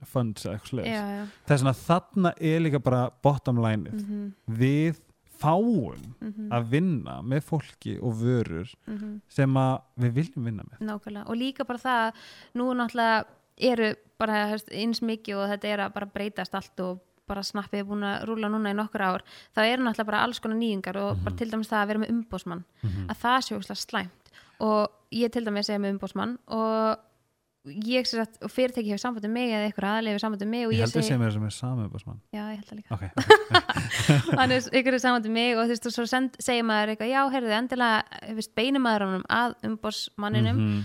funds 0.08 0.46
eða 0.48 0.56
eitthvað 0.56 0.86
já, 0.88 1.04
það 1.46 1.54
er 1.56 1.62
svona 1.64 1.76
þarna 1.82 2.34
er 2.40 2.62
líka 2.64 2.80
bara 2.84 3.02
bottom 3.26 3.60
line 3.60 3.92
mhm, 3.92 4.30
við 4.48 5.02
fáum 5.40 6.00
mhm, 6.20 6.48
að 6.52 6.70
vinna 6.74 7.18
með 7.24 7.44
fólki 7.48 7.98
og 8.04 8.16
vörur 8.20 8.72
mhm, 8.88 9.20
sem 9.32 9.60
að 9.60 9.76
við 10.04 10.16
viljum 10.18 10.48
vinna 10.50 10.66
með. 10.68 10.82
Nákvæmlega. 10.84 11.28
Og 11.32 11.40
líka 11.40 11.64
bara 11.68 11.80
það 11.84 12.00
að 12.08 12.24
nú 12.60 12.70
náttúrulega 12.76 13.20
eru 13.70 13.92
bara 14.20 14.42
eins 14.76 15.00
mikið 15.04 15.40
og 15.40 15.50
þetta 15.54 15.72
er 15.72 15.84
að 15.86 15.94
bara 15.96 16.10
breytast 16.12 16.56
allt 16.60 16.84
og 16.84 17.00
bara 17.30 17.44
snappið 17.46 17.84
er 17.84 17.88
búin 17.88 18.04
að 18.08 18.24
rúla 18.28 18.50
núna 18.52 18.72
í 18.74 18.76
nokkur 18.76 19.04
ár 19.06 19.24
þá 19.56 19.60
eru 19.64 19.84
náttúrulega 19.86 20.10
bara 20.12 20.24
alls 20.26 20.40
konar 20.44 20.60
nýjungar 20.60 20.98
og 21.04 21.20
bara 21.24 21.38
til 21.40 21.52
dæmis 21.52 21.70
það 21.72 21.84
að 21.84 21.92
vera 21.94 22.04
með 22.04 22.14
umbósmann 22.16 22.64
Mhm. 22.84 23.04
að 23.12 23.20
það 23.24 23.40
sé 23.46 23.60
óslega 23.60 23.84
slæmt. 23.84 24.32
Og 24.60 24.90
ég 25.12 25.32
til 25.32 25.46
dæmis 25.46 25.68
segja 25.70 25.80
með 25.80 25.96
umbósmann 25.96 26.38
og 26.48 27.00
ég 27.70 28.08
sér 28.10 28.22
að 28.26 28.38
og 28.48 28.52
fyrirtæki 28.54 28.90
hefur 28.92 29.02
sambandið 29.04 29.32
mig 29.36 29.50
eða 29.54 29.68
eitthvað 29.70 29.90
aðlega 29.94 30.14
hefur 30.16 30.24
sambandið 30.26 30.50
mig 30.54 30.66
og 30.68 30.74
ég 30.74 30.80
ég, 30.80 30.84
held 30.86 30.96
að 30.96 31.04
segi, 31.04 31.10
sé 31.14 31.18
mér 31.22 31.34
sem 31.36 31.46
er 31.50 31.56
sami 31.56 31.86
uppásmann 31.90 32.20
já 32.34 32.42
ég 32.44 32.58
held 32.60 32.68
það 32.70 32.80
líka. 32.80 32.92
Ok, 32.96 33.04
þannig 34.36 34.70
ykkur 34.80 34.98
er 34.98 35.04
saman 35.04 35.26
til 35.26 35.34
mig 35.36 35.56
og 35.58 35.64
þú 35.66 35.74
veist 35.76 35.90
og 35.90 35.96
svo 35.96 36.06
send, 36.10 36.38
segir 36.44 36.66
maður 36.68 36.94
eitthvað, 36.96 37.14
já, 37.14 37.22
heyrðu, 37.36 37.56
endilega 37.60 38.22
þú 38.30 38.36
veist, 38.40 38.54
beinum 38.58 38.86
maður 38.88 39.08
að 39.30 39.58
umbósmanninum 39.70 40.60
Mhm. 40.60 40.80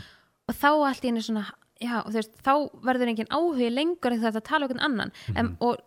og 0.49 0.55
þá 0.61 0.69
allt 0.91 1.05
í 1.05 1.09
henni 1.11 1.23
svona 1.25 1.45
já, 1.81 1.97
og 2.05 2.11
þú 2.13 2.19
veist, 2.21 2.35
þá 2.45 2.53
verður 2.85 3.11
engin 3.13 3.33
áhugi 3.35 3.71
lengur 3.73 4.15
þegar 4.15 4.33
þetta 4.35 4.45
tala 4.49 4.67
okkur 4.69 4.81
annan. 4.85 5.13
Mhm. 5.29 5.37
en, 5.41 5.57
og, 5.61 5.75
svo, 5.75 5.83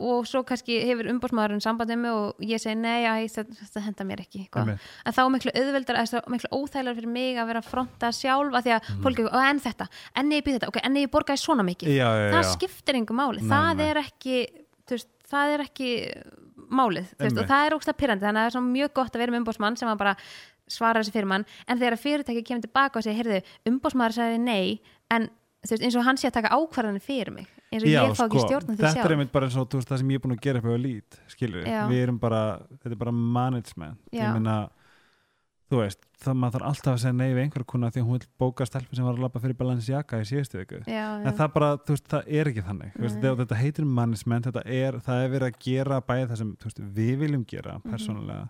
og 0.00 0.26
svo 0.26 0.42
kannski 0.48 0.78
hefur 0.88 1.08
umbósmaðurinn 1.12 1.60
sambandið 1.64 1.98
mig 2.00 2.10
og 2.16 2.40
ég 2.40 2.60
segi 2.62 2.76
nei, 2.80 3.04
æ, 3.04 3.28
þetta, 3.28 3.56
þetta 3.60 3.82
henda 3.86 4.06
mér 4.08 4.22
ekki 4.24 4.46
en 4.56 4.78
þá 5.12 5.20
er 5.24 5.30
miklu 5.36 5.52
auðveldar 5.60 6.00
miklu 6.32 6.50
óþægilega 6.56 6.96
fyrir 7.00 7.12
mig 7.12 7.36
að 7.42 7.50
vera 7.52 7.62
fronta 7.62 8.12
sjálf 8.12 8.54
að 8.56 8.64
því 8.66 8.74
að 8.76 8.90
Mhm. 8.90 9.02
fólk 9.04 9.18
er, 9.18 9.30
og 9.30 9.42
en 9.50 9.60
þetta 9.60 9.88
en 10.16 10.30
ég 10.30 10.42
býð 10.44 10.58
þetta, 10.58 10.68
ok, 10.68 10.80
en 10.84 10.94
ég 10.96 11.10
borgaði 11.10 11.42
svona 11.44 11.62
mikið 11.66 11.88
já, 11.94 12.08
já, 12.08 12.30
það 12.32 12.42
já. 12.44 12.52
skiptir 12.56 12.94
engum 13.00 13.16
máli 13.20 13.40
Nei, 13.42 13.50
það 13.50 13.76
nei. 13.76 13.86
er 13.90 13.96
ekki 14.04 14.36
veist, 14.90 15.08
það 15.30 15.54
er 15.54 15.60
ekki 15.68 15.90
málið 16.70 17.10
veist, 17.18 17.38
og 17.38 17.46
það 17.50 17.66
er 17.66 17.74
ógst 17.76 17.90
að 17.90 17.98
pyrrandi 18.00 18.26
þannig 18.26 18.40
að 18.46 18.50
það 18.50 18.60
er 18.60 18.70
mjög 18.70 18.92
gott 18.94 19.14
að 19.14 19.22
vera 19.24 19.32
með 19.34 19.40
umbósmann 19.44 19.76
sem 19.78 19.88
að 19.90 19.98
bara 19.98 20.16
svara 20.70 21.00
þessi 21.02 21.12
fyrir 21.14 21.26
mann 21.26 21.44
en 21.66 21.78
þegar 21.80 21.98
fyrirtæki 21.98 22.44
kemur 22.46 22.62
tilbaka 22.66 23.00
og 23.00 23.02
segir 23.06 23.18
heyrðu, 23.18 23.40
umbósmaður 23.66 24.14
sagði 24.18 24.40
nei 24.44 24.80
en 25.10 25.28
þú 25.66 25.72
veist, 25.74 25.82
eins 25.84 25.96
og 25.98 26.04
hann 26.06 26.16
sé 26.20 26.28
að 26.30 26.36
taka 26.38 26.54
ákvarðanir 26.54 27.02
fyrir 27.02 27.32
mig 27.34 27.48
eins 27.70 27.82
og 27.84 27.88
ég 27.90 28.16
fá 28.18 28.24
ekki 28.26 28.40
sko, 28.40 28.48
stjórnum 28.48 28.74
því 28.74 28.80
þetta 28.80 28.90
er 28.90 28.98
sjálf. 29.00 29.14
einmitt 29.14 29.32
bara 29.32 29.46
eins 29.46 29.56
og 29.60 29.68
veist, 29.76 29.88
það 29.90 29.98
sem 30.02 30.10
ég 30.10 30.18
er 30.20 30.24
búin 30.26 30.36
að 30.36 30.42
gera 30.46 30.58
upp 30.58 30.68
á 30.70 30.76
lít 30.80 31.18
skilur 31.30 31.64
Já. 31.66 31.80
við 31.88 32.02
erum 32.04 32.18
bara, 32.18 32.42
þetta 32.82 32.92
er 32.96 33.00
bara 33.04 33.12
management. 33.12 33.98
Ég 34.12 34.32
meina 34.34 34.56
þú 35.70 35.78
veist, 35.84 36.00
það 36.18 36.34
maður 36.34 36.54
þarf 36.58 36.66
alltaf 36.66 36.92
að 36.96 37.02
segja 37.04 37.14
nei 37.14 37.28
við 37.30 37.42
einhverja 37.44 37.66
kuna 37.70 37.90
því 37.94 38.02
hún 38.02 38.16
vil 38.18 38.26
bóka 38.42 38.66
stelpu 38.66 38.96
sem 38.98 39.04
var 39.06 39.14
að 39.14 39.22
labba 39.22 39.38
fyrir 39.44 39.54
Balenciaga 39.60 40.18
í 40.18 40.26
síðustu 40.26 40.58
viku. 40.58 40.80
Já, 40.82 40.96
já, 40.98 41.26
en 41.30 41.36
það 41.38 41.52
bara, 41.54 41.68
þú 41.78 41.94
veist, 41.94 42.08
það 42.10 42.32
er 42.40 42.50
ekki 42.50 42.64
þannig. 42.66 42.90
Þú 42.96 43.04
veist, 43.06 43.20
þetta, 43.22 43.60
heitir 43.60 43.86
management, 43.86 44.48
þetta 44.50 44.64
er 44.66 44.98
það 45.06 45.22
er 45.24 45.30
verið 45.36 45.46
að 45.52 45.60
gera 45.68 46.00
bæði 46.10 46.26
það 46.32 46.36
sem 46.42 46.50
veist, 46.64 46.82
við 46.98 47.14
viljum 47.22 47.44
gera 47.46 47.76
Mhm. 47.78 47.90
persónulega 47.94 48.48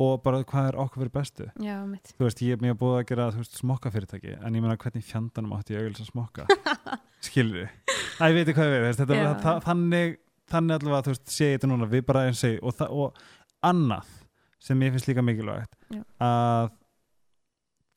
og 0.00 0.22
bara 0.24 0.40
hvað 0.48 0.70
er 0.70 0.78
okkur 0.80 1.02
fyrir 1.02 1.12
bestu? 1.14 1.46
Já, 1.60 1.76
þú 2.16 2.24
veist, 2.24 2.42
ég 2.44 2.56
er 2.56 2.64
mjög 2.64 2.78
búið 2.80 2.96
að 2.98 3.06
gera 3.10 3.28
veist, 3.36 3.58
smokka 3.60 3.92
fyrirtæki, 3.92 4.36
en 4.38 4.56
ég 4.56 4.64
meina 4.64 4.78
hvernig 4.80 5.04
fjandanum 5.06 5.54
átti 5.58 5.76
ég 5.76 5.84
auðvitað 5.84 6.08
smokka? 6.08 6.46
Skilur 7.26 7.60
þið, 7.60 7.98
að 8.16 8.32
ég 8.32 8.38
veit 8.38 8.52
hvað 8.56 8.74
ég 8.74 8.84
veit 8.86 9.00
þetta, 9.02 9.20
það, 9.44 9.62
þannig, 9.66 10.16
þannig 10.54 10.78
allavega 10.78 11.06
þú 11.06 11.14
veist, 11.14 11.32
sé 11.34 11.50
ég 11.50 11.58
þetta 11.58 11.72
núna, 11.72 11.90
við 11.90 12.06
bara 12.08 12.26
eins 12.30 12.44
og 12.48 12.70
og, 12.70 12.84
og 13.04 13.24
annað 13.70 14.14
sem 14.60 14.84
ég 14.84 14.94
finnst 14.94 15.10
líka 15.10 15.24
mikilvægt 15.24 15.76
Já. 15.92 16.02
að 16.24 16.70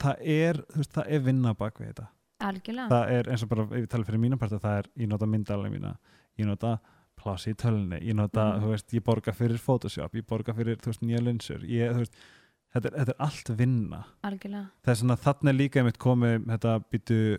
það 0.04 0.26
er, 0.36 0.60
þú 0.72 0.82
veist, 0.82 0.96
það 0.98 1.16
er 1.16 1.24
vinna 1.24 1.54
bak 1.56 1.80
við 1.80 1.94
þetta. 1.94 2.10
Algjörlega, 2.44 2.89
það 2.92 3.13
er 3.16 3.30
eins 3.32 3.44
og 3.46 3.52
bara, 3.54 3.66
ef 3.70 3.86
ég 3.86 3.92
tala 3.92 4.08
fyrir 4.08 4.20
mína 4.20 4.39
parta 4.39 4.60
það 4.60 4.82
er, 4.82 4.89
ég 5.00 5.10
nota 5.12 5.30
myndalega 5.30 5.72
mína 5.72 5.94
ég 6.39 6.50
nota 6.50 6.74
plási 7.23 7.53
í 7.53 7.57
tölunni 7.59 7.99
ég 8.03 8.15
nota, 8.19 8.53
Mhm. 8.53 8.63
þú 8.63 8.71
veist, 8.73 8.93
ég 8.93 9.03
borga 9.03 9.33
fyrir 9.33 9.57
Photoshop 9.63 10.13
ég 10.19 10.25
borga 10.27 10.53
fyrir, 10.53 10.77
þú 10.77 10.91
veist, 10.91 11.01
nýja 11.01 11.21
linsur. 11.23 11.63
Ég, 11.67 11.91
þú 11.93 12.03
veist, 12.03 12.13
þetta 12.75 12.86
er, 12.91 12.97
þetta 12.99 13.13
er 13.15 13.21
allt 13.27 13.49
vinna. 13.57 14.03
Algjörlega. 14.23 14.69
Það 14.83 14.91
er 14.93 14.99
svona, 15.01 15.17
þannig 15.17 15.49
er 15.53 15.59
líka 15.62 15.79
einmitt 15.81 15.97
komið 16.01 16.45
þetta 16.51 16.75
býtu 16.91 17.38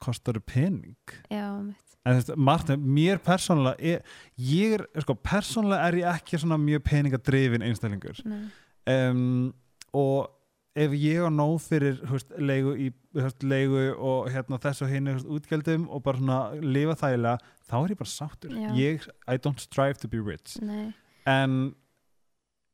kostar 0.00 0.38
pening? 0.44 0.96
Já, 1.30 1.62
mitt, 1.64 1.96
en 2.04 2.14
þú 2.14 2.20
veist, 2.20 2.36
Martin, 2.36 2.80
mér 2.84 3.18
persónulega 3.24 3.76
er, 3.80 4.02
ég 4.38 4.74
er, 4.80 4.86
sko, 5.00 5.14
persónulega 5.14 5.88
er 5.88 5.94
ég 6.02 6.10
ekki 6.14 6.38
svona 6.38 6.58
mjög 6.60 6.84
peningadrifin 6.84 7.62
einstaklingur. 7.66 8.20
Nei, 8.26 8.42
um, 8.86 9.54
og 9.94 10.28
ef 10.76 10.96
ég 11.00 11.24
á 11.24 11.30
nóg 11.32 11.56
fyrir 11.64 11.98
veist, 12.10 12.34
leigu, 12.36 12.74
í, 12.76 12.90
veist, 13.16 13.44
leigu 13.46 13.86
og 13.94 14.30
hérna, 14.32 14.60
þess 14.62 14.84
og 14.84 14.92
hinn 14.92 15.12
útgjöldum 15.24 15.86
og 15.88 16.04
bara 16.04 16.20
svona 16.20 16.40
lifa 16.60 16.98
þægilega 17.02 17.54
þá 17.66 17.76
er 17.78 17.94
ég 17.94 18.00
bara 18.02 18.12
sáttur. 18.12 18.58
Ég, 18.76 19.08
I 19.26 19.40
don't 19.40 19.62
strive 19.62 20.00
to 20.02 20.10
be 20.12 20.20
rich. 20.20 20.58
Nei. 20.60 20.90
En 21.26 21.72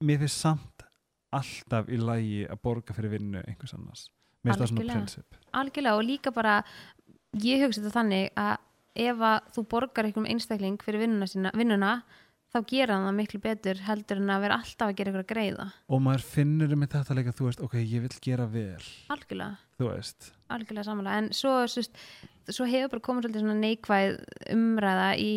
mér 0.03 0.25
finnst 0.25 0.43
samt 0.43 0.89
alltaf 1.33 1.89
í 1.89 2.01
lagi 2.01 2.43
að 2.51 2.61
borga 2.67 2.97
fyrir 2.97 3.15
vinnu 3.15 3.41
einhvers 3.47 3.77
annars. 3.79 4.09
Mér 4.43 4.57
finnst 4.57 4.65
það 4.67 4.75
svona 4.75 4.91
prinsip 4.91 5.43
algjörlega 5.53 5.99
og 5.99 6.07
líka 6.07 6.33
bara 6.35 6.61
ég 7.43 7.63
hugsa 7.65 7.83
þetta 7.83 7.97
þannig 7.99 8.31
að 8.39 8.55
ef 9.03 9.23
að 9.25 9.53
þú 9.55 9.65
borgar 9.71 10.07
einhverjum 10.09 10.29
einstakling 10.35 10.83
fyrir 10.85 11.01
vinnuna, 11.07 11.29
sína, 11.29 11.53
vinnuna 11.57 11.93
þá 12.53 12.59
gera 12.69 12.99
það 13.01 13.17
miklu 13.17 13.41
betur 13.43 13.81
heldur 13.87 14.21
en 14.21 14.33
að 14.35 14.45
vera 14.45 14.59
alltaf 14.61 14.91
að 14.91 14.97
gera 14.99 15.13
ykkur 15.13 15.25
að 15.25 15.31
greiða. 15.33 15.67
Og 15.89 16.03
maður 16.05 16.25
finnur 16.35 16.75
um 16.77 16.85
þetta 16.95 17.17
líka 17.17 17.35
þú 17.37 17.49
veist, 17.49 17.65
ok, 17.65 17.77
ég 17.81 18.05
vil 18.05 18.13
gera 18.27 18.47
vel. 18.53 18.85
Algjörlega, 19.15 19.57
algjörlega 20.53 20.87
samanlega 20.87 21.23
en 21.23 21.31
svo, 21.37 21.55
svo, 21.73 21.85
svo 22.53 22.69
hefur 22.69 22.93
bara 22.97 23.07
komið 23.09 23.41
neikvæð 23.63 24.19
umræða 24.53 25.11
í, 25.17 25.35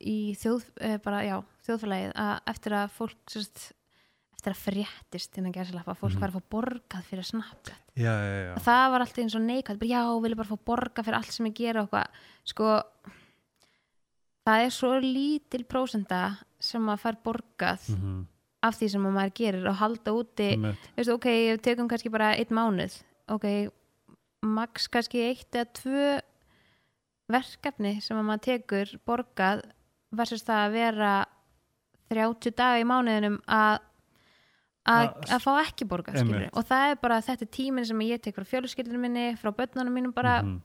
í 0.00 0.16
þjóð, 0.38 0.66
eh, 0.80 0.98
bara, 1.02 1.22
já, 1.26 1.36
þjóðfélagið 1.66 2.12
að 2.14 2.34
eftir 2.54 2.76
að 2.78 2.94
fólk 2.98 3.34
sérst, 3.34 3.64
eftir 4.36 4.54
að 4.54 4.62
fréttist 4.62 5.38
innan 5.38 5.54
gæðsalappa, 5.54 5.94
fólk 5.98 6.14
Mhm. 6.14 6.20
var 6.20 6.30
að 6.30 6.38
fá 6.38 6.42
borgað 6.50 7.04
fyrir 7.10 7.26
Snapchat. 7.26 7.74
Já, 7.94 8.10
já, 8.10 8.38
já 8.48 8.54
það 8.58 8.90
var 8.90 9.00
alltaf 9.00 9.18
eins 9.18 9.34
og 9.34 9.42
neikvæð 9.42 9.78
bara, 9.78 9.90
já, 9.90 10.02
vil 10.22 10.32
ég 10.32 10.36
bara 10.36 10.48
fá 10.48 10.58
borga 10.64 11.02
fyrir 11.04 11.18
allt 11.18 11.32
sem 11.32 11.46
ég 11.46 11.54
gera 11.54 12.06
sko 12.44 12.82
það 14.46 14.64
er 14.66 14.72
svo 14.74 14.92
lítil 14.98 15.64
prósenda 15.68 16.38
sem 16.62 16.88
að 16.92 17.00
fær 17.02 17.18
borgað 17.26 17.88
mm 17.90 18.00
-hmm. 18.00 18.24
af 18.62 18.78
því 18.78 18.88
sem 18.94 19.06
að 19.06 19.14
maður 19.16 19.34
gerir 19.40 19.68
og 19.68 19.78
halda 19.80 20.12
úti 20.14 20.48
veistu, 20.96 21.12
ok, 21.14 21.26
við 21.26 21.62
tökum 21.66 21.88
kannski 21.90 22.10
bara 22.10 22.34
einn 22.36 22.54
mánuð 22.54 22.98
ok, 23.28 23.46
max 24.42 24.88
kannski 24.88 25.22
eitt 25.28 25.54
eða 25.54 25.72
tvö 25.80 26.20
verkefni 27.32 28.00
sem 28.02 28.18
að 28.18 28.28
maður 28.28 28.44
tekur 28.48 28.98
borgað 29.06 29.62
versus 30.12 30.44
það 30.44 30.66
að 30.66 30.72
vera 30.72 31.12
30 32.12 32.56
daga 32.56 32.80
í 32.80 32.84
mánuðinum 32.84 33.40
að 33.48 33.78
að, 34.82 35.38
fá 35.40 35.52
ekki 35.62 35.86
borgað 35.86 36.22
og 36.52 36.64
það 36.66 36.90
er 36.90 36.96
bara 37.02 37.20
þetta 37.22 37.46
er 37.46 37.52
tíminn 37.54 37.86
sem 37.86 38.00
ég 38.00 38.22
tek 38.22 38.34
frá 38.34 38.44
fjöluskildinu 38.44 38.98
minni, 38.98 39.26
frá 39.38 39.52
börnunum 39.54 39.94
mínum 39.94 40.12
bara, 40.14 40.42
Mhm. 40.42 40.60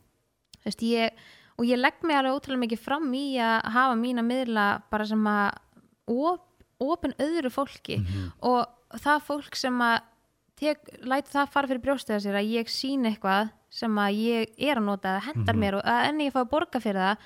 þú 0.57 0.65
veist, 0.65 0.81
ég 0.81 1.11
og 1.57 1.65
ég 1.65 1.77
legg 1.77 2.03
mig 2.03 2.15
alveg 2.17 2.33
ótrúlega 2.33 2.63
mikið 2.65 2.79
fram 2.79 3.13
í 3.13 3.37
að 3.37 3.61
hafa 3.71 3.95
mína 3.95 4.23
miðla 4.25 4.81
bara 4.89 5.05
sem 5.05 5.23
að 5.23 5.51
op, 6.07 6.43
opin 6.79 7.13
öðru 7.19 7.49
fólki 7.51 7.97
Mhm. 7.99 8.31
og 8.41 8.67
það 9.01 9.21
fólk 9.27 9.55
sem 9.55 9.79
að 9.81 9.99
tek, 10.57 10.79
læti 11.03 11.31
það 11.33 11.49
fara 11.53 11.67
fyrir 11.67 11.81
brjóstið 11.83 12.15
að 12.15 12.23
sér 12.25 12.37
að 12.39 12.51
ég 12.53 12.67
sín 12.71 13.05
eitthvað 13.05 13.49
sem 13.69 13.91
að 13.99 14.15
ég 14.15 14.53
er 14.69 14.75
að 14.79 14.83
nota 14.87 15.09
eða 15.17 15.25
hendar 15.27 15.55
Mhm. 15.55 15.59
mér 15.63 15.73
og 15.75 15.83
að 15.83 16.07
enni 16.09 16.25
ég 16.29 16.33
fá 16.33 16.41
að 16.45 16.49
borga 16.49 16.79
fyrir 16.81 17.01
það 17.01 17.17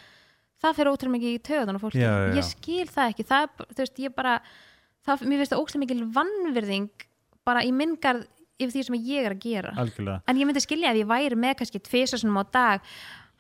það 0.62 0.76
fyrir 0.76 0.92
ótrúlega 0.92 1.16
mikið 1.18 1.36
í 1.38 1.42
töðan 1.42 1.76
á 1.78 1.80
fólki 1.82 2.00
Já, 2.02 2.12
já, 2.12 2.28
já. 2.28 2.36
ég 2.38 2.44
skil 2.44 2.88
það 2.88 3.10
ekki 3.14 3.24
það 3.26 3.42
er, 3.44 3.50
þú 3.74 3.78
veist, 3.82 3.98
ég 4.00 4.16
bara 4.16 4.42
það, 5.08 5.22
mér 5.26 5.38
finnst 5.42 5.52
það 5.54 5.62
ótrúlega 5.62 5.80
mikil 5.86 6.12
vannvirðing 6.14 6.90
bara 7.46 7.62
í 7.64 7.72
minngarð 7.72 8.28
yfir 8.62 8.72
því 8.76 8.84
sem 8.86 8.96
ég 8.96 9.26
er 9.26 9.32
að 9.34 9.40
gera 9.42 9.72
algjörlega 9.76 10.22
en 10.28 10.38
ég 10.38 10.46
myndi 10.46 10.62
skilja 10.62 10.92
ef 10.92 10.98
ég 11.02 11.08
væri 11.10 11.36
með 11.36 11.56
kannski 11.58 11.80
tvisasunum 11.82 12.38
á 12.38 12.44
dag 12.52 12.82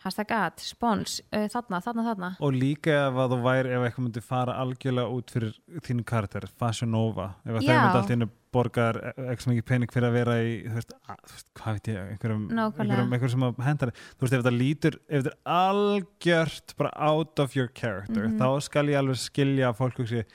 hashtag 0.03 0.31
ad, 0.33 0.57
spons, 0.65 1.19
uh, 1.31 1.45
þarna, 1.53 1.79
þarna, 1.85 2.03
þarna. 2.09 2.29
Og 2.41 2.53
líka 2.57 2.93
ef 3.07 3.17
að 3.21 3.33
þú 3.35 3.39
væri 3.45 3.73
ef 3.75 3.83
eitthvað 3.87 4.05
myndi 4.07 4.21
fara 4.25 4.55
algjörlega 4.63 5.15
út 5.17 5.33
fyrir 5.35 5.51
þínu 5.85 6.05
karakter, 6.09 6.47
Fashion 6.57 6.89
Nova 6.91 7.35
ef 7.45 7.51
að 7.53 7.59
þau 7.61 7.67
Já. 7.69 7.75
myndi 7.81 7.97
alltaf 7.99 8.15
innu 8.15 8.29
borgar 8.51 8.97
ekki 9.31 9.47
mikið 9.47 9.65
pening 9.69 9.91
fyrir 9.93 10.09
að 10.09 10.15
vera 10.17 10.33
í 10.43 10.55
þú 10.65 10.73
veist, 10.75 10.95
að, 11.07 11.19
þú 11.29 11.35
veist 11.37 11.47
hvað 11.61 11.77
veit 11.77 11.87
ég, 11.93 11.99
einhverjum, 12.15 12.41
einhverjum, 12.51 13.13
einhverjum 13.15 13.31
sem 13.35 13.45
að 13.47 13.61
hendar 13.63 13.91
þú 13.95 14.25
veist, 14.25 14.33
ef 14.33 14.41
þetta 14.41 14.55
lítur, 14.57 14.97
ef 15.07 15.21
þetta 15.23 15.31
er 15.31 15.53
algjört 15.55 16.73
bara 16.81 16.91
out 17.11 17.39
of 17.39 17.55
your 17.55 17.67
character 17.67 18.27
Mhm. 18.27 18.39
þá 18.41 18.61
skal 18.61 18.85
ég 18.91 18.97
alveg 18.99 19.15
skilja 19.21 19.69
að 19.71 19.77
fólk 19.77 20.01
hugsi, 20.01 20.25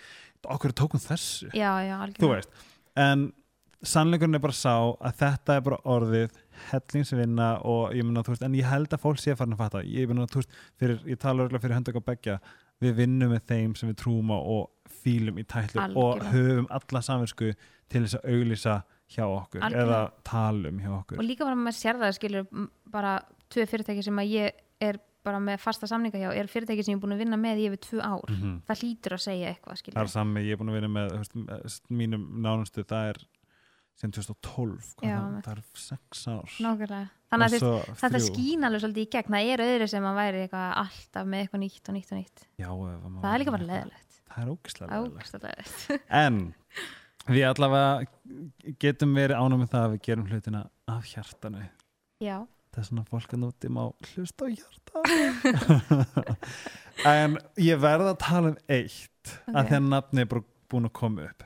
okkur 0.46 0.72
tókum 0.72 1.00
þessu? 1.02 1.50
Já, 1.52 1.74
já, 1.84 1.98
þú 2.16 2.30
veist, 2.32 2.48
en 2.96 3.32
sannleikurinn 3.82 4.34
er 4.34 4.40
bara 4.40 4.52
sá 4.56 4.72
að 4.96 5.16
þetta 5.20 5.56
er 5.56 5.60
bara 5.60 5.76
orðið 5.84 6.30
hellingsvinna 6.70 7.48
og 7.68 7.94
ég 7.96 8.06
meina, 8.06 8.22
þú 8.26 8.34
veist, 8.34 8.44
en 8.46 8.56
ég 8.58 8.68
held 8.70 8.92
að 8.94 9.02
fólk 9.02 9.20
sé 9.22 9.32
að 9.34 9.40
fara 9.42 9.56
að 9.56 9.62
fatta, 9.62 9.82
ég 9.84 10.10
meina, 10.10 10.26
þú 10.30 10.42
veist, 10.42 10.58
fyrir, 10.80 11.00
ég 11.06 11.20
tala 11.22 11.46
örgulega 11.46 11.64
fyrir 11.64 11.78
höndök 11.78 12.00
á 12.00 12.08
begja, 12.10 12.36
við 12.82 12.98
vinnum 13.00 13.32
með 13.32 13.46
þeim 13.50 13.74
sem 13.78 13.90
við 13.90 13.98
trúum 14.02 14.32
á 14.34 14.38
og 14.38 14.92
fílum 15.02 15.38
í 15.40 15.46
tætlu 15.48 15.86
og 15.96 16.22
höfum 16.32 16.68
alla 16.76 17.02
samvinsku 17.04 17.52
til 17.88 18.02
þess 18.04 18.18
að 18.18 18.30
auglýsa 18.34 18.76
hjá 19.14 19.24
okkur 19.26 19.62
Algjörlega. 19.62 19.82
eða 19.86 20.24
talum 20.26 20.80
hjá 20.82 20.92
okkur. 20.98 21.20
Og 21.20 21.26
líka 21.28 21.46
bara 21.46 21.58
maður 21.58 21.78
sér 21.78 22.00
það 22.00 22.16
skilur 22.18 22.48
bara 22.90 23.12
tvö 23.52 23.66
fyrirtæki 23.70 24.02
sem 24.02 24.18
að 24.18 24.32
ég 24.34 24.64
er 24.82 24.98
bara 25.26 25.38
með 25.42 25.60
fasta 25.62 25.88
samninga 25.90 26.20
hjá 26.20 26.28
er 26.34 26.50
fyrirtæki 26.50 26.84
sem 26.86 26.94
ég 26.94 26.98
er 26.98 27.02
búin 27.02 27.14
að 27.16 27.22
vinna 27.24 27.38
með 27.40 27.62
í 27.62 27.68
yfir 27.70 27.82
tvö 27.86 28.02
ár. 28.02 28.26
Mhm. 28.30 28.60
það 28.66 28.82
hlýtur 28.82 29.16
að 29.16 29.22
segja 29.26 29.48
eitthvað 29.52 29.72
það 29.72 29.80
skilur 29.82 30.02
er 30.02 30.12
sami, 30.12 30.44
ég 30.46 30.52
er 30.52 30.60
búin 30.60 30.70
að 30.70 30.78
vinna 30.80 30.92
með 30.96 31.16
með 31.46 31.80
mínum 31.90 32.26
nánustu, 32.42 32.84
það 32.84 33.10
er 33.10 33.22
sem 33.96 34.10
2012, 34.12 34.88
hvað 35.00 35.08
Já, 35.08 35.18
það, 35.46 35.52
er 35.52 35.62
sex 35.80 36.24
ár 36.28 36.56
nákvæmlega 36.60 37.04
þannig 37.32 37.54
að 37.56 37.62
þetta 37.96 38.10
þrjú. 38.12 38.26
skín 38.28 38.66
alveg 38.68 38.82
svolítið 38.84 39.06
í 39.06 39.10
gegn 39.16 39.32
það 39.36 39.52
er 39.54 39.62
öðru 39.66 39.86
sem 39.92 40.04
að 40.10 40.18
væri 40.20 40.42
alltaf 40.52 41.24
með 41.32 41.44
eitthvað 41.46 41.62
nýtt 41.64 41.88
og 41.90 41.96
nýtt 41.96 42.12
og 42.12 42.20
nýtt 42.20 42.44
Já, 42.60 42.68
það 42.76 43.30
er 43.32 43.40
líka 43.42 43.54
bara 43.56 43.68
leðilegt 43.70 44.18
það 44.26 44.42
er 44.42 44.52
ógislega 44.52 45.00
leðilegt 45.46 45.78
En 46.22 46.40
við 47.26 47.46
allavega 47.48 48.74
getum 48.84 49.16
verið 49.16 49.40
ánum 49.40 49.64
með 49.64 49.72
það 49.72 49.86
að 49.86 49.94
við 49.96 50.04
gerum 50.06 50.28
hlutina 50.30 50.60
af 50.92 51.08
hjartanu. 51.10 51.64
já, 52.22 52.36
Það 52.76 52.82
er 52.82 52.86
svona 52.90 53.06
fólk 53.08 53.32
að 53.32 53.40
núti 53.42 53.70
má 53.72 53.82
hlusta 54.12 54.44
á 54.44 54.48
hjartanu. 54.52 56.26
en 57.16 57.36
ég 57.60 57.80
verð 57.82 58.10
að 58.12 58.18
tala 58.22 58.52
um 58.52 58.58
eitt 58.68 59.32
að 59.48 59.58
Ok. 59.62 59.68
því 59.70 59.76
að 59.80 59.88
nafni 59.90 60.22
er 60.22 60.28
bara 60.30 60.44
búin 60.70 60.88
að 60.88 60.94
koma 61.00 61.26
upp. 61.30 61.44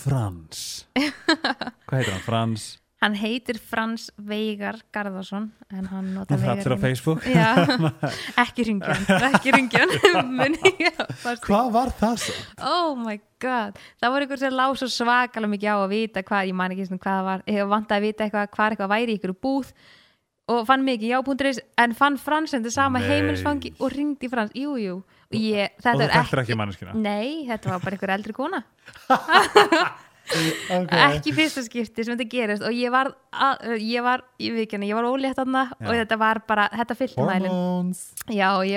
Frans. 0.00 0.86
Hvað 1.88 1.98
heitir 1.98 2.14
hann? 2.14 2.22
Frans. 2.26 2.68
hann 3.00 3.14
heitir 3.16 3.56
Frans 3.56 4.10
Veigar 4.28 4.76
Garðarsson 4.92 5.46
en 5.72 5.86
hann 5.88 6.08
á 6.20 6.22
Veigar 6.28 6.74
Facebook. 6.82 7.22
já, 7.24 7.54
ekki 8.44 8.66
ringjan 8.68 9.06
ekki 9.30 9.54
ringjan 9.56 9.94
Hvað 11.46 11.70
var 11.72 11.92
það 11.96 12.18
svo? 12.26 12.34
Oh 12.60 12.90
my 13.00 13.16
god, 13.40 13.78
það 14.02 14.12
var 14.12 14.26
einhver 14.26 14.42
sem 14.42 14.52
lág 14.52 14.76
svo 14.76 14.90
svakalega 14.92 15.52
mikið 15.54 15.72
á 15.72 15.76
að 15.78 15.94
vita 15.94 16.24
hvað, 16.28 16.50
ég 16.52 16.58
man 16.60 16.74
ekki 16.76 16.90
svona 16.90 17.00
hvað 17.06 17.16
það 17.22 17.30
var, 17.30 17.46
ég 17.56 17.72
vant 17.72 17.96
að 17.96 18.04
vita 18.04 18.26
eitthvað 18.26 18.52
hvað 18.58 18.76
eitthvað 18.76 18.92
væri 18.92 19.16
í 19.16 19.20
ykkur 19.20 19.34
búð 19.48 19.72
og 20.50 20.66
fann 20.68 20.84
mikið 20.84 21.14
jábúndurins 21.14 21.62
en 21.80 21.96
fann 21.96 22.20
Frans 22.20 22.52
en 22.52 22.60
þetta 22.66 22.76
sama 22.76 23.00
heimilisfangi 23.00 23.72
og 23.78 23.94
ringdi 23.96 24.28
Frans, 24.28 24.52
jú 24.52 24.76
jú 24.76 25.00
ég, 25.30 25.70
Og 25.76 25.82
þetta 25.84 26.06
þú 26.06 26.12
þekktir 26.16 26.42
ekki, 26.44 26.56
manneskina. 26.58 26.94
nei, 26.94 27.46
þetta 27.48 27.70
var 27.74 27.80
bara 27.84 27.96
einhver 27.96 28.14
eldri 28.18 28.32
kona 28.36 28.62
Okay. 30.30 31.16
ekki 31.16 31.32
fyrsta 31.34 31.62
skipti 31.66 32.04
sem 32.06 32.14
þetta 32.14 32.26
gerist 32.30 32.62
og 32.62 32.70
ég 32.76 32.92
var, 32.94 33.08
að, 33.34 33.72
ég 33.82 34.04
var, 34.06 34.20
ég 34.38 34.52
veit 34.54 34.62
ekki 34.68 34.76
hana, 34.78 34.86
ég 34.86 34.94
var 34.94 35.08
ólétt 35.08 35.40
Já. 35.74 35.88
og 35.88 35.96
þetta 35.98 36.18
var 36.20 36.38
bara, 36.46 36.68
þetta 36.70 36.96
fyllti 37.00 37.24
mælin 37.26 37.50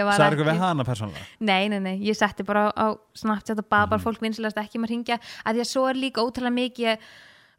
var 0.08 0.18
Sæður 0.18 0.34
ykkur 0.40 0.50
við 0.50 0.62
hana 0.64 0.86
persónulega? 0.88 1.28
Nei, 1.46 1.68
nei, 1.70 1.78
nei, 1.86 1.94
ég 2.08 2.18
setti 2.18 2.42
bara 2.48 2.72
á, 2.74 2.98
Snapchat 3.14 3.62
og 3.62 3.68
bað 3.70 3.86
bara 3.92 4.00
Mhm. 4.00 4.06
fólk 4.08 4.20
vinsilegast 4.26 4.58
ekki 4.64 4.80
um 4.82 4.88
að 4.88 4.94
ringja 4.96 5.20
að 5.46 5.54
því 5.54 5.62
að 5.62 5.70
svo 5.76 5.86
er 5.92 6.02
líka 6.02 6.26
ótrúlega 6.26 6.58
mikið 6.58 6.98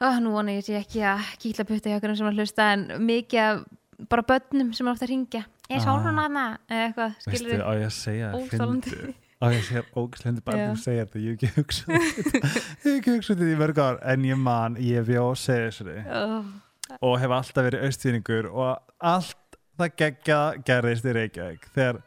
oh, 0.01 0.19
nú 0.19 0.33
vona 0.35 0.59
ég 0.59 0.65
sé 0.67 0.75
ekki 0.81 1.01
að 1.07 1.23
kýtla 1.39 1.65
putta 1.71 1.89
hjá 1.91 1.97
okkur 2.01 2.17
sem 2.19 2.27
að 2.27 2.35
hlusta 2.41 2.73
en 2.73 2.87
mikið 3.07 3.65
bara 4.11 4.23
börnum 4.27 4.75
sem 4.75 4.89
er 4.89 4.93
ofta 4.93 5.07
að 5.07 5.11
ringja 5.15 5.45
er 5.71 5.79
Ah. 5.79 5.85
sólun 5.85 6.19
hana 6.21 6.47
eða 6.69 6.87
eitthvað, 6.89 7.15
Veistu, 7.25 7.37
skilur 7.39 7.63
á 7.65 7.71
ég 7.79 7.87
að 7.89 7.95
segja, 7.99 8.33
fyndu 8.51 9.15
og 9.45 9.53
ég 9.53 9.65
sé 9.67 9.83
ógæslendi 9.97 10.43
bara 10.45 10.59
Já. 10.59 10.67
að 10.71 10.83
segja 10.85 11.05
þetta, 11.07 11.23
ég 11.25 11.31
hef 11.31 11.37
ekki 11.37 11.51
hugsað 11.57 11.89
þetta. 11.95 12.41
Ég 12.45 12.85
hef 12.85 12.99
ekki 12.99 13.15
hugsað 13.17 13.39
þetta 13.41 13.53
í 13.55 13.61
mörg 13.63 13.81
ár 13.85 13.99
en 14.13 14.25
ég 14.29 14.39
man, 14.41 14.77
ég 14.81 15.07
bjó 15.09 15.25
að 15.33 15.41
segja 15.43 15.71
þessu 15.71 17.01
og 17.01 17.15
hef 17.21 17.31
alltaf 17.39 17.65
verið 17.67 17.87
austfýringur 17.89 18.51
og 18.53 18.95
allt 19.01 19.59
það 19.81 19.95
geggja 20.01 20.39
gerðist 20.69 21.09
í 21.09 21.15
Reykjavík 21.17 21.65
þegar, 21.75 21.99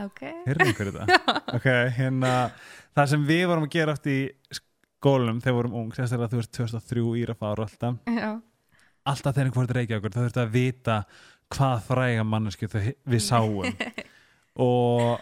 ok. 0.00 0.20
Heyrðu 0.46 0.66
einhverju 0.70 0.94
þetta? 0.98 1.34
ok, 1.58 1.68
hérna 1.98 2.34
það 2.96 3.10
sem 3.12 3.26
við 3.28 3.42
vorum 3.50 3.66
að 3.66 3.74
gera 3.74 3.94
oft 3.96 4.06
í 4.10 4.18
skólum 4.56 5.40
þegar 5.42 5.52
við 5.54 5.58
vorum 5.60 5.76
ung, 5.82 5.90
sérstaklega 5.96 6.32
þú 6.32 6.40
veist 6.40 6.54
2003 6.56 7.04
Írafár 7.24 7.60
og 7.62 7.66
alltaf, 7.68 8.00
já, 8.08 8.30
alltaf 9.10 9.34
þegar 9.36 9.50
einhver 9.50 9.60
fór 9.60 9.70
til 9.70 9.78
Reykjavíkur 9.80 10.14
þá 10.16 10.20
þurftu 10.24 10.42
að 10.44 10.54
vita 10.56 10.96
hvað 11.50 11.84
fræga 11.88 12.24
mannesku 12.26 12.68
við 12.70 13.22
sáum. 13.24 13.68
Og 14.60 15.20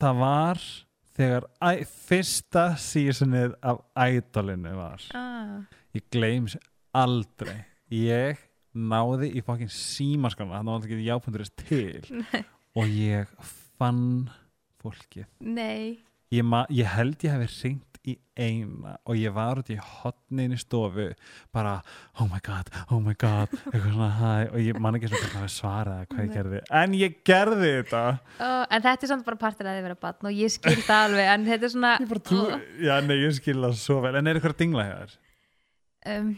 það 0.00 0.20
var 0.20 0.62
þegar 1.18 1.48
fyrsta 1.90 2.66
sísonið 2.80 3.56
af 3.66 3.82
ædolinu 3.98 4.76
var. 4.78 5.04
Ah. 5.16 5.66
ég 5.94 6.06
gleyms 6.12 6.56
aldrei. 6.96 7.64
Ég 7.90 8.38
náði 8.72 9.32
í 9.34 9.42
fokkin 9.44 9.70
símaskana 9.72 10.60
þannig 10.60 10.72
að 10.72 10.84
það 10.84 10.90
ekki 10.90 11.08
jápunduris 11.08 11.54
til. 11.58 12.22
Og 12.78 12.86
ég 12.86 13.30
fann 13.80 14.30
fólkið. 14.80 15.26
Nei. 15.42 16.00
Ég, 16.30 16.46
ég 16.70 16.92
held 16.94 17.26
ég 17.26 17.34
hefði 17.34 17.50
ringt 17.56 17.89
í 18.08 18.14
eina 18.40 18.94
og 19.04 19.18
ég 19.20 19.32
var 19.36 19.60
út 19.60 19.70
í 19.72 19.76
hotnin 19.76 20.54
í 20.56 20.58
stofu 20.60 21.10
bara 21.52 21.74
oh 22.16 22.28
my 22.30 22.40
god, 22.44 22.70
oh 22.88 23.00
my 23.02 23.12
god 23.20 23.52
svona 23.84 24.10
og 24.48 24.58
ég 24.62 24.78
man 24.80 24.96
ekki 24.96 25.10
svona 25.12 25.44
að 25.44 25.50
svara 25.52 25.96
hvað 26.10 26.24
ég 26.24 26.36
gerði. 26.36 26.62
En 26.80 26.96
ég 26.96 27.18
gerði 27.26 27.72
þetta. 27.80 28.04
Oh, 28.40 28.62
en 28.64 28.86
þetta 28.86 29.06
er 29.06 29.12
samt 29.12 29.26
bara 29.26 29.40
partur 29.40 29.68
að 29.68 29.80
þið 29.80 29.88
vera 29.90 30.02
batn 30.06 30.30
og 30.30 30.38
ég 30.40 30.54
skil 30.54 30.78
það 30.78 31.08
alveg 31.08 31.32
en 31.34 31.48
þetta 31.50 31.68
er 31.68 31.74
svona 31.74 31.96
bara 32.12 32.24
trú, 32.30 32.44
já 32.80 32.94
nei 33.04 33.18
ég 33.18 33.34
skil 33.40 33.58
það 33.60 33.82
svo 33.82 33.98
vel. 34.04 34.14
En 34.16 34.30
er 34.30 34.40
eitthvað 34.40 34.56
að 34.56 34.62
dingla 34.64 34.86
hér? 34.90 35.18
um, 36.08 36.30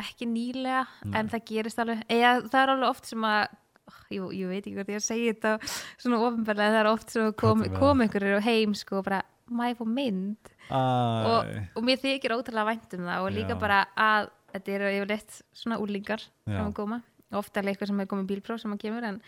ekki 0.00 0.28
nýlega 0.28 0.84
Nei. 1.04 1.18
en 1.20 1.32
það 1.32 1.44
gerist 1.50 1.82
alveg. 1.82 2.04
Eða, 2.08 2.36
það 2.48 2.62
er 2.62 2.72
alveg 2.74 2.88
oft 2.90 3.10
sem 3.10 3.26
að 3.26 3.42
oh, 3.90 3.98
jú, 4.14 4.30
ég 4.36 4.52
veit 4.52 4.62
ekki 4.62 4.76
hvort 4.78 4.94
ég 4.94 5.04
segja 5.04 5.34
þetta 5.34 5.74
svona 6.00 6.22
ofinbarlega 6.28 6.74
það 6.76 6.80
er 6.82 6.90
oft 6.92 7.14
sem 7.14 7.34
kom, 7.40 7.66
kom 7.76 8.04
einhverjur 8.04 8.44
heim 8.46 8.74
sko 8.78 9.00
og 9.00 9.06
bara 9.08 9.22
má 9.50 9.66
ég 9.70 9.78
fá 9.80 9.86
mynd 9.88 10.49
Æ, 10.70 11.68
og 11.76 11.82
mér 11.86 12.00
þykir 12.02 12.34
ótrúlega 12.36 12.66
vænt 12.70 12.94
um 12.98 13.06
það 13.08 13.24
og 13.26 13.32
líka 13.34 13.54
Já. 13.56 13.60
bara 13.60 13.78
að 13.96 14.28
þetta 14.54 14.72
eru 14.76 14.90
yfirleitt 14.96 15.40
svona 15.54 15.78
úrlingar 15.82 16.22
sem 16.46 16.64
að 16.66 16.74
koma. 16.74 17.00
Ofta 17.32 17.60
er 17.60 17.70
eitthvað 17.70 17.86
sem 17.92 18.00
er 18.00 18.06
komið 18.10 18.26
bílpróf 18.32 18.60
sem 18.60 18.72
að 18.74 18.80
kemur 18.82 19.04
en, 19.06 19.20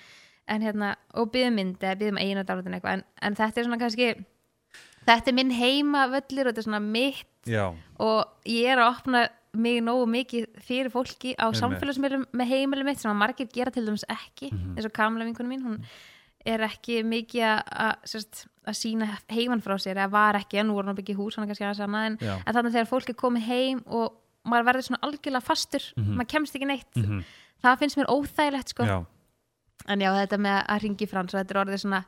en 0.49 0.63
hérna, 0.67 0.97
og 1.15 1.31
byggðum 1.35 1.55
mynd 1.61 1.77
eða 1.83 1.99
byggðum 2.01 2.19
einu 2.23 2.43
dálítið 2.49 2.75
eitthvað. 2.79 2.93
En, 2.99 3.05
en 3.23 3.37
þetta 3.39 3.61
er 3.61 3.69
svona 3.69 3.79
kannski 3.83 4.09
þetta 5.07 5.31
er 5.31 5.37
minn 5.39 5.51
heima 5.55 6.07
völlur 6.11 6.47
og 6.49 6.53
þetta 6.53 6.63
er 6.65 6.69
svona 6.71 6.83
mitt. 6.83 7.29
Já, 7.47 7.69
og 7.99 8.49
ég 8.51 8.71
er 8.71 8.79
að 8.83 8.91
opna 8.97 9.29
mig 9.53 9.83
nógu 9.85 10.07
mikið 10.09 10.47
fyrir 10.65 10.89
fólki 10.95 11.35
á 11.37 11.51
samfélagsmiðlum 11.53 12.23
með 12.33 12.49
heimilum 12.55 12.87
mitt 12.89 13.03
sem 13.03 13.11
að 13.13 13.19
margir 13.21 13.49
gera 13.53 13.71
til 13.75 13.85
dæmis 13.85 14.05
ekki 14.09 14.49
Mhm. 14.53 14.77
eins 14.79 14.87
og 14.89 14.93
kamla 14.97 15.27
vinkunum 15.27 15.51
mín, 15.53 15.63
hún 15.67 15.83
er 16.47 16.65
ekki 16.67 17.03
mikið 17.05 17.43
að- 17.43 17.63
að 17.73 18.47
að 18.67 18.77
sína 18.79 19.09
heiman 19.29 19.61
frá 19.63 19.75
sér 19.79 19.97
eða 19.99 20.11
var 20.11 20.35
ekki, 20.39 20.59
en 20.61 20.69
nú 20.69 20.75
voru 20.75 20.87
hann 20.87 20.95
að 20.97 21.01
byggja 21.03 21.17
hús 21.19 21.35
hann 21.37 21.45
er 21.45 21.49
kannski 21.51 21.65
aðeins 21.67 21.81
annað 21.87 22.07
en, 22.07 22.19
en 22.47 22.55
þannig 22.55 22.73
þegar 22.77 22.91
fólk 22.93 23.09
er 23.11 23.15
komið 23.19 23.43
heim 23.49 23.83
og 23.87 24.13
maður 24.47 24.67
verður 24.69 24.87
svona 24.87 25.03
algjörlega 25.03 25.43
fastur 25.43 25.83
Mhm. 25.97 26.15
maður 26.19 26.29
kemst 26.35 26.55
ekki 26.55 26.67
neitt, 26.67 26.95
mm 26.97 27.25
það 27.63 27.79
finnst 27.79 27.97
mér 27.97 28.11
óþægilegt 28.11 28.69
sko. 28.75 28.83
já, 28.85 29.07
en 29.89 30.01
já 30.01 30.11
þetta 30.15 30.39
með 30.39 30.67
að 30.67 30.81
ringi 30.83 31.07
frans 31.09 31.33
þetta 31.33 31.51
er 31.51 31.65
orðið 31.65 31.81
svona 31.87 32.05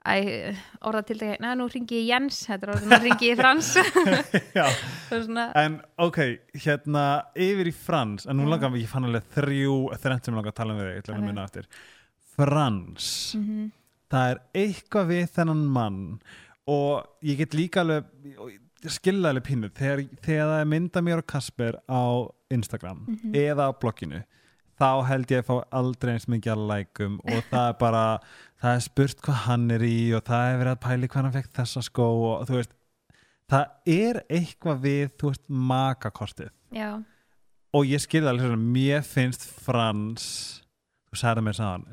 Æ, 0.00 0.56
orða 0.80 1.02
til 1.04 1.18
dægi, 1.20 1.36
næ, 1.40 1.54
nú 1.60 1.66
ringi 1.68 1.92
ég 2.00 2.06
Jens 2.08 2.46
þetta 2.48 2.62
er 2.64 2.70
orðið, 2.72 2.86
nú 2.88 2.98
ringi 3.04 3.26
ég 3.28 3.36
Frans 3.36 3.76
En 5.60 5.80
ok, 5.98 6.18
hérna 6.56 7.04
yfir 7.36 7.68
í 7.68 7.74
Frans, 7.74 8.24
en 8.26 8.36
nú 8.38 8.46
Já. 8.46 8.50
langar 8.54 8.76
ég 8.80 8.88
fann 8.88 9.04
alveg 9.04 9.26
þrjú 9.34 9.74
þrennt 10.00 10.24
sem 10.24 10.34
langar 10.34 10.52
að 10.54 10.58
tala 10.60 10.72
um 10.72 10.80
við 10.80 10.86
þig, 10.88 10.94
ég 10.96 11.02
ætla 11.04 11.14
að 11.14 11.18
Ok. 11.20 11.26
minna 11.26 11.44
eftir 11.44 11.66
Frans, 12.36 13.34
mm 13.38 13.70
það 14.10 14.30
er 14.32 14.38
eitthvað 14.58 15.04
við 15.06 15.26
þennan 15.36 15.60
mann 15.70 15.98
og 16.66 17.04
ég 17.22 17.36
get 17.38 17.52
líka 17.54 17.84
alveg 17.84 18.08
skilja 18.90 19.30
alveg 19.30 19.44
pínu 19.46 19.68
þegar, 19.70 20.00
þegar 20.24 20.48
það 20.50 20.62
er 20.64 20.68
mynda 20.72 21.02
mér 21.06 21.20
og 21.22 21.26
Kasper 21.30 21.76
á 21.86 22.02
Instagram 22.50 23.04
Mhm. 23.06 23.34
eða 23.38 23.68
á 23.70 23.72
blogginu 23.78 24.24
þá 24.80 24.88
held 25.06 25.26
ég 25.30 25.44
að 25.44 25.46
fá 25.46 25.62
aldrei 25.78 26.12
eins 26.16 26.26
mikið 26.26 26.52
að 26.56 26.64
lækum 26.72 27.20
og 27.22 27.44
það 27.52 27.68
er 27.68 27.76
bara 27.78 28.02
það 28.64 28.74
er 28.74 28.80
spurt 28.88 29.22
hvað 29.22 29.38
hann 29.46 29.70
er 29.70 29.84
í 29.86 30.12
og 30.18 30.24
það 30.26 30.46
er 30.50 30.58
verið 30.64 30.74
að 30.74 30.82
pæli 30.88 31.08
hvað 31.12 31.22
hann 31.22 31.36
fekk 31.38 31.52
þessa 31.60 31.82
skó 31.86 32.08
og 32.32 32.46
þú 32.48 32.58
veist 32.58 32.74
það 33.50 33.66
er 33.86 34.20
eitthvað 34.30 34.82
við, 34.88 35.06
þú 35.20 35.30
veist, 35.30 35.44
makakortið. 35.48 36.50
Já, 36.74 36.90
og 37.74 37.86
ég 37.86 38.02
skilði 38.02 38.28
alveg 38.32 38.46
svona, 38.50 38.66
mér 38.74 39.02
finnst 39.06 39.46
Frans 39.62 40.26
þú 41.10 41.20
sagði 41.20 41.42
mér 41.46 41.56
saman 41.58 41.86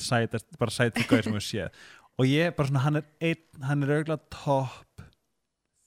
sætast, 0.00 0.46
bara 0.60 0.70
sætið 0.74 1.08
gauð 1.10 1.24
sem 1.26 1.36
við 1.38 1.46
séð. 1.48 1.80
Og 2.20 2.28
ég 2.28 2.54
bara 2.56 2.68
svona, 2.68 2.82
hann 2.84 3.00
er 3.00 3.06
einn, 3.30 3.44
hann 3.66 3.82
er 3.86 3.92
auðvitað 3.96 4.24
topp 4.34 5.04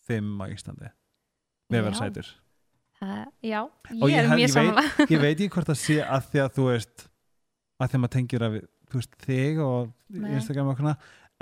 5 0.09 0.31
á 0.43 0.45
Íslandi. 0.51 0.89
Með 1.71 1.87
að 1.87 1.93
Já. 1.93 1.99
sætur. 2.01 2.31
Það, 3.03 3.23
já 3.43 3.59
ég 3.91 4.03
ég 4.07 4.17
er 4.19 4.27
hef- 4.29 4.37
mjög 4.39 4.51
samanlega 4.53 5.07
ég 5.11 5.19
veit 5.23 5.33
ekki 5.41 5.49
hvort 5.51 5.67
það 5.67 5.79
sé 5.81 5.95
að 6.05 6.27
því 6.31 6.39
að 6.43 6.53
þú 6.55 6.67
veist 6.69 7.01
að 7.83 7.89
því 7.89 7.97
að 7.97 8.01
maður 8.03 8.13
tengir 8.15 8.45
að 8.47 8.53
þú 8.93 8.99
veist, 9.01 9.17
þig 9.25 9.59
og. 9.65 9.89
Instagram 10.13 10.69
og 10.71 10.77
svona 10.77 10.93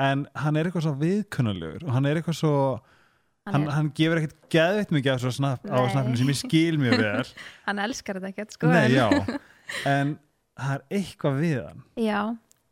en 0.01 0.23
hann 0.41 0.57
er 0.57 0.65
eitthvað 0.69 0.85
svo 0.87 0.93
viðkunnalegur 1.01 1.83
og 1.85 1.91
hann 1.93 2.07
er 2.09 2.17
eitthvað 2.21 2.37
svo 2.39 2.53
hann, 3.51 3.67
hann 3.75 3.91
gefur 3.93 4.21
ekkert 4.21 4.47
geðvitt 4.55 4.93
mikið 4.95 5.13
af 5.13 5.21
svo 5.25 5.33
snapp, 5.35 5.67
á 5.69 5.77
snappinu 5.91 6.17
sem 6.21 6.31
ég 6.31 6.39
skil 6.39 6.79
mjög 6.81 6.97
vel. 7.03 7.27
Hann 7.67 7.81
elskar 7.83 8.17
þetta 8.21 8.31
ekkert 8.31 8.55
sko 8.55 8.71
Nei, 8.71 8.95
en 9.91 10.15
það 10.61 10.73
er 10.77 10.97
eitthvað 10.99 11.37
við 11.41 11.59
hann. 11.59 11.83
Já, 11.99 12.19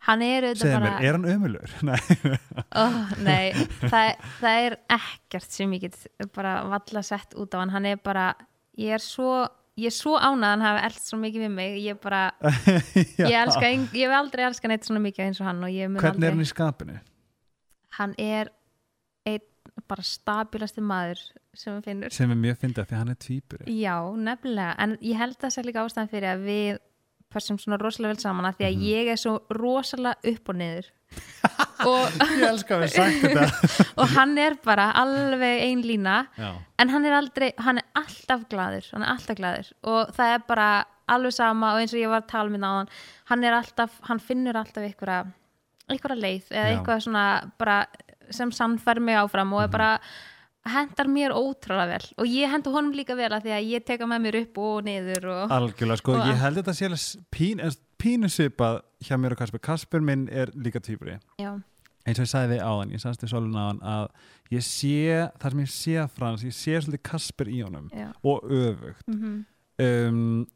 hann 0.07 0.25
er 0.25 0.49
auðvitað 0.49 0.75
bara 0.75 0.89
mér, 0.89 1.05
er 1.05 1.17
hann 1.17 1.29
ömulur? 1.35 1.77
Nei, 1.89 1.99
oh, 2.81 2.99
nei, 3.25 3.69
það, 3.83 4.25
það 4.39 4.65
er 4.65 4.77
ekkert 4.99 5.59
sem 5.59 5.77
ég 5.77 5.87
get 5.87 6.29
bara 6.35 6.59
valla 6.71 7.05
sett 7.05 7.37
út 7.39 7.55
á 7.55 7.61
hann. 7.61 7.73
Hann 7.75 7.89
er 7.89 8.01
bara, 8.03 8.31
ég 8.79 8.97
er 8.99 9.03
svo 9.03 9.47
ég 9.79 9.93
er 9.93 9.95
svo 9.95 10.17
ánað 10.19 10.43
að 10.43 10.51
hann 10.51 10.65
hafi 10.65 10.81
eld 10.89 11.03
svo 11.03 11.21
mikið 11.21 11.45
við 11.45 11.53
mig. 11.55 11.77
Ég 11.85 12.01
bara, 12.03 12.25
ég 13.21 13.37
elska 13.43 13.69
ég 13.71 14.01
hef 14.01 14.17
aldrei 14.17 14.43
elska 14.49 14.71
neitt 14.71 14.87
svona 14.87 15.03
mikið 15.03 15.29
eins 15.29 15.39
og 15.39 15.47
hann 15.47 15.63
og 15.63 15.71
hvernig 15.71 16.03
er 16.03 16.11
aldrei, 16.11 16.33
hann 16.33 16.43
í 16.43 16.49
skapinu? 16.49 16.99
hann 17.99 18.15
er 18.21 18.51
einn 19.27 19.45
bara 19.89 20.03
stabilasti 20.05 20.83
maður 20.83 21.21
sem 21.57 21.75
við 21.77 21.87
finnur 21.87 22.13
sem 22.13 22.31
er 22.31 22.39
mjög 22.39 22.59
fyndið 22.63 22.89
því 22.89 22.99
hann 22.99 23.13
er 23.13 23.19
tvíburi. 23.25 23.75
Já, 23.79 23.95
nefnilega, 24.27 24.75
en 24.83 24.95
ég 25.05 25.19
held 25.19 25.37
að 25.37 25.45
það 25.45 25.55
sé 25.55 25.65
líka 25.65 25.85
ástæðan 25.85 26.11
fyrir 26.11 26.31
að 26.33 26.45
við 26.47 26.81
passum 27.33 27.57
svona 27.61 27.77
rosalega 27.81 28.13
vel 28.15 28.21
saman 28.23 28.45
að 28.49 28.57
því 28.59 28.65
að 28.69 28.75
Mhm. 28.77 28.85
ég 28.89 29.11
er 29.13 29.19
svo 29.21 29.33
rosalega 29.49 30.33
upp 30.33 30.49
og 30.49 30.55
niður 30.55 30.85
og, 31.89 32.05
ég 32.21 32.43
elska 32.49 32.75
að 32.77 32.83
við 32.83 32.93
sagt 32.93 33.21
þetta 33.23 33.45
og 34.01 34.07
hann 34.15 34.37
er 34.37 34.55
bara 34.63 34.91
alveg 35.01 35.61
ein 35.65 35.81
lína 35.83 36.27
já, 36.37 36.51
en 36.79 36.89
hann 36.93 37.05
er 37.05 37.15
aldrei, 37.17 37.51
hann 37.57 37.77
er 37.81 37.87
alltaf 37.95 38.47
glaður 38.51 38.85
hann 38.93 39.03
er 39.07 39.13
alltaf 39.15 39.37
glaður 39.39 39.71
og 39.83 40.13
það 40.17 40.33
er 40.35 40.43
bara 40.47 40.69
alveg 41.09 41.33
sama 41.33 41.73
og 41.73 41.81
eins 41.81 41.93
og 41.95 41.99
ég 42.03 42.09
var 42.11 42.21
að 42.21 42.27
tala 42.33 42.49
með 42.53 42.61
náðan 42.65 42.89
hann 43.31 43.43
er 43.43 43.53
alltaf, 43.57 43.91
hann 44.09 44.19
finnur 44.21 44.59
alltaf 44.59 44.83
einhverja, 44.85 45.23
einhverja 45.89 46.21
leið 46.21 46.51
eða 46.53 46.67
Já. 46.67 46.77
eitthvað 46.77 47.01
svona 47.07 47.23
bara 47.57 47.79
sem 48.29 48.51
sannfær 48.53 48.99
mig 49.01 49.15
áfram 49.17 49.53
og 49.57 49.63
er 49.63 49.67
Mhm. 49.67 49.71
bara 49.71 49.99
hendar 50.65 51.07
mér 51.07 51.31
ótrúlega 51.33 51.87
vel. 51.87 52.05
Og 52.19 52.25
ég 52.27 52.49
hendur 52.51 52.73
honum 52.75 52.91
líka 52.93 53.15
vel 53.15 53.31
að 53.31 53.45
því 53.47 53.53
að 53.55 53.69
ég 53.71 53.85
teka 53.87 54.05
með 54.09 54.21
mér 54.25 54.37
upp 54.43 54.57
og 54.57 54.83
niður 54.85 55.25
og 55.33 55.53
algjörlega 55.55 55.97
sko, 56.01 56.13
Og 56.19 56.27
ég 56.27 56.37
held 56.43 56.57
þetta 56.59 56.73
sé 56.75 56.85
alveg 56.89 56.99
s- 56.99 57.17
pín, 57.31 57.61
pínu 57.99 58.29
svipað 58.29 58.81
hjá 59.03 59.15
mér 59.17 59.31
og 59.31 59.37
Kasper. 59.37 59.59
Kasper 59.59 59.99
minn 60.01 60.27
er 60.31 60.51
líka 60.55 60.79
já, 61.39 61.51
eins 62.05 62.19
og 62.19 62.25
ég 62.25 62.31
sagði 62.31 62.55
við 62.57 62.61
áðan, 62.63 62.91
ég 62.91 63.01
sagðist 63.01 63.21
þið 63.23 63.29
svolun 63.29 63.57
áðan 63.59 63.81
að 63.83 64.07
ég 64.51 64.63
sé, 64.63 65.31
það 65.39 65.49
sem 65.51 65.59
ég 65.59 65.69
sé 65.69 65.95
að 66.03 66.09
Frans 66.15 66.43
ég 66.43 66.53
sé 66.53 66.77
svolítið 66.81 67.03
Kasper 67.03 67.47
í 67.47 67.61
honum 67.63 67.89
já. 67.93 68.11
og 68.23 68.43
öfugt. 68.49 69.03
Mm 69.07 69.45
um, 69.79 70.47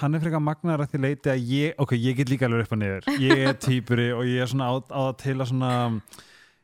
hann 0.00 0.14
er 0.14 0.20
frekar 0.24 0.40
magnar 0.40 0.80
að 0.80 0.94
því 0.94 0.98
leiti 1.04 1.28
að 1.30 1.42
ég, 1.52 1.74
ok, 1.78 1.92
ég 2.00 2.16
get 2.16 2.30
líka 2.32 2.46
alveg 2.48 2.64
upp 2.64 2.72
og 2.72 2.78
niður. 2.80 3.04
Ég 3.20 3.42
er 3.46 3.52
týpuri 3.60 4.06
og 4.16 4.24
ég 4.24 4.40
er 4.42 4.48
svona 4.48 4.70
á, 4.72 4.74
á 4.80 5.02
til 5.20 5.36
að 5.36 5.50
svona 5.52 5.72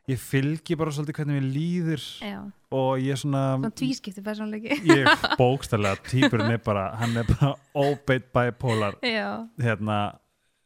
ég 0.09 0.19
fylgi 0.21 0.77
bara 0.79 0.93
svolítið 0.93 1.19
hvernig 1.19 1.37
mér 1.37 1.47
líður 1.53 2.05
já, 2.25 2.39
og 2.73 3.01
ég 3.03 3.13
er 3.13 3.21
svona 3.21 3.43
svona 3.57 3.73
tvískipti 3.81 4.23
persónleiki 4.25 4.79
ég 4.95 5.25
bókstæðlega, 5.39 6.01
týpurinn 6.09 6.55
er 6.55 6.63
bara 6.65 6.87
hann 7.01 7.17
er 7.21 7.29
bara 7.29 7.53
óbeitt 7.77 8.31
bipolar 8.33 8.97
já, 9.05 9.45
hérna 9.61 9.99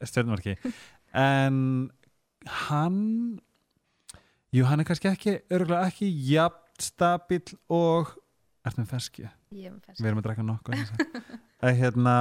stjórnmarki 0.05 0.55
en 1.15 1.59
hann 2.67 3.01
jú, 4.55 4.65
hann 4.69 4.83
er 4.83 4.87
kannski 4.87 5.11
ekki 5.11 5.39
örgulega 5.49 5.91
ekki 5.91 6.11
jafn 6.31 6.61
stabill 6.79 7.55
og 7.71 8.15
ertu 8.65 8.81
með 8.81 8.91
feski? 8.95 9.29
ég 9.55 9.69
er 9.69 9.75
með 9.75 9.91
fest 9.91 10.01
við 10.01 10.11
erum 10.11 10.23
að 10.23 10.29
drekka 10.29 10.47
nokkuð 10.47 11.79
hérna 11.79 12.17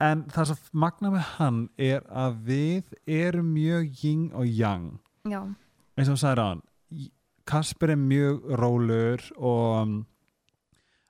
en 0.00 0.24
það 0.32 0.50
sem 0.50 0.60
magna 0.82 1.12
með 1.12 1.26
hann 1.36 1.58
er 1.80 2.04
að 2.08 2.38
við 2.48 2.94
erum 3.10 3.50
mjög 3.54 4.04
yin 4.04 4.28
og 4.32 4.46
yang. 4.48 4.86
Já, 5.28 5.42
eins 5.96 6.08
og 6.08 6.16
þú 6.16 6.22
sagði 6.24 6.46
hann 6.48 6.64
Kasper 7.50 7.94
er 7.94 7.98
mjög 7.98 8.44
rólur 8.60 9.22
og 9.36 9.64
um, 9.80 9.94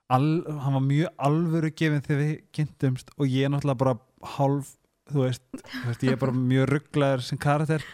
al, 0.08 0.28
hann 0.46 0.76
var 0.78 0.84
mjög 0.84 1.24
alvöru 1.28 1.70
gefin 1.76 2.04
þegar 2.06 2.22
við 2.22 2.36
kynntumst 2.56 3.10
og 3.16 3.26
ég 3.28 3.44
er 3.44 3.52
náttúrulega 3.52 3.82
bara 3.82 3.96
hálf 4.38 4.76
þú 5.10 5.24
veist, 5.26 5.42
þú 5.56 5.88
veist 5.88 6.06
ég 6.06 6.14
er 6.14 6.20
bara 6.20 6.36
mjög 6.36 6.70
rugglaður 6.74 7.26
sem 7.26 7.40
karakter. 7.40 7.84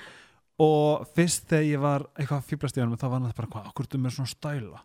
Og 0.62 1.04
fyrst 1.16 1.48
þegar 1.50 1.66
ég 1.68 1.82
var 1.82 2.06
eitthvað 2.16 2.46
fýblast 2.50 2.78
í 2.78 2.82
hann 2.82 2.94
þá 2.96 3.08
var 3.08 3.18
hann 3.18 3.34
bara, 3.36 3.50
hvað, 3.52 3.66
okkur 3.72 3.90
þú 3.92 4.00
með 4.04 4.16
svona 4.16 4.32
stæla? 4.32 4.84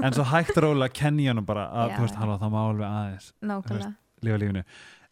En 0.00 0.14
svo 0.16 0.24
hægt 0.30 0.54
og 0.56 0.64
rólega 0.64 0.94
kenni 0.94 1.26
ég 1.26 1.34
hann 1.34 1.48
bara 1.48 1.66
að 1.74 1.96
þú 1.96 2.04
veist, 2.04 2.20
halló, 2.20 2.36
það 2.40 2.54
má 2.54 2.60
alveg 2.62 2.86
aðeins 2.88 3.32
nákvæmlega. 3.50 3.90
lifa 4.24 4.38
lífinu. 4.42 4.62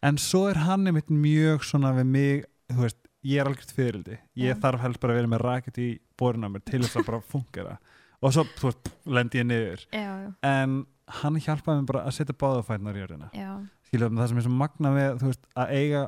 En 0.07 0.21
svo 0.21 0.45
er 0.51 0.61
hann 0.63 0.87
einmitt 0.87 1.11
mjög 1.11 1.67
svona 1.67 1.91
við 1.97 2.09
mig, 2.13 2.47
þú 2.71 2.85
veist, 2.85 3.01
ég 3.27 3.41
er 3.41 3.49
algjört 3.49 3.73
fyririldi 3.75 4.17
ég 4.39 4.53
Já. 4.53 4.59
þarf 4.63 4.83
helst 4.85 5.01
bara 5.03 5.13
að 5.15 5.19
vera 5.21 5.31
með 5.35 5.43
rakett 5.45 5.79
í 5.83 5.87
borinn 6.19 6.47
á 6.47 6.49
mér 6.53 6.63
til 6.67 6.81
þess 6.83 6.99
að 7.01 7.07
bara 7.09 7.21
fungera 7.33 7.77
og 8.21 8.33
svo, 8.33 8.43
veist, 8.71 8.91
lendi 9.05 9.37
ég 9.41 9.45
niður. 9.45 9.83
Já, 9.93 10.11
já, 10.25 10.29
en 10.49 10.77
hann 11.21 11.35
hjálpaði 11.43 11.81
mér 11.83 11.89
bara 11.91 12.05
að 12.09 12.15
setja 12.17 12.33
báðafætnar 12.41 12.97
í 12.97 13.03
skiljaðum 13.87 14.17
það 14.19 14.29
sem 14.31 14.37
er 14.41 14.45
svo 14.47 14.53
magna 14.57 14.91
með, 14.95 15.19
þú 15.21 15.29
veist, 15.31 15.45
að 15.55 15.73
eiga 15.77 16.01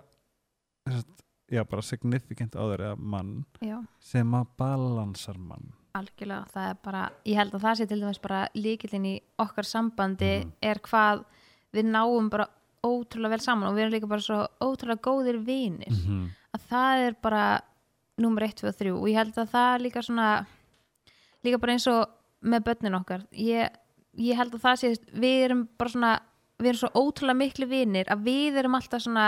veist, 0.90 1.26
já, 1.54 1.64
bara 1.70 1.86
significant 1.86 2.56
áður 2.60 2.84
eða 2.88 2.98
mann 3.16 3.36
já. 3.64 3.78
sem 4.04 4.34
að 4.38 4.48
balansar 4.60 5.38
mann. 5.38 5.70
Algjörlega, 5.98 6.46
það 6.54 6.68
er 6.70 6.80
bara 6.86 7.04
ég 7.26 7.40
held 7.40 7.54
að 7.58 7.64
það 7.66 7.78
sé 7.80 7.88
til 7.90 8.00
dæmis 8.04 8.22
bara 8.22 8.42
líkillin 8.56 9.06
í 9.10 9.16
okkar 9.42 9.66
sambandi 9.66 10.34
Mhm. 10.46 10.52
er 10.62 10.80
hvað 10.86 11.24
við 11.74 11.86
náum 11.94 12.30
bara 12.30 12.48
ótrúlega 12.86 13.30
vel 13.36 13.40
saman 13.44 13.68
og 13.70 13.76
við 13.76 13.82
erum 13.86 13.94
líka 13.94 14.08
bara 14.10 14.22
svo 14.22 14.48
ótrúlega 14.62 15.02
góðir 15.02 15.40
vinir. 15.46 15.90
-hmm. 15.90 16.30
Að 16.56 16.64
það 16.70 17.04
er 17.08 17.18
bara 17.22 17.44
nummer 18.20 18.44
1, 18.44 18.56
2 18.62 18.68
og 18.72 18.78
3 18.80 18.92
og 18.96 19.06
ég 19.10 19.16
held 19.20 19.38
að 19.40 19.52
það 19.54 19.82
líka 19.86 20.02
svona 20.04 20.30
líka 21.46 21.60
bara 21.62 21.76
eins 21.76 21.88
og 21.88 22.10
með 22.44 22.64
börnin 22.68 22.98
okkar. 23.00 23.22
Ég, 23.36 23.70
ég 24.20 24.36
held 24.40 24.54
að 24.56 24.64
það 24.66 24.80
sé 24.82 24.94
við 25.20 25.44
erum 25.46 25.62
bara 25.80 25.90
svona 25.94 26.14
við 26.60 26.72
erum 26.74 26.82
svo 26.82 26.90
ótrúlega 27.06 27.40
miklu 27.40 27.68
vinir 27.72 28.10
að 28.12 28.26
við 28.28 28.58
erum 28.60 28.76
alltaf 28.76 29.04
svona 29.06 29.28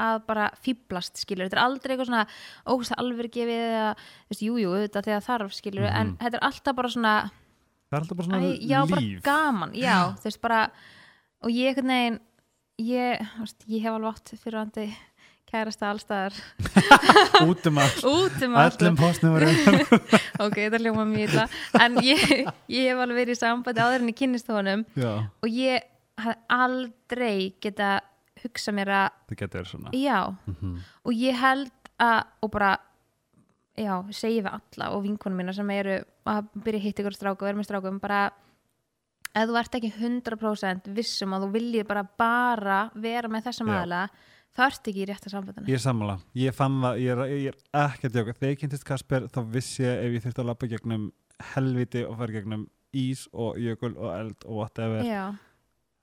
að 0.00 0.22
bara 0.26 0.46
fýblast 0.64 1.18
skilur, 1.20 1.44
þetta 1.50 1.58
er 1.58 1.62
aldrei 1.66 1.92
eitthvað 1.92 2.08
svona 2.08 2.22
ógust 2.72 2.94
alveg 2.96 3.28
gefið 3.34 3.58
eða, 3.66 3.90
þú 4.00 4.32
veist, 4.32 4.44
jú, 4.46 4.54
jú, 4.62 4.70
auðvitað 4.72 5.04
þegar 5.10 5.26
þarf 5.26 5.52
skilur, 5.58 5.84
en 5.90 6.06
Mhm. 6.06 6.16
þetta 6.22 6.38
er 6.38 6.46
alltaf 6.48 6.76
bara 6.78 6.88
svona 6.88 7.12
það 7.90 7.92
er 7.92 8.00
alltaf 8.00 8.16
bara 8.16 8.28
svona 8.30 8.40
Æ, 8.40 8.58
já, 8.70 8.80
bara 8.88 9.00
líf. 9.04 9.22
gaman, 9.22 9.72
já, 9.76 9.96
þú 10.22 10.24
veist 10.24 10.40
bara 10.40 10.60
og 11.44 11.50
ég 11.52 11.68
einhvern 11.68 11.92
veginn 11.92 12.18
ég, 12.80 13.28
ég 13.68 13.82
hef 13.84 13.92
alveg 13.92 14.14
átt 14.14 14.32
fyrir 14.40 14.58
andi 14.62 14.86
kærasta 15.50 15.90
allstaðar 15.90 16.36
út 17.50 17.66
um 17.70 17.78
allt. 17.82 18.02
Út 18.06 18.42
um 18.46 18.54
allt. 18.60 18.76
öllum 18.80 18.98
postnumurinn 19.00 19.56
ok, 20.44 20.56
þetta 20.56 20.80
hljóma 20.82 21.06
mjög 21.10 21.24
illa. 21.34 21.46
En 21.80 21.98
ég, 22.04 22.22
ég 22.70 22.90
hef 22.92 23.00
alveg 23.04 23.18
verið 23.24 23.34
í 23.36 23.40
sambandi 23.40 23.82
áður 23.82 24.04
en 24.04 24.12
ég 24.12 24.18
kynnist 24.20 24.52
honum. 24.52 24.84
Já, 24.98 25.12
og 25.42 25.48
ég 25.50 25.88
hef 26.20 26.38
aldrei 26.52 27.50
geta 27.64 27.96
hugsa 28.44 28.72
mér 28.76 28.88
að 28.94 29.08
það 29.30 29.40
getur 29.42 29.60
verið 29.60 29.72
svona. 29.74 29.90
Já, 29.96 30.20
Mhm. 30.46 30.76
og 31.04 31.12
ég 31.12 31.36
held 31.42 31.72
að 32.00 32.22
og 32.42 32.50
bara 32.54 32.70
já, 33.76 33.94
segi 34.12 34.40
við 34.42 34.52
alla 34.52 34.90
og 34.94 35.02
vinkonum 35.04 35.36
mína 35.40 35.54
sem 35.54 35.68
eru 35.70 35.98
að 36.26 36.46
byrja 36.56 36.80
að 36.80 36.84
hitta 36.86 37.02
ykkur 37.02 37.16
stráku 37.16 37.42
og 37.42 37.48
vera 37.48 37.58
með 37.58 37.68
strákum 37.68 38.00
bara 38.00 38.30
ef 39.34 39.46
þú 39.48 39.58
ert 39.60 39.76
ekki 39.78 39.90
100% 39.94 40.88
vissum 40.96 41.32
að 41.36 41.44
þú 41.46 41.50
viljið 41.54 41.86
bara 41.88 42.02
bara 42.18 42.78
vera 42.94 43.28
með 43.30 43.44
þessum 43.48 43.68
Já. 43.70 43.76
Þá 44.56 44.64
ert 44.66 44.90
ekki 44.92 45.04
í 45.04 45.08
rétta 45.10 45.32
sambandinu? 45.32 45.70
Ég 45.70 45.78
er 45.78 45.84
sammála, 45.84 46.18
ég 46.38 46.56
fann 46.56 46.78
það, 46.84 47.00
ég 47.04 47.14
er, 47.14 47.34
ég 47.34 47.50
er 47.54 47.86
ekki 47.86 48.08
að 48.10 48.16
djóka, 48.16 48.36
þegar 48.38 48.54
ég 48.54 48.62
kynntist 48.62 48.88
Kasper 48.88 49.28
þá 49.30 49.40
vissi 49.54 49.84
ég 49.84 50.04
ef 50.06 50.16
ég 50.16 50.24
þurfti 50.26 50.44
að 50.44 50.50
lappa 50.50 50.70
gegnum 50.70 51.10
helviti 51.54 52.04
og 52.06 52.18
fara 52.20 52.36
gegnum 52.36 52.66
ís 52.96 53.26
og 53.32 53.60
jökul 53.62 53.94
og 53.94 54.10
eld 54.16 54.46
og 54.46 54.62
whatever 54.62 55.06
já, 55.06 55.24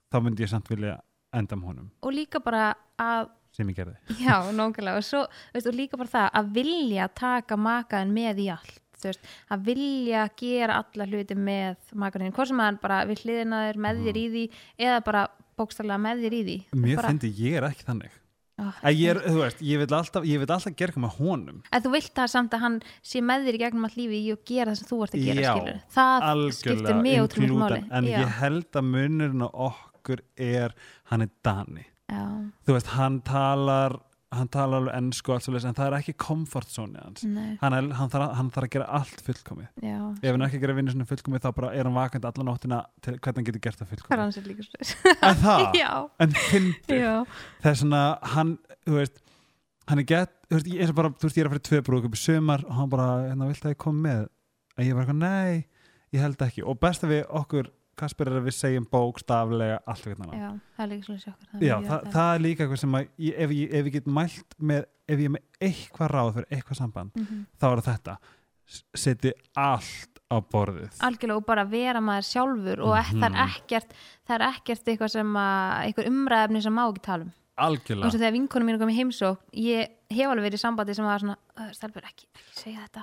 þá 0.08 0.20
myndi 0.24 0.46
ég 0.46 0.52
samt 0.52 0.70
vilja 0.72 0.96
enda 1.36 1.58
um 1.58 1.66
honum. 1.68 1.90
Og 2.02 2.14
líka 2.16 2.40
bara 2.40 2.72
að 2.98 3.28
sem 3.54 3.68
ég 3.72 3.78
gerði. 3.78 3.96
Já, 4.26 4.36
nákvæmlega. 4.54 5.00
Og, 5.00 5.06
svo, 5.06 5.24
veist, 5.54 5.68
og 5.68 5.76
líka 5.76 5.98
bara 6.00 6.12
það 6.12 6.28
að 6.40 6.52
vilja 6.58 7.08
taka 7.16 7.58
makaðin 7.60 8.14
með 8.16 8.44
í 8.44 8.46
allt 8.54 8.84
veist, 9.04 9.26
að 9.54 9.66
vilja 9.68 10.24
gera 10.38 10.80
alla 10.82 11.06
hluti 11.08 11.36
með 11.38 11.92
makaðin, 11.98 12.34
hvort 12.34 12.50
sem 12.50 12.62
hann 12.62 12.80
bara 12.82 13.02
við 13.08 13.24
hliðina 13.24 13.66
þér 13.68 13.82
með 13.84 14.00
þér 14.06 14.18
í 14.18 14.24
því 14.32 14.44
eða 14.88 15.02
bara 15.06 15.26
bókstallega 15.58 16.02
með 16.02 16.24
þér 16.24 16.36
í 16.38 16.40
því. 16.48 16.56
Mér 16.78 16.98
bara, 17.00 17.12
fyndi 17.12 17.30
ég 17.38 17.58
er 17.60 17.68
ekki 17.68 17.86
þannig. 17.86 18.16
Oh, 18.58 18.78
ég 18.92 19.12
er, 19.12 19.20
veist, 19.36 19.60
ég 19.64 19.82
vil 19.82 19.88
alltaf, 19.88 20.24
alltaf 20.24 20.66
eitthvað 20.70 21.02
með 21.04 21.18
honum. 21.18 21.60
að 21.72 21.86
þú 21.86 21.92
vilt 21.94 22.12
það 22.18 22.32
samt 22.34 22.56
að 22.56 22.64
hann 22.64 22.78
sé 23.12 23.22
með 23.24 23.46
þér 23.48 23.58
í 23.58 23.62
gegnum 23.64 23.88
all 23.88 23.94
lífi 23.98 24.18
í 24.22 24.32
að 24.34 24.42
gera 24.50 24.72
það 24.72 24.80
sem 24.80 24.90
þú 24.90 25.00
ert 25.06 25.14
að 25.18 25.26
gera 25.28 25.44
Já, 25.44 25.54
það 25.98 26.42
skiptir 26.58 27.00
mjög 27.04 27.28
ótrúlega 27.28 27.60
máli. 27.62 27.80
En 27.98 28.10
já, 28.10 28.18
ég 28.18 28.34
held 28.42 28.80
að 28.80 28.90
munurinn 28.92 29.46
á 29.46 29.50
okkur 29.68 30.24
er, 30.48 30.76
hann 31.12 31.26
er 31.26 31.32
Dani. 31.46 31.86
já, 32.08 32.24
Þú 32.66 32.76
veist, 32.78 32.92
hann 32.96 33.20
talar, 33.26 33.98
hann 34.34 34.48
talar 34.52 34.82
alveg 34.82 34.96
ennsku 34.98 35.32
en 35.32 35.74
það 35.76 35.86
er 35.86 35.94
ekki 35.98 36.12
comfort 36.20 36.68
zone 36.68 37.00
hans. 37.00 37.22
Hann, 37.62 37.72
er, 37.78 37.86
hann, 37.96 38.10
þarf, 38.12 38.24
að- 38.26 38.34
hann 38.36 38.50
þarf 38.52 38.66
að 38.68 38.72
gera 38.74 38.88
allt 38.98 39.22
fullkomið. 39.24 39.68
já. 39.82 39.98
Ef 40.22 40.30
hann 40.34 40.44
ekki 40.48 40.58
að 40.58 40.64
gera 40.66 40.74
vinnu 40.76 40.92
svona 40.92 41.06
fullkomið 41.08 41.44
þá 41.46 41.48
bara 41.56 41.70
er 41.74 41.84
hann 41.88 41.96
vakandi 41.96 42.28
alla 42.28 42.44
nóttina 42.50 42.80
til 43.00 43.14
hvernig 43.16 43.40
hann 43.40 43.48
getur 43.48 43.64
gert 43.64 43.80
það 43.80 43.92
fullkomið. 43.94 44.20
Hans 44.24 44.36
er 44.36 44.48
líka 44.50 44.66
svo 44.68 45.14
en 45.30 45.40
það, 45.44 45.64
já, 45.82 45.92
en 46.26 46.36
fyndi 46.50 47.00
já, 47.00 47.14
það 47.62 47.70
er 47.72 47.80
svona, 47.82 48.02
hann, 48.34 48.52
þú 48.84 48.98
veist 49.00 49.22
hann 49.88 50.02
er 50.02 50.08
gett, 50.12 50.34
þú 50.50 50.58
veist, 50.58 50.66
ég 50.76 50.84
er 50.84 50.92
bara 51.00 51.08
þú 51.16 51.24
veist, 51.30 51.38
ég 51.38 51.44
er 51.46 51.48
að 51.48 51.54
fyrir 51.56 51.66
tvö 51.70 51.82
brúk 51.88 52.04
upp 52.10 52.18
í 52.18 52.20
sumar 52.20 52.64
og 52.68 52.74
hann 52.76 52.90
bara, 52.92 53.08
hérna, 53.30 53.48
vilt 53.48 53.64
að 53.64 53.72
ég 53.72 53.80
kom 53.80 54.02
með? 54.04 54.26
Og 54.76 54.84
ég 54.84 54.92
var 54.94 55.06
eitthvað, 55.06 55.22
nei, 55.24 55.64
ég 56.12 56.20
held 56.20 56.42
ekki. 56.44 56.62
Og 56.68 56.76
besta 56.84 57.08
við 57.08 57.22
okkur, 57.40 57.70
Kasper 57.98 58.30
er 58.30 58.38
að 58.40 58.46
við 58.48 58.56
segjum 58.58 58.86
bókstaflega 58.92 59.78
allt 59.90 60.04
við 60.08 60.18
hann 60.22 60.34
já, 60.38 60.50
það 60.76 60.84
er 60.84 60.90
líka 60.92 61.06
svona 61.08 61.22
sjokkar 61.24 61.64
Já, 61.68 61.74
það, 61.88 62.06
það 62.14 62.34
er 62.34 62.44
líka 62.44 62.64
eitthvað 62.66 62.82
sem 62.84 62.98
að 62.98 63.08
ég, 63.28 63.38
ef, 63.46 63.54
ég, 63.58 63.72
ef 63.80 63.88
ég 63.90 63.96
get 63.98 64.10
mælt 64.18 64.54
með 64.70 64.84
ef 65.08 65.18
ég 65.18 65.24
er 65.30 65.34
með 65.38 65.66
eitthvað 65.70 66.12
ráð 66.14 66.30
fyrir 66.38 66.48
eitthvað 66.58 66.80
samband 66.82 67.18
mm 67.18 67.42
þá 67.58 67.66
er 67.72 67.82
þetta. 67.88 68.16
S- 68.68 68.84
setji 69.00 69.32
allt 69.56 70.18
á 70.28 70.36
borðið. 70.44 70.98
Algjörlega 71.00 71.40
og 71.40 71.46
bara 71.48 71.62
vera 71.64 72.00
maður 72.04 72.26
sjálfur 72.28 72.82
og 72.84 72.94
Mhm. 72.98 73.20
það 73.22 73.28
er 73.32 73.38
ekkert 73.48 73.94
það 74.28 74.34
er 74.36 74.44
ekkert 74.52 74.90
eitthvað 74.92 75.10
sem 75.14 75.30
að 75.40 75.86
eitthvað 75.86 76.10
umræðefni 76.12 76.62
sem 76.62 76.74
má 76.76 76.82
ekki 76.90 77.02
tala 77.08 77.24
um 77.24 77.32
algjörlega. 77.64 78.10
Svo 78.12 78.20
þegar 78.20 78.34
vinkonum 78.36 78.68
mínu 78.70 78.80
kom 78.80 78.90
í 78.92 78.96
heimsók 78.96 79.40
ég 79.58 79.94
hef 80.08 80.30
alveg 80.30 80.46
verið 80.46 80.56
í 80.58 80.62
sambandi 80.62 80.94
sem 80.96 81.04
var 81.04 81.20
svona 81.22 81.36
"Uh, 81.58 81.70
stelpur 81.76 82.06
ekki, 82.08 82.26
ekki 82.38 82.54
segja 82.62 82.84
þetta. 82.86 83.02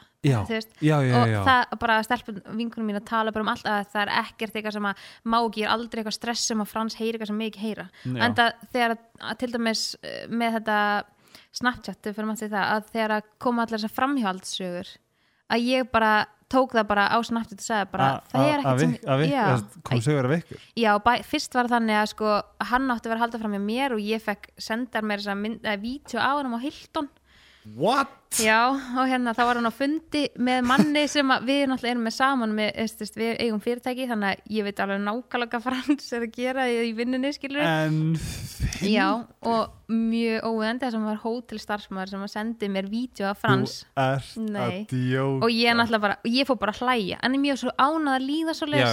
Já, 0.81 0.97
já, 1.05 1.11
já, 1.29 1.39
og 1.39 1.47
það 1.49 1.79
bara 1.83 1.97
stelpur 2.07 2.39
vinkonum 2.57 2.87
mínu 2.89 3.01
tala 3.05 3.31
bara 3.35 3.45
um 3.45 3.51
allt 3.53 3.65
að 3.69 3.89
það 3.93 4.01
er 4.05 4.13
ekkert 4.23 4.55
eitthvað 4.55 4.77
sem 4.77 4.87
að 4.89 5.03
má 5.25 5.37
ekki, 5.41 5.63
er 5.65 5.73
aldrei 5.75 6.01
eitthvað 6.01 6.17
stress 6.17 6.47
sem 6.49 6.61
að 6.63 6.71
Frans 6.71 6.95
heyri 6.95 7.13
eitthvað 7.17 7.27
sem 7.33 7.37
mig 7.37 7.51
ekki 7.53 7.65
heyra. 7.67 7.87
En 8.05 8.35
það 8.35 8.53
þegar 8.73 8.95
að, 8.95 9.03
að 9.21 9.37
til 9.43 9.51
dæmis 9.57 9.83
eh, 10.01 10.25
með 10.27 10.59
þetta 10.59 10.79
Snapchat, 11.55 12.01
við 12.03 12.15
fyrir 12.15 12.27
maður 12.27 12.39
til 12.43 12.49
það 12.51 12.71
að 12.75 12.87
þegar 12.91 13.11
að 13.15 13.27
koma 13.39 13.63
allar 13.63 13.79
þessar 13.79 13.95
framhjálpssögur 13.95 14.89
að 15.55 15.67
ég 15.69 15.91
bara 15.93 16.13
tók 16.55 16.75
það 16.77 16.87
bara 16.93 17.05
á 17.11 17.17
Snapchat 17.27 17.59
og 17.61 17.67
sagði 17.67 17.89
bara, 17.91 18.07
það 18.31 18.47
er 18.53 18.63
ekkert 18.63 19.77
kom 19.89 20.01
sögur 20.05 20.29
af 20.29 20.37
ykkur. 20.39 20.63
Já, 20.79 20.91
bæ, 21.05 21.11
fyrst 21.27 21.59
var 21.59 21.69
þannig 21.75 21.99
að 21.99 22.07
sko, 22.15 22.31
hann 22.71 22.89
átti 22.95 23.05
að 23.05 23.13
vera 23.13 23.19
að 23.19 23.25
halda 23.27 23.43
fram 23.43 23.55
með 23.57 23.67
mér 23.67 23.95
og 23.97 24.01
ég 24.03 24.23
fekk 24.23 24.49
sendar 24.69 25.05
mér 25.05 25.23
vídeo 25.83 26.23
á 26.23 26.31
hann 26.39 26.55
á 26.55 26.59
Hilton 26.63 27.11
what? 27.75 28.11
Já, 28.35 28.67
og 28.75 29.07
hérna 29.07 29.31
þá 29.35 29.41
var 29.47 29.59
hann 29.59 29.69
á 29.69 29.73
fundi 29.73 30.25
með 30.43 30.65
manni 30.67 31.05
sem 31.07 31.29
að 31.31 31.45
við 31.47 31.61
náttúrulega 31.71 31.93
erum 31.95 32.05
með 32.05 32.15
saman 32.17 32.53
með, 32.57 32.69
veist, 32.81 33.01
veist, 33.01 33.17
við 33.19 33.31
eigum 33.45 33.61
fyrirtæki 33.63 34.07
þannig 34.09 34.33
að 34.33 34.53
ég 34.57 34.67
veit 34.67 34.81
alveg 34.83 35.01
nákvæmlega 35.05 35.61
Frans 35.63 36.09
er 36.17 36.25
að 36.27 36.35
gera 36.35 36.67
í, 36.67 36.91
vinninni, 36.97 37.31
skilur 37.35 37.63
en 37.63 37.99
Já, 38.83 39.07
og 39.47 39.91
mjög 39.91 40.47
óvend 40.49 40.83
þess 40.83 40.91
að 40.93 40.99
hann 40.99 41.09
var 41.09 41.21
hótelstarfsmaður 41.23 42.13
sem 42.13 42.25
að 42.27 42.33
sendi 42.33 42.71
mér 42.75 42.89
vídeo 42.91 43.29
af 43.31 43.39
Frans. 43.39 43.77
Þú 43.95 44.05
ert 44.05 44.33
Nei. 44.43 44.63
að 44.65 44.95
djóka. 44.95 45.45
Og 45.47 45.53
ég 45.55 45.77
náttúrulega 45.79 46.05
bara, 46.09 46.17
og 46.19 46.33
ég 46.35 46.49
fór 46.49 46.59
bara 46.59 46.75
að 46.75 46.81
hlæja. 46.83 47.21
En 47.21 47.37
ég 47.37 47.39
er 47.39 47.45
mjög 47.45 47.61
svo 47.63 47.75
ánað 47.79 48.17
að 48.17 48.25
líða 48.27 48.57
svo 48.57 48.67
já, 48.73 48.89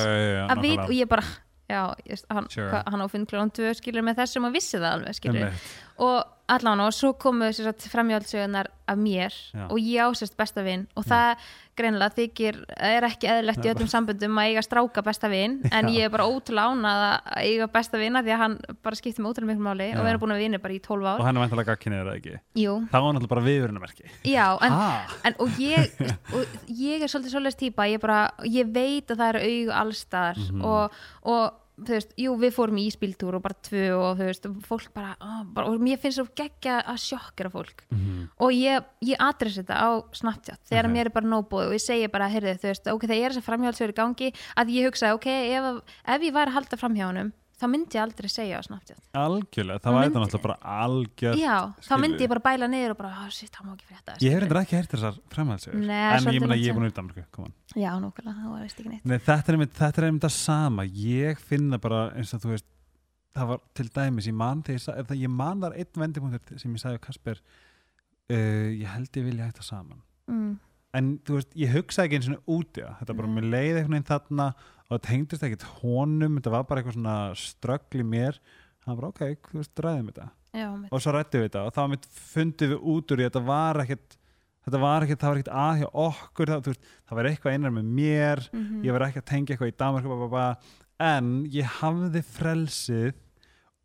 að 0.46 0.62
vit, 0.62 0.84
og 0.84 0.94
ég 0.94 1.10
bara 1.10 1.26
já, 1.72 1.94
just, 2.06 2.26
hann, 2.30 2.48
Sure. 2.50 2.68
hva, 2.70 2.82
hann 2.86 3.02
á 3.02 3.06
fundklunum 3.10 3.52
tvö 3.54 3.72
skilur 3.76 4.04
með 4.06 4.22
þessum 4.22 4.48
og 4.48 4.54
vissi 4.56 4.78
það 4.78 4.92
alveg 4.98 5.18
skilur 5.18 5.66
og 6.02 6.41
allan 6.52 6.80
og 6.84 6.92
svo 6.94 7.12
komu 7.18 7.48
framjáldsögunar 7.52 8.66
af 8.92 8.98
mér 8.98 9.32
Já. 9.54 9.66
og 9.70 9.78
ég 9.78 10.00
ásist 10.04 10.36
besta 10.36 10.62
vin. 10.62 10.86
Og 10.96 11.04
það 11.06 11.36
greinilega 11.78 12.12
þykir, 12.18 12.56
er 12.76 13.04
ekki 13.08 13.28
eðlegt 13.32 13.64
í 13.64 13.70
öllum 13.72 13.88
sambundum 13.88 14.36
að 14.36 14.48
eiga 14.50 14.62
stráka 14.66 15.00
besta 15.06 15.30
vin 15.32 15.54
en 15.72 15.86
ég 15.88 16.04
er 16.04 16.10
bara 16.12 16.26
ótrúlega 16.28 16.68
ánað 16.74 17.04
að 17.06 17.38
eiga 17.46 17.68
besta 17.72 17.96
vina 18.02 18.20
því 18.22 18.34
að 18.34 18.42
hann 18.42 18.56
bara 18.84 18.98
skiptir 18.98 19.24
mig 19.24 19.32
ótrúlega 19.32 19.54
miklu 19.54 19.64
máli 19.70 19.86
Já. 19.88 19.96
og 19.96 20.04
við 20.04 20.10
erum 20.10 20.20
búin 20.26 20.34
að 20.36 20.42
vinna 20.42 20.60
bara 20.60 20.76
í 20.76 20.82
12 20.84 21.00
og 21.00 21.08
ár 21.14 21.24
hann 21.24 21.36
er 21.40 21.44
vantilega 21.46 21.70
gagkinnið 21.72 22.02
eða 22.02 22.16
ekki? 22.18 22.34
Jú, 22.60 22.74
það 22.92 23.06
var 23.06 23.16
náttúrulega 23.16 23.32
bara 23.32 23.46
viðvörunamerki 23.48 24.04
já, 24.28 24.46
en, 24.68 24.76
ah, 24.76 25.16
en 25.24 25.38
og 25.40 25.56
ég 25.64 25.96
og 26.36 26.60
ég 26.68 27.06
er 27.06 27.08
svolítið 27.14 27.36
svolítið 27.38 27.60
típa 27.64 27.88
ég, 27.88 28.02
bara, 28.04 28.20
ég 28.44 28.68
veit 28.76 29.08
að 29.08 29.22
það 29.22 29.32
eru 29.32 29.44
augu 29.48 29.76
allstaðar 29.80 30.42
Mhm. 30.42 30.64
og, 30.68 31.02
og 31.22 31.61
þú 31.80 31.88
veist, 31.96 32.10
jú, 32.20 32.34
við 32.36 32.52
fórum 32.54 32.76
í 32.78 32.84
íspíltúr 32.90 33.34
og 33.38 33.42
bara 33.42 33.56
tvö 33.64 33.84
og 33.96 34.18
þú 34.18 34.26
veist, 34.28 34.46
fólk 34.68 34.92
bara, 34.94 35.16
ó, 35.20 35.42
bara 35.52 35.66
og 35.72 35.80
mér 35.80 35.98
finnst 35.98 36.18
svo 36.20 36.26
geggja 36.36 36.82
að 36.84 36.98
sjokkera 37.00 37.50
fólk 37.50 37.84
Mhm. 37.90 38.28
og 38.38 38.50
ég, 38.52 38.84
ég 39.02 39.16
adress 39.18 39.56
þetta 39.58 39.74
á 39.80 39.90
Snapchat 40.12 40.60
þegar 40.68 40.84
Ok. 40.86 40.92
mér 40.92 41.06
er 41.06 41.10
bara 41.10 41.26
nóbúið 41.26 41.66
og 41.68 41.72
ég 41.72 41.80
segi 41.80 42.10
bara, 42.12 42.28
heyrðu, 42.28 42.58
þú 42.60 42.68
veist, 42.68 42.86
ok, 42.92 43.02
það 43.08 43.24
er 43.24 43.30
þess 43.32 43.40
að 43.40 43.48
framhjálpsverið 43.48 43.94
í 43.94 44.00
gangi 44.02 44.34
að 44.56 44.66
ég 44.76 44.84
hugsa, 44.86 45.14
ok, 45.14 45.26
ef, 45.26 45.82
ef 46.04 46.20
ég 46.20 46.32
væri 46.32 46.48
að 46.52 46.56
halda 46.58 46.76
framhjá 46.76 47.06
honum 47.08 47.32
þá 47.62 47.66
myndi 47.70 47.96
ég 47.98 48.02
aldrei 48.02 48.30
segja 48.32 48.58
á 48.58 48.62
Snapchat. 48.66 48.98
Algjörlega, 49.22 49.82
það 49.84 49.94
var 49.94 50.02
myndi- 50.02 50.12
þetta 50.12 50.22
náttúrulega 50.24 50.46
bara 50.48 50.82
algjör 50.82 51.38
já, 51.38 51.54
þá 51.62 51.82
skilurðu. 51.86 52.02
myndi 52.02 52.26
ég 52.26 52.32
bara 52.32 52.42
bæla 52.48 52.68
niður 52.72 52.94
og 52.94 52.98
bara, 52.98 53.12
ah, 53.22 53.28
shit, 53.30 53.52
það 53.54 53.68
má 53.68 53.72
ekki 53.76 53.88
frétta 53.92 54.16
ég 54.18 54.34
hef 54.34 54.42
reyndar 54.42 54.60
ekki 54.62 54.76
heyrt 54.80 54.92
þessar 54.96 55.20
framhælsögur 55.36 55.86
Nei, 55.86 56.02
en 56.02 56.26
ég 56.26 56.40
meina 56.42 56.52
langt 56.52 56.64
ég 56.66 56.68
er 56.72 56.78
búin 56.78 56.88
að 56.90 56.96
Danmarku, 56.98 57.46
já, 57.78 57.90
núkvæmlega, 58.02 58.36
það 58.42 58.50
var 58.52 58.60
veist 58.66 58.80
ekki 58.82 58.92
neitt. 58.92 59.04
Nei, 59.06 59.18
þetta 59.18 59.48
er 59.48 59.56
einmitt, 59.58 59.74
þetta 59.78 60.02
er 60.02 60.06
einmitt 60.08 60.26
það 60.26 60.34
sama. 60.36 60.82
Ég 60.84 61.38
finna 61.38 61.78
bara 61.78 62.02
eins 62.18 62.34
og 62.34 62.42
þú 62.42 62.52
veist 62.52 62.68
það 63.32 63.48
var 63.48 63.60
til 63.78 63.88
dæmis, 63.88 64.26
ég 64.28 64.34
man 64.36 64.62
þegar 64.66 64.98
ég, 64.98 65.22
ég 65.22 65.30
man 65.32 65.60
þar 65.62 65.76
einn 65.80 66.02
vendipunktur 66.04 66.60
sem 66.60 66.74
ég 66.74 66.82
sagði 66.82 67.00
á 67.00 67.06
Kasper 67.06 67.40
uh, 68.32 68.68
ég 68.76 68.88
held 68.92 69.16
ég 69.16 69.24
vilja 69.24 69.48
hætta 69.48 69.64
saman. 69.64 70.02
Mm. 70.28 70.58
En 70.96 71.12
þú 71.24 71.38
veist, 71.38 71.54
ég 71.58 71.72
hugsaði 71.72 72.08
ekki 72.08 72.18
eins 72.20 72.30
og 72.32 72.54
úti 72.58 72.84
það. 72.84 72.96
Þetta 73.00 73.16
bara, 73.18 73.30
Nei. 73.30 73.34
mér 73.36 73.48
leiði 73.52 73.74
einhvern 73.80 73.96
veginn 73.96 74.08
þarna 74.10 74.48
og 74.82 74.92
það 74.92 75.04
tengdist 75.08 75.46
ekkert 75.48 75.68
honum. 75.80 76.38
Þetta 76.38 76.54
var 76.54 76.66
bara 76.68 76.82
eitthvað 76.82 76.98
svona 76.98 77.16
ströggl 77.42 78.02
í 78.02 78.08
mér. 78.12 78.40
Hann 78.86 78.98
var 78.98 79.08
ok, 79.08 79.22
þú 79.48 79.60
veist, 79.60 79.84
ræðum 79.86 80.10
þetta. 80.10 80.28
Já, 80.52 80.66
mitt, 80.76 80.92
og 80.92 81.00
svo 81.00 81.14
rættum 81.16 81.40
við 81.40 81.48
þetta 81.48 81.62
og 81.64 81.72
þá 81.72 82.10
fundið 82.32 82.74
við 82.74 82.88
út 82.92 83.12
úr 83.14 83.20
því 83.20 83.24
að 83.24 83.30
þetta 83.30 83.42
var 83.46 83.80
ekkert 83.86 84.18
þetta 84.66 84.80
var 84.82 85.06
ekkert, 85.06 85.22
það 85.22 85.30
var 85.30 85.38
ekkert 85.40 85.54
að 85.62 85.80
hjá 85.80 85.88
okkur. 86.02 86.52
Það, 86.52 86.68
veist, 86.68 86.90
það 87.08 87.18
var 87.18 87.28
eitthvað 87.30 87.56
einar 87.56 87.74
með 87.78 87.90
mér. 87.98 88.44
Mm 88.52 88.84
ég 88.84 88.92
var 88.92 89.06
ekki 89.08 89.22
að 89.22 89.30
tengja 89.32 89.54
eitthvað 89.54 89.72
í 89.72 89.78
Danmark 89.80 90.58
en 91.02 91.30
ég 91.50 91.66
hafði 91.80 92.22
frelsið 92.22 93.14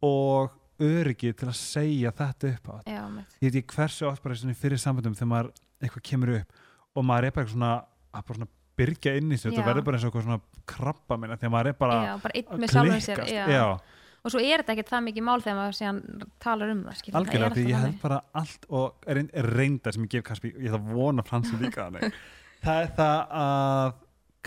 og 0.05 0.51
öryggi 0.78 1.32
til 1.34 1.47
að 1.47 1.58
segja 1.58 2.12
þetta 2.14 2.51
upp 2.51 2.68
á. 2.70 2.76
Mitt, 3.10 3.38
ég 3.41 3.49
veit 3.49 3.64
ekki 3.64 3.78
hversu 3.80 4.05
oft 4.05 4.22
bara 4.22 4.36
fyrir 4.36 4.78
sambandum 4.78 5.16
þegar 5.18 5.32
maður 5.32 5.51
eitthvað 5.82 6.05
kemur 6.12 6.34
upp 6.41 6.66
og 6.97 7.05
maður 7.05 7.29
er 7.29 7.35
bara 7.35 7.51
svona 7.51 7.73
að 7.77 8.23
bara 8.23 8.39
svona 8.39 8.51
byrgja 8.77 9.13
inn 9.17 9.33
í 9.33 9.37
sig, 9.37 9.51
þetta 9.51 9.65
verður 9.65 9.85
bara 9.87 9.97
eins 9.97 10.05
og 10.05 10.11
eitthvað 10.11 10.25
svona 10.27 10.65
krabba 10.69 11.17
minna 11.19 11.37
þegar 11.37 11.53
maður 11.53 11.69
er 11.71 11.77
bara 11.79 11.99
já, 12.05 12.11
bara 12.23 12.39
einn 12.39 12.51
að 12.51 12.63
með 12.63 12.73
sjálfum 12.73 13.03
sér 13.05 13.21
já. 13.31 13.43
já, 13.49 13.63
og 14.21 14.33
svo 14.33 14.41
er 14.43 14.61
þetta 14.61 14.75
ekkert 14.75 14.91
það 14.91 15.05
mikið 15.07 15.25
mál 15.27 15.37
þegar 15.45 15.57
maður 15.59 15.77
síðan 15.79 16.01
talar 16.43 16.73
um 16.73 16.83
það 16.85 16.99
skilur, 16.99 17.17
algjörlega, 17.21 17.49
það 17.49 17.57
því 17.57 17.65
ég 17.71 17.85
held 17.85 17.99
bara 18.03 18.19
allt 18.41 18.67
og 18.69 19.09
er, 19.13 19.21
er 19.41 19.49
reyndar 19.57 19.97
sem 19.97 20.05
ég 20.05 20.13
gef 20.13 20.27
Kasper 20.29 20.53
ég 20.53 20.69
ætla 20.69 20.81
að 20.81 20.91
vona 20.99 21.25
Fransi 21.25 21.61
líka 21.61 21.87
það 22.65 22.81
er 22.83 22.93
það 22.99 23.35
að 23.41 23.93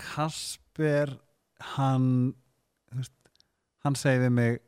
Kasper 0.01 1.15
hann 1.75 2.11
veist, 2.95 3.15
hann 3.83 3.99
segir 3.99 4.27
við 4.27 4.37
mig 4.39 4.61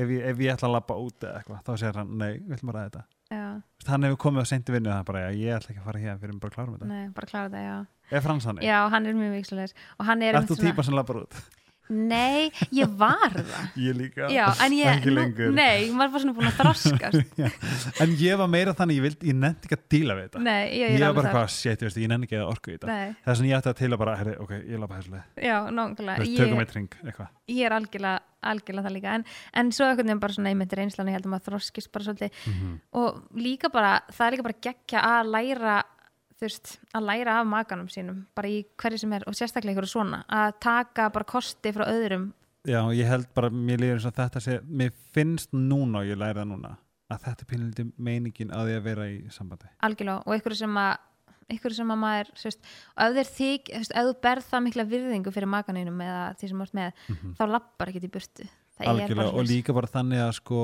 ef 0.00 0.06
ég, 0.06 0.22
ef 0.30 0.44
ég 0.44 0.54
ætla 0.54 0.70
að 0.70 0.76
labba 0.78 1.00
út 1.02 1.26
eða 1.26 1.40
eitthvað 1.40 1.64
þá 1.66 1.72
segir 1.74 1.98
hann, 2.00 2.14
nei, 2.20 2.32
við 2.38 2.56
ætlum 2.56 2.72
bara 2.72 2.84
að 2.84 2.92
þetta 2.92 3.08
hann 3.30 4.06
hefur 4.06 4.18
komið 4.26 4.42
á 4.42 4.46
seinti 4.50 4.74
vinnu 4.74 4.90
og 4.90 4.94
það 4.96 5.00
er 5.00 5.08
bara, 5.10 5.22
ég 5.30 5.56
ætla 5.56 5.72
ekki 5.72 5.80
að 5.80 5.88
fara 5.88 6.02
hér 6.02 6.18
fyrir 6.20 6.34
við 6.34 6.42
bara 6.42 6.54
klárum 6.56 6.74
þetta 6.76 6.88
nei, 6.90 7.08
bara 7.14 7.30
klára 7.30 7.48
þetta, 7.48 7.62
já 7.64 8.16
er 8.18 8.24
Frans 8.24 8.48
hann? 8.50 8.60
já, 8.64 8.78
hann 8.90 9.06
er 9.06 9.14
mjög 9.14 9.36
vikslulegs 9.38 9.74
og 9.98 10.06
hann 10.10 10.22
er 10.26 10.34
Er 10.40 10.48
þú 10.48 10.58
típa 10.58 10.84
sem 10.86 10.96
labbar 10.98 11.22
út? 11.22 11.36
Nei, 11.90 12.50
ég 12.74 12.90
var 13.00 13.34
það. 13.34 13.66
Ég 13.86 13.96
líka. 13.98 14.28
Já, 14.32 14.46
ég, 14.70 14.86
Ekki 14.94 15.12
lengur. 15.14 15.52
nei, 15.56 15.90
maður 15.94 16.14
var 16.14 16.22
svona 16.24 16.34
búin 16.36 16.48
að 16.50 16.58
þroskast 16.60 17.36
Já. 17.40 17.48
En 18.04 18.14
ég 18.20 18.40
var 18.40 18.50
meira 18.50 18.74
þannig, 18.78 19.00
ég, 19.00 19.04
vild, 19.08 19.26
ég 19.30 19.38
nefndi 19.38 19.68
ekki 19.68 19.78
að 19.78 19.84
díla 19.94 20.16
við 20.18 20.28
þetta. 20.28 20.42
Nei, 20.46 20.64
ég, 20.78 20.96
Ég 20.96 21.04
var 21.04 21.18
bara 21.18 21.34
hvað, 21.36 21.52
shit, 21.56 21.84
ég, 21.86 21.98
ég 22.04 22.12
nefndi 22.12 22.28
ekki 22.30 22.40
að 22.40 22.50
orku 22.54 22.72
í 22.72 22.76
þetta. 22.78 22.98
Það 23.20 23.32
er 23.34 23.40
svona 23.40 23.50
ég 23.50 23.60
ætti 23.60 23.72
að 23.72 23.78
til 23.82 23.90
að 23.90 24.00
bara, 24.04 24.16
herri, 24.20 24.34
ok, 24.46 24.56
ég 24.58 24.82
labba 24.82 24.98
þessu 25.00 25.14
leið. 25.14 25.28
Já, 25.50 25.56
nákvæmlega. 25.80 26.26
Ég, 26.30 26.40
tökum 26.40 26.64
eitt 26.64 26.74
ring, 26.76 26.98
eitthvað. 27.04 27.30
Ég 27.50 27.68
er 27.68 27.76
algjörlega, 27.76 28.24
algjörlega 28.50 28.88
það 28.88 28.96
líka. 28.96 29.14
En, 29.18 29.24
en 29.62 29.72
svo 29.74 29.86
einhvern 29.88 30.10
veginn 30.10 30.22
bara 30.22 30.36
svona 30.36 30.52
einmitt 30.54 30.76
reynslan 30.78 31.10
ég 31.10 31.18
held 31.18 31.26
að 31.28 31.34
maður 31.34 31.48
þroskist 31.50 31.90
bara 31.94 32.06
svolítið. 32.06 32.44
Mhm. 32.50 32.76
og 33.00 33.40
líka 33.40 33.70
bara, 33.72 33.96
það 34.12 34.26
er 34.26 34.36
líka 34.36 34.46
bara 34.46 34.60
geggja 34.68 35.02
að 35.10 35.32
læra 35.34 35.78
veist, 36.46 36.78
að 36.96 37.06
læra 37.08 37.38
af 37.40 37.46
makanum 37.46 37.88
sínum 37.92 38.22
bara 38.34 38.48
í 38.48 38.62
hverju 38.80 38.98
sem 39.02 39.12
er 39.12 39.24
og 39.26 39.34
sérstaklega 39.38 39.76
ykkur 39.76 39.88
svona 39.90 40.22
að 40.28 40.54
taka 40.60 41.08
bara 41.10 41.24
kosti 41.24 41.72
frá 41.76 41.84
öðrum. 41.88 42.30
Já, 42.68 42.80
ég 42.92 43.08
held 43.08 43.28
bara, 43.34 43.48
mér 43.50 43.80
líður 43.80 43.98
eins 44.00 44.06
og 44.10 44.14
þetta 44.18 44.40
sé, 44.44 44.58
mér 44.68 44.90
finnst 45.14 45.52
núna 45.56 46.02
og 46.02 46.10
ég 46.10 46.18
læri 46.20 46.40
það 46.42 46.50
núna 46.52 46.74
að 47.10 47.22
þetta 47.26 47.42
er 47.44 47.48
pínlítið 47.52 47.92
meiningin 47.98 48.50
að 48.54 48.66
því 48.68 48.74
að 48.78 48.82
vera 48.84 49.06
í 49.10 49.20
sambandi. 49.32 49.70
Algjörlega 49.82 50.22
og 50.26 50.36
ykkur 50.36 50.56
sem 50.60 50.76
að 50.76 50.98
ykkur 51.50 51.74
sem 51.74 51.90
að 51.90 51.98
maður, 51.98 52.28
þú 52.38 52.46
veist, 52.46 53.32
þig, 53.34 53.70
þú 53.90 54.12
berð 54.22 54.44
það 54.52 54.64
mikla 54.68 54.84
virðingu 54.86 55.32
fyrir 55.34 55.50
makaninum 55.50 56.02
eða 56.04 56.20
því 56.38 56.48
sem 56.48 56.60
þú 56.60 56.66
ert 56.68 56.76
með, 56.78 56.92
Mhm. 57.08 57.32
þá 57.34 57.42
lappar 57.50 57.88
ekkert 57.90 58.04
í 58.06 58.10
burtu. 58.14 58.48
Algjörlega 58.80 59.34
og 59.34 59.44
líka 59.44 59.74
bara 59.74 59.86
þannig 59.90 60.20
að 60.24 60.32
sko 60.38 60.60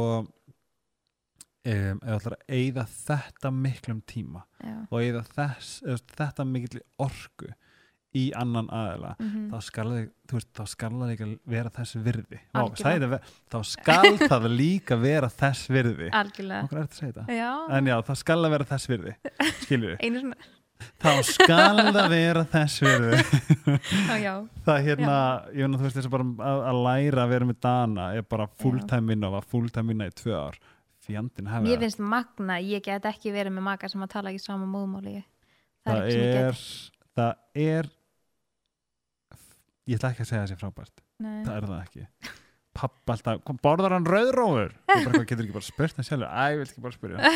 um, 1.66 2.00
ef 2.06 2.16
ætlar 2.20 2.36
að 2.38 2.56
eyða 2.60 2.84
þetta 2.94 3.50
miklum 3.52 4.00
tíma 4.06 4.42
Já. 4.62 4.74
og 4.90 4.98
eyða 5.02 5.22
þess, 5.34 5.70
eða, 5.86 6.00
þetta 6.20 6.46
mikil 6.48 6.80
orku 7.02 7.52
í 8.16 8.30
annan 8.38 8.68
aðila 8.72 9.10
Mhm. 9.20 9.50
þá 9.52 9.58
skal 9.66 9.86
það, 9.90 10.04
þú 10.30 10.36
veist, 10.38 10.50
þá 10.56 10.64
skal 10.72 10.90
það 10.96 11.10
líka 11.10 11.26
vera 11.52 11.70
þess 11.74 11.96
virði. 12.06 12.38
Vá, 12.54 12.62
ve- 13.12 13.20
þá 13.52 13.58
skal 13.66 14.12
það 14.32 14.46
líka 14.56 14.96
vera 15.02 15.28
þess 15.28 15.66
virði. 15.68 16.10
Já, 17.28 17.50
en 17.76 17.90
já, 17.92 17.96
það 18.08 18.16
skal 18.22 18.38
það 18.46 18.54
vera 18.56 18.64
þess 18.72 18.88
virði 18.88 19.16
skilur 19.66 19.96
við, 19.98 20.32
þá 21.02 21.12
skal 21.24 21.82
það 21.92 22.08
vera 22.12 22.44
þess 22.52 22.80
virði. 22.84 23.20
Já, 24.08 24.16
já, 24.20 24.32
það 24.64 24.80
hérna, 24.88 25.18
ég 25.52 25.66
veit 25.66 25.74
að 25.74 25.76
þú 25.76 25.84
veist 25.86 25.96
þess 26.00 26.08
að 26.08 26.16
bara 26.16 26.26
að, 26.50 26.64
að 26.70 26.80
læra 26.88 27.22
að 27.26 27.30
vera 27.36 27.50
með 27.52 27.60
Dana 27.68 28.08
er 28.16 28.26
bara 28.32 28.48
fulltime 28.60 29.12
vinna 29.12 29.28
og 29.30 29.36
var 29.38 29.46
fulltime 29.52 29.92
vinna 29.92 30.08
í 30.08 30.16
tvö 30.16 30.34
ár 30.40 30.58
fjandinn 31.06 31.50
hefði 31.52 31.70
mér 31.70 31.84
finnst 31.86 32.02
magna 32.02 32.58
ég 32.62 32.84
get 32.84 33.08
ekki 33.08 33.34
verið 33.34 33.56
með 33.56 33.68
maka 33.70 33.90
sem 33.92 34.02
að 34.04 34.12
tala 34.16 34.32
ekki 34.34 34.44
sama 34.44 34.68
móðmáli 34.70 35.20
það, 35.86 35.92
það 35.92 36.02
er 36.10 36.42
er 36.42 36.64
það 37.16 37.62
er 37.66 37.94
ég 39.86 40.00
ætla 40.00 40.10
ekki 40.12 40.24
að 40.24 40.32
segja 40.32 40.42
þessi 40.46 40.58
frábært. 40.60 41.06
Nei. 41.22 41.38
það 41.46 41.54
er 41.54 41.66
það 41.70 41.78
ekki. 41.84 42.32
Pappa 42.76 43.14
alltaf, 43.14 43.38
kom, 43.46 43.56
borðar 43.64 43.94
hann 43.96 44.04
rauðrófur? 44.04 44.74
Ég 44.90 45.06
bara, 45.06 45.22
getur 45.24 45.46
ekki 45.46 45.54
bara 45.54 45.64
spurt 45.64 45.96
hann 45.96 46.04
sjálfur? 46.04 46.28
Æ, 46.28 46.42
ég 46.52 46.58
vil 46.60 46.66
ekki 46.66 46.82
bara 46.84 47.30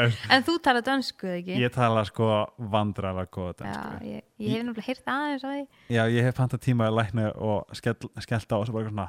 veist, 0.00 0.24
en 0.34 0.46
þú 0.48 0.56
tala 0.64 0.82
dönsku 0.88 1.28
eða 1.28 1.36
ekki? 1.38 1.60
Ég 1.62 1.74
tala 1.76 2.02
sko 2.08 2.30
vandrarlega 2.72 3.30
góða 3.36 3.52
já, 3.52 3.60
dænsku 3.60 4.10
ég, 4.10 4.26
ég 4.42 4.56
hef 4.56 4.66
nefnilega 4.66 4.86
heyrt 4.88 5.14
aðeins 5.14 5.46
að 5.46 5.54
því. 5.54 5.64
Já, 5.94 6.02
ég 6.16 6.26
hef 6.26 6.40
pantað 6.40 6.64
tíma 6.66 6.90
að 6.90 6.98
lækna 6.98 7.30
og 7.38 7.78
skell, 7.78 7.96
skellt 8.26 8.50
á 8.50 8.56
og 8.58 8.66
svo 8.66 8.78
bara 8.80 8.90
svona 8.90 9.08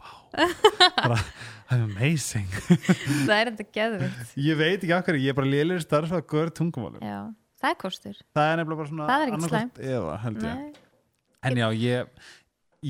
wow 0.00 0.21
bara, 0.32 1.18
I'm 1.72 1.84
amazing. 1.90 2.46
Það 3.28 3.34
er 3.38 3.50
enda 3.52 3.66
geðvikt 3.76 4.36
ég 4.48 4.58
veit 4.60 4.76
ekki 4.82 4.92
af 4.96 5.06
hverju, 5.06 5.22
ég 5.24 5.32
er 5.34 5.38
bara 5.38 5.50
lélir 5.52 5.82
starfsvað 5.84 6.22
góður 6.32 6.52
tungumálum 6.58 7.02
já, 7.04 7.18
það 7.62 7.74
er 7.74 7.80
kostur. 7.82 8.20
Það 8.36 8.52
er 8.52 8.62
nefnilega 8.62 8.82
bara 8.82 8.92
svona 8.92 9.08
Það 9.10 9.24
er 9.26 9.32
ekkert 9.32 9.48
annaðhvort 9.48 9.82
eða. 9.92 10.62
En 11.42 11.58
já, 11.58 11.66
ég, 11.74 12.30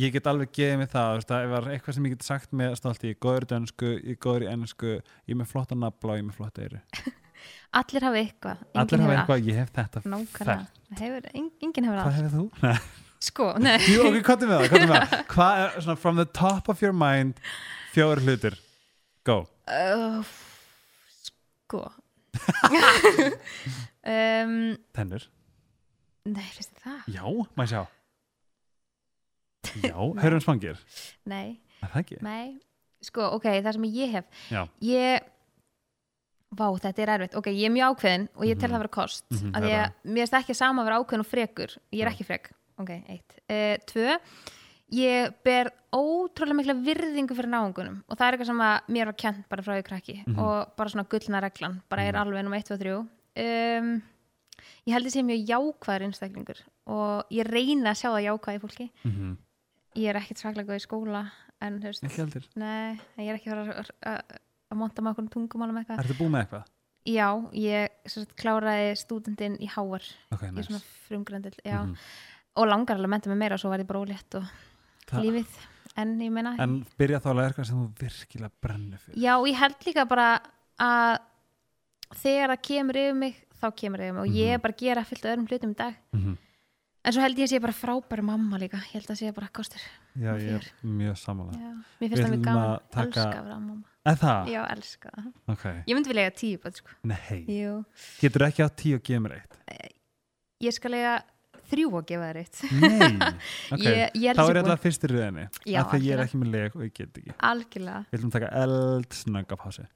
ég 0.03 0.13
get 0.17 0.27
alveg 0.29 0.51
gefið 0.53 0.79
mig 0.83 0.91
það, 0.93 1.15
veist, 1.19 1.31
það 1.33 1.49
var 1.55 1.71
eitthvað 1.73 1.97
sem 1.99 2.07
ég 2.09 2.15
get 2.19 2.27
sagt 2.29 2.53
með 2.63 2.75
stolti, 2.81 3.11
ég 3.13 3.17
er 3.17 3.23
góður 3.27 3.47
í 3.47 3.51
dönsku, 3.55 3.93
ég 3.97 4.13
er 4.17 4.21
góður 4.27 4.45
í 4.45 4.51
ennsku, 4.53 4.93
ég 5.01 5.33
er 5.33 5.41
með 5.41 5.51
flotta 5.55 5.79
nafla 5.79 6.13
og 6.15 6.19
ég 6.21 6.25
er 6.25 6.29
með 6.29 6.37
flotta 6.41 6.67
eyru. 6.67 6.83
allir 7.81 8.05
hafa 8.07 8.19
eitthvað 8.21 8.59
Allir 8.83 9.01
hafa 9.07 9.15
eitthvað, 9.17 9.47
ég 9.49 9.57
hef 9.63 9.71
þetta 9.79 10.03
allt. 10.03 10.11
nákvæmlega 10.13 11.01
hefur, 11.01 11.31
en, 11.33 11.49
enginn 11.65 11.89
hefur 11.89 11.97
Hvað 11.97 12.11
allt. 12.11 12.19
hefur 12.21 12.35
þú? 12.37 12.45
Sko, 13.23 13.53
nei 13.63 13.77
Jú, 13.87 14.03
ok, 14.09 14.17
er 14.43 14.49
með 14.51 14.57
það? 14.57 14.65
Er 14.67 14.87
með 14.91 14.95
það? 14.97 15.27
Hvað 15.31 15.61
er, 15.63 15.75
svona, 15.85 15.99
from 16.03 16.17
the 16.19 16.25
top 16.35 16.69
of 16.73 16.81
your 16.83 16.95
mind, 16.97 17.39
fjóður 17.95 18.23
hlutir, 18.27 18.57
go. 19.29 19.37
uh, 19.71 20.23
sko 21.23 21.85
um, 24.07 24.55
Tennur. 24.97 25.27
nei, 26.27 26.47
þið 26.57 26.69
það? 26.83 27.03
Já, 27.15 27.25
maður 27.59 27.73
sjá. 27.73 27.83
Já, 29.83 29.97
hörum 30.25 30.43
spangir. 30.43 30.81
nei, 31.31 31.61
Er 31.83 31.91
það 31.93 32.01
ekki? 32.05 32.19
nei 32.23 32.47
sko, 33.03 33.25
ok, 33.37 33.47
það 33.65 33.75
sem 33.79 33.87
ég 33.91 34.13
hef 34.15 34.43
Já. 34.53 34.61
ég 34.87 35.25
vá, 36.55 36.67
þetta 36.79 37.03
er 37.03 37.11
erfitt, 37.17 37.33
ok, 37.39 37.49
ég 37.51 37.67
er 37.67 37.73
mjög 37.75 37.95
ákveðin 37.97 38.27
og 38.37 38.45
ég 38.47 38.59
tel 38.61 38.69
Mhm. 38.69 38.75
það 38.77 38.83
vera 38.85 38.93
kost 38.99 39.25
mm 39.33 39.53
það 39.57 39.67
er 39.67 39.79
að 39.81 39.95
mér 40.05 40.21
finnst 40.23 40.37
ekki 40.39 40.55
sama 40.59 40.83
að 40.83 40.87
vera 40.91 40.99
ákveðin 41.03 41.25
og 41.25 41.31
frekur 41.31 41.75
ég 41.93 42.03
er 42.05 42.11
ekki 42.13 42.27
frek, 42.29 42.51
ok, 42.79 42.91
eitt 43.09 43.39
uh, 43.51 43.77
tvö, 43.87 44.17
ég 44.93 45.35
ber 45.45 45.71
ótrúlega 45.97 46.57
mikla 46.59 46.75
virðingu 46.85 47.35
fyrir 47.37 47.49
náungunum 47.53 48.03
og 48.09 48.17
það 48.19 48.27
er 48.27 48.37
eitthvað 48.37 48.51
sem 48.53 48.63
að 48.67 48.91
mér 48.97 49.07
var 49.11 49.19
kent 49.25 49.49
bara 49.49 49.63
frá 49.63 49.75
því 49.79 49.85
krakki 49.89 50.17
Mhm. 50.27 50.39
og 50.39 50.77
bara 50.77 50.89
svona 50.91 51.09
gullna 51.09 51.41
reglan 51.43 51.81
bara 51.89 52.03
er 52.03 52.13
Mhm. 52.13 52.21
alveg 52.23 52.45
nummer 52.45 52.59
1, 52.59 52.69
2, 52.69 52.79
3 52.79 52.93
um, 52.99 54.03
ég 54.87 54.93
held 54.93 55.07
að 55.07 55.15
sé 55.15 55.23
mjög 55.25 55.47
jákvæður 55.49 56.05
einstaklingur 56.07 56.61
og 56.87 57.25
ég 57.31 57.47
reyna 57.49 57.91
að 57.93 58.01
sjá 58.01 58.09
það 58.13 58.27
jákvæði 58.29 58.61
fólki 58.61 58.91
Mm 59.05 59.37
ég 59.95 60.09
er 60.09 60.17
ekkert 60.17 60.39
svaklega 60.41 60.73
góð 60.73 60.81
í 60.81 60.87
skóla 60.87 61.31
en 61.61 61.75
þú 61.79 61.85
veist, 61.85 62.03
nei, 62.57 62.99
ég 63.19 63.29
er 63.29 63.35
ekki 63.37 63.51
að 63.53 63.69
að, 63.77 63.91
að, 64.09 64.39
monta 64.75 65.03
með 65.03 65.11
okkur 65.13 65.29
tungumálum 65.35 65.77
eitthvað 65.83 65.99
Ertu 66.01 66.15
búið 66.17 66.31
með 66.33 66.41
eitthvað? 66.47 66.65
já, 67.05 67.29
ég 67.53 67.89
sem 68.07 68.23
sagt, 68.25 68.37
kláraði 68.41 68.97
stúdendin 68.97 69.59
í 69.61 69.69
háar 69.69 70.03
Ok, 70.33 70.43
í 70.49 70.51
nice. 70.55 70.65
svona 70.71 70.81
frumgrendil 71.09 71.53
já. 71.65 71.83
Mhm. 71.85 71.97
Og 72.57 72.67
langar 72.69 72.97
alveg 72.97 73.09
að 73.09 73.15
menta 73.17 73.29
mig 73.33 73.39
meira 73.39 73.55
og 73.55 73.61
svo 73.63 73.71
var 73.73 73.79
ég 73.81 73.87
bara 73.89 74.01
ólétt 74.05 74.35
og 74.39 74.45
Það- 75.09 75.25
lífið. 75.25 75.59
En 75.97 76.19
ég 76.21 76.31
meina 76.33 76.55
en 76.59 76.87
byrja 76.99 77.19
þá 77.21 77.27
að 77.31 77.37
læra 77.37 77.49
eitthvað 77.53 77.67
sem 77.69 77.77
þú 77.77 77.89
virkilega 78.01 78.51
brennur 78.63 78.99
fyrir. 78.99 79.19
Já, 79.21 79.35
ég 79.45 79.57
held 79.61 79.75
líka 79.87 80.05
bara 80.09 80.29
að 80.81 81.19
þegar 82.23 82.49
það 82.55 82.63
kemur 82.69 82.97
yfir 83.03 83.15
mig 83.19 83.35
þá 83.61 83.67
kemur 83.77 84.01
yfir 84.01 84.15
mig. 84.17 84.23
Og 84.23 84.37
ég 84.37 84.55
er 84.55 84.59
bara 84.63 84.73
að 84.73 84.81
gera 84.87 85.05
fyllt 85.05 85.27
öðrum 85.29 85.47
hlutum 85.49 85.71
í 85.75 85.77
dag. 85.77 85.95
Mhm. 86.13 86.39
en 87.05 87.13
svo 87.13 87.21
held 87.21 87.37
ég 87.37 87.49
að 87.49 87.51
sé 87.51 87.59
bara 87.61 87.73
frábæri 87.75 88.23
mamma 88.23 88.59
líka. 88.63 88.77
Ég 88.79 88.93
held 89.03 89.07
að 89.11 89.19
sé 89.19 89.35
bara 89.35 89.49
kostur 89.49 89.81
Já, 90.17 90.37
ég 90.39 90.55
er 90.55 90.67
mjög 90.85 91.17
samanlega 91.19 91.83
mér 92.01 92.09
finnst 92.09 92.23
það 92.23 92.31
mjög 92.31 92.45
gaman, 92.45 92.79
taka- 92.93 93.07
elska 93.09 93.39
að 93.41 93.45
vera 93.45 93.59
mamma. 93.59 93.85
En 94.07 94.17
það? 94.17 94.47
Já, 94.53 94.63
elska 94.71 95.11
það. 95.11 95.33
Ok, 95.49 95.65
Ég 95.89 95.95
myndi 95.97 96.09
vilja 96.13 96.23
eiga 96.31 96.37
tíu 96.37 96.59
bætt 96.63 96.77
sko. 96.77 96.89
Nei. 97.03 97.45
Jú. 97.49 97.85
Getur 98.21 98.47
ekki 98.47 98.63
á 98.63 98.69
tíu 98.71 98.95
og 98.95 99.03
gefa 99.03 99.21
mér 99.21 99.33
eitt? 99.41 99.59
Ég 100.63 100.73
skal 100.73 100.93
eiga 100.95 101.23
þrjú 101.73 101.89
að 101.99 102.07
gefa 102.13 102.29
þér 102.31 102.39
eitt. 102.43 102.61
Nei, 102.83 103.11
ok. 103.75 103.83
Ég- 103.87 104.17
ég 104.23 104.39
Þá 104.39 104.43
er 104.43 104.47
búin. 104.47 104.59
þetta 104.63 104.77
fyrstir 104.87 105.15
röðinni 105.17 105.45
Já, 105.65 105.81
af 105.83 105.91
því 105.91 105.99
að 105.99 106.07
ég 106.07 106.13
er 106.17 106.23
algjörlega. 106.23 106.27
ekki 106.29 106.41
með 106.45 106.53
leg 106.57 106.71
og 106.79 106.83
ég 106.87 106.93
get 107.01 107.21
ekki. 107.23 107.35
Algjörlega. 107.51 108.01
Við 108.13 108.19
ætlum 108.21 108.33
að 108.33 108.37
taka 108.39 108.53
eldsnögga 108.63 109.61
pási 109.65 109.85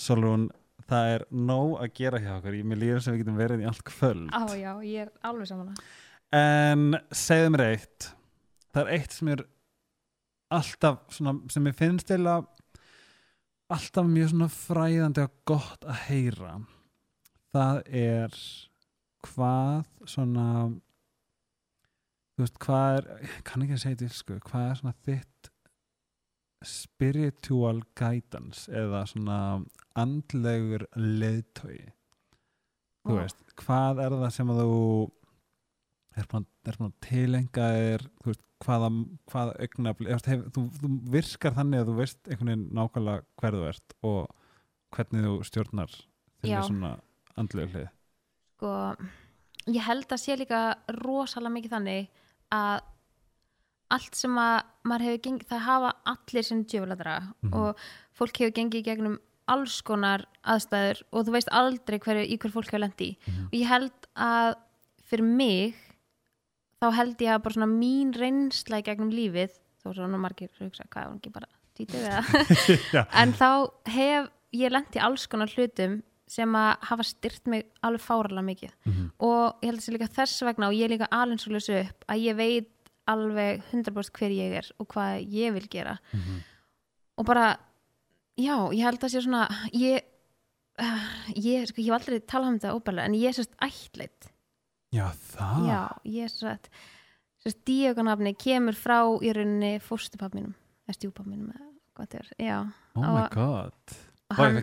Solrún 0.00 0.48
það 0.90 1.08
er 1.14 1.24
nóg 1.34 1.72
að 1.82 1.90
gera 1.98 2.20
hjá 2.22 2.30
okkur. 2.38 2.56
Ég 2.60 2.66
með 2.70 2.80
líður 2.84 3.02
sem 3.04 3.14
við 3.14 3.22
getum 3.24 3.38
verið 3.40 3.64
í 3.64 3.66
allt 3.70 3.82
kvöld. 3.86 4.30
Á 4.34 4.42
já, 4.58 4.70
ég 4.86 5.04
er 5.06 5.10
alveg 5.26 5.50
saman 5.50 5.74
en 6.30 6.92
segðu 7.10 7.48
mér 7.56 7.64
eitt. 7.72 8.06
Það 8.70 8.82
er 8.84 8.90
eitt 9.00 9.14
sem 9.16 9.30
er 9.32 9.40
alltaf 10.54 11.00
svona, 11.10 11.32
sem 11.50 11.64
ég 11.66 11.74
finnst 11.78 12.12
eða 12.14 12.36
alltaf 13.70 14.06
mjög 14.06 14.28
svona 14.30 14.48
fræðandi 14.54 15.24
og 15.26 15.32
gott 15.50 15.86
að 15.90 15.98
heyra 16.06 16.52
það 17.54 17.80
er 18.00 18.36
hvað 19.26 19.88
svona 20.08 20.46
þú 22.34 22.44
veist 22.44 22.60
hvað 22.62 22.98
er 22.98 23.32
kann 23.44 23.64
ekki 23.64 23.76
að 23.76 23.82
segja 23.84 24.00
þetta 24.02 24.18
sko, 24.18 24.38
hvað 24.48 24.66
er 24.66 24.80
svona 24.80 24.96
þitt 25.06 25.50
spiritual 26.70 27.78
guidance 27.96 28.68
eða 28.68 29.06
svona 29.08 29.38
andlegur 29.98 30.84
leiðtói 30.96 31.78
þú 33.06 33.16
veist, 33.16 33.40
hvað 33.60 34.02
er 34.04 34.16
það 34.20 34.34
sem 34.36 34.52
að 34.52 34.62
þú 34.62 34.84
er 36.20 36.28
búin, 36.30 36.46
er 36.68 36.78
búin 36.78 36.90
að 36.90 36.98
tilenga 37.06 37.68
þér 37.76 38.06
þú 38.20 38.32
veist, 38.32 38.44
hvaða, 38.60 38.90
hvaða 39.32 39.54
augnabli 39.64 40.12
hef, 40.12 40.44
þú, 40.52 40.66
þú 40.76 40.90
virkar 41.14 41.56
þannig 41.56 41.82
að 41.82 41.92
þú 41.92 41.96
veist 42.00 42.20
einhvern 42.26 42.52
veginn 42.52 42.66
nákvæmlega 42.76 43.24
hver 43.40 43.56
þú 43.56 43.68
ert 43.70 43.96
og 44.10 44.34
hvernig 44.96 45.28
þú 45.28 45.36
stjórnar 45.48 45.96
þinni 46.42 46.66
svona 46.68 46.92
andlegu 47.36 47.72
hlið 47.74 47.88
Sko, 48.56 48.70
ég 49.72 49.82
held 49.86 50.06
að 50.12 50.20
sé 50.20 50.36
líka 50.36 50.60
rosalega 51.00 51.54
mikið 51.54 51.70
þannig 51.70 52.08
að 52.52 52.80
allt 53.90 54.14
sem 54.14 54.36
að 54.38 54.60
maður 54.86 55.04
hefur 55.08 55.22
gengið, 55.24 55.48
það 55.50 55.64
hafa 55.66 55.90
allir 56.12 56.44
sinn 56.46 56.64
djöfuladra 56.64 57.14
Mhm. 57.42 57.54
og 57.54 57.76
fólk 58.14 58.36
hefur 58.38 58.52
gengið 58.54 58.84
gegnum 58.84 59.18
alls 59.48 59.80
konar 59.82 60.26
aðstæður 60.44 61.02
og 61.12 61.24
þú 61.26 61.32
veist 61.34 61.48
aldrei 61.50 61.98
hverju 61.98 62.26
í 62.30 62.38
hver 62.38 62.52
fólk 62.54 62.70
hefur 62.70 62.84
lendi 62.84 63.08
í 63.10 63.16
Mhm. 63.26 63.46
og 63.46 63.52
ég 63.52 63.66
held 63.66 64.06
að 64.16 64.54
fyrir 65.10 65.24
mig 65.24 65.74
þá 66.80 66.92
held 66.94 67.16
ég 67.18 67.34
að 67.34 67.42
bara 67.42 67.54
svona 67.54 67.66
mín 67.78 68.12
reynsla 68.14 68.78
í 68.78 68.84
gegnum 68.86 69.10
lífið 69.10 69.50
þó 69.82 69.94
svo 69.94 70.06
nú 70.06 70.18
margir 70.20 70.48
hugsa 70.60 70.84
hvað 70.88 71.02
er 71.02 71.08
hún 71.10 71.18
ekki 71.20 71.32
bara 71.32 71.48
títið 71.74 73.06
en 73.22 73.32
þá 73.32 73.70
hef 73.86 74.30
ég 74.52 74.70
lent 74.70 74.94
í 74.96 75.00
alls 75.02 75.26
konar 75.26 75.48
hlutum 75.48 76.02
sem 76.30 76.52
að 76.54 76.84
hafa 76.90 77.06
styrt 77.08 77.48
mig 77.50 77.64
alveg 77.82 78.04
fáralega 78.04 78.44
mikið. 78.46 78.74
Mhm. 78.86 79.06
og 79.18 79.56
ég 79.62 79.70
held 79.70 79.80
að 79.80 79.86
sé 79.86 79.92
líka 79.96 80.08
þess 80.14 80.42
vegna 80.46 80.68
og 80.70 80.74
ég 80.78 80.84
er 80.86 80.92
líka 80.94 81.08
alveg 81.10 81.40
svo 81.42 81.52
lausu 81.56 81.74
upp 81.80 82.04
að 82.08 82.22
ég 82.28 82.36
veit 82.38 82.70
alveg 83.10 83.62
100% 83.72 84.12
hver 84.20 84.30
ég 84.30 84.52
er 84.60 84.66
og 84.78 84.86
hvað 84.92 85.26
ég 85.26 85.52
vil 85.56 85.66
gera. 85.68 85.98
Mhm. 86.14 86.38
og 87.18 87.26
bara, 87.26 87.56
já, 88.38 88.56
ég 88.72 88.82
held 88.86 89.00
að 89.00 89.10
sé 89.12 89.20
svona 89.24 89.48
ég 89.74 90.00
uh, 90.78 91.08
ég, 91.36 91.66
sko, 91.68 91.82
ég 91.82 91.90
hef 91.90 91.98
aldrei 91.98 92.20
talað 92.20 92.48
um 92.48 92.58
þetta 92.58 92.76
óbæðlega 92.78 93.04
en 93.10 93.14
ég 93.18 93.28
er 93.28 93.36
sérst 93.36 93.56
ættleitt 93.60 94.30
Já, 94.92 95.10
það. 95.12 95.66
Já, 95.68 95.82
ég 96.04 96.22
er 96.24 96.28
sérst 96.32 96.68
sérst 97.44 97.60
díokanafni 97.68 98.32
kemur 98.36 98.74
frá 98.78 99.02
í 99.22 99.32
rauninni 99.34 99.78
fórstupap 99.80 100.32
mínum 100.34 100.54
eða 100.88 100.96
stjúpap 100.96 101.26
mínum 101.26 101.50
eða 101.52 101.68
hvað 101.94 102.06
þetta 102.08 102.18
er, 102.22 102.30
já. 102.38 102.58
Oh 102.96 103.02
my 103.02 103.22
og- 103.26 103.34
god 103.34 103.96
hann- 104.36 104.54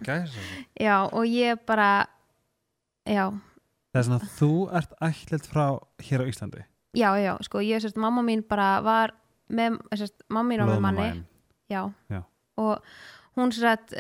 já, 0.80 0.96
og 1.14 1.26
ég 1.26 1.60
bara 1.66 2.08
já, 3.08 3.32
Það 3.94 4.00
er 4.00 4.04
svona 4.04 4.20
að 4.22 4.34
þú 4.38 4.50
ert 4.78 4.92
ætlilt 5.02 5.48
frá 5.48 5.66
hér 6.04 6.22
á 6.22 6.26
Íslandi? 6.30 6.64
Já, 6.98 7.10
já, 7.18 7.34
sko 7.42 7.60
ég 7.64 7.82
sérst, 7.82 7.98
mamma 7.98 8.22
mín 8.22 8.44
bara 8.48 8.82
var 8.82 9.14
með, 9.50 9.78
sérst, 9.96 10.14
mamma 10.30 10.50
mín 10.54 10.60
var 10.66 10.76
með 10.76 10.82
manni. 10.82 11.24
Já. 11.70 11.82
Já. 12.10 12.24
og 12.58 12.82
hún 13.38 13.52
sérst, 13.52 13.94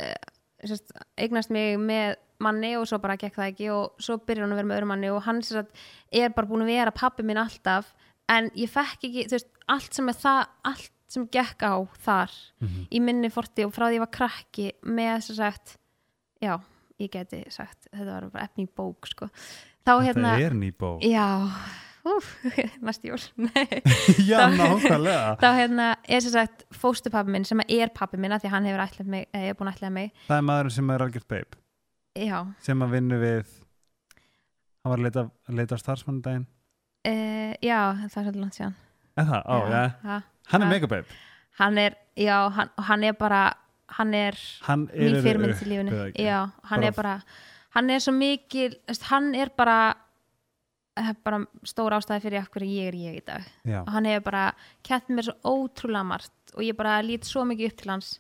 sérst, 0.66 0.92
eignast 1.18 1.50
mig 1.50 1.78
með 1.78 2.16
manni 2.40 2.76
og 2.78 2.86
svo 2.88 3.00
bara 3.02 3.18
gekk 3.18 3.36
það 3.36 3.52
ekki 3.52 3.70
og 3.74 3.98
svo 4.02 4.18
byrjar 4.18 4.46
hún 4.46 4.54
að 4.54 4.60
vera 4.62 4.68
með 4.70 4.78
öðrum 4.78 4.92
manni 4.94 5.10
og 5.14 5.24
hann 5.26 5.42
sérst, 5.42 5.70
er 6.12 6.30
bara 6.30 6.48
búin 6.48 6.62
að 6.66 6.72
vera 6.74 6.92
pappi 6.92 7.24
minn 7.24 7.38
alltaf. 7.42 7.94
En 8.30 8.50
ég 8.60 8.70
fekk 8.70 9.08
ekki, 9.08 9.26
þú 9.30 9.38
veist, 9.38 9.48
allt 9.72 9.94
sem 9.94 10.10
er 10.10 10.18
það 10.20 10.48
allt 10.68 10.92
sem 11.08 11.28
gekk 11.32 11.64
á 11.64 11.76
þar 12.04 12.32
Mhm. 12.62 12.88
í 12.92 13.02
minni 13.02 13.30
forti 13.32 13.66
og 13.66 13.74
frá 13.74 13.88
því 13.88 13.98
ég 14.00 14.04
var 14.06 14.12
krakki 14.12 14.72
með 14.84 15.12
þess 15.18 15.30
að 15.32 15.36
sagt 15.42 15.78
já, 16.42 16.60
ég 17.00 17.12
geti 17.12 17.44
sagt, 17.50 17.88
þetta 17.94 18.06
var 18.22 18.30
bara 18.34 18.44
efni 18.48 18.66
í 18.68 18.70
bók 18.76 19.08
sko, 19.08 19.30
þá 19.86 19.94
hérna 20.04 20.34
Þetta 20.36 20.46
er 20.46 20.54
ný 20.58 20.72
bók. 20.74 21.02
Já, 21.02 21.28
næst 22.86 23.04
jól. 23.04 23.20
Já, 24.30 24.48
nákvæmlega. 24.48 25.38
Þá 25.42 25.48
hérna 25.58 25.88
er 26.08 26.22
sem 26.24 26.32
sagt 26.32 26.66
fóstupappi 26.72 27.32
minn 27.32 27.46
sem 27.46 27.60
er 27.68 27.90
pappi 27.96 28.18
minna 28.18 28.40
því 28.40 28.48
að 28.48 28.54
hann 28.56 28.66
hefur 28.70 29.06
mig, 29.06 29.28
eða 29.34 29.50
er 29.52 29.58
búin 29.60 29.68
að 29.72 29.76
ætlaða 29.78 29.92
mig. 29.98 30.12
Það 30.28 30.38
er 30.38 30.46
maðurinn 30.50 30.76
sem 30.78 30.90
er 30.90 31.04
algjört 31.08 31.28
beip 31.28 31.56
já, 32.18 32.38
sem 32.66 32.82
að 32.82 32.90
vinna 32.96 33.18
við 33.22 33.46
hann 34.84 34.92
var 34.92 34.98
að 34.98 35.04
leita, 35.04 35.24
að 35.50 35.58
leita 35.60 35.78
starfsmann 35.78 36.22
daginn 36.26 36.48
uh, 37.08 37.54
já, 37.62 37.80
það 37.94 38.04
er 38.08 38.14
svolítið 38.16 38.42
langt 38.42 38.58
síðan. 38.58 38.76
Það, 39.18 39.42
á, 39.46 39.56
já, 39.70 39.84
ha, 40.08 40.18
hann 40.52 40.62
er 40.62 40.66
Ha. 40.68 40.72
mega 40.74 40.88
beip 40.88 41.08
hann 41.60 41.78
er, 41.78 41.96
já, 42.18 42.50
hann, 42.54 42.70
hann 42.78 43.04
er 43.04 43.14
bara 43.14 43.54
hann 43.98 44.14
er 44.14 44.36
Hann 44.68 44.90
er 44.94 45.10
mín 45.14 45.22
fyrirmynd 45.24 45.62
í 45.64 45.66
lífinu. 45.70 46.14
já, 46.20 46.52
hann 46.64 46.82
Bara- 46.82 46.88
er 46.88 46.92
bara 46.92 47.24
hann 47.76 47.90
er 47.90 48.00
svo 48.00 48.12
mikil, 48.14 48.76
hann 49.10 49.34
er 49.36 49.50
bara 49.58 49.96
eh, 50.98 51.14
bara 51.24 51.40
stór 51.64 51.94
ástæði 51.94 52.22
fyrir 52.22 52.48
hverju 52.50 52.70
ég 52.74 52.88
er 52.88 52.94
ég 52.98 53.18
í 53.22 53.26
dag. 53.26 53.44
Já, 53.66 53.82
og 53.82 53.90
hann 53.94 54.06
hefur 54.06 54.24
bara 54.32 54.54
kent 54.84 55.08
mér 55.10 55.24
svo 55.28 55.36
ótrúlega 55.46 56.04
margt 56.06 56.32
og 56.56 56.62
ég 56.66 56.76
bara 56.78 57.02
lít 57.06 57.24
svo 57.26 57.44
mikið 57.46 57.72
upp 57.72 57.78
til 57.78 57.92
hans. 57.92 58.20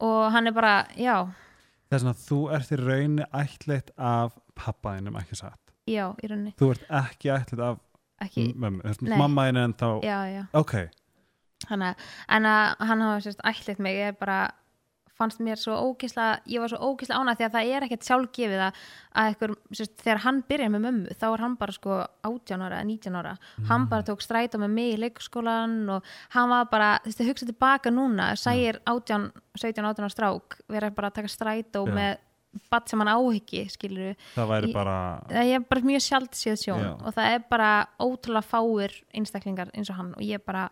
Og 0.00 0.30
hann 0.32 0.46
er 0.46 0.52
bara, 0.52 0.86
já, 0.96 1.26
það 1.90 1.96
er 1.96 1.98
svona 1.98 2.14
að 2.14 2.22
þú 2.28 2.38
ert 2.54 2.70
í 2.70 2.78
raunni 2.80 3.24
ætlitt 3.34 3.90
af 3.98 4.32
pappaðinum 4.54 5.16
ekki 5.20 5.36
satt? 5.36 5.58
Já, 5.90 6.14
í 6.22 6.28
rauninni. 6.30 6.54
Þú 6.58 6.70
ert 6.70 6.86
ekki 7.02 7.30
ætlitt 7.34 7.60
af 7.66 7.78
ekki, 8.22 8.54
mömmu, 8.54 8.82
þú 8.82 8.88
veist, 8.92 9.02
Nei. 9.02 9.18
mammaðin 9.18 9.58
en 9.64 9.74
þá 9.74 9.88
já, 10.04 10.18
já. 10.36 10.46
Ok, 10.54 10.74
Hanna, 11.70 11.94
en 12.28 12.50
að 12.50 12.84
hann 12.90 13.06
hafa 13.06 13.24
sérst 13.24 13.42
ætlit 13.44 13.82
mig 13.82 14.00
ég 14.00 14.20
bara 14.20 14.42
fannst 15.14 15.38
mér 15.42 15.58
svo 15.60 15.76
ógisla 15.78 16.40
ég 16.50 16.62
var 16.62 16.72
svo 16.72 16.80
ógisla 16.90 17.20
ánað 17.20 17.38
því 17.38 17.46
að 17.46 17.54
það 17.54 17.72
er 17.76 17.86
ekkert 17.86 18.08
sjálfgefið 18.08 18.62
að, 18.66 18.80
að 19.20 19.30
ekkur, 19.30 19.54
sérst, 19.78 19.94
þegar 20.02 20.22
hann 20.24 20.40
byrjaði 20.48 20.74
með 20.74 20.84
mömmu 20.88 21.16
þá 21.20 21.26
er 21.28 21.44
hann 21.44 21.56
bara 21.60 21.76
sko 21.76 21.98
18 22.26 22.64
ára 22.66 22.80
eða 22.80 22.88
19 22.90 23.18
ára, 23.20 23.34
hann 23.70 23.88
bara 23.92 24.06
tók 24.08 24.24
strætó 24.24 24.60
með 24.62 24.74
mig 24.74 24.96
í 24.96 25.00
leikskólan 25.04 25.76
og 25.94 26.12
hann 26.34 26.50
var 26.50 26.68
bara 26.72 26.90
þú 27.04 27.12
veist, 27.12 27.24
hugsa 27.30 27.48
tilbaka 27.50 27.94
núna, 27.94 28.32
sægir 28.40 28.80
18, 28.90 29.30
17, 29.54 29.86
18 29.86 30.08
ára 30.08 30.14
strák 30.16 30.58
vera 30.74 30.90
bara 30.94 31.12
að 31.12 31.20
taka 31.20 31.30
strætó 31.30 31.84
Já. 31.86 31.94
með 31.94 32.16
batt 32.70 32.90
sem 32.90 33.00
hann 33.02 33.10
áhyggi, 33.10 33.64
skilur 33.70 34.18
það 34.34 34.50
væri 34.50 34.74
bara 34.74 34.98
það 35.30 35.54
er 35.54 35.64
bara 35.70 35.88
mjög 35.90 36.04
sjald 36.04 36.36
séð 36.38 36.60
sjón 36.62 36.84
Já. 36.84 36.92
og 36.98 37.16
það 37.16 37.38
er 37.38 37.48
bara 37.50 37.70
ótrúlega 38.02 38.46
fáir 38.46 38.98
einstaklingar 39.14 39.72
eins 39.74 39.90
og 39.90 39.98
hann 39.98 40.12
og 40.14 40.22
ég 40.26 40.42
bara 40.46 40.68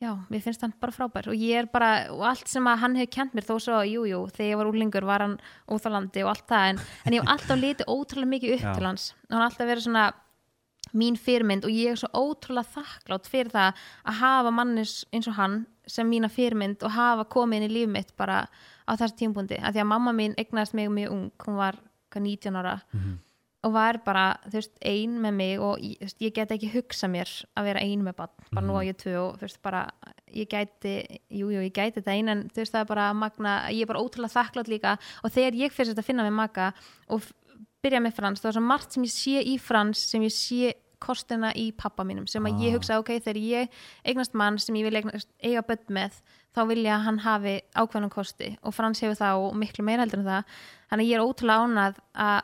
já, 0.00 0.14
mér 0.32 0.42
finnst 0.44 0.62
hann 0.64 0.72
bara 0.80 0.94
frábær. 0.94 1.28
Og 1.30 1.36
ég 1.36 1.60
er 1.60 1.68
bara, 1.72 1.90
og 2.14 2.24
allt 2.30 2.48
sem 2.48 2.66
að 2.66 2.80
hann 2.84 2.96
hefur 2.98 3.12
kent 3.18 3.36
mér 3.36 3.46
þó 3.46 3.54
svo, 3.60 3.82
jú, 3.84 4.06
jú, 4.08 4.24
þegar 4.32 4.50
ég 4.50 4.60
var 4.60 4.70
úlingur 4.70 5.06
var 5.08 5.26
hann 5.26 5.36
óþálandi 5.68 6.24
og 6.24 6.32
allt 6.32 6.48
það 6.48 6.72
en, 6.72 6.82
en 7.04 7.16
ég 7.16 7.22
hef 7.22 7.34
alltaf 7.34 7.60
litið 7.60 7.92
ótrúlega 7.92 8.32
mikið 8.34 8.56
upp 8.56 8.66
Já. 8.66 8.72
til 8.78 8.88
hans. 8.88 9.06
Og 9.28 9.36
hann 9.36 9.46
alltaf 9.46 9.70
verið 9.70 9.86
svona 9.86 10.06
mín 10.96 11.18
fyrirmynd 11.20 11.66
og 11.68 11.74
ég 11.74 11.92
er 11.92 12.00
svo 12.00 12.10
ótrúlega 12.16 12.80
þakklátt 12.80 13.28
fyrir 13.30 13.52
það 13.52 13.84
að 14.10 14.18
hafa 14.22 14.52
mannis 14.54 14.94
eins 15.14 15.28
og 15.30 15.36
hann 15.36 15.60
sem 15.86 16.08
mína 16.08 16.30
fyrirmynd 16.32 16.82
og 16.86 16.94
hafa 16.94 17.26
komið 17.30 17.60
inn 17.60 17.68
í 17.68 17.74
líf 17.74 17.92
mitt 17.92 18.14
bara 18.18 18.44
á 18.90 18.92
þessu 18.98 19.20
tímpúndi, 19.20 19.58
af 19.60 19.74
því 19.74 19.84
að 19.84 19.90
mamma 19.92 20.14
mín 20.16 20.34
egnaðist 20.40 20.74
mig 20.74 20.90
mjög 20.90 21.12
ung, 21.14 21.26
hún 21.46 21.58
var 21.60 21.78
hvað, 22.10 22.24
19 22.26 22.58
ára 22.58 22.74
og 23.62 23.72
var 23.74 23.98
bara, 24.04 24.24
þú 24.46 24.54
veist, 24.56 24.72
ein 24.88 25.18
með 25.20 25.34
mig 25.36 25.58
og 25.60 25.82
veist, 26.00 26.16
ég 26.24 26.32
get 26.34 26.50
ekki 26.54 26.70
hugsa 26.72 27.08
mér 27.12 27.28
að 27.58 27.66
vera 27.68 27.82
ein 27.84 28.04
með 28.06 28.16
bann, 28.16 28.30
bara 28.54 28.64
nú 28.66 28.78
á 28.78 28.82
ég 28.86 28.96
tvö 28.96 29.16
og 29.20 29.34
þú 29.36 29.44
veist, 29.44 29.60
bara, 29.62 29.82
ég 30.32 30.48
gæti 30.48 30.94
jú, 31.28 31.50
jú, 31.52 31.60
ég 31.60 31.72
gæti 31.76 31.98
þetta 32.00 32.14
ein, 32.14 32.28
en 32.32 32.44
þú 32.48 32.62
veist, 32.62 32.72
það 32.72 32.80
er 32.86 32.90
bara 32.94 33.08
magna, 33.12 33.56
ég 33.68 33.84
er 33.84 33.90
bara 33.92 34.00
ótrúlega 34.00 34.32
þakklátt 34.38 34.70
líka 34.72 34.94
og 35.22 35.34
þegar 35.34 35.58
ég 35.60 35.74
fyrst 35.76 35.98
að 35.98 36.06
finna 36.08 36.24
með 36.24 36.38
maka 36.40 36.70
og 37.12 37.26
byrja 37.84 38.00
með 38.00 38.16
Frans, 38.16 38.40
það 38.40 38.48
var 38.50 38.56
svo 38.58 38.62
margt 38.64 38.92
sem 38.96 39.04
ég 39.04 39.12
sé 39.12 39.42
í 39.44 39.58
Frans 39.60 40.06
sem 40.10 40.24
ég 40.24 40.32
sé 40.32 40.72
kostina 41.00 41.48
í 41.56 41.70
pappa 41.72 42.04
mínum 42.04 42.26
sem 42.28 42.44
að 42.44 42.56
Ah. 42.56 42.60
ég 42.64 42.74
hugsa, 42.76 42.98
ok, 43.00 43.08
þegar 43.24 43.38
ég 43.40 43.68
eignast 44.04 44.34
mann 44.34 44.58
sem 44.58 44.74
ég 44.76 44.84
vil 44.84 44.96
eignast, 45.00 45.28
eiga 45.42 45.62
börn 45.64 45.88
með 45.88 46.18
þá 46.56 46.66
vil 46.68 46.82
ég 46.84 46.92
að 46.92 47.04
hann 47.06 47.18
hafi 47.24 47.54
ákveðnum 47.76 48.10
kosti 48.12 48.56
og 48.62 48.74
Frans 48.74 49.00
hefur 49.00 49.16
það 49.16 49.44
og 49.46 49.54
miklu 49.56 49.84
meira 49.84 50.02
heldur 50.04 50.20
en 50.20 50.28
það 50.28 50.44
þannig 50.90 51.08
ég 51.08 51.16
er 51.16 51.24
ótrúlega 51.24 51.64
ánað 51.64 52.00
að 52.14 52.40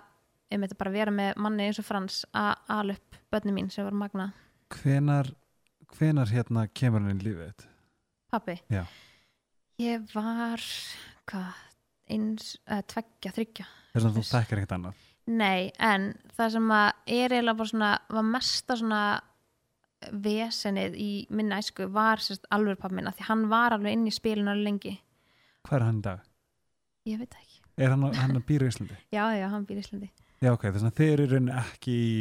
ég 0.52 0.60
myndi 0.62 0.76
bara 0.78 0.92
vera 0.94 1.12
með 1.14 1.38
manni 1.42 1.66
eins 1.68 1.80
og 1.82 1.86
Frans 1.88 2.20
að 2.36 2.52
ala 2.76 2.96
upp 2.98 3.16
börni 3.32 3.54
mín 3.56 3.70
sem 3.72 3.84
var 3.86 3.96
magna 3.98 4.28
hvenar, 4.76 5.28
hvenar 5.96 6.30
hérna 6.32 6.66
kemur 6.74 7.02
hann 7.04 7.18
í 7.20 7.24
lífið 7.26 7.48
þitt? 7.50 7.66
pappi 8.30 8.56
Já. 8.72 8.84
ég 9.82 10.06
var 10.14 10.62
hvað, 11.26 11.60
eins, 12.10 12.52
uh, 12.70 12.82
tveggja, 12.86 13.32
þryggja 13.36 13.66
Þess 13.96 14.06
að 14.10 14.16
þú 14.18 14.24
þekkir 14.30 14.60
ekkert 14.62 14.76
annað 14.78 15.04
Nei, 15.26 15.72
en 15.82 16.12
það 16.36 16.52
sem 16.54 16.68
að 16.70 16.88
er 17.10 17.32
eiginlega 17.34 17.58
bara 17.58 17.70
svona, 17.72 17.88
var 18.14 18.26
mesta 18.30 18.76
svona 18.78 19.00
vesenið 20.22 20.94
í 21.00 21.08
minna 21.34 21.58
æsku 21.62 21.88
var 21.90 22.20
sérst 22.22 22.44
alveg 22.54 22.78
pappi 22.78 22.98
minna 23.00 23.10
því 23.16 23.26
hann 23.30 23.46
var 23.50 23.74
alveg 23.74 23.96
inn 23.96 24.06
í 24.06 24.12
spilinu 24.14 24.52
alveg 24.52 24.68
lengi 24.68 24.92
Hvað 25.66 25.78
er 25.80 25.86
hann 25.88 25.98
í 25.98 26.04
dag? 26.06 26.20
ég 27.10 27.18
veit 27.22 27.34
ekki, 27.40 27.62
Er 27.76 27.90
hann, 27.92 28.04
hann 28.14 28.36
að 28.38 28.44
býra 28.48 28.68
í 28.68 28.70
Íslandi? 28.72 28.96
já, 29.14 29.24
já, 29.34 29.48
hann 29.50 29.66
býr 29.66 29.80
í 29.80 29.84
Íslandi 29.86 30.10
Já, 30.42 30.50
ok, 30.52 30.66
þess 30.74 30.84
að 30.90 30.96
þeir 30.98 31.12
eru 31.14 31.28
rauninni 31.32 31.54
ekki 31.62 31.94
í 31.96 32.16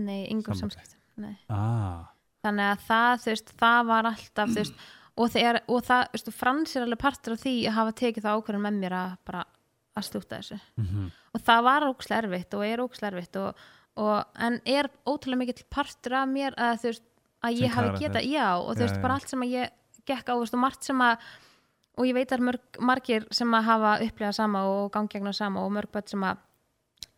nei, 0.00 0.22
yngum 0.32 0.56
samskiptum 0.56 1.24
nei. 1.24 1.34
ah, 1.52 2.06
þannig 2.46 2.70
að 2.72 2.84
það, 2.88 3.12
þú 3.24 3.30
veist, 3.34 3.52
það 3.60 3.80
var 3.90 4.08
alltaf 4.12 4.52
þú 4.54 4.62
veist, 4.62 4.82
og, 5.18 5.30
þegar, 5.34 5.58
og 5.68 5.82
það, 5.88 6.04
þú 6.08 6.18
veist, 6.18 6.30
Frans 6.38 6.76
er 6.78 6.86
alveg 6.86 7.00
partur 7.02 7.34
af 7.36 7.42
því 7.42 7.54
að 7.68 7.76
hafa 7.78 7.94
tekið 8.00 8.26
það 8.28 8.38
ákvörðun 8.40 8.64
með 8.68 8.78
mér 8.84 8.96
að 8.98 9.16
bara 9.28 9.42
að 9.98 10.06
stúta 10.06 10.38
þessu 10.38 10.60
mm 10.78 11.08
og 11.36 11.42
það 11.44 11.60
var 11.66 11.84
ókslega 11.90 12.22
erfitt 12.24 12.54
og 12.56 12.62
er 12.64 12.80
ókslega 12.82 13.10
erfitt 13.12 13.36
og, 13.38 13.58
og, 14.00 14.14
en 14.46 14.54
er 14.64 14.88
ótrúlega 15.06 15.38
mikill 15.42 15.66
partur 15.70 16.14
af 16.22 16.30
mér 16.30 16.56
að 16.56 16.78
þú 16.80 16.88
veist 16.88 17.04
að 17.44 17.58
ég 17.60 17.74
hafi 17.74 17.90
karakter. 17.90 18.06
geta, 18.08 18.22
já 18.24 18.46
og 18.56 18.70
þú 18.72 18.80
Já, 18.80 18.84
veist 18.86 18.96
já. 18.96 19.02
bara 19.04 19.18
allt 19.18 19.28
sem 19.34 19.44
að 19.44 19.52
ég 19.52 19.74
gekk 20.08 20.24
á 20.24 20.34
þú 20.34 20.40
veist, 20.40 20.56
og 20.56 20.62
margt 20.64 20.88
sem 20.88 21.02
að 21.04 21.26
og 21.98 22.06
ég 22.08 22.14
veit 22.16 22.32
að 22.32 22.44
mörg, 22.48 22.80
margir 22.80 23.26
sem 23.34 23.54
að 23.58 23.68
hafa 23.68 23.92
upplegað 24.08 24.36
sama 24.38 24.64
og 24.72 24.88
gangi 24.94 25.12
gegna 25.18 25.32
sama 25.36 25.64
og 25.66 25.72
mörg 25.76 25.90
börn 25.92 26.08
sem 26.10 26.24
að 26.24 26.40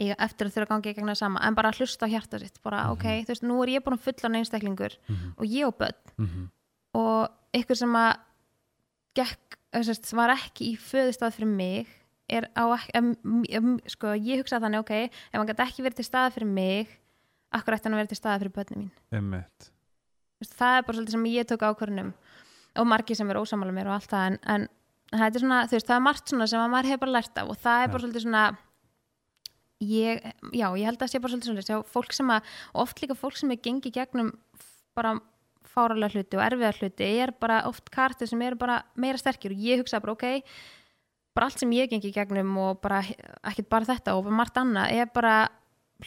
eiga 0.01 0.17
eftir 0.19 0.47
að 0.49 0.53
þurfa 0.55 0.67
að 0.67 0.73
gangi 0.75 0.95
gegna 0.97 1.15
sama 1.15 1.41
en 1.47 1.55
bara 1.55 1.71
hlusta 1.73 2.07
á 2.07 2.13
hjarta 2.13 2.39
sitt 2.41 2.59
bara 2.63 2.85
Mhm. 2.85 2.93
ok, 2.93 3.05
þú 3.25 3.27
veist, 3.29 3.43
nú 3.45 3.63
er 3.63 3.69
ég 3.69 3.85
búin 3.85 3.99
að 3.99 4.05
fulla 4.07 4.39
einstaklingur 4.39 4.97
Mhm. 5.09 5.33
og 5.39 5.45
ég 5.47 5.67
og 5.67 5.77
börn 5.79 5.95
-hmm. 6.19 6.49
og 6.95 7.29
ykkur 7.55 7.77
sem 7.77 7.93
að 7.93 8.17
gekk, 9.15 9.57
sem 9.83 10.17
var 10.19 10.31
ekki 10.31 10.73
í 10.73 10.79
föðustað 10.79 11.35
fyrir 11.35 11.47
mig 11.49 11.87
er 12.29 12.49
á 12.57 12.79
em, 12.95 13.17
em, 13.51 13.79
sko, 13.89 14.15
ég 14.15 14.39
hugsa 14.39 14.61
þannig, 14.61 14.81
ok 14.81 14.91
ef 15.11 15.33
hann 15.35 15.47
gæti 15.47 15.65
ekki 15.67 15.83
verið 15.83 15.95
til 15.97 16.05
staða 16.05 16.33
fyrir 16.33 16.47
mig 16.47 16.89
akkur 17.53 17.75
ætti 17.75 17.85
hann 17.85 17.95
vera 17.99 18.07
til 18.07 18.17
staða 18.17 18.39
fyrir 18.39 18.53
börnin 18.55 18.91
mín 19.13 19.45
veist, 20.41 20.55
það 20.57 20.79
er 20.79 20.83
bara 20.87 20.97
svolítið 20.99 21.11
sem 21.11 21.25
ég 21.25 21.45
tók 21.51 21.65
ákvörunum 21.67 22.13
og 22.77 22.87
margir 22.87 23.17
sem 23.17 23.31
er 23.31 23.37
ósamála 23.37 23.73
mér 23.75 23.87
og 23.91 23.95
allt 23.99 24.11
það 24.11 24.27
en, 24.27 24.39
en 24.47 24.69
það 25.13 25.35
er 25.35 25.41
svona, 25.41 25.61
veist, 25.71 25.87
það 25.91 25.97
er 25.97 26.07
margt 26.07 26.29
sem 26.29 26.39
að 26.41 26.71
maður 26.71 26.91
hefur 26.93 27.01
bara 27.01 27.17
lært 27.19 27.39
af 27.43 27.49
og 27.51 27.57
það 27.59 27.83
er 27.83 27.89
bara 27.89 27.99
Ja. 28.01 28.07
svolítið 28.07 28.23
svona 28.23 28.45
ég, 29.81 30.21
já, 30.53 30.67
ég 30.77 30.85
held 30.87 30.99
að 30.99 31.05
það 31.07 31.13
sé 31.15 31.21
bara 31.25 31.33
svolítið 31.33 31.65
svona 31.67 31.85
fólk 31.89 32.13
sem 32.17 32.31
að, 32.35 32.43
oft 32.83 33.01
líka 33.03 33.17
fólk 33.19 33.37
sem 33.41 33.51
er 33.55 33.61
gengið 33.65 33.95
gegnum 33.97 34.33
bara 34.97 35.15
fáralega 35.71 36.13
hluti 36.19 36.37
og 36.37 36.43
erfiða 36.45 36.73
hluti 36.81 37.09
er 37.23 37.33
bara 37.41 37.61
oft 37.69 37.91
kartið 37.95 38.33
sem 38.33 38.43
eru 38.43 38.57
bara 38.61 38.81
meira 38.99 39.19
sterkir 39.21 39.53
og 39.55 39.63
ég 39.63 39.81
hugsa 39.81 40.01
bara 40.03 40.13
ok 40.17 40.27
bara 41.37 41.47
allt 41.47 41.61
sem 41.63 41.71
ég 41.73 41.89
gengi 41.93 42.11
gegnum 42.13 42.57
og 42.59 42.81
bara 42.83 43.05
ekkert 43.47 43.69
bara 43.71 43.87
þetta 43.87 44.17
og 44.19 44.27
margt 44.35 44.59
annað 44.59 44.91
er 44.99 45.07
bara 45.15 45.35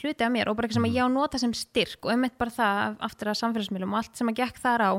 hluti 0.01 0.25
af 0.25 0.33
mér 0.33 0.49
og 0.51 0.57
bara 0.57 0.67
eitthvað 0.67 0.81
sem 0.81 0.89
Mhm. 0.89 0.95
ég 0.97 1.05
á 1.05 1.09
nota 1.13 1.39
sem 1.39 1.53
styrk 1.53 2.03
og 2.05 2.11
einmitt 2.11 2.37
bara 2.37 2.51
það 2.51 2.97
aftur 2.99 3.27
að 3.31 3.39
samfélagsmiðlum 3.39 3.93
og 3.93 3.97
allt 4.03 4.17
sem 4.17 4.27
að 4.27 4.35
gekk 4.41 4.57
þar 4.59 4.81
á 4.83 4.91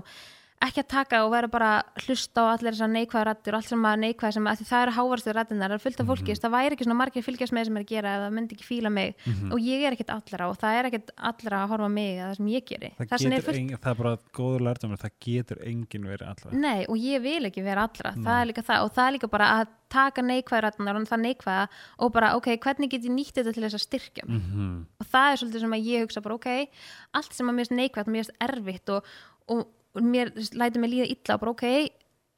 ekki 0.65 0.81
að 0.83 0.89
taka 0.89 1.19
og 1.25 1.31
vera 1.35 1.49
bara 1.51 1.71
hlusta 2.07 2.41
á 2.43 2.47
allir 2.55 2.73
þessar 2.75 2.91
neikvæða 2.95 3.25
rættir 3.29 3.55
og 3.55 3.59
allt 3.61 3.69
sem 3.71 3.85
að 3.85 3.99
neikvæða 4.05 4.33
sem 4.37 4.47
að 4.51 4.63
það 4.65 4.83
eru 4.85 4.95
hávarstu 4.99 5.35
rættinar, 5.37 5.71
það 5.71 5.77
er 5.79 5.83
fullt 5.85 6.01
af 6.01 6.07
fólki 6.11 6.33
Mhm. 6.35 6.41
það 6.45 6.55
væri 6.55 6.73
ekki 6.77 6.85
svona 6.87 6.99
margir 7.03 7.25
fylgjast 7.27 7.53
með 7.55 7.65
sem 7.69 7.77
er 7.77 7.83
að 7.85 7.91
gera 7.95 8.15
eða 8.19 8.31
myndi 8.33 8.53
ekki 8.57 8.67
fíla 8.71 8.91
mig 8.93 9.15
Mhm. 9.27 9.53
og 9.53 9.59
ég 9.61 9.85
er 9.85 9.93
ekkert 9.97 10.11
allra 10.15 10.49
og 10.49 10.57
það 10.59 10.79
er 10.79 10.85
ekkert 10.91 11.11
allra 11.19 11.57
að 11.65 11.69
horfa 11.75 11.91
mig 11.91 12.19
eða 12.19 12.31
það 12.31 12.37
sem 12.37 12.47
ég 12.47 12.65
geri. 12.67 12.91
Það, 12.99 13.09
það, 13.09 13.33
er 13.35 13.43
fullt 13.43 13.57
engin, 13.61 13.79
það 13.79 13.91
er 13.91 14.03
bara 14.03 14.17
góður 14.33 14.61
lærdum 14.69 14.97
það 14.97 15.11
getur 15.21 15.59
enginn 15.65 16.05
verið 16.09 16.27
allra. 16.29 16.53
Nei, 16.59 16.85
og 16.89 16.97
ég 16.97 17.21
vil 17.23 17.45
ekki 17.51 17.63
vera 17.65 17.83
allra, 17.89 18.13
það 18.15 18.41
er 18.41 18.47
líka 18.53 18.63
það 18.65 18.85
og 18.85 18.93
það 18.95 19.07
er 19.09 19.13
líka 19.19 19.31
bara 19.31 19.47
að 19.61 19.67
taka 19.95 20.23
neikvæðrætnar 20.23 20.97
og 20.97 21.07
það 21.07 21.21
neikvæða 21.23 21.69
og 22.01 22.13
bara, 22.13 22.35
ok, 22.35 22.47
hvernig 22.59 22.91
get 22.91 23.03
ég 23.05 23.13
nýtt 23.15 23.37
þetta 23.37 23.53
til 23.55 23.63
þess 23.63 23.77
að 23.79 23.85
styrkja 23.87 24.25
mm 24.27 24.87
og 25.01 25.07
það 25.07 25.27
er 25.33 25.37
svolítið 25.39 25.61
sem 25.61 25.75
að 25.77 25.85
ég 25.87 26.03
hugsa 26.03 26.23
bara, 26.23 26.35
ok 26.35 26.69
allt 27.15 27.33
sem 27.33 27.47
að 27.49 27.55
mér 27.55 27.71
er 27.71 27.77
neikvæðt, 27.79 28.11
mér 28.11 28.29
er 28.41 28.49
erfitt 28.49 28.89
og, 28.91 29.05
og, 29.49 29.67
mér 30.01 30.33
lætur 30.55 30.81
mig 30.81 30.91
líða 30.91 31.07
illa 31.13 31.35
og 31.37 31.41
bara, 31.41 31.51
ok, 31.55 31.65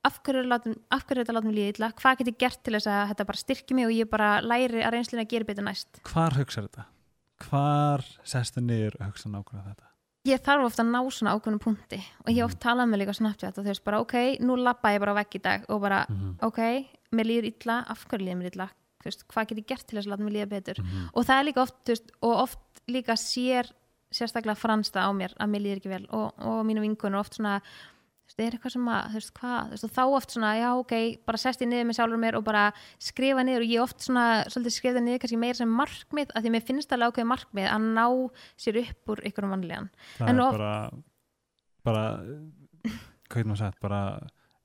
af 0.06 0.18
hverju, 0.22 0.40
er 0.44 0.50
látum, 0.50 0.74
af 0.90 1.02
hverju 1.06 1.20
er 1.20 1.24
þetta 1.24 1.34
látum 1.38 1.54
líða 1.56 1.72
illa, 1.74 1.88
hvað 1.98 2.18
get 2.18 2.28
ég 2.32 2.38
gert 2.38 2.60
til 2.62 2.74
þess 2.76 2.86
að 2.86 3.08
þetta 3.10 3.26
bara 3.26 3.42
styrki 3.42 3.74
mig 3.74 3.86
og 3.86 3.92
ég 3.96 4.10
bara 4.10 4.40
læri 4.44 4.82
að 4.84 4.92
reynslinu 4.94 5.22
að 5.24 5.28
gera 5.32 5.44
betur 5.48 5.64
næst 5.66 6.00
hvar 6.12 6.36
hugsa 6.38 6.62
þetta? 6.66 6.84
hvar 7.48 8.04
sestu 8.24 8.60
niður 8.64 8.96
að 9.00 9.10
hugsa 9.10 9.28
nákvæmlega 9.32 9.72
þetta? 9.74 9.88
ég 10.26 10.40
þarf 10.42 10.64
ofta 10.66 10.82
að 10.82 10.90
ná 10.90 11.00
svona 11.14 11.34
ákveðnum 11.36 11.62
punkti 11.62 11.98
og 12.24 12.30
ég 12.32 12.38
hef 12.40 12.48
oft 12.50 12.60
talað 12.62 12.88
með 12.90 13.02
líka 13.02 13.14
snabbt 13.14 13.44
og 13.46 13.54
þú 13.60 13.66
veist 13.70 13.84
bara 13.86 14.00
ok, 14.02 14.14
nú 14.42 14.56
lappa 14.58 14.90
ég 14.94 15.02
bara 15.04 15.14
vegg 15.14 15.36
í 15.38 15.42
dag 15.42 15.66
og 15.70 15.80
bara 15.84 16.04
Mhm. 16.08 16.38
ok, 16.42 16.58
mér 17.12 17.26
líður 17.30 17.46
illa, 17.52 17.84
af 17.88 18.06
hverju 18.08 18.26
líður 18.26 18.40
mér 18.42 18.52
illa 18.54 18.68
veist, 19.04 19.22
hvað 19.28 19.46
get 19.48 19.58
ég 19.58 19.66
gert 19.66 19.86
til 19.86 19.98
þess 19.98 20.06
að 20.08 20.12
láta 20.16 20.24
mér 20.26 20.34
líða 20.34 20.48
betur 20.50 20.78
Mhm. 20.82 21.10
og 21.14 21.24
það 21.26 21.38
er 21.40 21.44
líka 21.46 21.62
oft 21.62 21.84
veist, 21.86 22.10
og 22.22 22.34
oft 22.42 22.58
líka 22.88 23.14
sér 23.14 23.70
sérstaklega 24.14 24.54
fransta 24.58 25.02
á 25.06 25.10
mér 25.16 25.34
að 25.40 25.50
mér 25.52 25.62
líður 25.64 25.80
ekki 25.82 25.92
vel 25.92 26.06
og, 26.14 26.32
og 26.38 26.64
mínu 26.68 26.84
vinkunur 26.84 27.20
oft 27.20 27.34
svona 27.38 27.56
veist, 28.26 28.38
er 28.42 28.54
eitthvað 28.56 28.72
sem 28.76 28.86
að, 28.90 29.08
þú 29.10 29.18
veist, 29.20 29.32
hvað 29.38 29.58
þú 29.66 29.74
veist, 29.76 29.88
þá 29.96 30.02
oft 30.18 30.34
svona, 30.34 30.52
já 30.58 30.68
ok, 30.78 30.94
bara 31.26 31.38
sest 31.42 31.60
ég 31.62 31.68
niður 31.70 31.88
með 31.90 31.98
sjálfur 31.98 32.22
mér 32.22 32.38
og 32.38 32.44
bara 32.46 32.64
skrifa 32.98 33.44
niður 33.46 33.64
og 33.66 33.70
ég 33.74 33.82
oft 33.84 34.06
svona 34.06 34.24
svolítið 34.50 34.74
skrifa 34.76 35.02
niður 35.02 35.20
kannski 35.24 35.38
meira 35.42 35.58
sem 35.60 35.74
markmið 35.80 36.32
að 36.34 36.46
því 36.46 36.54
mér 36.56 36.64
finnst 36.70 36.94
alveg 36.96 37.12
ákveðið 37.14 37.30
markmið 37.32 37.68
að 37.70 37.86
ná 37.98 38.06
sér 38.66 38.80
upp 38.82 39.12
úr 39.14 39.22
ykkur 39.30 39.48
vanlíðan. 39.52 39.90
Það 40.18 40.28
En 40.32 40.34
er 40.40 40.44
of- 40.46 40.56
bara 40.58 40.72
bara 41.86 42.04
hvað 43.26 43.36
getur 43.38 43.50
maður 43.50 43.62
sagt, 43.62 43.80
bara 43.82 44.00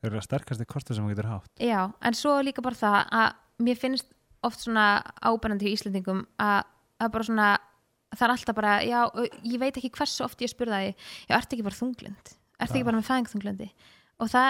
eru 0.01 0.17
það 0.17 0.25
sterkasti 0.25 0.65
kostu 0.69 0.95
sem 0.97 1.05
maður 1.05 1.15
getur 1.19 1.29
haft. 1.31 1.51
Já, 1.61 1.81
en 2.01 2.17
svo 2.17 2.37
líka 2.45 2.63
bara 2.65 2.77
það 2.77 2.99
að 3.21 3.65
mér 3.65 3.77
finnst 3.77 4.09
oft 4.45 4.63
svona 4.65 4.85
ábærandi 5.21 5.69
í 5.69 5.75
Íslendingum 5.77 6.23
að, 6.41 6.63
að 7.01 7.11
bara 7.13 7.27
svona 7.27 7.49
það 8.15 8.25
er 8.27 8.33
alltaf 8.35 8.55
bara, 8.55 8.73
já, 8.83 8.99
ég 9.43 9.59
veit 9.59 9.77
ekki 9.77 9.91
hversu 9.95 10.23
oft 10.25 10.41
ég 10.43 10.49
spurði 10.51 10.71
það, 10.71 11.07
já, 11.29 11.37
ertu 11.37 11.55
ekki 11.57 11.63
bara 11.69 11.79
þunglind 11.81 12.35
ertu 12.61 12.75
ekki 12.77 12.85
bara 12.85 12.99
með 13.01 13.09
fæðingþunglindi 13.09 13.69
og 14.21 14.29
það, 14.29 14.49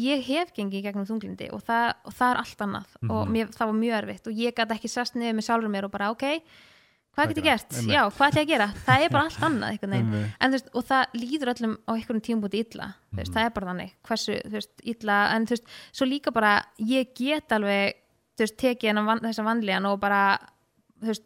ég 0.00 0.22
hef 0.24 0.52
gengið 0.56 0.82
gegnum 0.86 1.04
þunglindi 1.08 1.50
og 1.52 1.60
það, 1.66 1.90
og 2.08 2.14
það 2.16 2.30
er 2.32 2.38
allt 2.44 2.62
annað 2.64 2.94
og 3.10 3.26
Mhm. 3.26 3.32
mér, 3.34 3.50
það 3.52 3.66
var 3.66 3.76
mjög 3.82 3.98
erfitt 4.02 4.26
og 4.30 4.32
ég 4.40 4.54
gæti 4.56 4.76
ekki 4.78 4.88
sest 4.88 5.14
niður 5.14 5.36
með 5.36 5.46
sjálfur 5.50 5.68
mér 5.74 5.84
og 5.84 5.90
bara, 5.92 6.10
ok 6.10 6.24
hvað 7.16 7.28
get 7.28 7.36
ég 7.38 7.44
gert? 7.44 7.70
Einmitt. 7.72 7.92
Já, 7.96 8.02
hvað 8.12 8.28
ætla 8.28 8.40
ég 8.40 8.46
að 8.46 8.48
gera? 8.52 8.66
Það 8.86 9.02
er 9.04 9.08
bara 9.08 9.24
allt 9.24 9.40
annað 9.46 9.70
einhvern 9.72 9.92
veginn 9.96 10.32
en, 10.40 10.50
veist, 10.52 10.66
og 10.76 10.84
það 10.84 11.04
líður 11.16 11.50
öllum 11.54 11.76
á 11.88 11.90
einhverjum 11.96 12.24
tímabúti 12.26 12.60
illa 12.60 12.88
þú 13.12 13.16
veist, 13.16 13.30
Mhm. 13.30 13.36
það 13.36 13.44
er 13.46 13.50
bara 13.56 13.66
þannig 13.72 13.90
hversu, 14.04 14.50
veist, 14.52 14.70
illa 14.84 15.16
en 15.34 15.46
þú 15.46 15.50
veist, 15.56 15.64
svo 15.92 16.04
líka 16.06 16.32
bara 16.32 16.64
ég 16.78 17.14
get 17.14 17.48
alveg 17.52 17.94
þú 18.36 18.40
veist, 18.44 18.56
tekið 18.56 19.04
van, 19.06 19.20
þessa 19.20 19.44
vanlíðan 19.44 19.86
og 19.92 20.00
bara 20.00 20.38
þú 21.02 21.06
veist, 21.08 21.22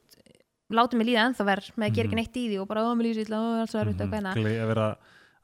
láta 0.71 0.97
mig 0.97 1.07
líða 1.09 1.25
ennþá 1.29 1.45
verð 1.49 1.71
með 1.77 1.87
að 1.91 1.95
gera 1.95 2.09
Mhm. 2.09 2.13
ekki 2.13 2.19
neitt 2.21 2.37
í 2.37 2.45
því 2.51 2.61
og 2.63 2.69
bara, 2.69 2.81
ó, 2.83 2.95
mér 2.95 3.07
líður 3.11 3.25
illa, 3.27 3.37
ó, 3.37 3.61
alls 3.61 3.73
verður 3.75 3.95
þetta 3.95 4.03
og 4.03 4.09
Mhm. 4.09 4.15
hvernig 4.15 4.35
Gle- 4.35 4.61
að 4.63 4.69
vera 4.75 4.97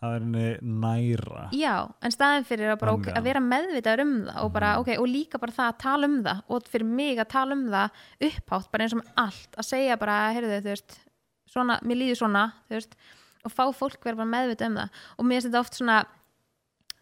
að 0.02 0.12
vera 0.12 0.58
næra 0.62 1.48
Já, 1.56 1.90
en 2.02 2.10
staðin 2.12 2.44
fyrir 2.44 2.72
að, 2.74 2.78
bara, 2.80 2.92
ok, 2.92 3.06
að 3.16 3.22
vera 3.24 3.40
meðvitaður 3.40 4.00
um 4.04 4.14
það 4.26 4.42
og, 4.44 4.52
bara, 4.52 4.66
Mhm. 4.74 4.80
okay, 4.80 4.96
og 4.98 5.06
líka 5.08 5.40
bara 5.40 5.52
það 5.52 5.72
að 5.72 5.78
tala 5.78 6.04
um 6.04 6.22
það 6.22 6.42
og 6.48 6.62
fyrir 6.64 6.84
mig 6.86 7.16
að 7.18 7.28
tala 7.28 7.52
um 7.52 7.64
það 7.68 7.90
upphátt 8.20 8.70
bara 8.70 8.84
eins 8.84 8.94
og 8.94 9.02
allt, 9.16 9.50
að 9.56 9.64
segja 9.64 9.98
bara 9.98 10.32
heyrðu 10.34 10.60
þú 10.60 10.70
veist, 10.74 10.98
svona, 11.50 11.80
mér 11.82 11.96
líður 11.96 12.18
svona 12.20 12.52
þú 12.68 12.74
veist, 12.76 12.94
og 13.44 13.52
fá 13.52 13.72
fólk 13.74 14.04
vera 14.04 14.16
meðvitað 14.24 14.66
um 14.66 14.76
það 14.76 14.90
og 15.18 15.24
mér 15.24 15.40
finnst 15.40 15.50
þetta 15.50 15.60
oft 15.60 15.74
svona 15.74 16.06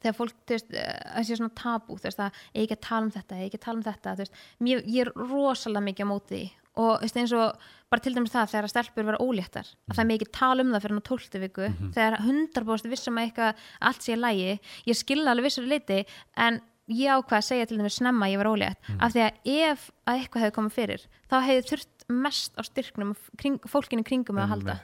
þegar 0.05 0.17
fólk, 0.19 0.33
þú 0.47 0.53
veist, 0.55 0.75
eh, 0.75 1.19
að 1.19 1.25
sé 1.25 1.37
svona 1.39 1.55
tabú 1.55 1.97
þú 1.99 2.03
veist, 2.05 2.19
að 2.21 2.33
ég 2.55 2.63
ekki 2.69 2.77
að 2.77 2.81
tala 2.81 3.03
um 3.07 3.11
þetta, 3.11 3.35
ég 3.41 3.47
ekki 3.51 3.59
að 3.59 3.65
tala 3.67 3.77
um 3.77 3.83
þetta 3.83 4.15
þú 4.15 4.19
veist, 4.19 4.33
mér, 4.61 4.83
ég 4.87 5.01
er 5.07 5.13
rosalega 5.17 5.85
mikið 5.89 6.05
á 6.05 6.13
móti 6.13 6.29
því 6.29 6.51
og 6.77 7.01
þú 7.01 7.03
veist, 7.03 7.17
eins 7.17 7.33
og 7.33 7.57
bara 7.95 8.05
til 8.05 8.15
dæmis 8.19 8.35
það 8.35 8.51
þegar 8.53 8.67
að 8.69 8.73
stelpur 8.75 9.09
vera 9.09 9.23
óléttar 9.25 9.67
að 9.89 9.95
það 9.97 10.05
er 10.05 10.11
mikið 10.13 10.31
tala 10.41 10.63
um 10.67 10.73
það 10.75 10.85
fyrir 10.85 10.95
hann 10.95 11.05
á 11.05 11.09
12 11.09 11.41
viku 11.47 11.67
Mhm. 11.71 11.91
þegar 11.95 12.19
100% 12.27 12.91
vissum 12.93 13.19
að 13.19 13.27
eitthvað 13.31 13.65
allt 13.81 14.03
sé 14.03 14.17
lægi, 14.19 14.61
ég 14.91 14.97
skilða 14.99 15.31
alveg 15.35 15.49
vissur 15.49 15.67
leiti 15.71 16.05
en 16.37 16.61
ég 16.91 17.09
ákvað 17.09 17.39
að 17.41 17.47
segja 17.49 17.67
til 17.67 17.79
dæmis 17.81 17.97
snemma 17.97 18.27
að 18.27 18.33
ég 18.35 18.39
var 18.43 18.51
ólétt, 18.53 18.77
Mhm. 18.89 19.01
af 19.01 19.13
því 19.15 19.21
að 19.25 19.33
ef 19.73 19.91
að 20.07 20.19
eitthvað 20.21 20.43
hefði 20.45 20.57
komið 20.59 20.73
fyrir, 20.77 21.07
þá 21.31 21.37
hefði 21.47 21.69
þurft 21.71 21.89
mest 22.11 22.53
á 22.59 22.63
styrknum, 22.69 23.15
kring, 23.39 23.59
fólkinu 23.65 24.05
kringum 24.05 24.37
að 24.37 24.49
halda, 24.53 24.81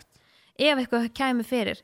ef 0.58 0.78
eitthvað 0.78 1.10
kæmi 1.12 1.44
fyrir, 1.44 1.82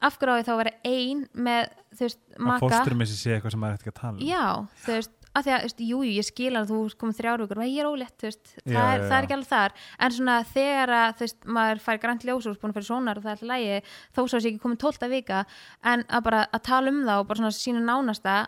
af 0.00 0.16
hverju 0.18 0.32
á 0.32 0.38
ég 0.40 0.46
þá 0.46 0.52
að 0.54 0.60
vera 0.62 0.74
ein 0.86 1.28
með, 1.36 1.68
þú 1.92 2.00
veist, 2.06 2.18
að 2.32 2.38
maka 2.46 2.60
fósturum 2.64 3.00
þessi 3.02 3.16
sé 3.18 3.30
eitthvað 3.36 3.50
sem 3.50 3.60
maður 3.60 3.74
er 3.74 3.78
ekki 3.78 3.92
að 3.92 4.00
tala 4.00 4.16
um. 4.16 4.24
Já, 4.24 4.46
þú 4.86 4.92
veist, 4.96 5.10
að 5.38 5.46
því 5.46 5.54
að, 5.54 5.62
þú 5.62 5.68
veist, 5.68 5.82
jú, 5.84 6.00
jú, 6.02 6.12
ég 6.18 6.28
skil 6.28 6.52
að 6.58 6.72
þú 6.72 6.80
komið 7.00 7.20
þrjár 7.20 7.44
vikur 7.44 7.62
og 7.62 7.70
ég 7.70 7.80
er 7.82 7.88
ólétt, 7.88 8.16
þú 8.18 8.28
veist 8.28 8.52
það, 8.52 8.74
Já, 8.74 8.82
er, 8.82 8.98
já, 8.98 9.06
það 9.08 9.16
er 9.18 9.28
ekki 9.28 9.36
alveg 9.38 9.50
þar. 9.54 9.78
En 9.98 10.16
svona 10.18 10.36
þegar 10.52 10.94
að, 10.98 11.08
þú 11.18 11.26
veist, 11.26 11.40
maður 11.58 11.82
fær 11.86 12.02
grænt 12.04 12.28
ljós 12.28 12.48
og 12.50 12.60
búin 12.60 12.74
að 12.74 12.78
fyrir 12.78 12.90
sonar 12.90 13.18
og 13.18 13.26
það 13.26 13.32
er 13.32 13.38
alltaf 13.38 13.50
lægi 13.54 13.80
þó 14.18 14.22
svo 14.24 14.38
sé 14.38 14.52
ekki 14.52 14.62
komið 14.66 14.82
tólta 14.84 15.10
vika 15.12 15.42
en 15.92 16.06
að 16.08 16.28
bara 16.28 16.44
að 16.52 16.64
tala 16.68 16.94
um 16.94 17.02
það 17.06 17.22
og 17.22 17.28
bara 17.30 17.42
svona 17.42 17.58
sína 17.58 17.84
nánasta 17.84 18.38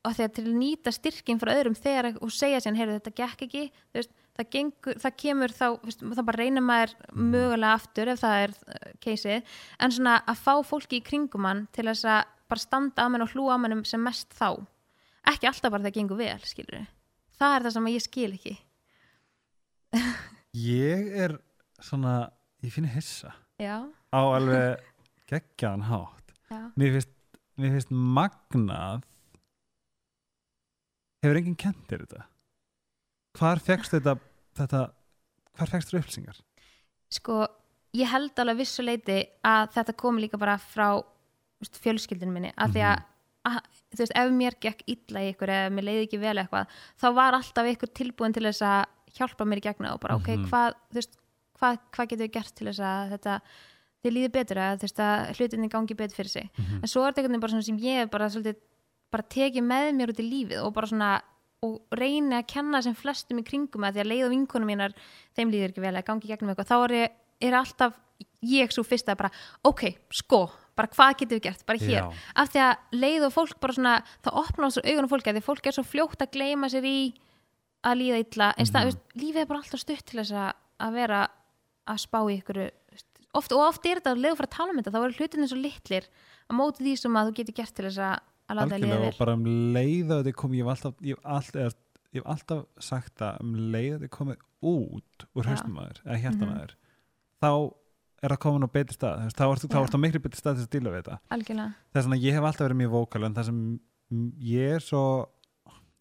og 0.00 0.16
að 0.16 0.32
til 0.36 0.46
að 0.46 0.56
nýta 0.56 0.92
styrkin 0.94 1.40
frá 1.40 1.52
öðrum 1.52 1.76
þegar 1.76 2.14
og 2.24 2.32
segja 2.32 2.60
sér, 2.64 2.76
heyrðu 2.78 2.96
þetta 2.96 3.12
gekk 3.18 3.42
ekki 3.46 3.64
veist, 3.92 4.12
það, 4.38 4.46
gengur, 4.54 5.00
það 5.02 5.16
kemur 5.22 5.54
þá 5.56 5.66
veist, 5.84 6.04
þá 6.16 6.22
bara 6.30 6.40
reynir 6.40 6.64
maður 6.64 6.94
mögulega 7.12 7.74
aftur 7.76 8.12
ef 8.14 8.22
það 8.22 8.44
er 8.46 8.54
uh, 8.56 8.90
keisið 9.04 9.56
en 9.84 9.96
svona 9.96 10.16
að 10.24 10.40
fá 10.40 10.54
fólki 10.64 11.00
í 11.00 11.04
kringum 11.04 11.48
hann 11.48 11.66
til 11.76 11.84
þess 11.90 12.08
að 12.08 12.22
bara 12.50 12.64
standa 12.64 13.04
að 13.04 13.12
mann 13.12 13.26
og 13.26 13.34
hlúa 13.34 13.56
að 13.58 13.64
mannum 13.66 13.84
sem 13.88 14.02
mest 14.02 14.32
þá 14.32 14.64
ekki 15.28 15.50
alltaf 15.50 15.72
bara 15.72 15.84
það 15.84 15.96
gengur 15.98 16.20
vel, 16.20 16.40
skilur 16.48 16.88
það 17.40 17.56
er 17.56 17.64
það 17.64 17.74
sem 17.76 17.88
ég 17.90 18.04
skil 18.04 18.30
ekki. 18.36 18.56
Ég 20.60 21.12
er 21.24 21.36
svona 21.82 22.14
ég 22.64 22.72
finn 22.74 22.88
hissa. 22.90 23.32
Já, 23.60 23.86
á 23.86 24.20
alveg 24.20 24.82
geggjaðan 25.30 25.86
hátt. 25.86 26.32
Mér 26.74 26.96
finnst, 26.96 27.12
mér 27.60 27.76
finnst 27.76 27.92
magnað. 27.94 29.04
Hefur 31.22 31.38
enginn 31.38 31.58
kent 31.60 31.84
þér 31.86 32.02
þetta? 32.02 32.26
Hvar 33.38 33.62
fegst 33.62 33.94
þetta, 33.94 34.16
þetta 34.58 34.82
hvar 35.54 35.70
fegst 35.70 35.92
þér 35.92 36.00
upplýsingar? 36.00 36.42
Sko 37.14 37.38
ég 37.94 38.10
held 38.10 38.42
alveg 38.42 38.62
vissu 38.64 38.82
leiti 38.82 39.20
að 39.46 39.70
þetta 39.76 39.96
kom 40.02 40.18
líka 40.18 40.40
bara 40.40 40.58
frá 40.58 40.88
fjölskyldinu 41.78 42.34
minni. 42.34 42.50
Af 42.56 42.74
því 42.74 42.86
að, 42.90 43.06
að 43.48 43.58
þú 43.94 44.02
veist, 44.02 44.12
ef 44.20 44.30
mér 44.36 44.56
gekk 44.60 44.82
illa 44.86 45.20
í 45.24 45.30
ykkur 45.32 45.48
eða 45.54 45.70
mér 45.72 45.86
leiði 45.88 46.06
ekki 46.06 46.20
vel 46.20 46.36
eitthvað 46.42 46.74
þá 47.00 47.06
var 47.16 47.36
alltaf 47.38 47.70
ykkur 47.72 47.92
tilbúin 47.96 48.34
til 48.36 48.44
þess 48.44 48.62
að 48.62 48.84
hjálpa 49.16 49.46
mér 49.48 49.58
í 49.62 49.64
gegna 49.64 49.94
og 49.94 50.00
bara 50.00 50.16
ok, 50.20 50.28
Mhm. 50.36 50.48
hvað 50.50 50.74
þú 50.92 50.98
veist, 51.00 51.16
hvað, 51.58 51.78
hvað 51.92 52.08
getur 52.12 52.26
við 52.26 52.32
gert 52.36 52.54
til 52.54 52.66
þess 52.68 52.80
að 52.80 53.10
þetta 53.16 53.40
þið 54.04 54.12
líði 54.16 54.32
betur 54.32 54.56
að 54.64 54.76
þú 54.80 54.86
veist 54.88 55.00
að 55.04 55.32
hlutinni 55.38 55.68
gangi 55.72 55.96
betur 55.96 56.16
fyrir 56.16 56.30
sig 56.30 56.50
en 56.58 56.86
svo 56.88 57.02
er 57.04 57.12
þetta 57.12 57.28
einhvern 57.28 57.40
veginn 57.42 57.62
sem 57.66 57.78
ég 57.78 58.10
bara 58.10 58.28
svolítið 58.32 58.56
bara 59.10 59.22
tekið 59.34 59.64
með 59.66 59.88
mér 59.98 60.12
út 60.12 60.20
í 60.22 60.28
lífið 60.30 60.62
og 60.64 60.72
bara 60.72 60.86
svona 60.86 61.10
og 61.62 61.80
reyni 61.92 62.32
að 62.38 62.46
kenna 62.48 62.80
sem 62.82 62.94
flestum 62.94 63.38
í 63.40 63.44
kringum 63.44 63.84
að 63.84 63.98
því 63.98 64.00
að 64.00 64.08
leið 64.12 64.24
og 64.24 64.30
vinkonum 64.32 64.66
mínar 64.70 64.94
þeim 65.36 65.50
líður 65.52 65.72
ekki 65.74 65.82
vel 65.84 65.96
að 65.98 66.06
gangi 66.08 66.28
gegnum 66.30 66.54
eitthvað 66.54 66.70
þá 66.70 66.76
er, 66.88 67.10
er 67.40 67.52
alltaf 67.58 67.98
ég 68.40 68.72
svo 68.72 68.82
fyrst 68.84 69.08
að 69.12 69.18
bara 69.20 69.30
ok, 69.68 69.82
sko, 70.10 70.46
bara 70.80 70.92
hvað 70.96 71.14
getum 71.20 71.36
við 71.38 71.44
gert 71.48 71.64
bara 71.68 71.82
hér, 71.84 71.96
Já. 72.00 72.26
af 72.42 72.50
því 72.54 72.62
að 72.66 73.00
leið 73.04 73.26
og 73.28 73.34
fólk 73.36 73.60
bara 73.62 73.76
svona, 73.76 73.94
það 74.24 74.40
opnar 74.44 74.72
svo 74.74 74.82
augunum 74.88 75.10
fólki 75.12 75.30
að 75.32 75.38
því 75.40 75.44
fólk 75.50 75.68
er 75.70 75.76
svo 75.78 75.84
fljótt 75.86 76.24
að 76.24 76.32
gleyma 76.38 76.70
sér 76.72 76.88
í 76.88 76.98
að 77.86 77.96
líða 78.02 78.18
illa, 78.24 78.48
en 78.60 78.68
veist, 78.88 79.04
lífið 79.16 79.42
er 79.44 79.48
bara 79.48 79.62
alltaf 79.62 79.80
stutt 79.84 80.04
til 80.10 80.18
þess 80.20 80.34
að, 80.36 80.50
að 80.84 80.96
vera 81.00 81.20
að 81.90 82.00
spá 82.02 82.18
í 82.28 82.34
ykkur 82.40 82.58
oft, 83.38 83.52
og 83.54 83.62
oft 83.64 83.86
er 83.88 84.00
þetta 84.00 84.12
að 84.16 84.20
leiða 84.24 84.36
fyrir 84.40 84.48
að 84.50 84.56
tala 84.56 84.74
um 84.74 84.80
þetta 84.80 84.92
þá 84.96 84.98
eru 85.04 85.16
hlutinni 85.20 85.48
svo 85.50 85.60
litlir 85.60 86.08
að 86.50 86.58
móti 86.58 86.84
því 86.84 86.94
sem 87.00 87.16
að 87.20 87.30
þú 87.30 87.36
getur 87.40 87.56
gert 87.60 87.74
til 87.78 87.86
þess 87.88 88.02
að, 88.04 88.16
að 88.50 88.58
láta 88.58 88.72
það 88.74 88.82
líða 88.84 88.90
algjörlega 88.90 89.06
vel 89.06 89.14
og 89.14 89.20
bara 89.22 89.36
um 89.38 89.46
leið 89.76 90.10
að 90.16 90.20
þetta 90.24 90.36
kom 90.42 90.56
ég 90.58 90.64
hef 90.66 90.72
alltaf, 90.74 90.94
ég 91.06 91.16
hef 91.16 91.30
alltaf, 91.38 91.76
ég 92.10 92.20
hef 92.20 92.30
alltaf 92.34 92.86
sagt 92.90 93.14
það 93.22 93.40
um 93.44 93.54
leið 93.74 93.90
að 93.94 94.00
þetta 94.04 94.16
komið 94.18 94.40
út 94.70 95.26
úr 95.30 95.46
Já. 95.46 95.50
haustum 95.54 95.78
að 95.80 95.88
þér, 95.90 96.00
eða 96.04 96.20
hjartan 96.24 96.48
Mhm. 96.50 96.54
að 96.54 96.60
þér 96.60 96.74
þá 97.40 97.50
er 98.20 98.34
það 98.34 98.40
komin 98.44 98.68
á 98.68 98.70
betri 98.70 98.96
stað. 98.96 99.26
Þá 99.36 99.44
ertu, 99.48 99.68
á 99.70 100.02
miklu 100.04 100.22
betri 100.22 100.40
stað 100.40 100.60
til 100.60 100.68
að 100.68 100.72
díla 100.76 100.94
við 100.94 101.02
þetta. 101.02 101.18
Algjörlega, 101.36 101.74
það 101.90 102.00
er 102.00 102.06
svona, 102.06 102.22
ég 102.22 102.38
hef 102.38 102.48
alltaf 102.48 102.66
verið 102.66 102.80
mjög 102.80 102.96
vókal 102.96 103.26
en 103.26 103.36
það 103.36 103.50
sem 103.50 103.60
ég 104.50 104.78
er 104.78 104.84
svo 104.84 105.04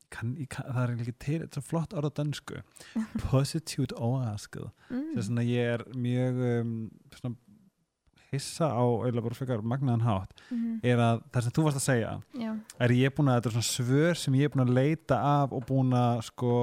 kann, 0.09 0.32
ég 0.41 0.49
kann, 0.51 0.72
það 0.74 0.82
er 0.84 0.95
ekki 0.95 1.17
til, 1.26 1.38
þetta 1.43 1.49
er 1.49 1.59
svo 1.59 1.67
flott 1.67 1.93
orð 1.99 2.09
á 2.09 2.17
dönsku. 2.20 2.63
Positive 3.28 3.91
overraskuð 3.95 4.72
mm. 4.89 5.05
þess 5.17 5.36
að 5.36 5.53
ég 5.53 5.76
er 5.78 5.86
mjög 6.07 6.41
um, 6.49 6.74
svona 7.17 7.38
hissa 8.30 8.67
á 8.70 8.86
eða 9.07 9.24
bara 9.26 9.38
frekar 9.38 9.63
magnaðan 9.65 10.05
hátt 10.05 10.41
mm. 10.53 10.82
er 10.86 10.99
að 11.01 11.24
það 11.34 11.45
sem 11.45 11.53
þú 11.55 11.63
varst 11.65 11.80
að 11.80 11.86
segja 11.88 12.11
já, 12.38 12.51
er 12.86 12.91
ég 12.93 13.15
búin 13.17 13.32
að 13.32 13.39
þetta 13.39 13.49
er 13.49 13.55
svona 13.55 13.70
svör 13.70 14.20
sem 14.22 14.36
ég 14.38 14.45
er 14.45 14.53
búin 14.53 14.65
að 14.67 14.76
leita 14.78 15.17
af 15.17 15.55
og 15.57 15.65
búin 15.65 15.95
að 15.97 16.22
sko 16.28 16.57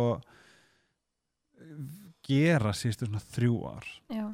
gera 2.26 2.72
síðustu 2.74 3.08
svona 3.08 3.22
þrjú 3.34 3.56
ár. 3.70 3.88
Já, 4.10 4.26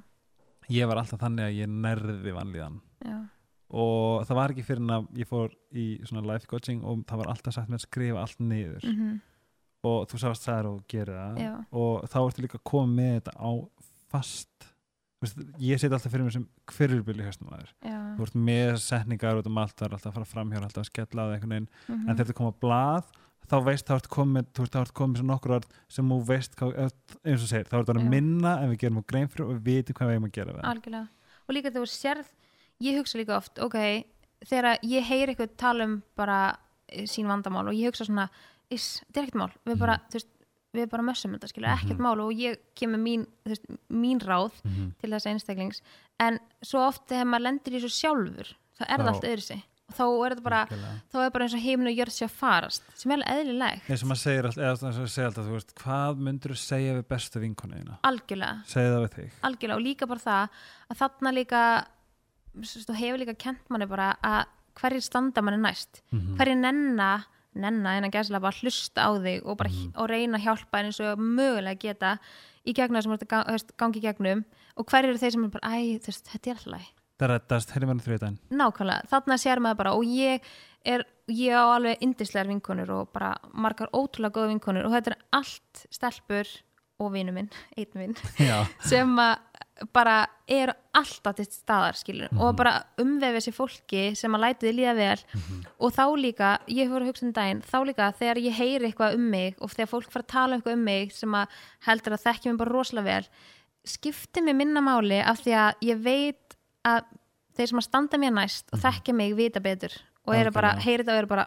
ég 0.73 0.89
var 0.91 1.03
alltaf 1.03 1.21
þannig 1.23 1.49
að 1.49 1.59
ég 1.61 1.73
nærði 1.73 2.37
vanlíðan. 2.37 2.81
Já. 3.07 3.19
Og 3.73 4.25
það 4.29 4.37
var 4.37 4.53
ekki 4.53 4.65
fyrir 4.67 4.83
en 4.85 4.95
að 4.99 5.05
ég 5.17 5.29
fór 5.31 5.53
í 5.73 5.85
svona 6.05 6.27
life 6.29 6.49
coaching 6.51 6.83
og 6.85 7.07
það 7.09 7.23
var 7.23 7.31
alltaf 7.33 7.55
sagt 7.57 7.71
með 7.73 7.81
að 7.81 7.87
skrifa 7.87 8.25
allt 8.25 8.43
niður. 8.45 8.89
Mm 8.89 9.21
og 9.83 10.05
þú 10.11 10.21
sást 10.23 10.47
það 10.47 10.69
og 10.71 10.83
gerir 10.91 11.17
það. 11.17 11.41
Já. 11.43 11.55
og 11.75 12.05
þá 12.11 12.19
ertu 12.23 12.45
líka 12.45 12.59
að 12.61 12.69
koma 12.71 12.93
með 12.99 13.15
þetta 13.17 13.35
á 13.35 13.51
fast. 14.13 14.69
Vist, 15.23 15.39
ég 15.63 15.79
set 15.79 15.95
alltaf 15.95 16.11
fyrir 16.11 16.27
mig 16.27 16.35
sem 16.35 16.47
hverjurbili 16.67 17.23
höstum 17.23 17.51
aður 17.55 17.69
þú 18.17 18.25
ert 18.25 18.39
með 18.49 18.73
setningar 18.83 19.39
út 19.39 19.47
um 19.47 19.61
allt 19.63 19.77
það 19.79 19.85
er 19.87 19.93
alltaf 19.95 20.11
að 20.11 20.17
fara 20.17 20.31
framhjá 20.33 20.59
alltaf 20.59 20.83
að 20.83 20.89
skella 20.89 21.23
á 21.23 21.27
það 21.29 21.35
einhvern 21.37 21.53
veginn. 21.55 21.69
Mhm. 21.87 22.01
en 22.01 22.17
þegar 22.17 22.19
þetta 22.25 22.39
koma 22.41 22.55
blað 22.65 23.13
þá 23.51 23.57
veist 23.67 23.87
þá 23.89 23.95
ertu 23.99 24.09
komið 24.13 24.47
þú 24.55 24.65
veist 24.65 24.73
þá 24.77 24.81
ertu 24.83 24.97
komið 25.01 25.17
svo 25.23 25.27
nokkur 25.33 25.55
orð 25.59 25.67
sem 25.89 26.09
þú 26.13 26.19
veist 26.29 26.55
hvað, 26.57 26.93
eins 27.25 27.43
og 27.43 27.49
segir, 27.51 27.67
þá 27.71 27.77
ertu 27.81 27.93
að 27.97 28.03
Já. 28.03 28.09
minna 28.15 28.53
en 28.63 28.71
við 28.73 28.79
gerum 28.85 29.01
á 29.03 29.09
grein 29.13 29.29
fyrir 29.29 29.47
og 29.49 29.55
við 29.59 29.63
vitum 29.83 29.95
hvað 29.99 30.09
við 30.09 30.17
eigum 30.17 30.29
að 30.31 30.33
gera 30.39 30.53
við 30.53 30.61
það. 30.63 30.71
algjörlega 30.73 31.09
og 31.49 31.55
líka 31.57 31.73
þú 31.75 31.85
sérð 31.91 32.29
ég 32.83 32.99
hugsa 33.01 33.19
líka 33.19 33.37
oft, 33.37 33.59
ok 33.59 33.79
þegar 34.49 34.79
ég 34.83 35.05
heyri 35.07 35.35
eitthvað 35.35 35.57
tala 35.57 35.85
um 35.85 36.03
bara 36.19 36.39
eh, 36.89 37.05
sín 37.07 37.27
vandamál 37.31 37.69
og 37.69 37.75
ég 37.75 37.91
hugsa 37.93 38.05
svona 38.09 38.29
is, 38.73 39.03
þetta 39.07 39.21
er 39.21 39.27
ekkert 39.29 39.41
mál, 39.43 39.53
við 39.69 39.79
bara 39.79 39.99
þú 40.09 40.19
veist, 40.19 40.29
við 40.73 40.87
bara 40.89 41.03
mössum 41.05 41.35
þetta, 41.37 41.49
skilja, 41.53 41.75
ekkert 41.77 41.99
Mhm. 41.99 42.03
mál 42.07 42.21
og 42.25 42.31
ég 42.33 42.57
kemur 42.75 42.99
mín, 42.99 43.27
veist, 43.45 43.67
mín 43.93 44.19
ráð 44.25 44.53
Mhm. 44.65 44.95
til 44.99 45.11
þess 45.11 45.27
einstaklings 45.29 45.83
en 46.19 46.39
svo 46.65 46.81
oft 46.89 47.07
þegar 47.09 47.27
maður 47.29 47.43
lendir 47.45 47.75
í 47.77 47.81
þessu 47.83 47.93
sjálfur 48.01 48.55
þá 48.81 48.83
er 48.89 48.99
það 48.99 49.09
allt 49.13 49.25
öðru 49.29 49.43
sig 49.43 49.63
þá 49.97 50.03
er 50.27 50.35
þetta 50.35 50.45
bara, 50.47 50.61
Algjörlega. 50.67 50.95
þá 51.13 51.17
er 51.25 51.31
bara 51.37 51.45
eins 51.47 51.55
og 51.59 51.63
heiminn 51.67 51.91
og 51.93 51.97
jörð 52.01 52.15
sér 52.17 52.31
farast, 52.33 52.83
sem 52.99 53.11
er 53.13 53.17
alveg 53.23 53.41
eðlilegt 53.47 53.91
eins 53.91 54.03
og 54.03 54.09
maður 54.13 54.23
segir 54.23 54.49
alltaf, 54.49 54.63
eða 54.63 54.89
eins 54.91 54.99
og 55.03 55.11
segir 55.13 55.29
alltaf 55.31 55.47
þú 55.51 55.57
veist, 55.59 55.75
hvað 55.83 56.23
myndur 56.29 56.55
þú 56.55 56.59
segja 56.63 56.95
við 56.99 57.05
bestu 57.13 57.41
vinkonina 57.43 57.99
algjörlega. 58.03 58.63
Algjörlega 59.43 59.77
og 59.77 59.85
líka 59.87 60.07
bara 60.11 60.21
það 60.27 60.49
að 60.93 61.01
þarna 61.03 61.35
líka 61.37 61.63
þú 62.57 62.97
hefur 62.99 63.23
líka 63.23 63.37
kent 63.39 63.71
manni 63.73 63.87
bara 63.89 64.11
að 64.23 64.45
hverjir 64.81 65.03
standa 65.05 65.43
manni 65.45 65.61
næst. 65.63 66.03
Mhm. 66.13 66.37
hverjir 66.39 66.57
nenna 66.61 67.25
nenna 67.55 67.99
en 67.99 68.05
að 68.05 68.13
gæsla 68.17 68.41
bara 68.41 68.57
hlusta 68.63 69.05
á 69.05 69.13
þig 69.21 69.43
og, 69.45 69.59
bara, 69.59 69.69
Mhm. 69.69 69.93
og 69.97 70.09
reyna 70.09 70.39
að 70.39 70.45
hjálpa 70.47 70.79
eins 70.81 71.01
og 71.01 71.19
mögulega 71.19 71.79
geta 71.79 72.19
í 72.67 72.73
gegnum 72.73 73.03
sem 73.03 73.13
þú 73.13 73.75
gangi 73.77 74.01
í 74.01 74.03
gegnum. 74.03 74.45
Og 74.77 74.87
hverjir 74.87 75.11
eru 75.11 75.19
þeir 75.19 75.33
sem 75.33 75.45
er 75.45 75.49
bara, 75.49 75.69
æ, 75.69 76.01
þetta 76.01 76.49
er 76.49 76.57
alltaf 76.57 76.93
það 77.23 77.33
reddast, 77.35 77.73
heyrðum 77.75 77.97
við 77.97 78.09
þrjóðan 78.09 78.37
nákvæmlega, 78.51 79.09
þarna 79.13 79.39
sér 79.41 79.63
maður 79.63 79.81
bara 79.83 79.95
og 79.99 80.13
ég 80.17 80.53
er, 80.85 81.07
ég 81.31 81.55
á 81.55 81.65
alveg 81.77 82.05
indislegar 82.05 82.51
vinkonur 82.51 82.93
og 82.99 83.15
bara 83.15 83.33
margar 83.55 83.93
ótrúlega 83.95 84.37
góða 84.37 84.53
vinkonur 84.53 84.89
og 84.89 84.97
þetta 84.97 85.15
er 85.15 85.25
allt 85.41 85.87
stelpur 85.93 86.51
og 87.03 87.15
vinu 87.15 87.35
minn, 87.35 87.51
einn 87.79 87.99
vinn 87.99 88.17
sem 88.87 89.19
að 89.19 89.39
bara 89.91 90.27
eru 90.53 90.75
alltaf 90.95 91.39
til 91.39 91.47
staðar 91.49 91.97
skilur 91.99 92.35
og 92.37 92.53
bara 92.59 92.75
umvefið 93.01 93.47
sér 93.47 93.55
fólki 93.57 94.03
sem 94.19 94.37
að 94.37 94.45
læti 94.45 94.69
þið 94.69 94.77
líða 94.77 94.93
vel. 94.99 95.23
Og 95.83 95.95
þá 95.97 96.05
líka, 96.21 96.51
ég 96.69 96.87
hefur 96.87 97.03
að 97.03 97.11
hugsa 97.11 97.27
um 97.27 97.33
daginn 97.35 97.65
þá 97.67 97.79
líka 97.89 98.11
þegar 98.21 98.43
ég 98.45 98.59
heyri 98.61 98.91
eitthvað 98.91 99.17
um 99.17 99.25
mig 99.33 99.57
og 99.59 99.73
þegar 99.73 99.91
fólk 99.95 100.13
fara 100.13 100.27
að 100.27 100.33
tala 100.35 100.53
um 100.53 100.61
eitthvað 100.61 100.79
um 100.79 100.87
mig 100.87 101.17
sem 101.17 101.35
að 101.41 101.59
heldur 101.89 102.17
að 102.17 102.25
þekki 102.29 102.53
mig 102.53 102.63
bara 102.63 102.75
rosalega 102.77 103.09
vel 103.09 103.33
skipti 103.83 104.43
mig 104.43 104.55
minna 104.55 104.83
máli 104.85 105.19
af 105.19 105.41
því 105.43 105.55
að 105.59 105.87
ég 105.89 106.03
veit 106.05 106.42
að 106.89 107.05
þeir 107.57 107.71
sem 107.73 107.83
að 107.83 107.89
standa 107.89 108.21
mér 108.21 108.35
næst 108.37 108.73
og 108.73 108.83
þekki 108.83 109.15
mig 109.17 109.37
vita 109.39 109.63
betur 109.63 109.95
og 110.27 110.35
eru 110.37 110.53
bara, 110.55 110.75
heyri 110.81 111.03
þetta 111.03 111.15
og 111.15 111.23
eru 111.23 111.31
bara 111.31 111.47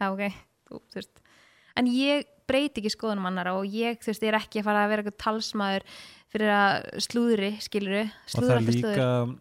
já 0.00 0.08
ok, 0.08 0.40
þú, 0.68 0.80
þú 0.80 1.00
veist. 1.00 1.24
En 1.76 1.88
ég 1.92 2.28
breyti 2.48 2.80
ekki 2.80 2.92
skoðunum 2.94 3.28
annara 3.28 3.56
og 3.58 3.66
ég, 3.68 3.98
þú 4.00 4.12
veist, 4.12 4.24
ég 4.24 4.32
er 4.32 4.38
ekki 4.38 4.62
að 4.62 4.68
fara 4.68 4.84
að 4.84 4.92
vera 4.92 5.04
eitthvað 5.04 5.18
talsmaður 5.24 5.86
fyrir 6.32 6.52
að 6.54 6.88
slúðri, 7.06 7.50
skiluru 7.64 8.02
og 8.06 8.14
það 8.14 8.36
slúður 8.36 8.52
er 8.52 8.60
alltaf 8.60 8.76
líka 8.76 8.96
slúður 8.96 9.34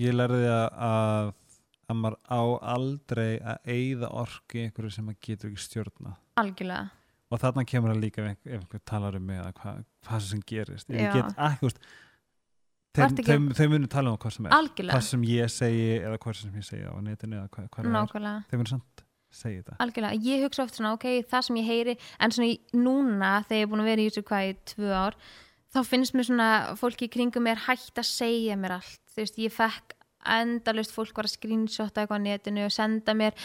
ég 0.00 0.16
lærði 0.16 0.42
að, 0.48 0.66
að 0.88 1.32
að 1.92 1.98
maður 1.98 2.18
á 2.24 2.42
aldrei 2.72 3.30
að 3.42 3.72
eyða 3.74 4.10
orku 4.22 4.58
í 4.58 4.66
einhverju 4.66 4.94
sem 4.94 5.06
maður 5.08 5.24
getur 5.26 5.50
ekki 5.50 5.64
stjórna 5.66 6.14
algjörlega, 6.40 6.86
og 7.28 7.42
þarna 7.42 7.64
kemur 7.68 7.92
það 7.92 8.00
líka 8.06 8.22
ef 8.22 8.46
einhver, 8.46 8.82
talar 8.88 9.18
um 9.18 9.26
mig 9.28 9.40
eða 9.42 9.52
hvað, 9.58 9.82
hvað 10.06 10.24
sem 10.28 10.42
gerist. 10.48 10.88
Ég 10.92 11.02
Já. 11.02 11.12
get 11.18 11.42
ekki, 11.50 11.68
veist 11.68 11.82
Þú 11.82 12.11
þeim, 12.96 13.16
þeim, 13.22 13.46
þeim 13.56 13.72
munu 13.76 13.92
tala 13.92 14.12
um 14.12 14.18
hvað 14.20 14.36
sem 14.36 14.48
er. 14.48 14.56
Algjörlega. 14.58 14.96
Hvað 14.96 15.08
sem 15.08 15.24
ég 15.30 15.52
segi 15.52 15.88
eða 16.00 16.18
hvað 16.22 16.38
sem 16.40 16.58
ég 16.60 16.68
segi 16.68 16.84
á 16.88 16.94
netinu 17.04 17.40
eða 17.40 17.48
hvað, 17.54 17.70
hvað 17.72 17.86
er. 17.86 17.94
Nákvæmlega. 17.96 18.44
Þeim 18.50 18.62
munu 18.62 18.72
samt 18.74 19.04
segja 19.32 19.62
þetta. 19.62 19.78
Algjörlega, 19.82 20.20
ég 20.28 20.44
hugsa 20.46 20.66
oft 20.66 20.76
svona, 20.76 20.92
ok, 20.96 21.08
það 21.30 21.46
sem 21.46 21.58
ég 21.60 21.68
heyri 21.70 21.96
en 22.20 22.34
svona 22.34 22.50
í, 22.50 22.58
núna, 22.76 23.32
þegar 23.48 23.58
ég 23.58 23.66
er 23.66 23.72
búin 23.72 23.82
að 23.84 23.90
vera 23.90 24.04
í 24.04 24.10
þessu 24.10 24.24
hvað 24.28 24.48
í 24.48 24.54
tvö 24.72 24.92
ár, 24.92 25.18
þá 25.72 25.80
finnst 25.88 26.16
mér 26.16 26.28
svona 26.28 26.48
fólki 26.80 27.08
í 27.08 27.12
kringum 27.12 27.46
mér 27.48 27.64
hægt 27.66 28.00
að 28.00 28.08
segja 28.10 28.58
mér 28.60 28.76
allt, 28.78 29.02
þú 29.12 29.22
veist, 29.22 29.38
ég 29.40 29.54
fekk 29.56 29.96
endalust 30.32 30.94
fólk 30.94 31.16
var 31.18 31.26
að 31.26 31.36
screenshota 31.36 32.04
eitthvað 32.04 32.22
á 32.22 32.26
netinu 32.28 32.66
og 32.68 32.74
senda 32.74 33.14
mér 33.18 33.36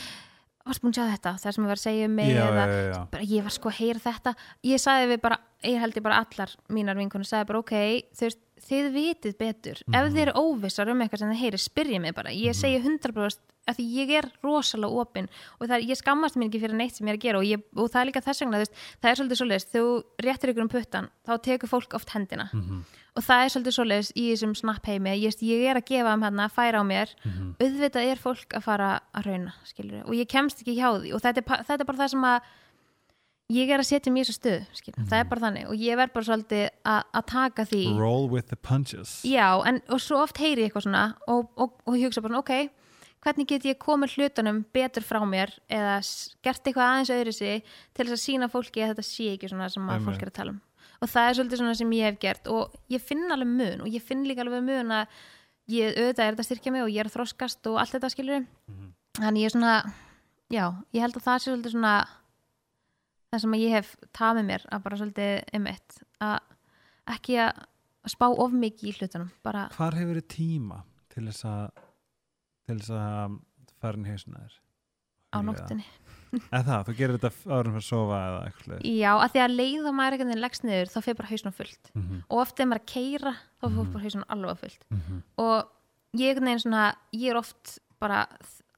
varst 0.68 0.84
búin 0.84 0.92
að 0.92 1.00
sjá 1.00 1.14
þetta? 1.16 1.34
Það 1.42 1.56
sem 1.56 1.64
ég 1.64 1.72
var 1.72 1.80
að 1.80 1.86
segja 1.86 2.10
um 2.10 2.18
mig 2.20 2.34
já, 2.34 2.42
eða 2.44 2.66
já, 2.68 2.82
já, 2.84 2.98
bara, 3.14 3.28
ég 3.32 3.46
var 3.48 3.56
sko 3.56 3.72
að 3.72 3.78
heyra 3.80 4.04
þetta. 4.04 4.34
Ég 4.68 4.84
sagði 4.84 5.08
við 5.14 5.22
bara, 5.24 5.38
ég 5.64 5.80
held 5.82 5.98
ég 5.98 6.06
bara 6.06 6.20
allar 6.26 6.56
mínar 6.76 7.00
vinkonur 7.00 7.30
sagði 7.30 7.50
bara 7.54 7.62
ok, 7.64 7.76
þú 8.20 8.28
veist 8.28 8.44
þið 8.68 8.88
vitið 8.94 9.38
betur, 9.38 9.82
Mhm. 9.88 9.96
ef 9.96 10.14
þið 10.14 10.22
eru 10.28 10.34
óvissar 10.34 10.90
um 10.90 11.00
eitthvað 11.02 11.20
sem 11.20 11.30
þið 11.32 11.42
heyri, 11.44 11.58
spyrjið 11.58 12.02
mig 12.02 12.16
bara 12.16 12.30
ég 12.30 12.56
segi 12.56 12.80
100% 12.82 13.38
að 13.68 13.76
því 13.76 13.86
ég 14.00 14.10
er 14.18 14.32
rosalega 14.44 14.96
opinn 15.02 15.28
og 15.60 15.68
það, 15.68 15.76
er- 15.76 15.88
ég 15.92 15.98
skammast 16.00 16.36
mér 16.38 16.48
ekki 16.48 16.62
fyrir 16.62 16.74
neitt 16.76 16.96
sem 16.96 17.06
ég 17.08 17.12
er 17.14 17.18
að 17.18 17.22
gera 17.22 17.38
og, 17.40 17.44
ég, 17.44 17.64
og 17.76 17.90
það 17.92 18.02
er 18.02 18.06
líka 18.12 18.24
þess 18.24 18.40
vegna 18.42 18.58
veist, 18.62 18.72
það 19.04 19.10
er 19.12 19.16
svolítið 19.16 19.40
svoleiðis, 19.42 19.68
þú 19.74 20.04
réttir 20.24 20.50
ykkur 20.54 20.62
um 20.62 20.70
puttan 20.70 21.10
þá 21.28 21.42
tekur 21.44 21.68
fólk 21.70 21.94
oft 21.94 22.10
hendina 22.16 22.50
Mhm. 22.54 22.84
og 23.18 23.24
það 23.24 23.44
er 23.44 23.50
svolítið 23.52 23.76
svoleiðis 23.76 24.12
í 24.16 24.32
þessum 24.32 24.56
snapp 24.56 24.86
heimi 24.86 25.10
ég, 25.20 25.36
ég 25.42 25.68
er 25.68 25.76
að 25.76 25.86
gefa 25.86 26.14
um 26.14 26.22
hérna, 26.22 26.50
færa 26.50 26.80
á 26.80 26.84
mér 26.88 27.08
Mhm. 27.26 27.56
auðvitað 27.60 28.12
er 28.12 28.16
fólk 28.16 28.48
að 28.56 28.64
fara 28.64 29.02
að 29.14 29.24
rauna 29.26 29.54
skilur, 29.66 30.04
og 30.08 30.14
ég 30.16 30.28
kemst 30.30 30.64
ekki 30.64 30.78
hjá 30.80 31.02
því 31.02 31.14
og 31.14 31.22
þetta 31.22 31.38
er, 31.38 31.64
þetta 31.66 31.80
er 31.82 31.86
bara 31.86 31.98
það 31.98 32.10
sem 32.10 32.22
að 32.24 32.42
ég 33.54 33.70
er 33.72 33.82
að 33.82 33.90
setja 33.90 34.12
mér 34.14 34.26
í 34.26 34.28
þessu 34.28 34.38
stöð 34.38 34.66
skilur. 34.80 35.06
það 35.08 35.20
er 35.20 35.30
bara 35.30 35.44
þannig. 35.46 35.70
Og 35.72 35.84
ég 35.84 36.00
verð 36.00 36.16
bara 36.16 36.28
svolítið 36.30 36.66
að, 36.94 37.22
taka 37.32 37.66
því. 37.70 37.84
Roll 38.00 38.28
with 38.32 38.50
the 38.52 38.60
punches. 38.60 39.22
Já, 39.28 39.48
en, 39.70 39.80
og 39.88 40.04
svo 40.04 40.20
oft 40.24 40.42
heyri 40.42 40.66
ég 40.66 40.70
eitthvað 40.70 40.88
svona 40.90 41.06
og, 41.28 41.48
og, 41.56 41.80
og 41.88 41.98
hugsa 42.02 42.24
bara, 42.26 42.42
ok 42.44 42.70
hvernig 43.24 43.48
get 43.50 43.66
ég 43.66 43.80
komið 43.82 44.14
hlutunum 44.16 44.60
betur 44.72 45.04
frá 45.04 45.18
mér 45.28 45.50
eða 45.74 45.98
gert 46.46 46.62
eitthvað 46.62 46.86
aðeins 46.86 47.12
öðru 47.12 47.34
sig 47.34 47.64
til 47.98 48.06
þess 48.06 48.14
að 48.14 48.22
sína 48.22 48.48
fólki 48.52 48.84
að 48.84 48.94
þetta 48.94 49.06
sé 49.08 49.32
ekki 49.34 49.50
svona 49.52 49.70
sem 49.74 49.90
að 49.90 50.06
fólk 50.06 50.22
er 50.22 50.32
að 50.32 50.36
tala 50.38 50.54
um? 50.54 50.60
Og 51.02 51.12
það 51.12 51.30
er 51.30 51.38
svolítið 51.38 51.62
svona 51.62 51.74
sem 51.78 51.96
ég 51.98 52.08
hef 52.08 52.20
gert. 52.22 52.48
Og 52.54 52.78
ég 52.94 53.04
finn 53.04 53.26
alveg 53.34 53.50
mun 53.50 53.84
og 53.86 53.90
ég 53.92 54.06
finn 54.06 54.24
líka 54.26 54.46
alveg 54.46 54.64
mun 54.66 54.94
að 55.00 55.18
ég 55.72 55.98
auðvitað 55.98 56.24
er 56.24 56.38
þetta 56.38 56.48
styrkja 56.48 56.74
mig 56.74 56.86
og 56.86 56.94
ég 56.94 57.04
er 57.04 57.10
að 57.10 57.18
þroskast 57.18 57.70
og 57.72 57.82
allt 57.82 57.96
þetta 57.98 58.12
skilur 58.14 58.46
þannig 59.18 59.44
ég 59.44 59.50
er 59.50 59.56
svona 59.56 59.76
já, 60.54 60.64
ég 60.96 61.04
held 61.04 61.20
að 61.20 61.26
það 61.28 61.42
sé 61.42 61.50
svolítið 61.52 61.76
svona 61.76 61.94
það 63.32 63.44
sem 63.44 63.56
ég 63.60 63.74
hef 63.76 63.96
tamið 64.16 64.46
mér 64.52 64.66
að 64.72 64.84
bara 64.86 65.00
svolítið 65.02 65.34
emitt 65.58 65.98
að 66.24 66.38
ekki 67.16 67.40
að 67.44 67.66
spá 68.14 68.28
of 68.30 68.52
mikið 68.56 68.90
í 68.92 68.96
hlutunum 68.98 69.32
bara 69.44 69.68
hvar 69.76 69.98
hefur 70.00 70.22
þið 70.22 70.28
tíma 70.34 70.82
til 71.14 71.26
þess 71.28 71.46
að 71.50 71.84
til 72.68 72.78
þess 72.80 72.92
að 72.96 73.38
í 74.08 74.12
hausina 74.14 74.44
þér 74.44 74.56
á 75.28 75.38
nóttinni 75.44 75.86
eða 76.52 76.64
það, 76.68 76.82
þú 76.88 76.94
gerir 76.98 77.18
þetta 77.18 77.56
árum 77.56 77.76
fyrir 77.76 77.82
að 77.82 77.88
sofa 77.88 78.18
eða 78.28 78.40
eitthvað 78.48 78.86
Já, 78.88 79.12
að 79.16 79.32
því 79.34 79.42
að 79.44 79.56
leiða 79.58 79.92
maður 79.96 80.16
einhvern 80.16 80.32
veginn 80.32 80.44
leggst 80.44 80.66
niður 80.68 80.92
þá 80.92 80.98
fyrir 81.06 81.18
bara 81.22 81.32
hausnum 81.32 81.56
fullt 81.56 81.92
mm 81.94 82.02
-hmm. 82.04 82.22
og 82.30 82.42
oft 82.44 82.60
ef 82.60 82.68
maður 82.68 82.80
er 82.80 82.84
að 82.84 82.92
keira 82.94 83.34
þá 83.34 83.66
fyrir 83.68 83.84
Mhm. 83.84 83.92
bara 83.94 84.04
hausnum 84.04 84.26
alveg 84.30 84.58
fullt 84.64 84.86
Mhm. 84.92 85.22
og 85.38 85.70
ég 86.16 86.28
svona 86.60 86.96
ég 87.14 87.30
er 87.32 87.38
oft 87.38 87.80
bara 88.00 88.28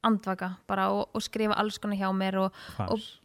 andvaka 0.02 0.56
bara 0.66 0.90
og, 0.90 1.10
og 1.14 1.22
skrifa 1.22 1.54
alls 1.58 1.78
konar 1.78 1.96
hjá 1.98 2.10
mér 2.14 2.38
og? 2.38 2.52
Og- 2.78 3.20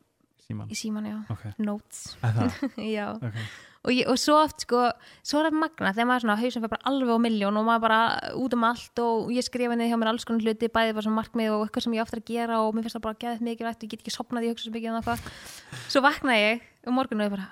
síman 0.46 0.70
í 0.70 0.78
síman, 0.78 1.08
já, 1.10 1.18
ok, 1.34 1.46
notes. 1.66 2.04
Já, 2.96 3.14
ok. 3.16 3.40
Og, 3.86 3.92
ég, 3.94 4.08
og 4.10 4.18
svo 4.18 4.40
oft 4.42 4.64
sko, 4.66 4.80
svo 5.22 5.44
er 5.44 5.52
það 5.52 5.58
magna 5.62 5.92
þegar 5.94 6.08
maður 6.10 6.24
svona 6.24 6.36
hausnum 6.40 6.64
fyrir 6.64 6.72
bara 6.72 6.90
alveg 6.90 7.12
á 7.14 7.20
miljón 7.22 7.60
og 7.60 7.66
maður 7.68 7.84
bara 7.84 8.00
út 8.42 8.56
um 8.58 8.66
allt 8.66 9.02
og 9.04 9.30
ég 9.36 9.46
skrifa 9.46 9.78
niður 9.78 9.92
hjá 9.92 10.00
mér 10.02 10.10
alls 10.10 10.26
konar 10.26 10.42
hluti 10.42 10.70
bæði 10.74 10.96
bara 10.98 11.06
svona 11.06 11.20
markmið 11.20 11.54
og 11.54 11.66
eitthvað 11.68 11.86
sem 11.86 11.98
ég 11.98 12.06
ofta 12.06 12.18
að 12.18 12.26
gera 12.32 12.58
og 12.66 12.74
mér 12.74 12.88
finnst 12.88 12.98
það 12.98 13.06
bara 13.06 13.20
geðið 13.22 13.46
mikilvægt 13.46 13.78
og 13.78 13.86
ég 13.86 13.94
get 13.94 14.02
ekki 14.02 14.16
sopnað 14.16 14.48
í 14.48 14.50
hugsa 14.50 14.66
svo 14.66 14.74
mikið 14.74 14.90
um 14.90 15.06
það 15.06 15.30
svo 15.86 16.02
vakna 16.02 16.40
ég 16.40 16.66
um 16.90 16.98
morgun 16.98 17.22
og 17.22 17.30
ég 17.30 17.36
bara 17.36 17.48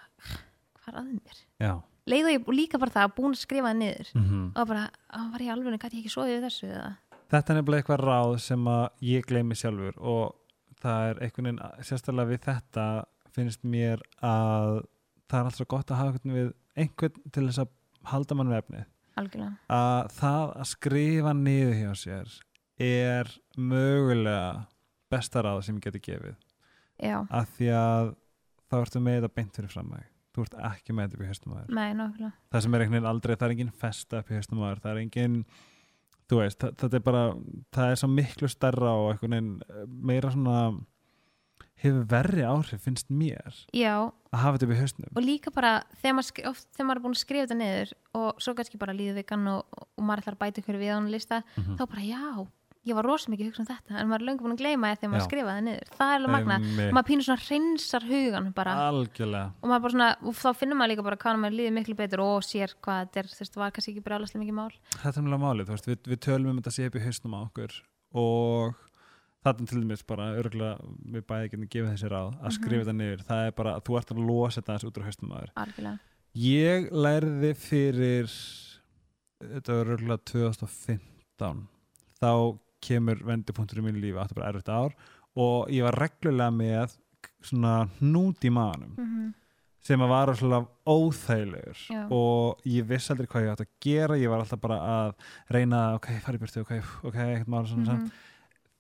hvað 0.82 0.89
er 0.89 1.00
að 1.04 1.14
mér? 1.14 1.44
já. 1.62 1.74
Leið 2.10 2.26
og 2.26 2.34
ég 2.34 2.52
líka 2.58 2.82
bara 2.82 2.98
það 2.98 3.14
búin 3.20 3.38
að 3.38 3.44
skrifa 3.46 3.70
það 3.70 3.78
niður. 3.84 4.10
Mm 4.18 4.48
og 4.58 4.68
bara, 4.74 4.88
var 5.32 5.46
ég 5.46 5.54
alveg, 5.54 5.78
gæti 5.78 6.02
ég 6.02 6.02
ekki 6.02 6.16
svoðið 6.18 6.34
við 6.39 6.48
þessu 6.50 6.72
eða? 6.74 6.89
þetta 7.34 7.54
er 7.54 7.60
nefnilega 7.60 7.82
eitthvað 7.82 8.04
ráð 8.04 8.36
sem 8.44 8.68
að 8.70 8.84
ég 9.10 9.28
gleymi 9.30 9.58
sjálfur 9.58 9.96
og 9.98 10.34
það 10.84 11.10
er 11.10 11.22
einhvern 11.26 11.50
veginn 11.50 11.86
sérstaklega 11.90 12.32
við 12.32 12.42
þetta 12.48 12.88
finnst 13.34 13.64
mér 13.66 14.04
að 14.22 14.84
það 15.32 15.40
er 15.40 15.50
alltaf 15.50 15.70
gott 15.74 15.94
að 15.94 16.02
hafa 16.02 16.14
einhvern 16.14 16.38
við 16.38 16.52
einhvern 16.84 17.34
til 17.34 17.46
þess 17.48 17.64
að 17.64 17.74
halda 18.14 18.38
mann 18.38 18.52
við 18.52 18.62
efnið. 18.62 18.90
Algjörlega, 19.22 19.52
að 19.70 20.14
það 20.18 20.48
að 20.64 20.70
skrifa 20.72 21.34
niður 21.38 21.76
hjá 21.78 21.92
sér 22.02 22.32
er 22.84 23.30
mögulega 23.58 24.66
besta 25.14 25.44
ráð 25.46 25.62
sem 25.68 25.78
ég 25.78 25.86
geti 25.86 26.02
gefið. 26.08 26.40
Já, 27.04 27.20
af 27.30 27.52
því 27.58 27.70
að 27.78 28.16
þá 28.70 28.80
ertu 28.80 29.04
með 29.04 29.20
þetta 29.20 29.36
beint 29.38 29.60
fyrir 29.60 29.74
fram 29.74 29.92
mig 29.94 30.10
þú 30.34 30.48
ert 30.48 30.56
ekki 30.72 30.96
með 30.96 31.12
þetta 31.12 31.18
upp 31.18 31.24
í 31.24 31.30
haustum 31.30 31.54
aður 31.54 31.76
það 32.50 32.64
sem 32.66 32.76
er 32.76 32.84
einhvern 32.84 32.96
veginn 32.98 33.10
aldrei, 33.12 33.36
það 33.36 33.46
er 33.46 33.54
engin 33.56 33.76
festa 33.84 34.22
upp 34.22 34.32
í 34.32 34.38
haustum 34.40 34.64
aður, 34.64 34.82
það 34.82 34.94
er 34.94 35.02
engin 35.04 35.36
þú 36.34 36.42
veist, 36.42 36.60
það, 36.64 36.74
það 36.82 36.98
er 37.00 37.06
bara 37.12 37.24
það 37.78 37.92
er 37.94 38.02
svo 38.02 38.10
miklu 38.10 38.50
stærra 38.52 38.96
og 38.98 39.12
einhvern 39.14 39.38
veginn 39.38 39.54
eh, 39.70 39.86
meira 40.12 40.34
svona 40.34 40.58
hefur 41.84 42.06
verri 42.08 42.44
áhrif 42.48 42.84
finnst 42.86 43.10
mér 43.12 43.56
já, 43.76 43.96
að 44.32 44.40
hafa 44.40 44.56
þetta 44.58 44.68
upp 44.70 44.74
í 44.76 44.80
haustum 44.80 45.08
og 45.20 45.26
líka 45.26 45.52
bara 45.52 45.72
þegar 46.00 46.16
maður, 46.20 46.46
oft, 46.54 46.68
þegar 46.78 46.88
maður 46.88 47.00
er 47.02 47.04
búin 47.06 47.16
að 47.18 47.22
skrifa 47.24 47.46
þetta 47.48 47.58
niður 47.60 47.94
og 48.20 48.44
svo 48.46 48.54
kannski 48.60 48.80
bara 48.80 48.96
líður 48.96 49.18
vikan 49.20 49.48
og, 49.52 49.80
og 49.84 50.06
maður 50.08 50.24
ætlar 50.24 50.38
að 50.38 50.44
bæta 50.46 50.64
ykkur 50.64 50.80
við 50.80 50.94
á 50.94 50.96
hann 50.96 51.12
lista 51.12 51.42
Mhm. 51.58 51.76
þá 51.80 51.84
bara, 51.92 52.06
já, 52.08 52.48
ég 52.84 52.98
var 52.98 53.08
rosa 53.08 53.32
mikið 53.32 53.46
að 53.46 53.50
hugsa 53.52 53.64
um 53.64 53.68
þetta 53.70 54.00
en 54.02 54.10
maður 54.10 54.24
er 54.24 54.28
löngu 54.28 54.44
búin 54.44 54.54
að 54.56 54.62
gleyma 54.64 54.90
því 54.92 54.98
þegar 55.00 55.12
maður 55.14 55.28
skrifaði 55.30 55.62
niður. 55.68 55.88
Það 55.98 56.10
er 56.14 56.18
alveg 56.20 56.34
magna, 56.36 56.58
Einmitt. 56.60 56.94
maður 56.98 57.08
pínur 57.10 57.26
svona 57.28 57.44
hreinsar 57.48 58.08
hugan 58.10 58.50
bara. 58.58 58.74
Algjörlega. 58.90 59.48
Og 59.62 59.68
maður 59.72 59.84
bara 59.86 59.96
svona, 59.96 60.10
og 60.24 60.34
þá 60.40 60.50
finnur 60.60 60.80
maður 60.80 60.92
líka 60.94 61.06
bara 61.08 61.20
hvað 61.24 61.40
maður 61.44 61.58
líður 61.60 61.76
miklu 61.78 61.96
betur 62.00 62.24
og 62.26 62.48
sér 62.48 62.76
hvað 62.84 63.00
þetta 63.04 63.22
er 63.24 63.30
þú 63.32 63.40
veist, 63.44 63.60
var 63.62 63.76
kannski 63.76 63.94
ekki 63.94 64.06
brjálaslega 64.08 64.44
mikið 64.44 64.58
mál. 64.60 64.74
Þetta 65.00 65.16
er 65.16 65.28
mjög 65.30 65.44
málið, 65.46 65.70
þú 65.70 65.78
veist, 65.78 65.90
við, 65.92 66.00
við 66.12 66.20
tölum 66.28 66.52
um 66.52 66.60
þetta 66.60 66.76
sé 66.76 66.90
upp 66.90 66.98
í 67.00 67.06
hausnum 67.08 67.38
á 67.38 67.40
okkur 67.44 67.78
og 68.24 68.82
þarna 69.44 69.68
til 69.68 69.82
dæmis 69.84 70.04
bara 70.08 70.30
örgulega 70.40 70.76
við 71.14 71.24
bæði 71.28 71.50
getum 71.52 71.68
gefið 71.74 71.92
þessi 71.94 72.12
ráð 72.14 72.32
að 72.40 72.56
skrifa 72.58 72.84
þetta 72.84 72.96
niður, 73.00 73.24
það 73.28 73.48
er 73.48 73.56
bara, 73.58 73.74
þú 73.84 73.98
ert 74.00 74.14
að 74.14 74.22
losa 74.24 74.62
þetta 74.62 74.76
2015 80.32 81.66
þá 82.24 82.32
kemur 82.88 83.24
vendipunktur 83.28 83.80
í 83.82 83.86
mínu 83.86 84.02
lífi, 84.04 84.18
þetta 84.20 84.38
bara 84.40 84.50
erfitt 84.54 84.74
ár 84.74 84.98
og 85.44 85.72
ég 85.74 85.86
var 85.88 85.98
reglulega 86.04 86.52
með 86.54 86.98
svona 87.44 87.78
hnút 88.02 88.46
í 88.46 88.52
maðanum 88.54 88.94
mm 89.00 89.32
sem 89.84 90.00
að 90.00 90.12
var 90.14 90.30
svona 90.40 90.58
óþægilegur 90.88 91.80
Já. 91.92 92.04
og 92.16 92.62
ég 92.72 92.86
vissi 92.88 93.10
aldrei 93.12 93.28
hvað 93.28 93.44
ég 93.44 93.50
átt 93.52 93.64
að 93.66 93.72
gera 93.84 94.16
ég 94.16 94.30
var 94.32 94.40
alltaf 94.40 94.62
bara 94.64 94.78
að 94.80 95.10
reyna 95.52 95.80
ok, 95.98 96.08
fara 96.24 96.40
í 96.40 96.40
byrtu, 96.40 96.62
ok, 96.64 96.72
ok, 97.10 97.18
ekkert 97.20 97.50
svona, 97.50 97.66
Mhm. 97.68 97.84
svona. 97.84 98.12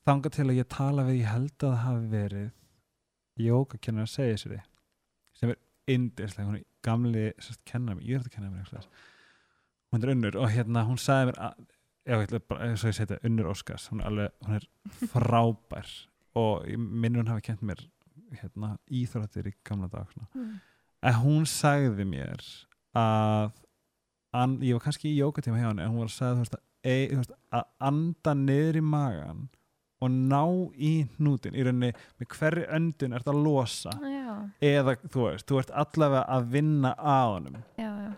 þanga 0.07 0.31
til 0.31 0.45
að 0.47 0.55
ég 0.61 0.69
tala 0.71 1.03
við 1.03 1.19
ég 1.19 1.27
held 1.33 1.57
að 1.59 1.73
það 1.73 1.83
hafi 1.83 2.07
verið 2.13 2.51
jókakennar 3.39 4.07
að 4.07 4.13
segja 4.13 4.37
sér 4.37 4.61
sem 5.33 5.49
er 5.49 5.57
indislega, 5.87 6.47
hún 6.47 6.55
er 6.55 6.63
gamli 6.81 7.25
sérst, 7.37 7.65
kennar 7.65 7.95
mér, 7.95 8.05
ég 8.07 8.15
er 8.15 8.19
þetta 8.23 8.31
að 8.31 8.35
kenna 8.37 8.51
mér 8.55 8.87
hún 9.91 10.03
er 10.03 10.13
unnur 10.15 10.35
og 10.39 10.49
hérna 10.55 10.85
hún 10.87 10.97
sagði 11.03 11.33
mér 11.33 11.39
að, 11.49 11.65
já, 12.05 12.15
ég 12.17 12.25
ætla 12.27 12.39
bara, 12.49 12.67
eins 12.69 12.83
og 12.83 12.91
ég 12.91 12.97
seti 12.99 13.17
unnur 13.27 13.51
Óskars, 13.53 13.87
hún 13.91 14.01
er 14.03 14.09
alveg, 14.11 14.31
hún 14.45 14.57
er 14.59 14.67
frábær. 15.13 15.89
Og 16.35 16.65
minnur 16.77 17.21
hún 17.23 17.29
hafi 17.33 17.45
kent 17.49 17.61
mér 17.65 17.81
hérna, 18.41 18.75
íþróttir 18.89 19.51
í 19.51 19.55
gamla 19.67 19.87
dag 19.93 20.07
Mm. 20.33 20.59
en 21.03 21.13
hún 21.21 21.43
sagði 21.45 22.05
mér 22.07 22.39
að 22.97 23.51
an, 24.33 24.55
ég 24.63 24.73
var 24.73 24.81
kannski 24.87 25.11
í 25.11 25.17
jókatíma 25.19 25.59
hjá 25.59 25.67
henni 25.69 25.83
en 25.83 25.91
hún 25.91 25.99
var 26.01 26.09
að 26.09 26.15
sagði 26.15 26.37
þú 26.37 26.43
veist, 26.45 26.55
að, 26.55 26.63
e, 26.89 26.95
veist, 27.19 27.33
að 27.53 27.65
anda 27.89 28.33
niður 28.39 28.79
í 28.79 28.83
magan 28.87 29.43
og 30.03 30.09
ná 30.11 30.41
í 30.75 30.93
hnútin 31.17 31.53
í 31.55 31.63
rauninni 31.67 31.91
með 32.19 32.27
hverri 32.37 32.63
öndun 32.75 33.13
ert 33.15 33.29
að 33.29 33.37
losa. 33.45 33.93
Já, 34.01 34.33
eða 34.73 34.95
þú 35.05 35.27
veist, 35.29 35.45
þú 35.47 35.59
ert 35.61 35.75
allavega 35.83 36.23
að 36.37 36.49
vinna 36.57 36.95
að 36.97 37.27
honum. 37.35 37.59
Já, 37.77 37.91
já, 38.07 38.11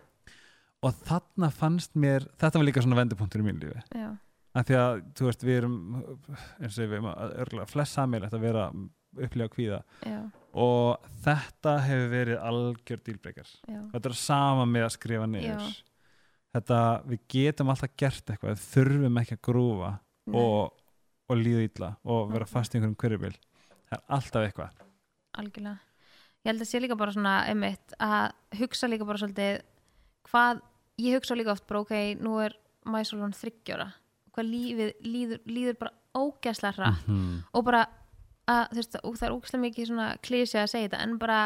og 0.85 1.01
þarna 1.07 1.49
fannst 1.53 1.95
mér 1.97 2.27
þetta 2.37 2.61
var 2.61 2.67
líka 2.67 2.83
svona 2.85 2.99
vendupunktur 2.99 3.41
í 3.41 3.47
mín 3.47 3.61
lífi. 3.61 3.81
Já, 3.95 4.11
af 4.55 4.67
því 4.69 4.77
að 4.81 5.01
þú 5.17 5.27
veist 5.29 5.45
við 5.47 5.57
erum 5.61 5.79
eins 5.97 6.77
og 6.77 6.83
við 6.83 6.97
erum 6.99 7.09
örgulega 7.15 7.71
flest 7.71 7.97
sammeilegt 7.97 8.37
að 8.37 8.45
vera 8.45 8.67
upplifa 9.25 9.51
kvíða. 9.55 9.81
Já, 10.05 10.19
og 10.65 11.09
þetta 11.25 11.75
hefur 11.87 12.07
verið 12.13 12.45
algjör 12.51 13.03
dílbreykar 13.09 13.51
þetta 13.65 14.09
er 14.11 14.17
sama 14.19 14.65
með 14.69 14.87
að 14.87 14.95
skrifa 14.95 15.27
niður. 15.27 15.65
Já. 15.65 15.75
þetta, 16.55 16.79
við 17.11 17.25
getum 17.35 17.73
alltaf 17.73 17.97
gert 17.99 18.31
eitthvað 18.31 18.53
við 18.53 18.65
þurfum 18.69 19.21
ekki 19.23 19.35
að 19.35 19.43
grúfa 19.49 19.91
og, 20.31 20.75
og 21.27 21.41
líða 21.41 21.65
illa 21.67 21.91
og 22.07 22.31
vera 22.31 22.47
fast 22.49 22.75
í 22.75 22.79
einhverjum 22.79 22.99
hverjubil 23.01 23.35
það 23.89 23.97
er 23.97 24.05
alltaf 24.17 24.47
eitthvað. 24.47 24.85
Algjörlega. 25.35 25.77
Ég 26.45 26.51
held 26.51 26.61
að 26.61 26.69
sé 26.69 26.79
líka 26.81 26.95
bara 26.99 27.13
svona 27.15 27.35
einmitt 27.49 27.95
að 28.05 28.59
hugsa 28.59 28.89
líka 28.89 29.07
bara 29.07 29.21
svolítið 29.21 29.63
hvað, 30.29 30.61
ég 31.01 31.17
hugsa 31.17 31.35
líka 31.35 31.51
oft 31.51 31.67
bara 31.67 31.79
ok, 31.83 31.93
nú 32.21 32.37
er 32.43 32.55
mæsólun 32.85 33.33
þryggjóra 33.35 33.91
hvað 34.35 34.49
lífið 34.51 34.93
líður, 35.07 35.39
líður 35.47 35.77
bara 35.79 35.91
ógæslega 36.15 36.75
hratt 36.77 37.07
mm. 37.07 37.43
og 37.53 37.63
bara 37.65 37.85
að 38.47 38.75
veist, 38.77 38.95
og 39.03 39.15
það 39.17 39.27
er 39.29 39.35
ógæslega 39.35 39.63
mikið 39.65 39.93
klísið 40.21 40.61
að 40.61 40.71
segja 40.71 40.87
þetta 40.89 41.03
en 41.03 41.17
bara 41.21 41.39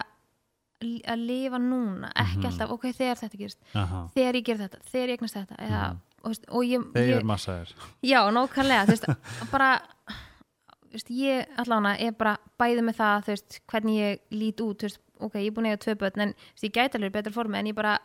að 0.79 1.23
lifa 1.27 1.59
núna, 1.59 2.09
ekki 2.15 2.37
Mhm. 2.39 2.45
alltaf 2.47 2.69
ok, 2.71 2.83
þegar 2.95 3.17
þetta 3.19 3.37
gerist, 3.37 3.59
Aha. 3.75 4.09
þegar 4.15 4.35
ég 4.39 4.45
ger 4.45 4.57
þetta 4.57 4.77
þegar 4.91 5.07
ég 5.09 5.17
eignast 5.17 5.35
þetta 5.35 5.55
eða, 5.59 5.81
Mhm. 5.89 5.97
og, 6.23 6.29
veist, 6.29 6.45
og 6.49 6.63
ég, 6.63 6.85
þeir 6.93 7.07
ég 7.09 7.15
eru 7.17 7.25
massaðir 7.25 7.73
já, 8.03 8.19
nákvæmlega, 8.31 8.85
þú 8.85 8.93
veist 8.93 9.05
bara 9.51 9.81
veist, 10.91 11.09
ég 11.09 11.45
allána 11.57 11.95
er 11.99 12.11
bara 12.11 12.37
bæði 12.59 12.81
með 12.87 12.95
það 12.95 13.25
veist, 13.25 13.59
hvernig 13.67 13.99
ég 13.99 14.19
lít 14.31 14.61
út 14.61 14.81
veist, 14.87 14.99
ok, 15.19 15.33
ég 15.35 15.47
er 15.47 15.51
búin 15.51 15.67
að 15.67 15.75
eiga 15.75 15.83
tvö 15.85 15.95
börn 15.99 16.21
en 16.21 16.33
ég 16.63 16.71
gæti 16.71 16.95
alveg 16.95 17.11
betra 17.11 17.31
formi 17.35 17.57
en 17.59 17.65
ég 17.67 17.75
bara 17.75 17.99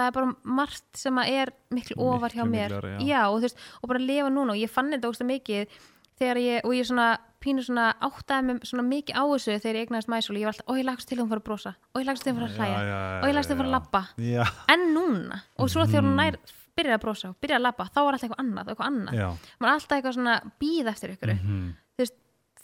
það 0.00 0.10
er 0.10 0.16
bara 0.18 0.34
margt 0.58 1.00
sem 1.00 1.20
að 1.22 1.32
er 1.44 1.52
miklu 1.76 1.96
ofar 2.10 2.34
hjá 2.36 2.44
mér. 2.44 2.68
miklara, 2.74 2.92
já. 3.06 3.22
og 3.30 3.38
þú 3.40 3.46
veist, 3.48 3.64
og 3.82 3.88
bara 3.94 4.04
lifa 4.04 4.30
núna 4.34 4.54
og 4.56 4.60
ég 4.60 4.70
fann 4.72 4.90
þetta 4.94 5.10
ógst 5.10 5.26
mikið 5.28 5.80
þegar 6.20 6.40
ég, 6.44 6.64
og 6.68 6.74
ég 6.76 6.86
svona 6.88 7.08
pínu 7.40 7.62
svona 7.64 7.86
áttaði 8.04 8.58
svona 8.68 8.84
mikið 8.84 9.16
á 9.16 9.24
þessu 9.24 9.54
þegar 9.62 9.76
ég 9.78 9.86
eignaðist 9.86 10.10
mæsul 10.12 10.34
og 10.36 10.40
ég 10.40 10.48
var 10.48 10.52
alltaf, 10.52 10.68
og 10.68 10.76
ég 10.80 10.84
lagst 10.84 11.08
til 11.08 11.16
að 11.16 11.22
hún 11.24 11.30
fara 11.30 11.40
að 11.40 11.46
brosa. 11.48 11.72
Og 11.94 12.00
ég 12.02 12.08
lagst 12.10 12.22
til 12.26 12.30
að 12.30 12.34
hún 12.36 12.42
fara 12.42 12.50
að 12.50 12.58
hlæja. 12.60 13.20
Og 13.20 13.28
ég 13.30 13.36
lagst 13.38 13.48
til 13.48 13.56
að 13.56 13.60
fara 13.62 13.80
að 13.80 14.24
já, 14.28 14.42
en 14.74 14.82
núna, 14.92 15.38
og 15.56 15.70
svo 15.72 15.86
þegar 15.88 16.04
hún 16.04 16.18
nær 16.20 16.36
byrjar 16.76 16.96
að 16.98 17.02
brosa 17.06 17.30
og 17.32 17.38
byrjar 17.40 17.60
að 17.60 17.64
labba, 17.64 17.86
þá 17.88 18.00
var 18.04 18.12
alltaf 18.16 18.26
eitthvað 18.28 18.42
annað 18.44 18.68
eitthvað 18.70 18.90
annað, 18.90 19.16
já. 19.16 19.28
maður 19.60 19.72
alltaf 19.78 19.96
eitthvað 19.96 20.16
svona 20.18 20.36
býð 20.60 20.90
eftir 20.92 21.14
ykkur, 21.16 21.32
Mhm. 21.40 21.64
þú 21.96 22.04
veist 22.04 22.16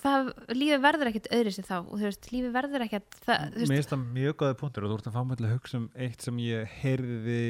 það, 0.07 0.31
lífið 0.55 0.85
verður 0.85 1.11
ekkert 1.11 1.28
öðri 1.37 1.55
sér 1.55 1.66
þá 1.69 1.77
og 1.78 1.93
þú 1.95 2.05
veist, 2.07 2.28
lífið 2.33 2.55
verður 2.57 2.85
ekkert 2.87 3.19
það, 3.24 3.57
Mér 3.57 3.73
finnst 3.74 3.93
það 3.95 4.05
mjög 4.19 4.37
góði 4.43 4.59
punktur 4.62 4.87
og 4.87 4.93
þú 4.93 4.99
ert 5.01 5.11
að 5.11 5.16
fá 5.16 5.23
mig 5.27 5.41
til 5.41 5.49
að 5.49 5.55
hugsa 5.57 5.81
um 5.81 5.89
eitt 6.07 6.27
sem 6.27 6.39
ég 6.45 6.77
heyrði 6.81 7.43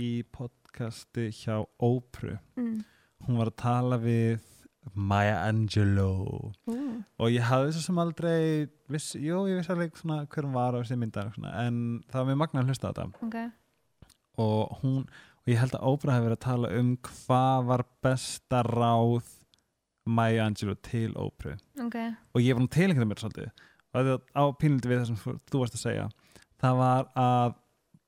í 0.00 0.10
podcasti 0.36 1.26
hjá 1.40 1.56
Ópru 1.82 2.36
mm, 2.60 2.78
hún 3.26 3.40
var 3.42 3.52
að 3.52 3.60
tala 3.64 4.00
við 4.00 4.46
Maya 4.96 5.42
Angelou. 5.44 6.50
Ú, 6.64 6.76
og 7.20 7.28
ég 7.28 7.44
hafði 7.44 7.74
svo 7.76 7.82
sem 7.84 7.98
aldrei 8.00 8.68
viss, 8.90 9.12
jú, 9.20 9.42
ég 9.50 9.60
vissi 9.60 9.74
alveg 9.74 9.98
svona 10.00 10.22
hver 10.24 10.46
hún 10.46 10.56
var 10.56 10.72
á 10.72 10.80
þessi 10.80 10.96
myndar 10.98 11.28
svona, 11.34 11.52
en 11.66 12.00
það 12.08 12.22
var 12.22 12.30
mjög 12.30 12.40
magna 12.40 12.62
að 12.62 12.72
hlusta 12.72 12.88
á 12.88 12.92
þetta. 12.96 13.26
Ok, 13.28 14.08
og 14.40 14.78
hún 14.80 15.02
og 15.40 15.52
ég 15.52 15.60
held 15.60 15.76
að 15.76 15.84
Ópra 15.88 16.16
hefur 16.16 16.30
verið 16.30 16.38
að 16.38 16.46
tala 16.46 16.72
um 16.80 16.90
hvað 17.06 17.68
var 17.70 17.84
besta 18.04 18.62
ráð 18.66 19.30
Maya 20.06 20.46
Angelou 20.46 20.74
til 20.82 21.12
Ópru 21.14 21.56
ok. 21.84 21.96
Og 22.34 22.40
ég 22.40 22.54
var 22.56 22.62
nú 22.64 22.68
tilengið 22.72 23.04
mér 23.10 23.20
svolítið. 23.20 23.50
Og 23.94 24.06
það 24.06 24.20
á 24.38 24.42
pínliti 24.60 24.88
við 24.88 25.00
það 25.00 25.06
sem 25.06 25.16
þú- 25.16 25.58
varst 25.60 25.74
að 25.74 25.82
segja. 25.84 26.08
Það 26.62 26.76
var 26.76 27.08
að 27.16 27.54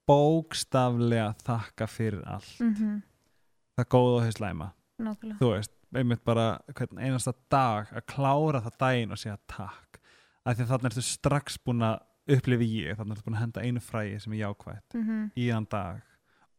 bókstaflega 0.08 1.32
þakka 1.46 1.88
fyrir 1.90 2.22
allt. 2.26 2.60
Mm 2.60 3.02
það 3.72 3.86
góða 3.88 4.16
og 4.18 4.24
þess 4.26 4.40
læma 4.42 4.66
nákvæmlega. 5.00 5.38
Þú 5.40 5.48
veist, 5.54 5.70
einmitt 5.96 6.24
bara 6.24 6.42
einasta 7.00 7.32
dag 7.50 7.86
að 7.96 8.02
klára 8.06 8.60
það 8.62 8.74
daginn 8.82 9.12
og 9.14 9.18
segja 9.18 9.38
takk. 9.48 9.96
Af 10.44 10.56
því 10.58 10.62
að 10.66 10.68
þannig 10.74 10.90
ertu 10.90 11.02
strax 11.06 11.56
búin 11.64 11.80
að 11.86 12.02
upplifi 12.36 12.68
ég, 12.68 12.96
þannig 12.98 13.16
ertu 13.16 13.24
búin 13.24 13.38
að 13.38 13.40
henda 13.46 13.62
einu 13.64 13.80
frægi 13.80 14.20
sem 14.20 14.32
er 14.36 14.42
jákvætt 14.44 14.94
mm 14.98 15.30
í 15.40 15.48
þann 15.48 15.68
dag. 15.72 16.02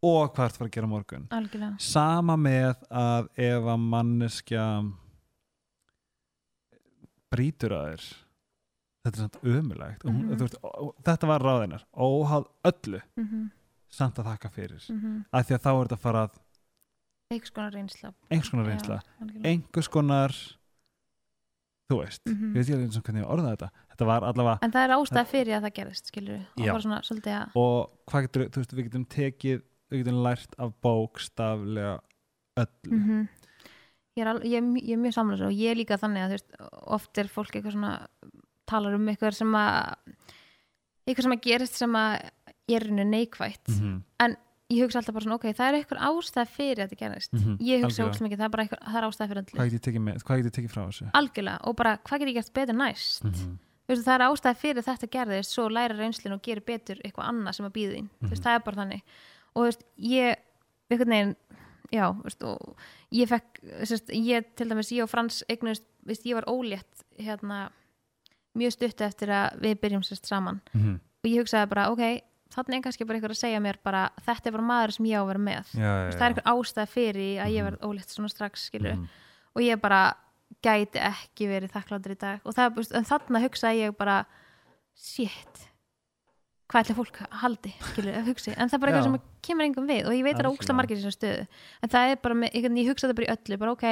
Og 0.03 0.33
hvað 0.33 0.49
ertu 0.49 0.55
að 0.57 0.57
fara 0.57 0.69
að 0.71 0.75
gera 0.79 0.87
morgun. 0.91 1.27
Algjörlega. 1.37 1.79
Sama 1.79 2.35
með 2.35 2.81
að 2.89 3.29
ef 3.37 3.69
að 3.75 3.85
manneskja 3.93 4.65
brýtur 7.33 7.73
að 7.75 7.89
þér. 7.93 8.05
Þetta 9.03 9.17
er 9.17 9.21
samt 9.23 9.37
ömulegt 9.43 10.03
mm 10.05 10.13
Mhm. 10.13 10.37
veist, 10.39 10.57
þetta 11.03 11.27
var 11.27 11.41
ráðinar 11.43 11.83
óháð 11.93 12.45
öllu. 12.71 13.01
Mm 13.17 13.51
samt 13.93 14.17
að 14.17 14.25
þakka 14.25 14.49
fyrir. 14.49 14.81
-hmm. 14.89 15.25
af 15.31 15.45
því 15.47 15.53
að 15.53 15.61
þá 15.61 15.69
er 15.69 15.85
þetta 15.87 15.95
að 15.95 16.05
fara 16.07 16.21
að 16.27 16.39
einhvers 17.33 17.51
konar 17.53 17.71
reynsla. 17.73 18.13
Einhvers 18.31 18.49
konar 18.49 18.65
reynsla. 18.65 18.99
Algjörlega. 19.21 19.45
einhvers 19.45 19.87
konar 19.89 20.31
þú 21.91 21.97
veist, 21.99 22.21
Mhm. 22.25 22.47
ég 22.49 22.53
veit 22.53 22.63
ekki 22.65 22.73
alveg 22.73 22.87
eins 22.87 22.97
og 22.97 23.03
hvernig 23.03 23.23
ég 23.23 23.29
orða 23.29 23.51
þetta. 23.55 23.69
Þetta 23.93 24.05
var 24.05 24.21
allavega 24.21 24.59
en 24.63 24.71
það 24.71 24.83
er 24.87 24.95
ástæð 24.97 25.27
fyrir 25.27 25.53
að 25.57 25.63
það 25.67 25.73
gerist 25.77 26.05
skilur 26.07 26.39
við, 26.57 26.73
og 26.73 26.81
svona 26.81 27.01
að 27.43 27.55
og 27.55 27.89
hvað 28.09 28.21
getur, 28.27 28.49
þú 28.49 28.57
veist, 28.63 28.73
við 28.73 28.83
getum 28.89 29.05
tekið 29.05 29.61
við 29.91 30.03
getum 30.03 30.23
lært 30.23 30.55
af 30.57 30.73
bókstaflega 30.81 31.99
öllu. 32.57 32.91
Mm 32.91 33.27
ég, 34.15 34.21
er 34.23 34.27
al, 34.33 34.39
ég, 34.45 34.69
ég 34.83 34.93
er 34.97 35.01
mjög 35.01 35.13
samlega 35.17 35.47
og 35.49 35.53
ég 35.57 35.71
er 35.73 35.79
líka 35.79 35.97
þannig 35.97 36.23
að 36.27 36.29
veist, 36.35 36.55
oft 36.97 37.17
er 37.17 37.27
fólk 37.33 37.51
eitthvað 37.55 37.73
svona 37.77 37.93
talar 38.69 38.95
um 38.95 39.07
eitthvað 39.11 39.33
sem 39.39 39.51
að 39.57 39.95
eitthvað 41.07 41.25
sem 41.27 41.35
að 41.35 41.43
gerist 41.43 41.75
sem 41.81 41.97
að 41.99 42.29
er 42.73 42.85
rauninu 42.87 43.05
neikvætt. 43.09 43.67
Mhm. 43.69 44.01
ég 44.73 44.79
hugsa 44.87 44.97
alltaf 45.01 45.13
bara 45.13 45.25
svona, 45.25 45.35
ok, 45.35 45.43
það 45.53 45.67
er 45.67 45.75
eitthvað 45.77 45.99
ástæð 46.07 46.47
fyrir 46.49 46.79
að 46.81 46.87
þetta 46.89 46.97
gerist, 47.03 47.33
Mhm, 47.33 47.57
ég 47.61 47.83
hugsa 47.83 48.05
óslega 48.07 48.25
mikið 48.25 48.39
það 48.39 48.45
er 48.47 48.49
bara 48.49 48.63
eitthvað, 48.63 48.79
það 48.87 48.97
er 48.97 49.05
ástæð 49.09 49.27
fyrir 49.29 49.43
hvað 49.43 49.53
öllu 49.53 49.69
get 49.69 49.73
ég 49.73 49.83
tekið, 49.85 50.01
með, 50.07 50.23
hvað 50.23 50.37
get 50.37 50.45
ég 50.47 50.55
tekið 50.55 50.71
frá 50.73 50.81
þessu? 50.87 51.09
Algjörlega, 51.13 51.59
og 51.67 51.75
bara, 51.75 51.97
hvað 51.97 52.19
get 52.19 52.27
ég 52.29 52.33
gert 52.39 52.53
betur 52.53 52.73
næst? 52.79 53.23
Mhm. 53.23 53.57
Veistu, 53.87 54.03
það 54.07 54.15
er 54.15 54.25
ástæð 54.31 54.57
fyrir 54.63 54.83
þetta 54.87 55.07
gerðist 55.13 55.51
svo 55.53 55.67
læra 55.69 55.93
reynslinn 55.99 56.33
og 56.33 56.41
gerir 56.41 56.63
betur 56.65 56.95
eitthvað 57.03 57.27
annað 57.29 57.53
sem 57.53 57.65
að 57.67 57.73
býða 57.75 57.93
þín, 57.93 58.09
mm 58.09 58.29
Mhm. 58.29 58.41
það 58.41 58.55
er 58.55 58.59
bara 58.65 58.77
þannig. 58.81 59.01
Og 59.55 59.63
veist, 59.67 59.83
ég 59.99 60.35
einhvern 60.89 61.09
veginn, 61.13 61.35
já, 61.93 62.07
veist, 62.23 62.43
og 62.43 62.75
ég 63.13 63.29
fekk, 63.29 63.61
sérst, 63.85 64.09
ég 64.17 64.47
til 64.57 64.67
dæmis 64.71 64.89
ég 64.95 65.03
og 65.05 65.09
Frans 65.11 65.43
eignust, 65.49 65.85
veist, 66.05 66.25
ég 66.25 66.35
var 66.39 66.47
ólétt 66.49 67.03
hérna, 67.21 67.69
mjög 68.57 68.75
stuttu 68.75 69.05
eftir 69.05 69.29
að 69.33 69.59
við 69.61 69.79
byrjum 69.81 70.03
sérst 70.05 70.25
saman 70.29 70.61
Mhm. 70.73 70.95
og 71.23 71.29
ég 71.29 71.39
hugsaði 71.43 71.69
bara, 71.69 71.89
ok, 71.91 72.03
þannig 72.53 72.77
er 72.77 72.81
kannski 72.85 73.05
bara 73.07 73.17
einhver 73.17 73.31
að 73.33 73.39
segja 73.41 73.59
mér 73.61 73.77
bara, 73.83 74.09
þetta 74.27 74.47
er 74.47 74.51
bara 74.51 74.63
maður 74.63 74.91
sem 74.93 75.05
ég 75.05 75.17
á 75.17 75.21
að 75.23 75.27
vera 75.31 75.39
með 75.39 75.63
já, 75.73 75.81
já, 75.81 76.05
Veist, 76.05 76.17
það 76.19 76.25
er 76.25 76.33
einhver 76.33 76.51
ástæð 76.53 76.89
fyrir 76.89 77.41
að 77.41 77.53
ég 77.53 77.63
Mhm. 77.63 77.65
verð 77.71 77.79
ólétt 77.87 78.09
svona 78.13 78.29
strax, 78.29 78.69
skilur 78.69 78.93
Mhm. 78.95 79.07
og 79.55 79.61
ég 79.61 79.81
bara 79.81 80.13
gæti 80.63 80.99
ekki 81.01 81.47
verið 81.49 81.71
þakkláttur 81.73 82.11
í 82.11 82.17
dag 82.19 82.39
og 82.45 82.53
það, 82.53 83.05
þarna 83.05 83.41
hugsaði 83.41 83.87
ég 83.87 83.97
bara 83.97 84.25
shit 84.95 85.69
hvað 86.71 86.83
ætla 86.83 86.95
fólk 86.97 87.19
að 87.25 87.35
haldi 87.43 87.73
skilur, 87.89 88.15
að 88.19 88.29
hugsi, 88.31 88.53
en 88.55 88.69
það 88.71 88.77
er 88.77 88.83
bara 88.83 88.93
eitthvað 88.93 89.09
sem 89.09 89.17
kemur 89.47 89.67
engum 89.67 89.89
við 89.89 90.07
og 90.07 90.15
ég 90.15 90.23
veit 90.25 90.33
að 90.33 90.39
það 90.39 90.45
er 90.45 90.51
ógsta 90.53 90.77
margir 90.77 90.97
í 90.97 91.01
þessar 91.03 91.17
stöðu. 91.17 91.43
En 91.83 91.93
það 91.93 92.13
er 92.13 92.21
bara, 92.23 92.39
með, 92.39 92.55
ég, 92.57 92.69
ég 92.79 92.89
hugsa 92.93 93.07
þetta 93.07 93.17
bara 93.19 93.27
í 93.27 93.33
öllu 93.35 93.59
bara 93.63 93.75
ok, 93.75 93.85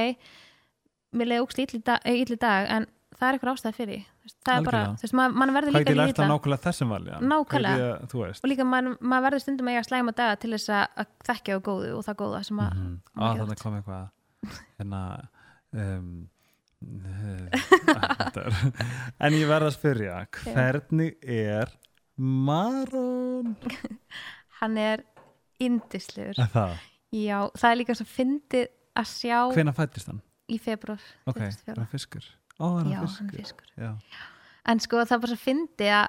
mér 1.19 1.31
leiði 1.31 1.65
ítli 1.65 1.81
dag, 1.83 2.07
eh, 2.07 2.35
dag 2.39 2.71
en 2.77 2.87
það 3.21 3.27
er 3.27 3.37
eitthvað 3.37 3.53
ástæð 3.53 3.77
fyrir 3.77 4.05
það 4.41 4.57
er 4.57 4.65
bara, 4.65 4.81
Algjörlega. 4.81 4.97
þú 4.97 5.05
veist, 5.05 5.15
maður 5.17 5.35
man 5.41 5.53
verður 5.55 5.73
hvað 5.73 5.81
líka 5.81 5.91
ég 5.91 5.95
að 5.95 5.99
lært 5.99 6.11
líta 6.11 6.23
af 6.23 6.29
nákvæmlega 6.31 6.63
þessum 6.65 6.91
valja 6.93 7.19
Nákvæmlega. 7.31 7.77
Hvað 7.81 8.15
ég, 8.15 8.15
veist. 8.21 8.43
Og 8.43 8.51
líka 8.51 8.65
maður, 8.67 8.95
maður 9.11 9.25
verður 9.27 9.43
stundum 9.43 9.69
að 9.69 9.75
eiga 9.75 9.83
slæma 9.87 10.13
daga 10.17 10.37
til 10.41 10.51
þess 10.55 10.73
að, 10.77 10.83
að 11.03 11.11
þekkja 11.29 11.57
og 11.57 11.63
góðu 11.67 11.91
og 11.97 12.05
það 12.07 12.19
góða 12.21 12.41
sem 12.47 12.61
að, 12.65 12.81
kom 13.61 13.77
eitthvað. 13.79 14.05
Hérna 14.79 15.01
um, 15.71 16.09
þetta 18.21 18.45
er- 18.45 18.85
en 19.27 19.37
ég 19.37 19.51
verð 19.51 19.69
að 19.69 19.77
spyrja 19.77 20.17
hvernig 20.41 21.17
er 21.21 21.75
Maron 22.21 23.55
hann 24.61 24.77
er 24.77 25.01
indislegur 25.61 26.37
það, 26.53 26.75
Já, 27.11 27.37
það 27.57 27.69
er 27.73 27.79
líka 27.81 27.95
svo 27.97 28.05
fyndið 28.07 28.67
að 29.01 29.07
sjá 29.11 29.39
hvenær 29.55 29.75
fættist 29.77 30.11
hann? 30.11 30.21
í 30.51 30.57
februar 30.61 31.01
ok, 31.25 31.39
24. 31.41 31.77
hann 31.79 31.89
fiskur? 31.91 32.27
ó, 32.59 32.65
er 32.81 32.91
Já, 32.91 32.99
hann 32.99 32.99
hann 32.99 33.07
fiskur? 33.09 33.39
fiskur 33.39 33.73
já, 33.87 33.95
En 34.69 34.77
sko 34.83 34.99
það 35.01 35.15
er 35.15 35.21
bara 35.23 35.31
svo 35.33 35.41
fyndið 35.41 35.91
að 35.97 36.03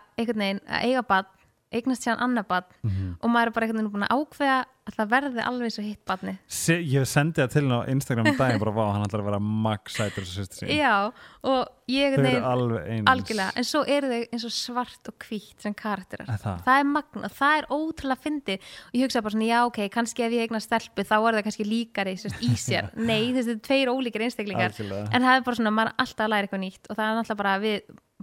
að 0.68 0.82
eiga 0.90 1.02
bad 1.08 1.28
eignast 1.72 2.04
sér 2.06 2.18
annar 2.20 2.44
bad 2.48 2.64
Mhm. 2.82 3.16
og 3.20 3.30
maður 3.30 3.46
er 3.46 3.50
bara 3.56 3.66
einhvern 3.66 3.82
veginn 3.82 3.92
búin 3.92 4.08
að 4.08 4.16
ákveða 4.18 4.64
að 4.82 4.94
það 4.98 5.10
verði 5.12 5.42
alveg 5.46 5.70
svo 5.70 5.82
hitt 5.86 6.00
badni 6.04 6.32
Se, 6.50 6.74
ég 6.82 7.04
sendi 7.06 7.38
það 7.38 7.50
til 7.52 7.62
hann 7.68 7.86
á 7.86 7.88
Instagram 7.92 8.26
um 8.32 8.36
daginn 8.36 8.58
bara 8.58 8.72
vá, 8.74 8.92
hann 8.92 9.04
ætlar 9.06 9.20
að 9.22 9.28
vera 9.30 9.38
max 9.38 9.94
sætur 9.94 10.24
þessu 10.26 10.42
sýstu 10.42 10.58
sín. 10.66 10.72
Já, 10.74 11.12
og 11.44 11.68
ég 11.88 12.16
eins. 12.18 13.06
algjörlega, 13.06 13.52
en 13.56 13.64
svo 13.68 13.84
eru 13.86 14.08
þau 14.10 14.26
eins 14.32 14.44
og 14.48 14.50
svart 14.56 15.08
og 15.12 15.14
hvítt 15.22 15.60
sem 15.62 15.74
karakterar. 15.74 16.26
Er 16.28 16.40
það? 16.42 16.64
það 16.66 16.80
er 16.80 16.88
magna, 16.90 17.28
það 17.28 17.58
er 17.60 17.66
ótrúlega 17.70 18.22
fyndið. 18.26 18.58
Og 18.90 18.94
ég 18.98 19.06
hugsa 19.06 19.22
bara 19.22 19.34
svona, 19.36 19.48
já 19.52 19.58
ok, 19.66 19.78
kannski 19.88 20.26
ef 20.26 20.32
ég 20.32 20.46
eignar 20.48 20.64
stelpu 20.66 21.04
þá 21.06 21.16
er 21.28 21.34
það 21.38 21.42
kannski 21.46 21.68
líkari 21.68 22.14
sérst, 22.18 22.42
í 22.42 22.52
sér. 22.58 22.90
Nei, 23.10 23.32
þessi 23.36 23.54
er 23.54 23.60
tveir 23.62 23.86
ólíkir 23.92 24.26
einstaklingar. 24.26 24.74
En 25.12 25.22
það 25.22 25.36
er 25.36 25.42
bara 25.46 25.56
svona, 25.60 25.70
maður 25.78 25.92
er 25.94 26.00
alltaf 26.02 26.26
að 26.26 26.32
læra 26.34 26.48
eitthvað 26.48 26.64
nýtt 26.66 26.90
og 26.90 26.96
það 26.98 27.06
er 27.06 27.20
náttúrulega 27.22 27.42
bara 27.44 27.58
við 27.62 27.80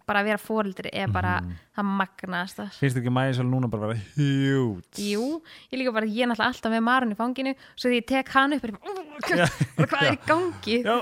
bara 0.09 0.23
að 0.23 0.29
vera 0.31 0.41
fóreldri 0.41 0.91
er 1.03 1.13
bara 1.13 1.35
það 1.77 1.91
magnaðast 2.01 2.59
það 2.59 2.79
finnst 2.79 2.97
þið 2.97 3.01
ekki 3.03 3.13
mæði 3.19 3.37
svo 3.37 3.45
núna 3.47 3.69
bara 3.71 3.87
að 3.87 3.93
vera 3.93 4.03
hjút 4.17 5.01
Jú, 5.05 5.29
ég 5.69 5.81
líka 5.83 5.93
bara, 5.95 6.09
ég 6.09 6.25
er 6.25 6.31
náttúrulega 6.31 6.49
alltaf 6.55 6.73
með 6.73 6.83
marun 6.89 7.13
í 7.13 7.19
fanginu 7.19 7.55
svo 7.75 7.91
því 7.91 8.01
ég 8.01 8.09
tek 8.09 8.33
hann 8.35 8.57
upp 8.57 8.67
bara, 8.67 9.47
hvað 9.85 10.03
er 10.03 10.17
í 10.17 10.19
gangi? 10.27 10.81
Já, 10.83 10.97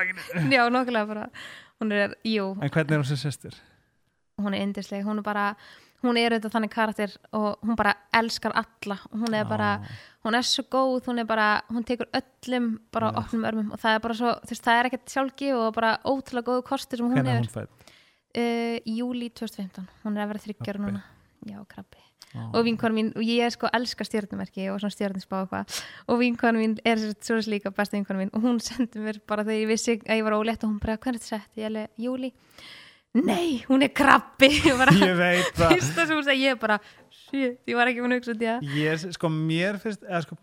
já 0.60 0.62
nokkulega 0.72 1.06
bara. 1.10 1.26
Hún 1.80 1.92
er, 1.96 2.16
jú, 2.28 2.50
en 2.60 2.68
hvernig 2.72 2.96
er 2.96 3.00
hún 3.00 3.08
sem 3.08 3.20
sýstir? 3.20 3.56
hún 4.40 4.54
er 4.56 4.64
yndisleg 4.64 5.04
hún 5.04 5.20
er 5.20 5.24
bara, 5.26 5.44
hún 6.04 6.16
er 6.16 6.32
auðvitað 6.34 6.54
þannig 6.54 6.72
karakter 6.72 7.16
og 7.36 7.60
hún 7.66 7.76
bara 7.76 7.94
elskar 8.16 8.54
alla. 8.56 8.96
Hún 9.12 9.36
er 9.36 9.44
bara, 9.48 9.70
hún 10.24 10.36
er 10.38 10.46
svo 10.48 10.64
góð 10.72 11.10
hún 11.10 11.20
er 11.22 11.28
bara, 11.28 11.48
hún 11.68 11.84
tekur 11.84 12.08
öllum 12.16 12.72
bara 12.92 13.12
Já. 13.12 13.18
opnum 13.22 13.46
örmum 13.50 13.72
og 13.76 13.82
það 13.82 13.96
er 13.98 14.04
bara 14.06 14.18
svo 14.20 14.34
þú 14.40 14.54
veist, 14.54 14.64
það 14.64 14.80
er 14.80 14.90
ekkert 14.90 15.14
sjálfgef 15.14 15.60
og 15.60 15.74
bara 15.76 15.92
ótrúlega 16.04 16.48
góðu 16.48 16.66
kostir 16.70 17.00
sem 17.00 17.08
hún 17.08 17.18
hvernig 17.18 17.34
er 17.34 17.44
er 17.44 17.68
hún? 17.68 17.86
Uh, 18.36 18.76
júli 18.84 19.30
2015, 19.32 19.88
hún 20.04 20.16
er 20.16 20.24
að 20.24 20.32
vera 20.34 20.44
þryggjar 20.46 20.80
núna. 20.82 21.02
Já, 21.48 21.58
krabbi. 21.68 22.04
Ó. 22.30 22.54
og 22.54 22.62
vinkonu 22.62 22.94
mín, 22.94 23.08
og 23.18 23.24
ég 23.26 23.42
er 23.42 23.50
sko 23.50 23.66
elska 23.74 24.04
stjórnumerki 24.06 24.68
og 24.70 24.76
svona 24.78 24.94
stjórninsbá 24.94 25.40
og 25.42 25.48
hvað. 25.50 25.80
Og 26.06 26.20
vinkonu 26.20 26.60
mín 26.62 26.76
er 26.86 27.00
svo 27.18 27.40
líka 27.50 27.72
besta 27.74 27.96
vinkonu 27.96 28.20
mín. 28.22 28.30
Og 28.38 28.44
hún 28.44 28.60
sendi 28.62 29.02
mér 29.02 29.18
bara 29.26 29.42
þegar 29.42 29.64
ég 29.64 29.72
vissi 29.72 29.96
að 29.98 30.20
ég 30.20 30.28
var 30.28 30.36
ólétt 30.38 30.62
og 30.62 30.70
hún 30.70 30.78
bara, 30.78 30.94
hvernig 31.02 31.24
þetta 31.24 31.40
sett, 31.40 31.50
ég 31.58 31.66
alveg, 31.72 31.90
júli 31.98 32.30
nei, 33.12 33.64
hún 33.68 33.82
er 33.82 33.90
krabbi. 33.94 34.50
Ég 34.68 34.76
bara, 34.78 34.94
ég 34.94 35.16
veit 35.18 35.56
það. 35.58 35.74
segi, 36.26 36.44
ég 36.44 36.60
bara 36.60 36.78
shit, 37.10 37.58
ég 37.66 37.78
var 37.78 37.90
ekki 37.90 38.04
í 38.06 38.36
það. 38.38 38.68
Ég, 38.76 39.06
sko, 39.16 39.30
mér 39.34 39.80
finnst 39.82 40.04
eða, 40.06 40.22
sko, 40.26 40.38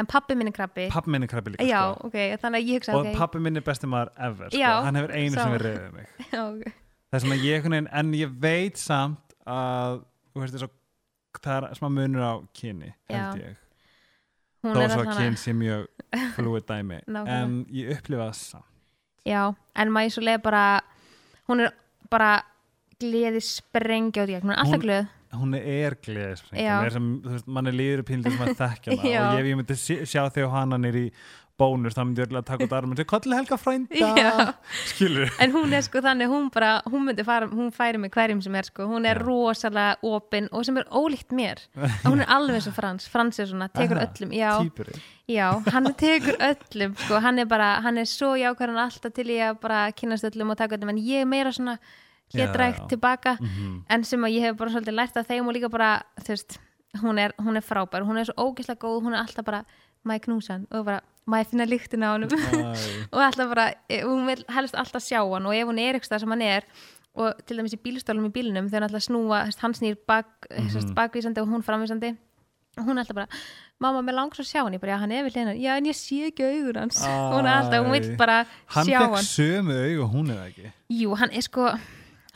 en 0.00 0.08
pappi 0.10 0.36
minn 0.38 0.50
er 0.50 0.54
krabbi. 0.56 0.86
Pappi 0.92 1.12
minn 1.14 1.26
er 1.26 1.30
krabbi 1.30 1.54
líka 1.54 1.66
já, 1.66 1.80
sko. 1.94 2.08
ok, 2.08 2.16
þannig 2.42 2.60
að 2.62 2.70
ég 2.70 2.80
hugsa 2.80 2.94
og 2.94 3.02
ok, 3.02 3.10
pappi 3.18 3.42
minn 3.42 3.60
er 3.60 3.66
besti 3.66 3.90
maður 3.90 4.12
ever 4.28 4.50
sko. 4.50 4.60
Já, 4.60 4.70
hann 4.86 4.98
hefur 5.00 5.14
einu 5.14 5.34
sem 5.36 5.52
við 5.54 5.66
reyðið 5.66 5.92
mig. 5.98 6.08
Já, 6.34 6.40
ok. 6.44 6.78
það 7.10 7.18
er 7.18 7.24
svona 7.26 7.40
ég 7.42 7.68
en 8.00 8.14
ég 8.18 8.38
veit 8.44 8.80
samt 8.80 9.36
að 9.46 10.00
þú 10.32 10.42
veist 10.42 10.56
þess 10.56 10.68
að 10.68 10.74
það 11.44 11.68
er 11.68 11.78
smá 11.78 11.90
munur 11.92 12.24
á 12.26 12.34
kyni 12.56 12.94
held 13.12 13.42
ég. 13.42 13.60
Hún 14.64 14.78
þó 14.78 14.80
er 14.80 14.94
svo 14.94 15.04
að 15.04 15.18
kyn 15.18 15.38
sé 15.38 15.52
mjög 15.56 15.86
fluid 16.38 16.66
dæmi. 16.68 17.02
En 17.24 17.60
ég 17.74 17.92
upplifa 17.98 18.30
það 18.30 18.38
samt. 18.40 18.70
Já, 19.24 19.42
en 19.80 19.92
Mæsul 19.92 20.28
er 20.28 20.40
bara 20.44 20.64
hún 21.48 21.64
er 21.64 21.72
bara 22.12 22.42
gleði 23.00 23.40
sprengja 23.44 24.24
út 24.24 24.30
í 24.30 24.36
gegn, 24.36 24.46
hún 24.46 24.54
er 24.54 24.62
alltaf 24.62 24.82
glöð 24.82 25.06
hún 25.38 25.54
er 25.58 25.96
veist, 26.04 27.46
mann 27.46 27.70
er 27.70 27.76
líður 27.76 28.04
pínlítið 28.08 28.36
sem 28.36 28.44
að 28.46 28.58
þekkja 28.60 28.98
hana. 28.98 29.24
Og 29.30 29.40
ef 29.40 29.48
ég 29.50 29.58
myndi 29.60 29.78
sjá 29.80 30.22
þig 30.34 30.46
og 30.46 30.54
hana 30.54 30.78
nýr 30.80 31.00
í 31.04 31.08
bónus, 31.60 31.94
þá 31.94 32.02
myndi 32.02 32.22
ég 32.22 32.26
örugglega 32.26 32.46
taka 32.48 32.66
út 32.66 32.72
arm 32.74 32.92
og 32.92 32.98
segja, 32.98 33.08
kolli 33.12 33.36
helga 33.38 33.58
frænda. 33.60 34.46
Skilur 34.90 35.30
en 35.42 35.52
hún 35.54 35.74
er 35.76 35.84
sko 35.86 36.02
þannig, 36.02 36.30
hún 36.32 36.48
bara 36.54 36.72
hún 36.90 37.04
myndi 37.06 37.26
fara, 37.26 37.46
hún 37.50 37.70
færi 37.74 38.00
með 38.02 38.10
hverjum 38.16 38.40
sem 38.42 38.56
er 38.58 38.66
sko. 38.66 38.88
Hún 38.90 39.06
er 39.06 39.20
Já. 39.20 39.26
rosalega 39.28 40.10
opin 40.10 40.48
og 40.50 40.66
sem 40.66 40.80
er 40.82 40.88
ólíkt 40.90 41.34
mér. 41.34 41.62
Hún 42.08 42.24
er 42.24 42.30
alveg 42.34 42.58
eins 42.58 42.70
og 42.70 42.74
Frans, 42.76 43.06
Frans 43.10 43.38
er 43.38 43.50
svona 43.50 43.68
tekur 43.72 44.00
Aha, 44.00 44.08
öllum, 44.10 44.34
já, 44.34 44.50
típuri 44.64 44.98
já 45.30 45.46
hann 45.72 45.86
tekur 45.96 46.36
öllum, 46.36 46.96
sko, 47.00 47.20
hann 47.24 47.38
er 47.40 47.46
bara 47.48 47.78
hann 47.84 47.96
er 47.98 48.08
svo 48.08 48.34
jákvæðan 48.36 48.82
alltaf 48.82 49.14
til 49.16 49.30
ég 49.32 49.54
að 49.54 49.60
bara 49.62 49.86
kynast 49.96 50.26
öllum 50.28 50.52
og 50.52 50.58
taka 50.60 50.76
öllum, 50.76 50.92
en 50.92 51.00
ég 51.00 51.22
er 51.22 51.30
meira 51.30 51.52
svona 51.54 51.78
Já. 52.78 52.88
tilbaka 52.88 53.36
Mhm. 53.40 53.84
en 53.88 54.04
sem 54.04 54.20
að 54.20 54.32
ég 54.34 54.40
hef 54.42 54.56
bara 54.56 54.70
svolítið 54.70 54.94
lært 54.94 55.16
af 55.16 55.26
þeim 55.28 55.46
og 55.48 55.54
líka 55.54 55.70
bara, 55.70 56.02
þú 56.20 56.28
veist, 56.28 56.58
hún 57.02 57.18
er, 57.18 57.32
hún 57.38 57.56
er 57.56 57.60
frábær, 57.62 58.02
hún 58.06 58.18
er 58.18 58.24
svo 58.24 58.34
ógeðslega 58.36 58.78
góð, 58.78 59.02
hún 59.02 59.14
er 59.14 59.20
alltaf 59.22 59.44
bara 59.44 59.64
maður 60.06 60.20
knúsa 60.26 60.50
hann 60.52 60.66
og 60.70 60.84
bara 60.84 61.00
maður 61.26 61.46
finna 61.50 61.64
lyktina 61.66 62.06
á 62.06 62.12
honum 62.14 62.28
Æ. 62.28 63.08
og 63.12 63.20
alltaf 63.20 63.48
bara, 63.48 63.74
eh, 63.88 64.02
hún 64.04 64.26
vil 64.26 64.44
helst 64.48 64.74
alltaf 64.74 65.02
sjá 65.02 65.20
hann 65.32 65.46
og 65.46 65.54
ef 65.54 65.66
hún 65.66 65.78
er 65.80 65.94
eitthvað 65.98 66.20
sem 66.20 66.28
hann 66.30 66.42
er 66.42 66.62
og 67.16 67.34
til 67.46 67.56
dæmis 67.56 67.72
í 67.74 67.78
bílstólum 67.80 68.26
í 68.26 68.32
bílnum 68.34 68.66
þegar 68.68 68.82
hann 68.82 68.90
alltaf 68.90 69.06
snúa, 69.08 69.44
hann 69.62 69.72
snýr 69.74 69.96
bak, 70.06 70.26
mm 70.50 70.66
Mhm. 70.66 70.94
bakvísandi 70.94 71.38
og 71.40 71.48
hún 71.48 71.62
framvísandi 71.62 72.16
og 72.76 72.84
hún 72.86 72.98
er 72.98 73.04
alltaf 73.04 73.14
bara, 73.14 73.28
mamma, 73.80 74.02
mér 74.02 74.14
langar 74.18 74.34
svo 74.34 74.42
að 74.42 74.50
sjá 74.52 74.62
hann 74.64 74.74
ég 74.74 74.80
bara, 74.80 74.92
já, 74.92 74.98
hann 74.98 75.12
er 75.12 75.24
við 75.24 75.32
hliðina, 75.34 75.54
já, 75.62 75.76
en 75.76 75.84
ég 75.86 75.94
sé 75.94 76.26
ekki 76.30 76.42
augur 76.42 76.80
hans 76.80 76.98
hún 77.06 77.46
er 77.46 77.54
alltaf, 77.62 77.84
hún 77.86 77.92
vil 77.92 78.10
Æ. 78.12 78.16
bara 78.18 78.46
hann 78.66 78.86
sjá 78.86 78.98
fekk 78.98 79.14
hann 79.14 79.24
sömu 79.24 79.72
augu 79.72 80.02
og 80.04 80.10
hún 80.12 80.30
er 80.30 80.50
ekki 80.50 80.72
jú, 80.90 81.14
hann 81.16 81.30
er 81.32 81.40
sko, 81.40 81.70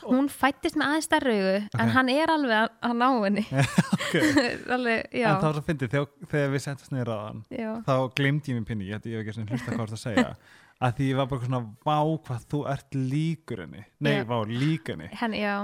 hún 0.05 0.29
fættist 0.31 0.77
með 0.79 0.91
aðeins 0.91 1.07
stærri 1.09 1.35
augu, 1.39 1.55
en 1.83 1.91
hann 1.95 2.11
er 2.13 2.31
alveg 2.33 2.55
að, 2.57 2.69
að 2.87 2.93
ná 2.99 3.07
henni. 3.25 3.43
Alveg, 4.75 5.09
en 5.11 5.41
þá 5.41 5.47
er 5.49 5.57
það 5.57 5.65
fyndið, 5.67 5.91
þegar, 5.93 6.09
þegar 6.31 6.53
við 6.53 6.63
setjast 6.65 6.93
niður 6.95 7.11
á 7.11 7.17
hann 7.19 7.41
já. 7.53 7.69
þá 7.87 7.93
glemdi 8.19 8.53
ég 8.53 8.59
mér 8.59 8.67
pinni, 8.69 8.89
ég 8.89 8.99
hef 8.99 9.09
ég 9.09 9.19
hef 9.19 9.33
ekki 9.35 9.45
hlusta 9.53 9.75
hvað 9.75 9.83
það 9.91 9.97
að 9.99 10.03
segja. 10.05 10.31
Að 10.79 10.93
því 10.95 11.07
ég 11.09 11.17
var 11.19 11.25
bara 11.27 11.43
svona, 11.43 11.59
vá 11.83 11.97
hvað 12.23 12.43
þú 12.53 12.59
ert 12.71 12.95
líkur 12.95 13.61
henni, 13.65 13.81
nei, 13.99 14.13
Já. 14.13 14.21
vá, 14.29 14.37
lík 14.47 14.87
henni. 14.93 15.09
Hann, 15.19 15.33
já, 15.35 15.55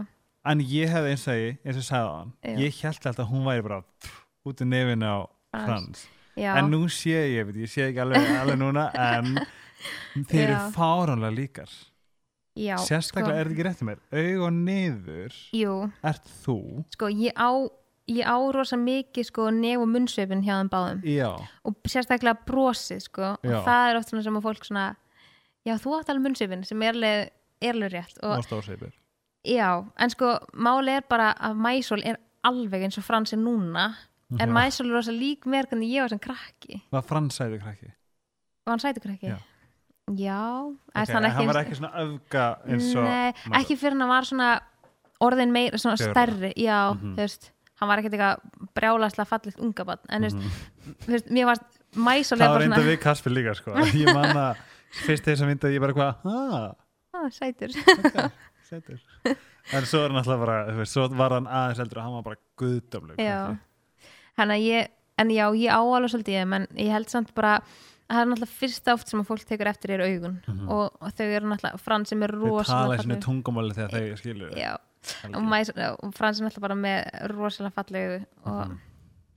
en 0.52 0.64
ég 0.68 0.92
hefði 0.92 1.14
eins 1.14 1.24
og 1.32 1.38
ég, 1.40 1.62
eins 1.64 1.78
og 1.78 1.80
ég 1.80 1.88
sagði 1.88 2.10
á 2.12 2.16
hann 2.18 2.34
Já. 2.44 2.58
ég 2.60 2.82
held 2.84 3.00
alltaf 3.00 3.24
að 3.24 3.32
hún 3.32 3.48
væri 3.48 3.64
bara 3.70 3.78
pff, 4.04 4.18
út 4.52 4.64
í 4.66 4.68
nefinu 4.68 5.08
á 5.08 5.18
Frans. 5.56 6.04
En 6.36 6.68
nú 6.68 6.82
sé 6.92 7.16
ég, 7.32 7.48
veit, 7.48 7.62
ég 7.64 7.72
sé 7.72 7.88
ekki 7.88 8.04
alveg, 8.04 8.28
alveg 8.42 8.60
núna 8.60 8.90
en 8.92 9.32
þeir 10.28 10.50
eru 10.50 10.60
fáránlega 10.76 11.32
líkar 11.38 11.72
já, 12.56 12.76
sérstaklega 12.82 13.28
sko, 13.28 13.36
er 13.36 13.48
þetta 13.50 13.56
ekki 13.56 13.66
rétt 13.68 13.82
í 13.84 13.88
mér. 13.90 14.04
Aug 14.22 14.44
og 14.48 14.54
niður. 14.60 15.40
Jú, 15.56 15.74
ert 16.12 16.30
þú? 16.46 16.58
Sko, 16.96 17.10
ég 17.12 17.36
á 17.36 17.52
ég 18.06 18.28
á 18.30 18.38
rosa 18.54 18.78
mikið 18.78 19.30
sko 19.32 19.48
nef 19.54 19.82
og 19.82 19.90
munnsveipin 19.90 20.44
hjá 20.46 20.60
þeim 20.60 20.70
báðum. 20.74 21.00
Já, 21.10 21.32
og 21.66 21.90
sérstaklega 21.90 22.38
brosið 22.46 23.02
sko. 23.08 23.32
Já. 23.42 23.58
og 23.58 23.66
það 23.66 23.90
er 23.90 24.00
oft 24.00 24.12
svona 24.12 24.26
sem 24.28 24.38
að 24.38 24.46
fólk 24.46 24.68
svona 24.68 24.86
já 25.66 25.74
þú 25.82 25.96
átt 25.98 26.12
alveg 26.14 26.28
munnsveipin 26.28 26.68
sem 26.68 26.86
er 26.86 26.94
alveg, 26.94 27.92
rétt. 27.96 28.20
Stórsveipur 28.46 28.94
já, 29.46 29.70
en 29.98 30.14
sko 30.14 30.36
máli 30.54 30.98
er 31.00 31.06
bara 31.10 31.32
að 31.38 31.58
Mæsól 31.62 32.04
er 32.06 32.20
alveg 32.46 32.86
eins 32.86 32.98
og 33.02 33.06
Frans 33.06 33.34
er 33.34 33.42
núna. 33.42 33.90
En 34.40 34.50
Já. 34.50 34.54
Mæsól 34.54 34.90
er 34.90 34.98
rosa 34.98 35.14
lík 35.14 35.46
mér 35.46 35.68
hvernig 35.70 35.92
ég 35.94 36.02
var 36.02 36.14
sem 36.14 36.22
krakki. 36.22 36.82
Var 36.92 37.06
Frans 37.06 37.38
sæðu 37.38 37.60
krakki? 37.62 37.92
Og 38.66 38.74
hann 38.74 38.82
sæti 38.82 39.02
krakki? 39.04 39.30
Já. 39.30 39.38
Já 40.14 40.38
okay, 40.94 41.14
hann, 41.16 41.26
hann 41.34 41.48
var 41.50 41.58
ekki 41.64 41.76
svona 41.80 41.92
öfga 42.04 42.46
eins 42.70 42.92
og 42.96 43.04
Nei, 43.08 43.32
Maður- 43.34 43.60
ekki 43.62 43.78
fyrir 43.82 43.98
hann 43.98 44.10
var 44.12 44.28
svona 44.30 44.50
orðin 45.26 45.52
meira, 45.56 45.78
svona 45.82 45.96
Gjörra. 45.98 46.14
stærri 46.14 46.52
já, 46.58 46.94
Mhm. 46.94 47.16
þú 47.16 47.24
veist, 47.24 47.52
hann 47.80 47.90
var 47.90 47.98
ekkert 48.00 48.14
eitthvað 48.14 48.70
brjálaslega 48.76 49.26
fallegt 49.28 49.60
unga 49.60 49.84
barn 49.86 50.00
en 50.10 50.22
veist, 50.22 50.36
Mhm. 50.38 50.96
þú 51.06 51.12
veist, 51.16 51.28
mér 51.32 51.46
varst 51.46 51.64
Mæsól 51.96 52.38
það 52.38 52.50
var 52.54 52.60
reynda 52.62 52.84
við 52.84 53.00
Kasper 53.00 53.32
líka 53.32 53.56
sko. 53.56 53.72
ég 53.72 54.14
man 54.14 54.36
að 54.36 54.58
fyrst 55.06 55.24
þess 55.24 55.42
að 55.42 55.48
mynda 55.48 55.72
ég 55.74 55.80
bara 55.80 55.94
hvað 55.94 56.16
ah, 56.26 56.76
ah, 57.16 57.30
sætur 57.32 57.70
okay, 58.06 58.30
sætur 58.70 59.00
en 59.74 59.84
svo 59.86 60.04
er 60.04 60.10
hann 60.10 60.18
alltaf 60.22 60.40
bara 60.46 60.68
þú 60.70 60.78
veist, 60.78 60.92
svo 60.94 61.08
var 61.16 61.32
hann 61.32 61.48
aðeins 61.48 61.80
eldur 61.80 61.98
og 61.98 62.04
hann 62.04 62.14
var 62.14 62.22
bara 62.24 62.36
guðdömleg 62.60 63.18
Já. 63.18 63.58
hann 64.38 64.50
að 64.50 64.62
ég, 64.68 64.88
en 65.18 65.30
já, 65.30 65.50
ég 65.56 65.72
á 65.72 65.80
alveg 65.82 66.12
svolítið 66.12 66.54
en 66.54 66.68
ég 66.76 66.92
held 66.92 67.10
samt 67.10 67.34
bara 67.34 67.62
það 68.10 68.22
er 68.22 68.28
náttúrulega 68.32 68.56
fyrsta 68.60 68.94
oft 68.94 69.10
sem 69.12 69.22
að 69.22 69.28
fólk 69.32 69.46
tekur 69.50 69.70
eftir 69.72 69.94
er 69.96 70.04
augun. 70.06 70.36
Og, 70.70 70.98
og 71.02 71.14
þau 71.18 71.26
eru 71.28 71.50
náttúrulega 71.52 71.80
Frans 71.82 72.10
sem 72.14 72.24
er 72.24 72.34
þau 72.36 72.42
tala 72.42 72.52
rosalega 72.58 73.00
í 73.02 73.06
svona 73.08 73.22
tungumáli 73.26 73.78
þegar 73.78 73.96
þau 73.96 74.20
skilur 74.22 74.52
já, 74.60 74.74
og, 75.32 75.96
og 76.04 76.14
Frans 76.18 76.42
er 76.42 76.46
náttúrulega 76.48 76.68
bara 76.68 76.76
með 76.76 77.32
rosalega 77.36 77.74
fallegu 77.80 78.20
og, 78.46 78.68
Mhm. 78.68 78.78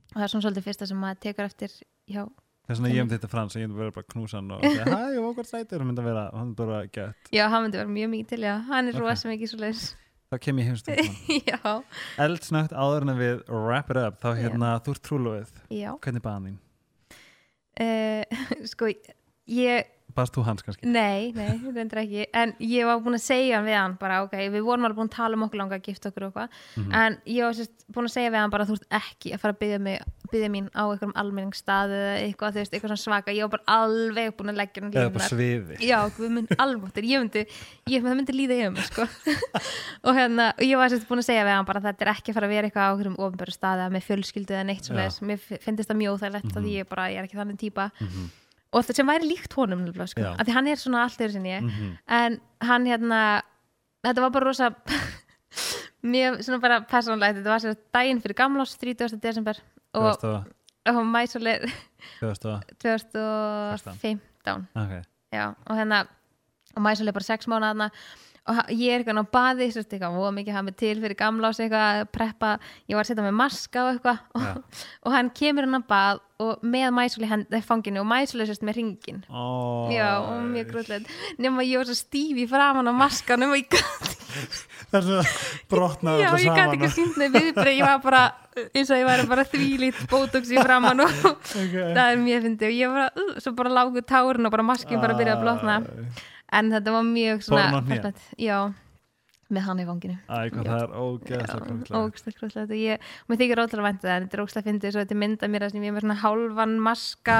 og 0.09 0.17
það 0.19 0.23
er 0.25 0.31
svona 0.33 0.45
svolítið 0.47 0.67
fyrsta 0.69 0.87
sem 0.89 0.97
maður 1.01 1.19
tekur 1.25 1.45
eftir 1.45 1.73
já, 2.09 2.23
þess 2.69 2.79
vegna 2.81 2.93
ég 2.95 3.01
um 3.01 3.09
þetta 3.09 3.29
frans 3.29 3.55
ég 3.57 3.65
myndi 3.67 3.77
vera 3.81 3.91
bara 3.91 4.05
að 4.05 4.13
knúsa 4.13 4.37
hann 4.39 4.51
og 4.51 4.61
segja 4.65 4.85
hæ, 4.85 5.01
ég 5.15 5.21
var 5.21 5.29
okkur 5.33 5.45
sætur. 5.49 5.81
Og 5.81 5.87
myndi 5.89 6.03
vera, 6.05 6.23
hann 6.33 6.47
myndi 6.51 6.65
bara 6.69 6.85
gett. 6.87 7.29
Já, 7.33 7.47
hann 7.49 7.63
myndi 7.65 7.77
vera 7.81 7.89
mjög 7.89 8.09
mikið 8.13 8.27
til 8.33 8.39
já, 8.45 8.55
hann 8.69 8.87
er 8.89 8.95
Ok. 8.97 9.01
rosa 9.05 9.29
mikið 9.29 9.49
svo 9.53 9.59
leis 9.65 9.83
þá 10.29 10.37
kem 10.45 10.57
ég 10.61 10.67
heimstum 10.69 10.93
já, 11.49 11.83
eldsnögt 12.21 12.73
áður 12.77 13.05
en 13.09 13.17
við 13.17 13.39
wrap 13.49 13.89
it 13.89 13.97
up 13.97 14.19
þá 14.21 14.29
hérna, 14.37 14.75
þú 14.85 14.93
ert 14.93 15.03
trúlóið 15.09 15.53
já. 15.73 15.89
Hvernig 16.05 16.21
baðan 16.25 16.45
þín? 16.51 16.57
Uh, 17.79 18.23
sko, 18.71 18.91
ég 19.45 19.98
Baðst 20.17 20.35
þú 20.35 20.43
hans 20.47 20.63
kannski? 20.65 20.87
Nei, 20.89 21.31
nei, 21.35 21.59
reyndar 21.73 22.01
ekki. 22.03 22.25
En 22.33 22.53
ég 22.63 22.85
var 22.87 22.99
búin 23.03 23.15
að 23.17 23.23
segja 23.23 23.59
við 23.65 23.75
hann 23.77 23.95
bara 24.01 24.23
ok, 24.25 24.33
við 24.51 24.63
vorum 24.65 24.85
alveg 24.87 24.97
búin 24.97 25.09
að 25.11 25.15
tala 25.15 25.37
um 25.37 25.43
okkur 25.45 25.59
langa 25.61 25.77
að 25.77 25.85
gifta 25.89 26.09
okkur 26.09 26.23
og 26.25 26.31
eitthvað, 26.33 26.49
Mhm. 26.75 26.93
en 26.93 27.17
ég 27.25 27.43
var 27.45 27.53
sérst 27.53 27.85
búin 27.93 28.05
að 28.09 28.15
segja 28.15 28.29
við 28.33 28.39
hann 28.41 28.49
bara 28.49 28.65
þú 28.65 28.73
ert 28.73 28.87
ekki 28.89 29.33
að 29.33 29.39
fara 29.39 29.53
að 29.53 29.59
byggja, 29.59 29.79
mig, 29.79 30.01
byggja 30.31 30.49
mín 30.49 30.67
á 30.73 30.83
einhverjum 30.89 31.13
almenningsstaði 31.15 31.95
eða 31.99 32.17
eitthvað, 32.25 32.49
þú 32.49 32.59
veist, 32.59 32.73
eitthvað 32.73 32.89
svona 32.89 33.05
svaka. 33.05 33.31
Ég 33.31 33.41
var 33.45 33.53
bara 33.57 33.67
alveg 33.67 34.35
búin 34.37 34.49
að 34.49 34.59
leggja 34.59 34.81
hann 34.81 34.91
eða 34.93 35.13
bara 35.13 35.29
sviði 35.29 35.75
Já, 35.79 35.99
við 36.09 36.29
myndum 36.29 36.57
alveg 36.57 36.93
ég 37.05 37.19
myndi, 37.19 37.45
ég, 37.87 38.01
það 38.03 38.15
myndi 38.19 38.33
líða 38.33 38.55
yfir 38.59 38.71
mig 38.73 38.85
sko. 38.89 39.03
og 40.05 40.15
hérna, 40.15 40.53
og 40.57 40.63
ég 40.65 40.77
var 40.77 40.89
sérst 40.89 41.07
búin 41.07 41.21
að 41.21 41.29
segja 41.29 41.45
við 41.45 41.55
hann 41.55 41.65
bara 41.65 41.81
þetta 41.81 42.01
er 42.01 42.13
ekki 42.13 42.29
að 42.29 42.33
fara 42.33 42.47
að 42.47 42.53
vera 42.53 42.65
eitthvað 42.67 42.85
á 42.85 42.91
einhverjum 42.93 43.17
mm 48.69 48.75
og 48.77 48.83
þetta 48.85 48.95
sem 48.95 49.07
væri 49.07 49.25
líkt 49.31 49.53
honum 49.57 49.87
sko, 50.05 50.21
af 50.21 50.45
því 50.45 50.53
hann 50.53 50.67
er 50.67 50.75
svona 50.77 50.99
allt 51.03 51.17
yfir 51.17 51.31
sinni 51.33 51.55
Mhm. 51.61 51.97
en 52.07 52.39
hann 52.61 52.85
hérna 52.85 53.41
þetta 54.05 54.21
var 54.21 54.29
bara 54.29 54.45
rosa 54.45 54.69
mjög 56.03 56.43
svona 56.45 56.59
bara 56.61 56.81
persónulegt. 56.81 57.39
Þetta 57.39 57.49
var 57.49 57.59
sér 57.59 57.75
daginn 57.93 58.21
fyrir 58.21 58.35
gamlás 58.37 58.77
30. 58.77 59.17
desember 59.19 59.57
og, 59.93 60.19
2000 60.21 60.45
og 60.93 61.05
mæsuleg 61.05 61.65
2000 62.19 62.61
2015 62.79 64.67
ok, 64.75 64.93
já, 65.33 65.47
og 65.65 65.75
hérna 65.75 66.05
og 66.75 66.81
mæsuleg 66.85 67.13
bara 67.13 67.23
sex 67.25 67.47
mánuð 67.47 67.71
þarna 67.73 67.89
og 68.49 68.71
ég 68.73 68.93
er 68.93 69.03
eitthvað 69.03 69.21
á 69.21 69.33
baði 69.35 69.69
sérst 69.73 69.93
eitthvað, 69.93 70.17
og 70.17 70.33
mikið 70.37 70.55
hafa 70.55 70.67
mig 70.67 70.77
til 70.79 70.95
fyrir 71.01 71.17
gamlás 71.19 71.59
eitthvað, 71.61 72.07
preppa, 72.15 72.55
ég 72.89 72.97
var 72.97 73.05
að 73.05 73.11
setja 73.11 73.25
með 73.27 73.37
maska 73.39 73.83
og 73.85 73.91
eitthvað 73.93 74.23
og, 74.39 74.81
og 75.05 75.15
hann 75.15 75.31
kemur 75.37 75.67
hann 75.67 75.79
á 75.79 75.83
bað 75.93 76.25
og 76.39 76.61
með 76.63 76.93
mæsuleg 76.95 77.55
í 77.57 77.61
fanginu 77.67 77.99
og 77.99 78.07
mæsuleg 78.07 78.47
sérst 78.47 78.63
með 78.63 78.79
ringin 78.79 79.23
oh, 79.27 79.89
Já, 79.91 80.21
og 80.23 80.45
mjög 80.47 80.69
grútlegt. 80.71 81.09
Nema 81.41 81.65
ég 81.67 81.81
var 81.81 81.89
svo 81.89 81.97
stíf 81.99 82.39
í 82.39 82.45
framan 82.47 82.87
á 82.87 82.93
maskanum 82.95 83.51
og 83.51 83.59
ég 83.59 83.67
gat, 83.75 84.13
það 84.93 84.99
er 85.01 85.07
svo 85.09 85.65
brotnað 85.73 86.23
já, 86.23 86.29
ég 86.39 86.47
saman 86.47 86.77
ekki 86.77 86.91
sínt 86.95 87.19
með 87.19 87.35
viðbreyð, 87.35 87.81
ég 87.81 87.89
var 87.89 87.99
bara 88.05 88.23
eins 88.71 88.89
og 88.91 88.99
ég 89.01 89.07
var 89.07 89.25
bara 89.29 89.45
þvílít 89.51 89.99
bótox 90.11 90.51
í 90.51 90.63
framan 90.63 91.03
og 91.03 91.19
okay. 91.33 91.91
það 91.91 92.03
er 92.05 92.23
mjög 92.23 92.47
fyndið. 92.47 92.71
Og 92.71 92.79
ég 92.79 92.95
bara, 92.95 93.11
uh, 93.19 93.37
svo 93.43 93.55
bara 93.59 93.75
lágu 93.75 94.03
tárin 94.07 94.47
og 94.47 94.55
bara 94.55 94.67
maskin 94.71 95.03
bara 95.03 95.19
byrjaði 95.19 95.35
að 95.37 95.43
blotna 95.43 95.79
en 96.51 96.71
þetta 96.75 96.93
var 96.95 97.09
mjög 97.09 97.43
svona 97.45 97.81
já, 98.39 98.57
með 99.49 99.65
hann 99.65 99.81
í 99.81 99.87
fanginu 99.89 100.17
Æ, 100.29 100.37
hvað 100.53 100.69
það 100.69 100.81
er 100.83 100.95
ógeðslega 101.03 101.99
og 101.99 103.29
mér 103.29 103.41
þykir 103.41 103.63
ótrúlega 103.63 103.89
vænt 103.89 104.01
það 104.05 104.15
en 104.15 104.25
þetta 104.25 104.37
er 104.39 104.43
ógstlega 104.45 104.69
fyndið 104.69 104.95
svo 104.95 105.03
þetta 105.03 105.15
er 105.15 105.21
mynda 105.25 105.51
mér 105.51 105.67
að 105.67 105.75
sem 105.75 105.85
ég 105.85 105.91
er 105.91 105.97
með 105.97 106.05
svona 106.05 106.19
hálfan 106.23 106.75
maska 106.89 107.37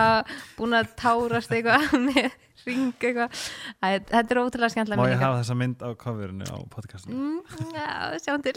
búin 0.58 0.78
að 0.80 0.94
tárast 1.00 1.54
eitthvað 1.54 1.90
með 2.10 2.32
ring 2.68 2.94
eitthvað. 2.98 3.44
Þetta 3.80 4.24
er 4.24 4.42
ótrúlega 4.42 4.72
skemmtilega 4.74 5.02
Má 5.02 5.12
ég 5.12 5.22
hafa 5.22 5.42
þessa 5.42 5.58
mynd 5.60 5.86
á 5.86 5.90
coverinu 6.00 6.50
á 6.50 6.58
podcastinu? 6.74 7.16
Mm, 7.16 7.70
já, 7.76 7.88
sjáum 8.24 8.44
til. 8.46 8.56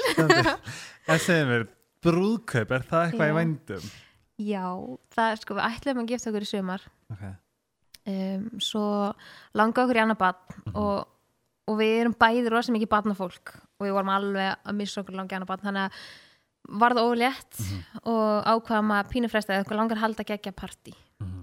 En 1.12 1.22
segðu 1.22 1.46
mér, 1.50 1.66
brúðkaup, 2.02 2.74
er 2.74 2.86
það 2.88 3.06
eitthvað 3.06 3.28
Já. 3.28 3.32
í 3.32 3.38
vændum? 3.38 3.86
Já, 4.42 4.64
það 5.14 5.34
er 5.34 5.42
sko, 5.42 5.56
við 5.58 5.68
ætlum 5.68 6.02
að 6.02 6.12
gifta 6.12 6.32
okkur 6.32 6.46
í 6.46 6.50
sumar. 6.50 6.86
Ok, 7.12 7.24
um, 8.08 8.44
svo 8.62 8.84
langa 9.58 9.84
okkur 9.84 10.00
í 10.00 10.02
annað 10.02 10.20
barn 10.22 10.74
og, 10.74 11.06
og 11.68 11.78
við 11.80 11.94
erum 12.00 12.18
bæði 12.18 12.52
rosa 12.52 12.74
mikið 12.74 12.92
barnafólk 12.92 13.54
og 13.56 13.86
við 13.86 13.96
vorum 13.96 14.12
alveg 14.14 14.68
að 14.68 14.78
missa 14.78 15.02
okkur 15.02 15.18
langa 15.18 15.34
í 15.34 15.38
annað 15.38 15.52
barn. 15.52 15.64
Þannig 15.68 15.88
að 15.88 16.04
var 16.82 16.94
það 16.94 17.08
ólétt 17.10 17.62
og 18.06 18.46
ákvaðum 18.46 18.92
að 18.94 19.10
pínufresta 19.10 19.56
eða 19.56 19.66
okkur 19.66 19.80
langar 19.80 20.02
halda 20.02 20.26
geggja 20.26 20.54
partí. 20.54 20.94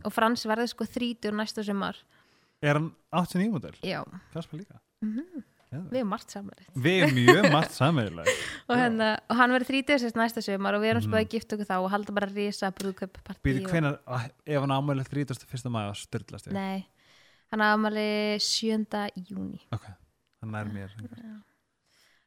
Og 0.08 0.14
Frans 0.16 0.46
verði 0.48 0.70
sko 0.72 0.88
þrítur 0.88 1.36
næsta 1.36 1.64
sumar. 1.66 2.00
Er 2.64 2.80
hann 2.80 2.92
89 3.16 3.52
model? 3.52 3.76
Já, 3.84 4.02
Kasper 4.34 4.62
líka 4.62 4.80
við 5.70 6.00
erum 6.00 6.10
margt 6.10 6.34
saman 6.34 6.70
við 6.74 7.04
erum 7.04 7.18
mjög 7.18 7.48
margt 7.54 7.76
sammeðilega 7.76 8.34
og, 8.70 8.76
hérna, 8.80 9.10
og 9.30 9.38
hann 9.38 9.56
þrítur 9.68 10.02
sérst 10.02 10.18
næsta 10.18 10.42
sumar 10.42 10.78
og 10.78 10.84
við 10.84 10.94
erum 10.94 11.06
spöðið 11.06 11.26
að 11.26 11.36
gifta 11.36 11.58
okkur 11.58 11.70
þá 11.70 11.76
og 11.78 11.90
halda 11.94 12.16
bara 12.16 12.30
risa 12.32 12.72
brúðköp 12.80 13.20
partí 13.22 13.44
býði 13.46 13.66
og... 13.66 13.70
hvenar, 13.74 14.00
ef 14.50 14.64
hann 14.64 14.74
ámæli 14.74 15.06
31. 15.06 15.70
maður 15.74 16.00
styrlast 16.02 16.50
ég 16.50 16.58
Nei, 16.58 16.88
hann 17.54 17.66
ámali 17.66 18.10
7. 18.42 19.06
júni 19.30 19.62
ok, 19.76 19.86
hann 20.44 20.60
er 20.62 20.74
mér 20.74 20.98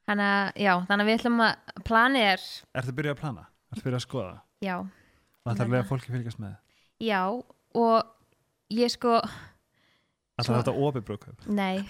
Þannig 0.02 0.27
að, 0.27 0.48
já, 0.59 0.73
þannig 0.89 1.02
að 1.05 1.09
við 1.09 1.16
ætlum 1.20 1.43
að 1.47 1.82
plani 1.86 2.23
er, 2.27 2.47
ertu 2.74 2.90
að 2.90 2.97
byrja 2.98 3.12
að 3.14 3.20
plana? 3.20 3.44
ertu 3.70 3.82
að 3.82 3.86
byrja 3.86 3.98
að 4.01 4.06
skoða? 4.06 4.32
já, 4.62 4.77
það 5.43 5.52
þarf 5.52 5.66
að 5.66 5.74
lega 5.77 5.89
fólki 5.90 6.14
fylgjast 6.14 6.43
með 6.43 6.56
já 7.02 7.20
og 7.82 8.10
ég 8.74 8.93
sko, 8.93 9.20
alltaf 10.43 10.64
þetta 10.66 10.74
opið 10.89 11.06
brúköp 11.09 11.47
nei. 11.47 11.85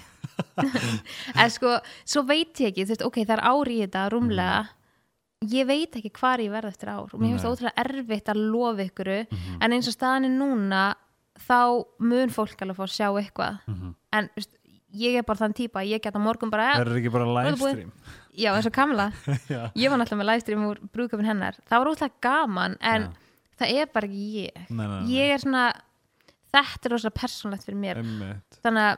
En 1.43 1.51
sko, 1.53 1.74
svo 2.09 2.23
veit 2.29 2.61
ég 2.62 2.70
ekki 2.73 2.87
þú 2.87 2.95
veist, 2.95 3.05
ok, 3.09 3.19
það 3.27 3.35
er 3.39 3.45
ár 3.53 3.70
í 3.73 3.79
þetta 3.83 4.05
rúmlega. 4.12 4.62
Ég 5.53 5.66
veit 5.66 5.97
ekki 5.99 6.12
hvar 6.20 6.39
ég 6.39 6.53
verð 6.55 6.70
eftir 6.70 6.93
ár 6.93 7.11
og 7.11 7.19
mér 7.19 7.33
finnst 7.33 7.45
það 7.49 7.55
ótrúlega 7.57 7.83
erfitt 7.83 8.29
að 8.31 8.43
lofa 8.53 8.85
ykkur. 8.87 9.11
Mhm. 9.27 9.57
en 9.61 9.73
eins 9.77 9.89
og 9.91 9.97
staðan 9.97 10.24
er 10.29 10.35
núna 10.37 10.83
þá 11.49 11.59
mun 11.99 12.31
fólk 12.31 12.61
alveg 12.62 12.77
fá 12.79 12.85
að 12.87 12.97
sjá 12.97 13.09
eitthvað. 13.19 13.59
Mhm. 13.66 13.95
en 14.12 14.29
þú 14.29 14.37
veist, 14.43 14.53
ég 14.93 15.15
er 15.19 15.23
bara 15.24 15.39
þann 15.41 15.55
típa 15.57 15.81
að 15.81 15.89
ég 15.89 16.03
geta 16.05 16.19
morgun 16.20 16.51
bara, 16.53 16.70
er 16.77 16.85
það 16.87 17.01
ekki 17.01 17.12
bara 17.12 17.24
er 17.24 17.51
livestream? 17.51 17.93
já, 18.37 18.51
eins 18.55 18.66
og 18.66 18.73
Kamla 18.77 19.07
ég 19.83 19.91
var 19.91 19.99
náttúrulega 19.99 20.20
með 20.23 20.31
livestream 20.31 20.66
úr 20.69 20.79
brúðköpun 20.93 21.27
hennar. 21.27 21.57
Það 21.69 21.79
var 21.79 21.91
ótrúlega 21.91 22.20
gaman 22.20 22.77
en 22.81 23.03
Já. 23.03 23.12
það 23.59 23.73
er 23.81 23.87
bara 23.93 24.07
ekki 24.07 24.27
ég. 24.47 24.61
Nei, 24.70 24.87
nei, 24.87 25.01
nei. 25.01 25.11
ég 25.16 25.33
er 25.35 25.39
svona 25.43 25.65
þetta 26.53 26.85
er 26.89 26.95
rosalega 26.97 27.20
persónlegt 27.23 27.65
fyrir 27.66 27.81
mér 27.81 28.03
Einmitt. 28.03 28.59
þannig 28.65 28.91
að 28.91 28.97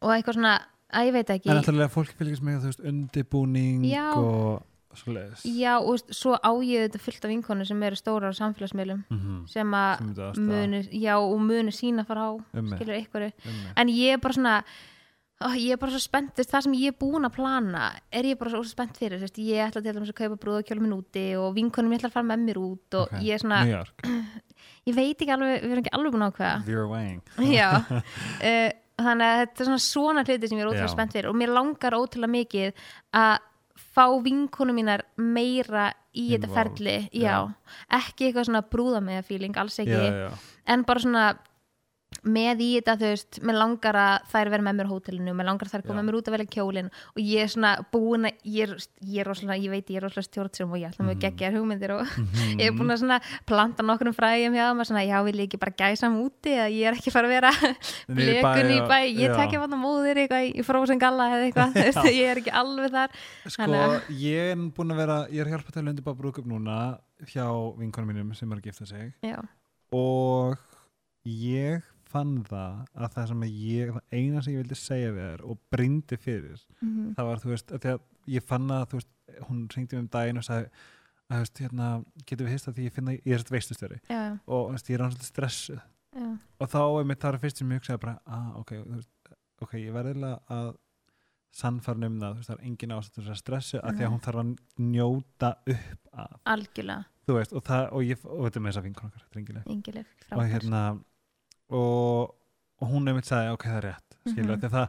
og 0.00 0.10
eitthvað 0.14 0.38
svona, 0.38 0.54
að 0.94 1.06
ég 1.08 1.12
veit 1.18 1.30
ekki 1.34 1.50
en 1.50 1.58
alltaf 1.60 1.92
fólki 1.98 2.14
fylgjast 2.20 2.42
með 2.46 2.60
þú 2.62 2.70
veist 2.70 2.84
undibúning 2.90 3.84
Já. 3.84 4.06
og 4.16 4.62
svoleiðis 4.94 5.42
já 5.58 5.72
og 5.80 5.90
veist, 5.96 6.12
svo 6.14 6.36
á 6.38 6.50
ég 6.62 6.86
þetta 6.86 7.00
fullt 7.02 7.24
af 7.26 7.30
vinkonu 7.34 7.66
sem 7.66 7.82
eru 7.82 7.96
stórar 7.98 8.30
á 8.30 8.38
samfélagsmiðlum 8.38 9.04
Mhm. 9.10 9.46
sem 9.50 9.66
að 9.74 9.98
Sem 9.98 10.08
þetta 10.14 10.30
aðstaða. 10.30 10.48
munu, 10.48 10.82
já 10.92 11.14
og 11.18 11.40
munu 11.40 11.70
sína 11.74 12.06
fara 12.06 12.30
á 12.30 12.32
Einmitt. 12.54 12.78
skilur 12.78 13.00
ykkur 13.02 13.22
Einmitt. 13.26 13.72
en 13.76 13.88
ég 13.88 14.12
er 14.14 14.18
bara 14.18 14.34
svona 14.34 14.64
ó, 15.42 15.48
ég 15.58 15.72
er 15.72 15.76
bara 15.76 15.90
svo 15.92 15.98
spennt, 16.00 16.30
þú 16.32 16.36
veist, 16.40 16.50
það 16.54 16.62
sem 16.62 16.72
ég 16.78 16.86
er 16.88 16.96
búin 16.96 17.26
að 17.26 17.34
plana 17.34 17.92
er 18.12 18.22
ég 18.22 18.38
bara 18.38 18.50
svo 18.54 18.62
spennt 18.64 18.96
fyrir 18.96 19.18
þú 19.18 19.26
veist, 19.26 19.36
ég 19.42 19.66
ætla 19.68 19.82
til 19.82 19.92
dæmis 19.92 20.08
að 20.14 20.20
kaupa 20.22 20.38
brúðakjóla 20.38 20.80
minn 20.80 20.94
úti 21.02 21.36
og 21.36 21.54
vinkonum 21.56 21.90
ég 21.92 21.98
ætla 22.00 22.08
að 22.08 22.12
fara 22.12 22.30
með 22.30 22.44
mér 22.46 22.56
út 22.62 22.94
og 22.94 23.08
Ok. 23.12 23.18
ég 23.20 23.34
er 23.34 23.38
svona, 23.42 23.64
New 23.66 23.74
York, 23.74 24.02
ég 24.84 24.96
veit 24.96 25.16
ekki 25.16 25.34
alveg 25.34 25.58
við 25.62 25.72
erum 25.72 25.82
ekki 25.84 25.94
alveg 25.98 26.14
búin 26.14 26.26
ákveða 26.28 26.54
Vera 26.68 26.86
Wang 26.90 27.50
já 27.50 27.68
uh, 27.80 28.70
þannig 29.04 29.26
að 29.26 29.40
þetta 29.40 29.64
er 29.64 29.68
svona 29.68 29.82
svona 29.82 30.22
hluti 30.26 30.48
sem 30.50 30.58
ég 30.58 30.62
er 30.62 30.70
ótrúlega 30.70 30.86
Já. 30.86 30.94
spennt 30.94 31.16
fyrir 31.16 31.30
og 31.30 31.38
mér 31.38 31.52
langar 31.54 31.96
ótrúlega 31.98 32.34
mikið 32.34 32.84
að 33.18 33.34
fá 33.94 34.04
vinkonum 34.22 34.78
mínar 34.78 35.02
meira 35.18 35.88
í 36.14 36.28
þetta 36.30 36.46
Involved, 36.46 36.78
ferli 36.78 37.24
já. 37.24 37.34
ekki 37.98 38.28
eitthvað 38.28 38.48
svona 38.50 38.62
brúða 38.70 39.00
með 39.02 39.24
feeling 39.26 39.58
alls 39.58 39.80
ekki, 39.82 39.98
já, 39.98 40.28
já. 40.28 40.60
en 40.70 40.84
bara 40.86 41.02
svona 41.02 41.24
með 42.24 42.60
í 42.64 42.68
þetta 42.78 42.94
þú 43.00 43.08
veist 43.10 43.38
mér 43.44 43.56
langar 43.60 43.96
að 44.00 44.28
þær 44.32 44.50
vera 44.54 44.64
með 44.66 44.76
mér 44.78 44.88
á 44.88 44.92
hótelinu 44.94 45.34
mér 45.36 45.48
langar 45.50 45.68
að 45.68 45.74
þær 45.74 45.84
koma 45.86 46.00
með 46.00 46.06
mér 46.08 46.18
út 46.18 46.28
að 46.30 46.34
velja 46.36 46.52
kjólin 46.54 46.88
og 47.14 47.20
ég 47.20 47.42
er 47.44 47.50
svona 47.52 47.72
búin 47.92 48.28
að 48.28 48.46
ég 48.48 48.64
er, 48.68 48.72
ég 49.04 49.20
er 49.20 49.28
rosalega, 49.28 49.58
ég 49.64 49.70
veit 49.74 49.92
ég 49.92 49.98
er 50.00 50.06
rosalega 50.06 50.28
stjórnsum 50.30 50.72
og 50.74 50.78
ég 50.80 50.88
ætla 50.90 51.04
Mhm. 51.04 51.10
með 51.10 51.20
geggjar 51.24 51.52
hugmyndir 51.58 51.92
og 51.94 52.02
ég 52.60 52.66
er 52.66 52.72
búin 52.78 52.90
að 52.94 53.00
svona 53.04 53.18
planta 53.46 53.82
nokkrum 53.84 54.14
frægjum 54.16 54.54
hjá 54.56 54.66
maður 54.74 54.88
svona, 54.90 55.04
já 55.04 55.18
vil 55.24 55.36
ég 55.42 55.46
ekki 55.48 55.60
bara 55.60 55.76
gæsa 55.78 56.06
hann 56.08 56.20
úti 56.24 56.52
að 56.56 56.70
ég 56.78 56.88
er 56.88 56.98
ekki 56.98 57.12
fara 57.14 57.28
að 57.28 57.34
vera 57.36 57.52
blekun 58.18 58.72
í 58.74 58.80
bæ, 58.88 58.98
ég 59.12 59.34
tekja 59.36 59.60
vann 59.62 59.76
á 59.76 59.78
móðir 59.84 60.22
eitthvað 60.24 60.48
í 60.48 60.64
fróðsinn 60.66 61.02
galla 61.02 61.28
eða 61.36 61.48
eitthvað, 61.50 61.76
ég 62.20 62.30
er 62.32 62.40
ekki 62.42 62.52
alveg 62.54 62.90
þar. 62.94 63.10
Sko, 63.46 63.80
ég 64.16 64.52
er 64.54 64.64
búin 64.74 64.94
að 64.94 65.00
vera 65.04 65.18
ég 65.30 65.40
er 65.44 65.48
að 65.48 65.54
hjálpa 65.54 65.74
til 65.74 65.82
að 65.82 65.88
sig. 68.88 69.12
Já, 69.24 69.38
og 69.94 70.56
ég 71.24 71.82
fann 72.14 72.34
það 72.48 72.80
að 72.94 73.14
það 73.18 73.28
sem 73.32 73.44
ég, 73.50 73.92
það 73.94 74.18
eina 74.18 74.42
sem 74.46 74.54
ég 74.54 74.62
vildi 74.62 74.78
segja 74.80 75.12
við 75.16 75.24
þér 75.28 75.44
og 75.50 75.58
brindi 75.74 76.18
fyrir 76.24 76.60
Mhm. 76.80 77.14
það 77.18 77.30
var, 77.30 77.42
þú 77.44 77.52
veist, 77.54 77.72
að 77.78 77.88
að 77.94 78.00
ég 78.38 78.42
fann 78.48 78.68
að 78.70 78.84
þú 78.92 79.00
veist, 79.00 79.10
hún 79.48 79.64
ringdi 79.74 79.98
um 79.98 80.06
daginn 80.08 80.38
og 80.40 80.44
sagði 80.46 80.68
að, 80.68 81.34
þú 81.34 81.40
veist, 81.42 81.58
hérna, 81.64 81.88
getur 82.28 82.46
við 82.46 82.52
hist 82.54 82.68
að 82.70 82.74
því 82.78 82.84
ég 82.88 82.92
finna 82.98 83.12
ég 83.16 83.34
er 83.34 83.42
þetta 83.42 83.56
veistustöri 83.58 83.98
já, 84.08 84.22
og 84.46 84.68
þú 84.68 84.72
veist, 84.76 84.88
ég 84.90 84.94
er 84.98 85.02
hann 85.04 85.12
svolítið 85.14 85.32
stressuð. 85.32 85.82
Já, 86.14 86.26
og 86.60 86.68
þá 86.70 86.80
er 87.00 87.04
mitt 87.10 87.20
þar 87.24 87.38
fyrst 87.42 87.58
sem 87.58 87.70
ég 87.74 87.80
hugsaði 87.82 88.00
bara, 88.04 88.18
ah, 88.26 88.50
ok, 88.60 88.70
þú 88.84 88.94
veist, 88.94 89.10
ok, 89.64 89.72
ég 89.80 89.92
verði 89.96 90.30
að 90.54 90.76
sannfarn 91.54 92.04
um 92.08 92.16
það, 92.20 92.30
þú 92.34 92.40
veist, 92.40 92.50
það 92.50 92.56
er 92.58 92.68
engin 92.68 92.94
ástættur 92.96 93.30
að 93.30 93.38
stressu 93.40 93.80
að 93.80 93.98
því 93.98 94.04
að 94.06 94.12
hún 94.14 94.22
þarf 94.24 94.40
að 94.42 94.54
njóta 94.90 95.50
upp 95.74 96.08
að, 96.24 96.32
algjörlega. 96.54 97.04
Þú 97.24 97.36
veist, 97.38 97.52
og 97.56 97.62
það, 97.64 97.84
og 97.94 98.02
ég, 98.04 98.24
og 98.26 98.40
þetta 98.44 98.58
er 98.60 98.64
með 98.64 98.70
þess 98.72 98.80
að 98.80 98.86
vinkon 98.88 99.10
okkar, 99.10 99.26
drengileg, 99.34 99.68
yngileg, 99.74 100.06
og 100.06 100.26
frábær. 100.28 100.50
hérna, 100.54 100.80
og, 101.70 102.34
og 102.80 102.88
hún 102.90 103.04
nefnir 103.08 103.24
sagði, 103.28 103.52
ok, 103.56 103.64
það 103.68 103.76
er 103.80 103.86
rétt, 103.90 104.16
skilur, 104.28 104.56
mm 104.56 104.70
það, 104.74 104.88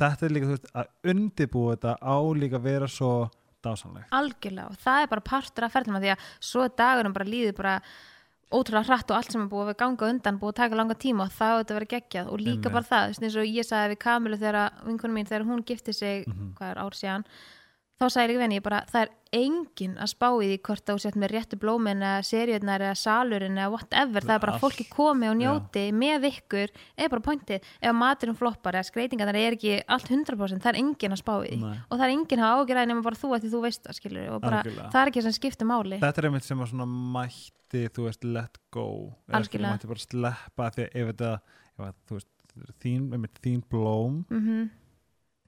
þetta 0.00 0.26
er 0.26 0.30
líka, 0.34 0.46
þú 0.46 0.54
veist, 0.56 0.70
að 0.74 1.10
undibúa 1.14 1.74
þetta 1.76 1.96
á 2.00 2.16
líka 2.34 2.56
að 2.56 2.62
vera 2.70 2.88
svo 2.88 3.10
dásanlegt. 3.62 4.08
algjörlega 4.16 4.70
og 4.70 4.78
það 4.80 5.02
er 5.02 5.10
bara 5.12 5.20
partur 5.20 5.64
af 5.66 5.72
ferðlum 5.74 6.00
því 6.00 6.10
að 6.14 6.24
svo 6.40 6.68
dagurum 6.68 7.12
bara 7.12 7.24
líður 7.28 7.56
bara 7.58 7.74
ótrúlega 8.50 8.86
hratt 8.88 9.10
og 9.12 9.16
allt 9.16 9.30
sem 9.32 9.42
er 9.44 9.50
búið 9.52 9.68
að 9.70 9.76
ganga 9.78 10.02
á 10.02 10.10
undan 10.10 10.38
búið 10.40 10.50
að 10.54 10.56
taka 10.62 10.74
langa 10.80 10.94
tíma 10.98 11.26
og 11.28 11.30
það 11.36 11.52
þetta 11.60 11.70
að 11.70 11.78
vera 11.78 11.90
geggjað 11.92 12.30
og 12.32 12.40
líka 12.40 12.50
Einmitt. 12.56 12.72
bara 12.72 12.88
það, 12.88 13.12
eins 13.22 13.36
og 13.36 13.44
ég 13.46 13.68
sagði 13.68 13.92
við 13.92 14.00
Kamilu 14.02 14.38
þegar 14.40 14.72
vinkunum 14.88 15.14
mín, 15.20 15.28
þegar 15.28 15.44
hún 15.46 15.62
gifti 15.68 15.92
sig 15.94 16.24
Mhm. 16.26 16.54
hvað 16.58 16.70
er 16.70 16.78
ár 16.82 16.96
síðan 16.98 17.24
þá 18.00 18.06
sagði 18.14 18.34
ég 18.34 18.40
venni, 18.40 18.56
ég 18.56 18.64
bara, 18.64 18.78
það 18.88 19.02
er 19.02 19.10
engin 19.36 19.96
að 20.00 20.08
spá 20.14 20.26
í 20.40 20.46
því 20.48 20.56
hvort 20.66 20.84
þú 20.88 20.94
sett 21.02 21.16
með 21.20 21.32
réttu 21.34 21.58
blómin 21.60 22.00
eða 22.00 22.22
seriurnar 22.26 22.84
eða 22.86 22.96
salurinn 22.98 23.58
eða 23.60 23.72
whatever, 23.74 24.24
það 24.24 24.34
er 24.34 24.42
bara 24.46 24.54
fólki 24.62 24.86
komi 24.90 25.28
og 25.28 25.36
njóti 25.38 25.82
með 25.94 26.26
ykkur, 26.30 26.72
er 26.96 27.12
bara 27.12 27.24
pointið 27.26 27.68
ef 27.68 27.98
maturinn 28.00 28.38
floppar 28.38 28.78
eða 28.80 28.88
skreitingar 28.88 29.32
er 29.34 29.58
ekki 29.58 29.76
allt 29.84 30.08
100%, 30.08 30.64
það 30.64 30.72
er 30.72 30.80
engin 30.80 31.16
að 31.16 31.20
spá 31.20 31.34
í 31.44 31.52
því. 31.52 31.74
Og 31.90 31.94
það 32.00 32.06
er 32.08 32.14
engin 32.16 32.44
að 32.46 32.56
ágjöra 32.56 32.86
nema 32.88 33.06
bara 33.06 33.20
þú 33.20 33.32
að 33.36 33.44
því 33.44 33.52
þú 33.54 33.62
veist 33.66 33.86
það 33.86 34.00
skilur 34.00 34.32
og 34.32 34.42
bara, 34.46 34.64
Algjörlega. 34.64 34.90
það 34.96 35.00
er 35.04 35.12
ekki 35.12 35.26
sem 35.28 35.36
skiptir 35.36 35.70
máli. 35.70 36.00
Þetta 36.00 36.24
er 36.24 36.30
einmitt 36.30 36.48
sem 36.48 36.64
að 36.64 36.72
svona 36.72 36.88
mætti, 37.20 37.86
þú 37.92 38.08
veist, 38.08 38.28
let 38.40 38.60
go, 38.74 38.88
eða 39.28 39.44
skilur, 39.46 39.68
mætti 39.68 39.92
bara 39.92 40.06
sleppa 40.08 40.72
því 40.74 40.88
að 40.88 41.00
ef 41.04 41.12
þetta, 41.12 41.32
ef 41.76 41.88
að, 41.90 41.96
þú 42.08 42.20
veist, 42.20 42.30
þín, 42.80 43.08
einmitt, 43.14 43.42
þín 43.44 43.64
blóm, 43.70 44.22
mm 44.32 44.68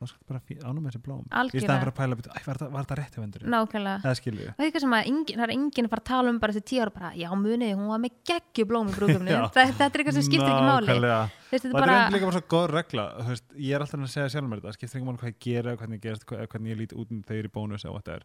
þá 0.02 0.10
skal 0.10 0.26
bara 0.28 0.40
ánum 0.68 0.86
þessi 0.88 1.00
blóm. 1.02 1.22
Í 1.22 1.62
staðan 1.62 1.82
fyrir 1.82 1.92
að 1.92 1.98
pæla, 2.00 2.18
byrju, 2.18 2.32
æ, 2.32 2.40
var 2.48 2.58
var 2.74 2.84
þetta 2.86 2.98
rétti 3.00 3.22
vendurinn? 3.22 3.52
nákvæmlega. 3.54 4.02
Það 4.02 4.12
og 4.52 4.64
eitthvað 4.66 4.84
sem 4.84 4.96
að 4.98 5.10
engin, 5.12 5.38
það 5.38 5.46
er 5.46 5.54
engin 5.56 5.88
að 5.88 5.92
fara 5.94 6.02
að 6.02 6.08
tala 6.12 6.32
um 6.32 6.38
bara 6.42 6.52
eftir 6.56 6.66
tíu 6.72 6.82
ára 6.82 6.94
bara, 6.96 7.10
já 7.22 7.28
muniði, 7.32 7.72
hún 7.78 7.90
var 7.92 8.02
með 8.02 8.16
geggju 8.32 8.66
blóm 8.72 8.90
í 8.92 8.96
brúkumni, 8.96 9.36
þetta 9.56 9.88
er 9.88 10.02
eitthvað 10.02 10.18
sem 10.18 10.26
skiptir 10.28 10.52
ekki 10.52 10.68
máli. 10.68 10.98
Veist, 11.52 11.66
þetta 11.66 11.72
Og 11.72 11.78
er 11.78 11.82
er 11.82 11.86
bara, 11.86 11.98
líka 12.14 12.28
bara 12.30 12.38
svo 12.38 12.46
góð 12.52 12.66
regla 12.72 13.04
veist, 13.28 13.46
ég 13.56 13.74
er 13.76 13.84
alltaf 13.84 14.00
að 14.00 14.12
segja 14.14 14.30
sjálf 14.32 14.48
mér 14.48 14.62
þetta 14.62 14.72
það 14.72 14.78
skiptir 14.78 14.98
ekki 15.00 15.08
máli 15.10 15.20
hvað 15.22 15.32
ég 15.32 15.40
gera, 15.46 15.76
hvernig 15.76 15.98
ég 16.00 16.04
gerist 16.06 16.24
hvað- 16.30 16.48
hvernig 16.52 16.72
ég 16.72 16.80
líti 16.82 16.96
út 17.02 17.12
um 17.12 17.22
er 17.42 17.48
í 17.48 17.52
bónus 17.52 17.84
eða 17.84 18.00
þetta 18.00 18.16
er 18.16 18.24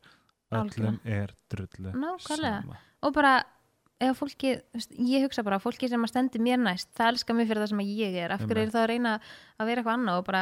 öllum 0.62 1.00
er 1.04 1.34
drullu 1.52 1.92
Nákvæmlega. 1.92 2.78
og 3.04 3.14
bara 3.18 3.34
ef 4.00 4.20
fólki, 4.22 4.54
ég 5.02 5.24
hugsa 5.26 5.44
bara 5.44 5.58
fólki 5.60 5.90
sem 5.90 6.04
að 6.06 6.12
stendi 6.12 6.40
mér 6.40 6.60
næst, 6.62 6.92
það 6.98 7.12
elskar 7.16 7.36
mig 7.38 7.48
fyrir 7.50 7.64
það 7.64 7.72
sem 7.72 7.80
ég 7.88 8.18
er. 8.22 8.34
Af 8.36 8.44
hverju 8.46 8.62
er 8.68 8.70
það 8.74 8.84
að 8.84 8.90
reyna 8.92 9.14
að 9.58 9.66
vera 9.72 9.82
eitthvað 9.82 9.98
annað 9.98 10.20
og 10.22 10.26
bara, 10.28 10.42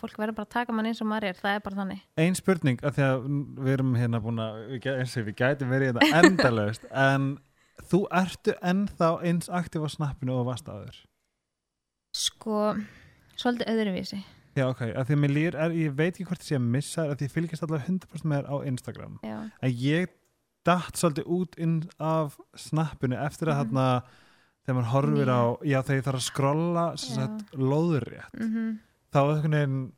fólk 0.00 0.16
verður 0.18 0.34
bara 0.34 0.46
að 0.48 0.52
taka 0.56 0.72
mann 0.74 0.86
eins 0.90 1.00
og 1.00 1.06
maður 1.10 1.28
er, 1.30 1.38
það 1.38 1.54
er 1.58 1.64
bara 1.64 1.76
þannig. 1.80 2.00
Ein 2.18 2.34
spurning, 2.38 2.78
af 2.84 2.94
því 2.96 3.04
að 3.06 3.26
við 3.64 3.72
erum 3.76 3.94
hérna 3.98 4.20
búin 4.24 4.40
að 4.42 4.62
eins 4.94 5.16
og 5.20 5.26
við 5.28 5.36
gætum 5.40 5.70
verið 5.74 5.92
hérna 5.92 6.08
endalaust 6.22 6.86
en 6.90 7.28
þú 7.90 8.00
ertu 8.10 8.54
ennþá 8.62 9.10
eins 9.30 9.50
aktíf 9.50 9.86
á 9.86 9.88
snappinu 9.94 10.34
og 10.40 10.46
varst 10.50 10.66
áður? 10.70 10.98
Sko, 12.14 12.74
svolítið 13.38 13.70
öðruvísi. 13.74 14.20
Já, 14.54 14.68
ok, 14.70 14.84
af 14.94 15.08
því 15.08 15.14
að 15.16 15.22
mér 15.24 15.32
líður, 15.34 15.56
er, 15.64 15.72
ég 15.74 15.94
veit 15.98 16.12
ekki 16.14 16.26
hvort 16.28 16.44
ég 16.44 16.50
sé 16.52 16.58
að 16.60 16.68
missa 16.76 17.06
af 17.10 17.16
því 17.18 17.26
ég 17.26 17.32
fylgist 17.34 17.64
allavega 17.66 17.88
100% 17.90 18.28
með 18.30 18.36
þér 18.44 18.50
á 18.50 18.56
Instagram. 18.70 19.16
Já, 19.26 19.38
en 19.66 19.72
ég 19.82 20.12
datt 20.64 20.96
svolítið 21.00 21.26
út 21.34 21.58
inn 21.60 21.80
af 21.98 22.36
snappinu 22.56 23.18
eftir 23.18 23.50
að 23.50 23.58
Mhm. 23.58 23.74
þarna 23.74 23.86
þegar 24.64 24.76
maður 24.78 24.92
horfir 24.94 25.26
Já. 25.28 25.34
á, 25.34 25.42
já 25.74 25.78
þegar 25.82 25.98
ég 25.98 26.06
þarf 26.06 26.20
að 26.20 26.28
skrolla 26.30 26.84
lóðurrétt 27.58 28.38
mm 28.40 28.78
þá 29.14 29.20
veginn 29.30 29.92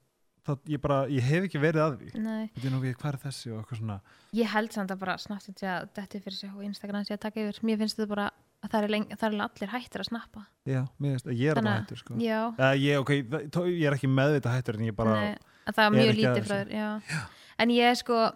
það, 0.47 0.59
ég 0.71 0.83
bara, 0.83 0.99
ég 1.11 1.27
hef 1.27 1.47
ekki 1.49 1.61
verið 1.63 1.83
að 1.83 1.95
því. 2.01 2.11
Nei. 2.23 2.49
Þetta 2.55 2.69
er 2.69 2.75
nú 2.75 2.81
við, 2.85 2.97
hvað 3.01 3.13
er 3.13 3.21
þessi 3.25 3.53
og 3.53 3.61
eitthvað 3.63 3.81
svona. 3.81 3.97
Ég 4.39 4.51
held 4.53 4.75
samt 4.77 4.93
að 4.95 5.01
bara 5.03 5.17
að 5.19 5.89
detti 5.97 6.21
fyrir 6.23 6.37
sig 6.39 6.53
og 6.55 6.67
Instagram 6.67 7.07
sé 7.07 7.17
að 7.17 7.23
taka 7.25 7.43
yfir. 7.43 7.63
Mér 7.67 7.81
finnst 7.83 7.99
þetta 7.99 8.11
bara 8.13 8.27
að 8.63 8.71
það 8.73 8.87
er, 8.87 8.95
er 9.17 9.41
allir 9.47 9.73
hættir 9.73 10.05
að 10.05 10.09
snappa. 10.11 10.45
Já, 10.67 10.83
mér 11.03 11.17
finnst, 11.17 11.31
ég 11.33 11.51
er 11.51 11.59
Þannig 11.59 11.73
að- 11.73 11.81
hættur 11.83 12.03
sko. 12.03 12.15
Uh, 12.15 12.77
ég, 12.79 13.01
ok, 13.03 13.11
það- 13.33 13.73
ég 13.73 13.87
er 13.91 13.99
ekki 13.99 14.13
meðvita 14.13 14.55
hættur 14.55 14.79
en 14.79 14.87
ég 14.87 14.97
bara, 14.97 15.17
nei, 15.21 15.37
að 15.67 15.75
það 15.75 15.87
er 15.87 15.97
mjög 15.97 16.13
að 16.13 16.21
lítið 16.21 16.47
frá 16.47 16.57
þér. 16.63 17.29
En 17.59 17.69
ég 17.71 17.91
er 17.91 17.95
sko 17.97 18.33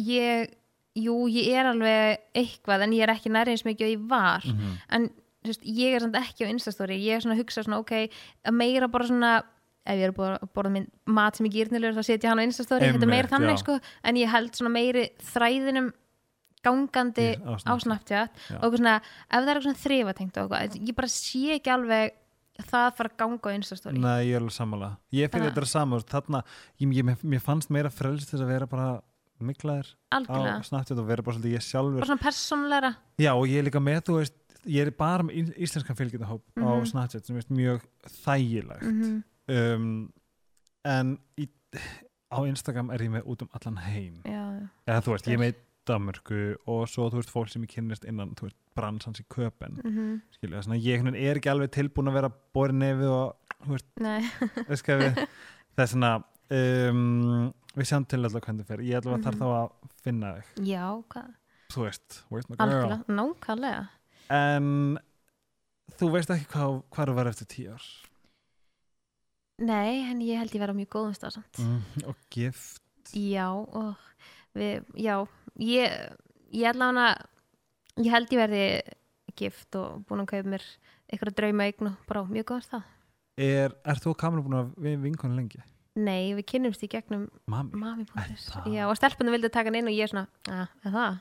ég, 0.00 0.52
jú, 0.96 1.16
ég 1.28 1.48
er 1.54 1.66
alveg 1.70 2.18
eitthvað 2.34 2.82
en 2.86 2.92
ég 2.96 3.02
er 3.06 3.14
ekki 3.14 3.30
nærið 3.32 3.54
eins 3.54 3.66
mikið 3.68 3.86
og 3.86 3.92
ég 3.94 4.08
var. 4.08 4.42
Mhm. 4.46 4.78
en 4.90 5.08
þú 5.42 5.50
veist, 5.50 5.64
ég 5.66 5.94
er 5.96 6.00
samt 6.00 6.14
ekki 6.14 6.46
á 6.46 6.52
Instastory 6.52 6.98
ég 7.02 7.16
er 7.16 7.20
svona 7.20 7.34
að 7.34 7.42
hugsa 7.42 7.64
svona, 7.64 7.78
ok 7.82 7.92
að 8.46 8.54
meira 8.54 8.88
bara 8.88 9.04
svona 9.06 9.42
ef 9.86 9.98
ég 9.98 10.04
er 10.06 10.12
búin 10.14 10.36
að 10.38 10.48
borða 10.54 10.70
minn 10.76 10.86
mat 11.06 11.36
sem 11.36 11.46
ég 11.48 11.52
gýrnilegur 11.56 11.96
þá 11.98 12.04
setja 12.06 12.28
ég 12.28 12.30
hann 12.32 12.42
á 12.42 12.46
Instastory, 12.46 12.86
þetta 12.92 13.02
er 13.08 13.10
meira 13.10 13.28
þannig 13.32 13.58
sko, 13.58 13.78
en 14.04 14.16
ég 14.20 14.30
held 14.30 14.52
svona 14.54 14.70
meiri 14.72 15.08
þræðinum 15.32 15.92
gangandi 16.62 17.28
Í- 17.34 17.38
á 17.42 17.50
á 17.58 17.74
Snapchat. 17.82 18.30
Já. 18.50 18.56
og 18.56 18.62
eitthvað 18.62 18.78
svona, 18.78 18.96
ef 19.02 19.30
það 19.32 19.42
er 19.42 19.56
eitthvað 19.56 19.64
svona 19.66 19.82
þrifatengt 19.82 20.36
og 20.38 20.52
eitthvað, 20.52 20.76
ég 20.88 20.94
bara 20.94 21.08
sé 21.10 21.40
ekki 21.56 21.72
alveg 21.74 22.12
það 22.62 22.92
fara 22.98 23.10
að 23.10 23.16
ganga 23.18 23.40
á 23.42 23.56
Instastory. 23.56 23.98
Nei, 23.98 24.20
ég 24.28 24.36
er 24.36 24.40
alveg 24.44 24.54
sammála. 24.54 24.90
Ég 25.10 25.32
fyrir 25.32 25.48
þetta 25.50 25.66
saman, 25.66 26.04
þarna 26.06 26.42
ég, 26.78 26.92
ég, 27.00 27.24
mér 27.24 27.40
fannst 27.42 27.70
meira 27.74 27.90
frelst 27.90 28.30
þess 28.30 28.44
að 28.44 28.52
vera 28.52 28.66
bara 28.70 28.90
miklaðir 29.42 29.88
á 30.14 30.62
Snapchat 30.62 30.98
og 31.02 31.08
vera 31.08 31.22
bara 31.26 31.34
svolítið 31.34 31.56
ég 31.56 31.64
sjálfur. 31.66 31.98
Bara 31.98 32.12
svona 32.12 32.22
persónleira 32.22 32.92
Já, 33.18 33.32
og 33.34 33.48
ég 33.50 33.58
er 33.58 33.66
líka 33.66 33.82
með, 33.82 34.04
þú 34.06 34.20
veist 34.20 34.36
ég 34.70 34.86
er 34.86 34.92
bara 34.94 35.24
með 35.26 35.50
íslenskan 35.58 35.98
fylgjendahóp 35.98 36.44
á 36.62 36.70
Mhm. 36.78 36.86
Snapchat 36.92 37.26
sem 37.26 37.36
er 37.36 37.42
mjög 37.50 37.80
þægilegt. 38.22 38.82
Mm 38.86 39.24
um, 39.48 40.12
en 40.84 41.18
í, 41.40 41.48
á 42.32 42.38
Instagram 42.48 42.90
er 42.94 43.02
ég 43.06 43.10
með 43.10 43.28
út 43.32 43.42
um 43.42 43.48
allan 43.58 43.76
heim. 43.84 44.22
Já, 44.24 44.68
eða 44.86 45.02
þú 45.06 45.14
veist, 45.16 45.26
ég 45.30 45.34
er 45.38 45.42
með 45.42 45.52
í 45.54 45.60
Danmörku 45.90 46.40
og 46.70 46.84
svo 46.88 47.08
þú 47.10 47.18
veist 47.18 47.30
fólk 47.34 47.48
sem 47.50 47.62
ég 47.66 47.72
kynnist 47.74 48.04
innan 48.06 48.34
þú 48.38 48.46
veist, 48.46 48.58
bransans 48.78 49.18
í 49.20 49.24
köpen 49.28 49.80
mm 49.82 50.20
skilja, 50.36 50.62
svona 50.62 50.78
ég 50.78 51.02
er 51.02 51.36
ekki 51.40 51.50
alveg 51.50 51.72
tilbúin 51.74 52.08
að 52.08 52.14
vera 52.20 52.30
borin 52.54 52.78
nefið 52.78 53.10
og 53.10 53.56
þú 53.66 53.72
veist, 53.74 53.88
við 53.98 55.18
það 55.74 55.82
er 55.82 55.90
svona 55.90 56.12
um, 56.52 57.52
við 57.74 57.88
sjáum 57.88 58.06
til 58.08 58.20
alltaf 58.22 58.44
hvernig 58.46 58.62
það 58.66 58.70
fer. 58.72 58.84
Ég 58.86 58.98
ætla 59.00 59.16
að 59.16 59.26
þarf 59.26 59.34
Mhm. 59.34 59.42
þá 59.42 59.48
að 59.58 59.96
finna 60.04 60.32
þig. 60.36 60.66
Já, 60.68 60.84
hvað, 61.14 61.28
þú 61.72 61.84
veist, 61.86 62.22
where's 62.30 62.48
my 62.50 62.56
girl 62.56 62.96
nákvæmlega. 63.08 63.88
En 64.30 64.98
þú 65.98 66.10
veist 66.14 66.30
ekki 66.30 66.46
hvað, 66.54 66.82
hvað 66.94 67.14
var 67.16 67.26
eftir 67.32 67.46
tíu 67.50 67.72
ár 67.74 67.86
nei, 69.62 70.02
en 70.10 70.22
ég 70.24 70.40
held 70.40 70.54
ég 70.54 70.62
vera 70.62 70.76
mjög 70.76 70.90
góðum 70.96 71.16
stað 71.16 71.38
samt 71.38 71.62
mm, 71.62 72.06
og 72.10 72.24
gift 72.34 72.80
Já, 73.12 73.48
og 73.52 73.98
við, 74.56 74.86
já, 74.96 75.16
ég, 75.60 75.96
ég 76.54 76.70
ætla 76.70 76.88
hana, 76.92 77.08
ég 78.00 78.12
held 78.14 78.32
ég 78.32 78.40
verði 78.40 78.64
gift 79.36 79.76
og 79.76 80.04
búin 80.08 80.22
að 80.22 80.30
kaupa 80.32 80.52
mér 80.54 80.64
eitthvað 81.12 81.36
drauma 81.36 81.66
eign 81.68 81.90
og 81.90 82.06
bara 82.08 82.24
mjög 82.28 82.48
góðan 82.52 82.64
stað. 82.68 82.88
er, 83.36 83.76
er 83.84 84.00
þú 84.00 84.14
og 84.14 84.18
Kamil 84.22 84.44
búin 84.46 84.58
að 84.60 84.72
við 84.86 85.04
vinkonu 85.04 85.36
lengi? 85.36 85.60
Nei, 85.92 86.32
við 86.38 86.46
kynnumst 86.54 86.84
í 86.86 86.88
gegnum 86.88 87.26
Mami 87.52 88.06
það? 88.08 88.70
Já, 88.72 88.86
og 88.88 88.96
stelpunum 88.96 89.34
vildi 89.36 89.52
taka 89.52 89.68
hann 89.68 89.76
inn 89.82 89.90
og 89.90 89.96
ég 89.96 90.06
er 90.06 90.12
svona, 90.12 90.26
að, 90.48 90.72
er 90.86 90.96
það? 90.96 91.20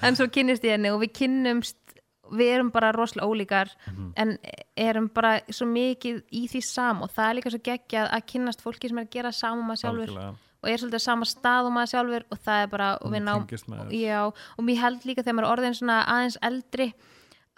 En 0.06 0.16
svo 0.16 0.30
kynnist 0.32 0.64
ég 0.64 0.78
henni 0.78 0.92
og 0.92 1.02
við 1.02 1.12
kynnumst, 1.18 1.99
við 2.30 2.52
erum 2.56 2.70
bara 2.70 2.92
rosalega 2.92 3.26
ólíkar 3.28 3.70
Mhm. 3.86 4.12
en 4.16 4.38
erum 4.76 5.08
bara 5.14 5.40
svo 5.50 5.66
mikið 5.66 6.22
í 6.32 6.46
því 6.50 6.62
sam 6.62 7.02
og 7.02 7.10
það 7.10 7.30
er 7.30 7.34
líka 7.40 7.50
svo 7.50 7.60
geggjað 7.70 8.10
að 8.10 8.26
kynnast 8.26 8.62
fólki 8.62 8.88
sem 8.88 8.98
er 8.98 9.04
að 9.06 9.10
gera 9.10 9.32
saman 9.32 9.66
maður 9.66 9.82
sjálfur 9.84 10.08
Algjörlega. 10.08 10.34
og 10.62 10.68
er 10.70 10.76
svolítið 10.76 11.00
á 11.00 11.08
sama 11.08 11.24
stað 11.24 11.66
og 11.66 11.72
maður 11.72 11.92
sjálfur 11.94 12.24
og 12.30 12.38
það 12.44 12.62
er 12.62 12.66
bara, 12.68 12.98
og 13.00 13.10
með 13.10 13.22
þér. 13.24 13.92
Já, 14.00 14.20
og 14.58 14.64
mér 14.64 14.76
held 14.76 15.00
líka 15.04 15.22
þegar 15.24 15.34
maður 15.34 15.48
er 15.48 15.56
orðin 15.56 15.74
svona 15.80 16.04
aðeins 16.06 16.38
eldri 16.42 16.92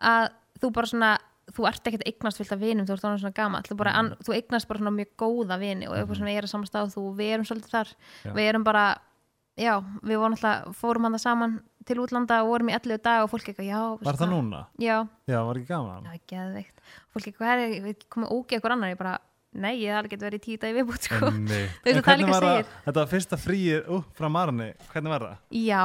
að 0.00 0.30
þú 0.60 0.72
bara 0.72 0.86
svona 0.86 1.18
þú 1.52 1.66
ert 1.68 1.84
ekkert 1.84 2.04
að 2.06 2.12
eignast 2.12 2.38
fyllt 2.38 2.52
af 2.54 2.60
vinum 2.62 2.86
þú 2.86 2.92
ert 2.94 3.00
svona 3.20 3.34
gamall 3.34 3.62
þú, 3.66 3.76
bara, 3.76 3.90
an, 3.98 4.16
þú 4.24 4.34
eignast 4.38 4.68
bara 4.68 4.78
svona 4.78 4.94
mjög 4.96 5.10
góða 5.18 5.58
vini 5.58 5.88
og 5.88 5.94
eitthvað 5.98 6.16
svona 6.20 6.30
er 6.38 6.42
að 6.46 6.52
samastað 6.54 6.86
og 6.86 6.92
þú, 6.94 7.02
við 7.18 7.32
erum 7.34 7.44
svolítið 7.44 7.70
þar 7.74 7.88
Já. 8.24 8.32
við 8.32 8.48
erum 8.48 8.64
bara, 8.64 8.84
já, 9.58 9.74
við 10.02 10.16
vorum 10.22 10.36
alltaf 10.38 10.76
fórum 10.78 11.02
hann 11.02 11.12
það 11.18 11.24
saman 11.26 11.60
til 11.88 11.98
útlanda 12.02 12.40
og 12.44 12.52
vorum 12.52 12.70
í 12.72 12.76
11 12.76 13.02
dag 13.04 13.24
og 13.24 13.30
fólk 13.32 13.50
eitthvað, 13.50 13.68
já 13.68 13.82
Var 14.06 14.18
það 14.20 14.32
núna? 14.32 14.64
Já, 14.82 14.96
Já, 15.30 15.38
var 15.48 15.60
ekki 15.60 15.70
gaman? 15.70 16.08
það 16.08 16.16
er 16.16 16.24
geðveikt 16.32 16.82
fólk 17.12 17.28
eitthvað, 17.30 17.62
hvað 17.62 17.92
er, 17.92 18.02
komum 18.08 18.32
ógeð 18.32 18.58
eitthvað 18.58 18.76
annar 18.76 18.92
ég 18.94 19.00
bara, 19.02 19.14
nei, 19.52 19.72
ég 19.82 19.96
hafði 19.96 20.12
getið 20.14 20.28
verið 20.28 20.42
í 20.42 20.44
tíu 20.46 20.60
dag 20.62 20.72
í 20.74 20.76
viðbútt 20.80 21.08
sko. 21.08 21.30
Að 21.30 21.54
það 21.92 22.02
hvernig 22.08 22.26
líka 22.26 22.36
það, 22.36 22.50
segir. 22.50 22.74
þetta 22.86 23.00
var 23.02 23.14
fyrsta 23.14 23.40
fríið 23.40 23.88
ú, 23.88 24.02
frá 24.18 24.28
Marni, 24.32 24.68
hvernig 24.92 25.16
var 25.16 25.26
það? 25.28 25.40
Já, 25.62 25.82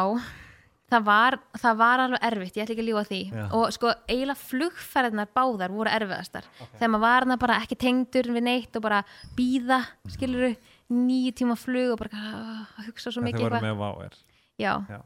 það 0.88 1.08
var, 1.08 1.38
það 1.60 1.80
var 1.82 2.04
alveg 2.06 2.26
erfitt, 2.30 2.58
ég 2.58 2.64
ætla 2.64 2.76
ekki 2.76 2.84
að 2.86 2.90
ljúga 2.92 3.04
því 3.10 3.20
Já. 3.28 3.44
og 3.58 3.66
sko 3.76 3.92
eiginlega 4.08 4.40
flugferðnar 4.40 5.30
báðar 5.36 5.74
voru 5.76 5.92
erfiðastar 5.92 6.48
þegar 6.78 6.92
maður 6.94 7.28
var 7.34 7.42
bara 7.44 7.60
ekki 7.64 7.80
tengdur 7.82 8.32
við 8.38 8.46
neitt 8.48 8.80
og 8.80 8.86
bara 8.86 9.02
býða, 9.36 9.82
skiluru 10.14 10.54
nýju 10.94 11.36
tíma 11.42 11.58
flug 11.60 11.96
og 11.96 12.02
bara 12.06 12.24
ah, 12.24 12.64
að 12.80 12.88
hugsa 12.88 13.12
svo 13.12 13.24
mikið 13.26 13.50
eitthvað 13.50 14.16
já. 14.58 14.74
Já. 14.88 15.02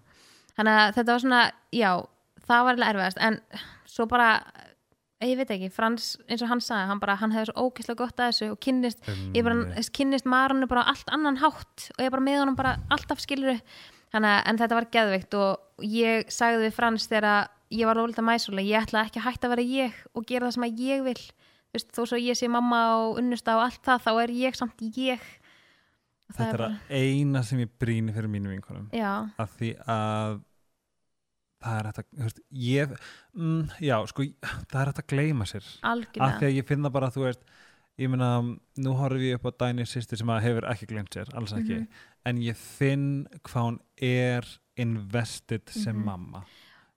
Þannig 0.61 0.79
að 0.79 0.91
þetta 0.99 1.11
var 1.15 1.23
svona, 1.25 1.41
já 1.75 1.91
það 2.47 2.65
var 2.67 2.75
alveg 2.77 2.91
erfiðast. 2.93 3.21
En 3.27 3.39
svo 3.91 4.05
bara, 4.11 4.27
ég 5.21 5.37
veit 5.37 5.51
ekki, 5.53 5.69
Frans 5.73 6.11
eins 6.27 6.41
og 6.45 6.49
hann 6.49 6.61
sagði, 6.63 6.87
hann 6.89 7.01
bara, 7.01 7.15
hann 7.21 7.33
hefði 7.35 7.51
svo 7.51 7.65
ógeðslega 7.67 7.99
gott 8.01 8.21
að 8.21 8.29
þessu 8.31 8.51
og 8.53 8.59
kynnist 8.65 9.09
ég 9.35 9.43
bara 9.45 9.83
kynnist 9.97 10.25
marunu 10.29 10.67
bara 10.71 10.85
allt 10.89 11.09
annan 11.13 11.37
hátt 11.41 11.89
og 11.97 12.01
ég 12.05 12.13
bara 12.13 12.23
með 12.25 12.39
honum 12.41 12.55
bara 12.57 12.77
alltaf 12.89 13.19
skiluru 13.23 13.57
Þannig, 14.11 14.27
að- 14.27 14.47
en 14.49 14.57
þetta 14.59 14.75
var 14.75 14.85
geðveikt 14.91 15.35
og 15.39 15.85
ég 15.87 16.31
sagði 16.35 16.65
við 16.65 16.73
Frans 16.75 17.05
þegar 17.07 17.27
að 17.29 17.45
ég 17.71 17.87
var 17.87 17.95
ólítið 18.01 18.25
mæsulega, 18.27 18.67
ég 18.67 18.81
ætla 18.83 19.05
ekki 19.07 19.21
að 19.21 19.27
hætta 19.29 19.47
að 19.47 19.53
vera 19.53 19.63
ég 19.71 19.93
og 20.19 20.25
gera 20.27 20.47
það 20.49 20.55
sem 20.57 20.65
að 20.67 20.81
ég 20.83 21.03
vil. 21.05 21.13
Þú 21.71 21.77
veist, 21.77 21.91
þó 21.95 22.01
svo 22.09 22.17
ég 22.19 22.35
sé 22.35 22.49
mamma 22.51 22.81
og 22.97 23.21
unnusta 23.21 23.55
og 23.55 23.61
allt 23.69 23.79
það, 23.87 24.01
þá 24.03 24.11
er 24.25 24.33
ég 24.35 24.57
samt 24.59 24.83
ég. 24.97 25.21
Þetta 26.31 26.49
er 26.49 26.63
að 26.65 26.91
eina 26.99 27.41
sem 27.47 27.59
ég 27.63 27.71
brýni 27.79 28.11
fyrir 28.15 28.27
mínu 28.31 28.51
vinkonum. 28.51 28.89
Já, 28.91 29.13
af 29.39 29.55
því 29.55 29.69
að 29.87 30.41
það 31.61 31.79
er 31.79 31.89
hægt 31.89 31.99
að, 32.01 32.05
þú 32.17 32.27
veist, 32.27 32.39
ég 32.67 32.95
mm, 33.35 33.59
já, 33.85 33.97
sko, 34.11 34.25
það 34.71 34.79
er 34.81 34.91
hægt 34.91 35.01
að 35.03 35.09
gleyma 35.13 35.45
sér. 35.49 35.65
Af 35.65 35.75
því 35.81 35.85
algjörlega 35.95 36.47
að 36.49 36.55
ég 36.57 36.67
finna 36.71 36.89
bara, 36.93 37.09
þú 37.13 37.25
veist 37.27 37.43
ég 38.01 38.09
meina, 38.09 38.29
nú 38.81 38.93
horfum 38.97 39.21
ég 39.27 39.37
upp 39.37 39.45
á 39.45 39.51
Dæni 39.65 39.85
sýstir 39.85 40.17
sem 40.17 40.29
að 40.33 40.41
hefur 40.47 40.65
ekki 40.71 40.87
glemt 40.89 41.13
sér, 41.13 41.29
alls 41.37 41.53
ekki. 41.53 41.81
Mhm. 41.83 42.07
en 42.25 42.37
ég 42.37 42.55
finn 42.55 43.05
hvað 43.43 43.63
hún 43.65 43.77
er 43.97 44.45
invested 44.77 45.69
sem 45.69 45.95
Mhm. 45.95 46.05
mamma 46.05 46.43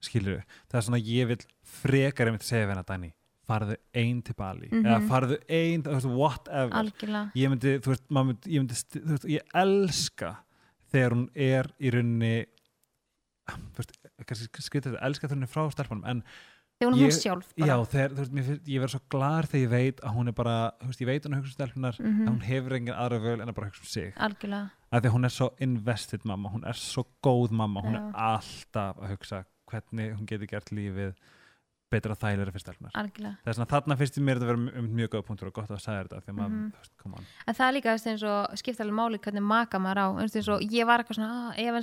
skilur 0.05 0.43
það 0.69 0.75
er 0.79 0.83
svona 0.83 1.01
ég 1.01 1.27
vil 1.29 1.39
frekar 1.65 2.27
einmitt 2.29 2.43
segja 2.45 2.67
við 2.67 2.75
hennar 2.75 2.85
Dæni 2.89 3.13
farðu 3.49 3.77
ein 3.95 4.23
til 4.23 4.35
Bali. 4.35 4.69
Mhm. 4.71 4.85
eða 4.87 5.09
farðu 5.09 5.39
ein, 5.49 5.83
þú 5.83 5.93
veist, 5.95 6.07
whatever. 6.17 6.71
Algjörlega, 6.79 7.33
ég 7.37 7.49
myndi, 7.51 7.79
þú 7.81 7.93
veist, 7.93 8.05
myndi, 8.11 8.51
ég 8.55 8.61
myndi 8.63 8.75
þú 8.75 9.11
veist, 9.13 9.25
ég 9.29 9.41
elska 9.55 10.37
þegar 10.93 11.11
hún 11.13 11.29
er 11.35 11.65
í 11.81 11.91
rauninni 11.93 12.47
þú 13.49 13.77
veist, 13.81 13.97
skrita 14.23 14.91
þetta 14.93 15.03
elska 15.07 15.27
er 15.31 15.47
frá 15.51 15.65
stelpunum, 15.73 16.05
en 16.07 16.23
þegar 16.81 16.93
hún 16.93 17.01
er 17.01 17.09
Ég- 17.09 17.19
sjálf 17.23 17.53
bara. 17.57 17.67
já, 17.69 17.77
þegar, 17.87 18.11
þú 18.15 18.21
veist, 18.23 18.33
mér, 18.33 18.61
ég 18.67 18.81
verð 18.83 18.91
svo 18.95 19.01
glar 19.11 19.47
þegar 19.47 19.63
ég 19.65 19.71
veit 19.71 20.01
að 20.01 20.15
hún 20.17 20.29
er 20.29 20.33
bara, 20.33 20.73
þú 20.83 20.87
veist, 20.87 21.01
ég 21.01 21.07
veit 21.07 21.25
hún 21.25 21.33
er 21.33 21.39
að 21.39 21.43
hugsa 21.45 21.55
um 21.55 21.59
stelpunar, 21.59 22.01
Mhm. 22.01 22.21
en 22.27 22.29
hún 22.35 22.43
hefur 22.43 22.73
engin 22.73 22.95
aðra 22.95 23.21
völ 23.21 23.41
en 23.43 23.49
að 23.49 23.55
bara 23.55 23.67
hugsa 23.69 23.81
um 23.83 23.87
sig, 23.87 24.15
algjörlega, 24.17 24.71
af 24.93 25.03
því 25.03 25.07
að 25.09 25.15
hún 25.15 25.25
er 25.25 25.29
svo 25.31 25.51
invested 25.61 26.25
mamma, 26.25 26.49
hún 26.51 26.65
er 26.67 26.73
svo 26.75 27.05
góð 27.23 27.51
mamma, 27.51 27.81
hún 27.83 27.95
Já. 27.95 28.09
er 28.09 28.13
alltaf 28.15 28.97
að 28.99 29.09
hugsa 29.17 29.45
hvernig 29.71 30.17
hún 30.17 30.27
getur 30.27 30.47
gert 30.47 30.71
lífið 30.71 31.15
betra 31.91 32.15
þægilega 32.17 32.51
fyrir 32.51 32.65
stelpunar 32.65 32.91
algjörlega 32.95 33.37
það 33.45 33.47
er 33.47 33.53
svona, 33.55 33.71
þarna 33.71 33.97
finnst 33.97 34.19
mér 34.19 34.35
þetta 34.35 34.43
að 34.43 34.51
vera 34.51 34.79
um 34.81 34.89
mjög 34.97 35.09
góð 35.15 35.23
punktur 35.27 35.47
og 35.47 35.53
gott 35.55 35.69
að 35.71 35.79
segja 35.81 36.03
þetta, 36.09 36.21
því 36.25 36.29
að 36.33 36.35
maður, 36.35 36.51
Mhm. 36.51 36.73
þú 36.73 36.79
veist, 36.81 36.91
come 36.99 37.15
on 37.15 37.25
En 37.47 37.55
það 37.55 37.69
er 37.69 37.73
líka 37.81 37.91
eins 37.95 38.23
og 38.25 38.57
skipta 38.59 38.81
alveg 38.85 38.95
máli 38.99 39.19
hvernig 39.21 39.43
maka 39.43 39.79
maður 39.79 39.97
á 40.03 40.07
eins 40.21 40.49
og 40.49 40.61
ég 40.61 40.87
var 40.87 40.99
eitthvað 40.99 41.17
svona 41.19 41.51
"Ah, 41.51 41.55
ef 41.57 41.75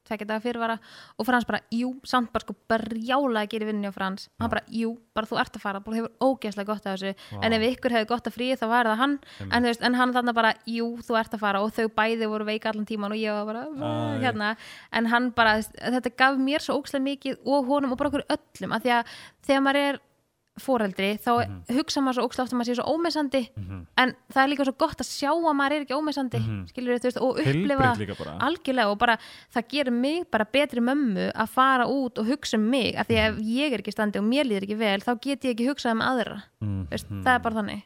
að 0.00 0.08
tvekja 0.08 0.26
daga 0.28 0.42
fyrirvara 0.44 0.76
og 1.18 1.26
Frans 1.28 1.46
bara, 1.48 1.60
jú, 1.74 1.92
samt 2.08 2.32
bara 2.32 2.44
sko 2.44 2.54
brjála 2.70 3.44
að 3.44 3.50
gera 3.52 3.68
vinni 3.68 3.90
á 3.90 3.92
Frans. 3.94 4.28
Og 4.38 4.44
hann 4.44 4.52
bara, 4.54 4.62
jú, 4.72 4.92
bara 5.14 5.28
þú 5.30 5.38
ert 5.42 5.56
að 5.58 5.64
fara 5.64 5.80
bara 5.84 6.00
hefur 6.00 6.12
ógeðslega 6.24 6.66
gott 6.70 6.86
af 6.86 6.98
þessu. 6.98 7.14
Vá. 7.30 7.40
en 7.44 7.56
ef 7.56 7.66
ykkur 7.70 7.94
hefði 7.96 8.10
gott 8.10 8.26
að 8.30 8.36
fríi 8.36 8.58
þá 8.58 8.66
var 8.72 8.90
það 8.90 9.00
hann. 9.02 9.16
En, 9.46 9.62
þú 9.62 9.70
veist, 9.70 9.82
en 9.86 9.98
hann 10.00 10.14
þarna 10.16 10.36
bara, 10.36 10.52
jú, 10.66 10.90
þú 11.06 11.18
ert 11.20 11.34
að 11.36 11.44
fara. 11.44 11.62
Og 11.62 11.72
þau 11.76 11.88
bæði 12.00 12.30
voru 12.32 12.48
veika 12.48 12.72
allan 12.72 12.88
tíman 12.88 13.14
og 13.14 13.20
ég 13.20 13.32
var 13.32 13.48
bara 13.50 13.64
Æ. 13.70 14.20
hérna, 14.24 14.52
en 14.92 15.10
hann 15.12 15.30
bara 15.36 15.58
þetta 15.62 16.14
gaf 16.16 16.38
mér 16.40 16.64
svo 16.64 16.80
ógeðslega 16.80 17.06
mikið 17.06 17.40
og 17.44 17.66
honum 17.70 17.92
og 17.92 18.00
bara 18.00 18.12
okkur 18.12 18.26
öllum, 18.28 18.74
af 18.76 18.82
því 18.84 18.96
að 18.98 19.18
þegar 19.46 19.66
maður 19.66 19.84
er 19.90 20.00
foreldri, 20.60 21.08
þá 21.18 21.30
hugsa 21.74 22.00
maður 22.04 22.18
svo 22.20 22.24
oft 22.28 22.38
að 22.40 22.52
maður 22.58 22.68
sé 22.70 22.76
svo 22.78 22.86
ómessandi 22.94 23.42
Mhm. 23.56 23.80
en 23.98 24.14
það 24.32 24.42
er 24.44 24.48
líka 24.52 24.64
svo 24.68 24.76
gott 24.78 24.98
að 25.00 25.10
sjá 25.10 25.30
að 25.32 25.56
maður 25.56 25.72
er 25.76 25.84
ekki 25.86 25.98
ómessandi 25.98 26.38
Mhm. 26.40 26.66
skilur 26.70 26.98
þú 27.00 27.08
veist, 27.08 27.20
og 27.20 27.38
upplifa 27.38 28.38
algjörlega 28.40 28.90
og 28.90 28.98
bara 28.98 29.18
það 29.54 29.68
gerir 29.68 29.92
mig 29.92 30.30
bara 30.30 30.44
betri 30.44 30.80
mömmu 30.80 31.32
að 31.32 31.48
fara 31.48 31.84
út 31.86 32.18
og 32.18 32.26
hugsa 32.26 32.54
um 32.56 32.70
mig 32.70 32.94
af 32.96 33.06
því 33.08 33.16
að 33.16 33.28
ef 33.30 33.38
ég 33.44 33.72
er 33.72 33.78
ekki 33.82 33.92
standi 33.92 34.18
og 34.18 34.24
mér 34.24 34.44
líður 34.44 34.62
ekki 34.68 34.78
vel 34.78 35.00
þá 35.00 35.20
get 35.20 35.40
ég 35.44 35.54
ekki 35.56 35.68
hugsað 35.68 35.92
um 35.92 36.00
aðra. 36.02 36.42
Mhm. 36.62 36.88
veist, 36.90 37.08
það 37.08 37.34
er 37.34 37.38
bara 37.40 37.54
þannig. 37.62 37.82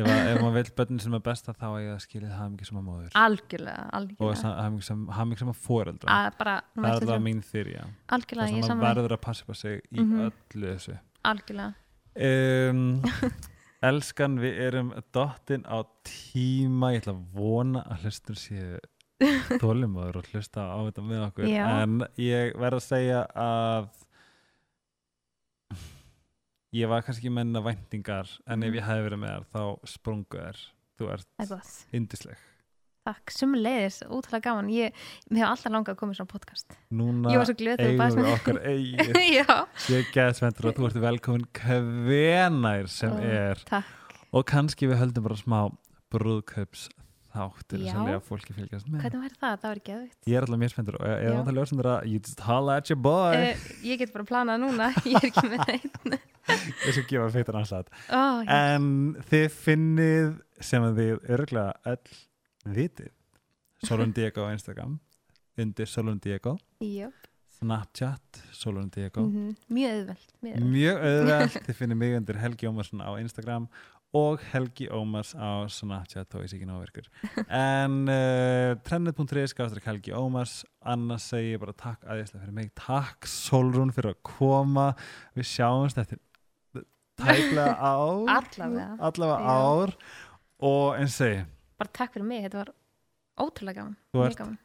Ef, 0.00 0.06
að, 0.06 0.28
ef 0.30 0.40
maður 0.40 0.52
vil 0.54 0.70
börnin 0.78 1.00
sem 1.02 1.14
er 1.14 1.20
besta 1.20 1.52
þá 1.52 1.64
er 1.76 1.88
það 1.90 1.98
skilið 2.06 2.30
hamingi 2.38 2.64
sem 2.64 2.78
að 2.78 2.84
móður. 2.86 3.10
Algjörlega, 3.20 3.82
og 3.86 3.92
algjörlega. 3.98 4.36
sem 5.38 5.48
að 5.50 5.56
foreldra. 5.66 6.08
Að 6.08 6.38
bara, 6.38 6.54
það 6.78 7.02
er 7.02 7.06
það 7.10 7.22
mín 7.26 7.42
þyrja. 7.44 7.82
Það 8.08 8.16
algjörlega, 8.16 8.56
ég 8.56 8.64
saman 8.64 8.86
verður 8.96 9.12
að 9.16 9.20
passa 9.20 9.42
upp 9.44 9.50
á 9.50 9.56
sig 9.56 9.82
í 9.92 10.00
Mhm. 10.00 10.30
öllu 10.30 10.66
þessu 10.74 10.98
algjörlega, 11.26 11.74
um, 12.70 13.02
Elskan, 13.90 14.36
við 14.42 14.58
erum 14.66 14.90
dottin 15.14 15.62
á 15.64 15.80
tíma. 16.04 16.92
Ég 16.92 17.00
ætla 17.00 17.14
að 17.16 17.22
vona 17.32 17.84
að 17.88 18.04
hlustur 18.04 18.36
séu 18.36 18.80
þólimaður 19.60 20.20
og 20.20 20.28
hlusta 20.32 20.66
á 20.68 20.78
þetta 20.84 21.04
með 21.06 21.24
okkur. 21.28 21.48
Já. 21.48 21.64
en 21.80 22.04
ég 22.20 22.52
verð 22.60 22.80
að 22.80 22.86
segja 22.86 23.22
að 23.36 23.88
ég 26.76 26.92
var 26.92 27.06
kannski 27.06 27.26
ekki 27.26 27.34
menna 27.40 27.64
væntingar 27.64 28.36
en 28.46 28.68
ef 28.68 28.76
ég 28.76 28.86
hefði 28.86 29.08
verið 29.08 29.24
með 29.24 29.34
þær 29.34 29.48
þá 29.56 29.90
sprungu 29.96 30.44
þær. 30.44 30.62
Þú 31.00 31.12
ert 31.14 31.28
er 31.40 31.68
yndisleg 31.96 32.49
takk, 33.06 33.32
sumleiðis, 33.34 34.00
ótrúlega 34.06 34.44
gaman. 34.50 34.70
Ég, 34.74 35.02
mér 35.30 35.44
hef 35.44 35.52
alltaf 35.54 35.74
langað 35.74 35.94
að 35.94 36.00
koma 36.02 36.14
í 36.14 36.18
svona 36.18 36.32
podcast. 36.32 36.78
Núna 36.92 37.32
ég 37.32 37.44
svo 37.48 37.56
eigum 37.56 38.20
við 38.20 38.30
okkar 38.34 38.62
eigið. 38.66 39.20
Já, 39.38 39.58
ég 39.94 40.14
get 40.14 40.40
sventur 40.40 40.70
og 40.70 40.78
þú 40.78 40.88
ert 40.90 41.02
velkomin 41.06 41.46
hvenær 41.60 42.90
sem 42.92 43.16
Ó, 43.16 43.20
er. 43.24 43.66
takk. 43.70 44.16
Og 44.30 44.46
kannski 44.46 44.90
við 44.90 45.00
höldum 45.00 45.26
bara 45.26 45.38
smá 45.40 45.60
brúðkaups 46.12 46.88
þáttir 47.30 47.84
sem 47.86 48.06
við 48.08 48.16
að 48.16 48.24
fólki 48.26 48.54
fylgjast 48.56 48.88
með. 48.90 49.04
Hvernig 49.04 49.24
væri 49.24 49.36
það, 49.38 49.52
það 49.62 49.68
var 49.70 49.80
geðvikt 49.86 50.30
ég 50.30 50.36
er 50.36 50.46
alltaf 50.46 50.60
mjög 50.60 50.72
spenntur. 50.72 50.96
Og 50.98 51.04
það 51.06 51.50
er 51.52 51.58
ljósendur 51.58 51.88
að 51.92 52.08
you 52.10 52.22
just 52.22 52.42
holla 52.42 52.78
at 52.80 52.90
your 52.90 53.00
boy? 53.00 53.36
Uh, 53.38 53.68
ég 53.86 54.00
get 54.00 54.14
bara 54.14 54.26
planað 54.26 54.64
núna, 54.64 54.88
ég 55.06 55.20
er 55.20 55.28
ekki 55.30 55.46
með 55.46 55.62
neitt 55.70 56.00
ég 56.86 56.96
skal 56.96 57.04
gefa 57.06 57.28
feitur 57.34 57.58
ansat 57.60 57.90
oh, 58.08 58.40
en 58.50 58.88
þið 59.30 59.46
finnið 59.54 60.32
sem 60.64 60.84
að 60.84 61.00
þið 61.00 61.30
örgulega 61.36 61.92
öll 61.92 62.18
vitið. 62.68 63.12
Solon 63.86 64.12
Diego 64.12 64.44
á 64.44 64.52
Instagram 64.52 64.98
undir 65.60 65.88
Solon 65.88 66.18
Diego. 66.20 66.58
Jöp, 66.80 67.28
Snapchat 67.60 68.42
Solon 68.56 68.90
Diego. 68.92 69.24
Mjög 69.68 69.94
auðvelt 69.94 70.34
mjög 70.40 70.58
auðvelt. 70.58 70.68
mjög 70.74 71.00
auðvelt, 71.08 71.56
þið 71.66 71.78
finnir 71.80 71.98
mig 72.00 72.14
undir 72.18 72.38
Helgi 72.40 72.68
Ómarsson 72.68 73.02
á 73.04 73.10
Instagram 73.20 73.66
og 74.16 74.40
Helgi 74.50 74.88
Ómars 74.90 75.34
á 75.38 75.68
Snapchat 75.70 76.34
og 76.34 76.42
ég 76.42 76.50
sé 76.50 76.56
ekki 76.58 76.66
náverkur 76.66 77.06
en 77.46 78.00
uh, 78.10 78.72
trendnet.is 78.86 79.54
gafstur 79.54 79.84
Helgi 79.84 80.12
Ómars. 80.16 80.64
Annars 80.82 81.28
segi 81.30 81.54
ég 81.54 81.62
bara 81.62 81.76
takk 81.76 82.02
aðeinslega 82.08 82.42
fyrir 82.42 82.56
mig. 82.56 82.72
Takk 82.80 83.28
Solrún 83.30 83.92
fyrir 83.94 84.14
að 84.14 84.20
koma. 84.26 84.88
Við 85.36 85.48
sjáumst 85.52 86.00
eftir 86.00 86.18
tæplega 87.20 87.76
ár. 87.92 88.26
Allavega. 88.40 88.90
allavega 88.98 89.56
ár. 89.60 89.94
Og 90.64 90.98
eins 90.98 91.16
segi 91.20 91.44
bara 91.80 91.92
takk 91.96 92.12
fyrir 92.16 92.26
mig, 92.28 92.42
þetta 92.46 92.62
var 92.64 92.72
ótrúlega 93.40 93.80
gaman 93.80 93.96
Þú 94.12 94.24
ert- 94.26 94.38
gaman, 94.40 94.58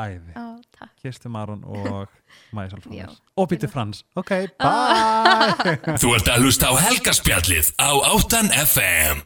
æði. 0.00 0.32
Já, 0.32 0.44
takk. 0.78 0.92
Kirsti 1.02 1.28
Maron 1.32 1.64
og 1.68 2.08
Maja 2.56 2.70
Solfrans 2.72 2.96
Já. 2.96 3.08
og 3.36 3.48
Pítur 3.52 3.68
Frans. 3.72 4.04
Ok, 4.16 4.30
bye. 4.60 5.96
Þú 6.02 6.14
ert 6.16 6.30
að 6.32 6.46
hlusta 6.46 6.70
á 6.72 6.74
helgarspjallið 6.88 7.74
á 7.76 7.90
Áttan 8.14 8.48
FM 8.64 9.20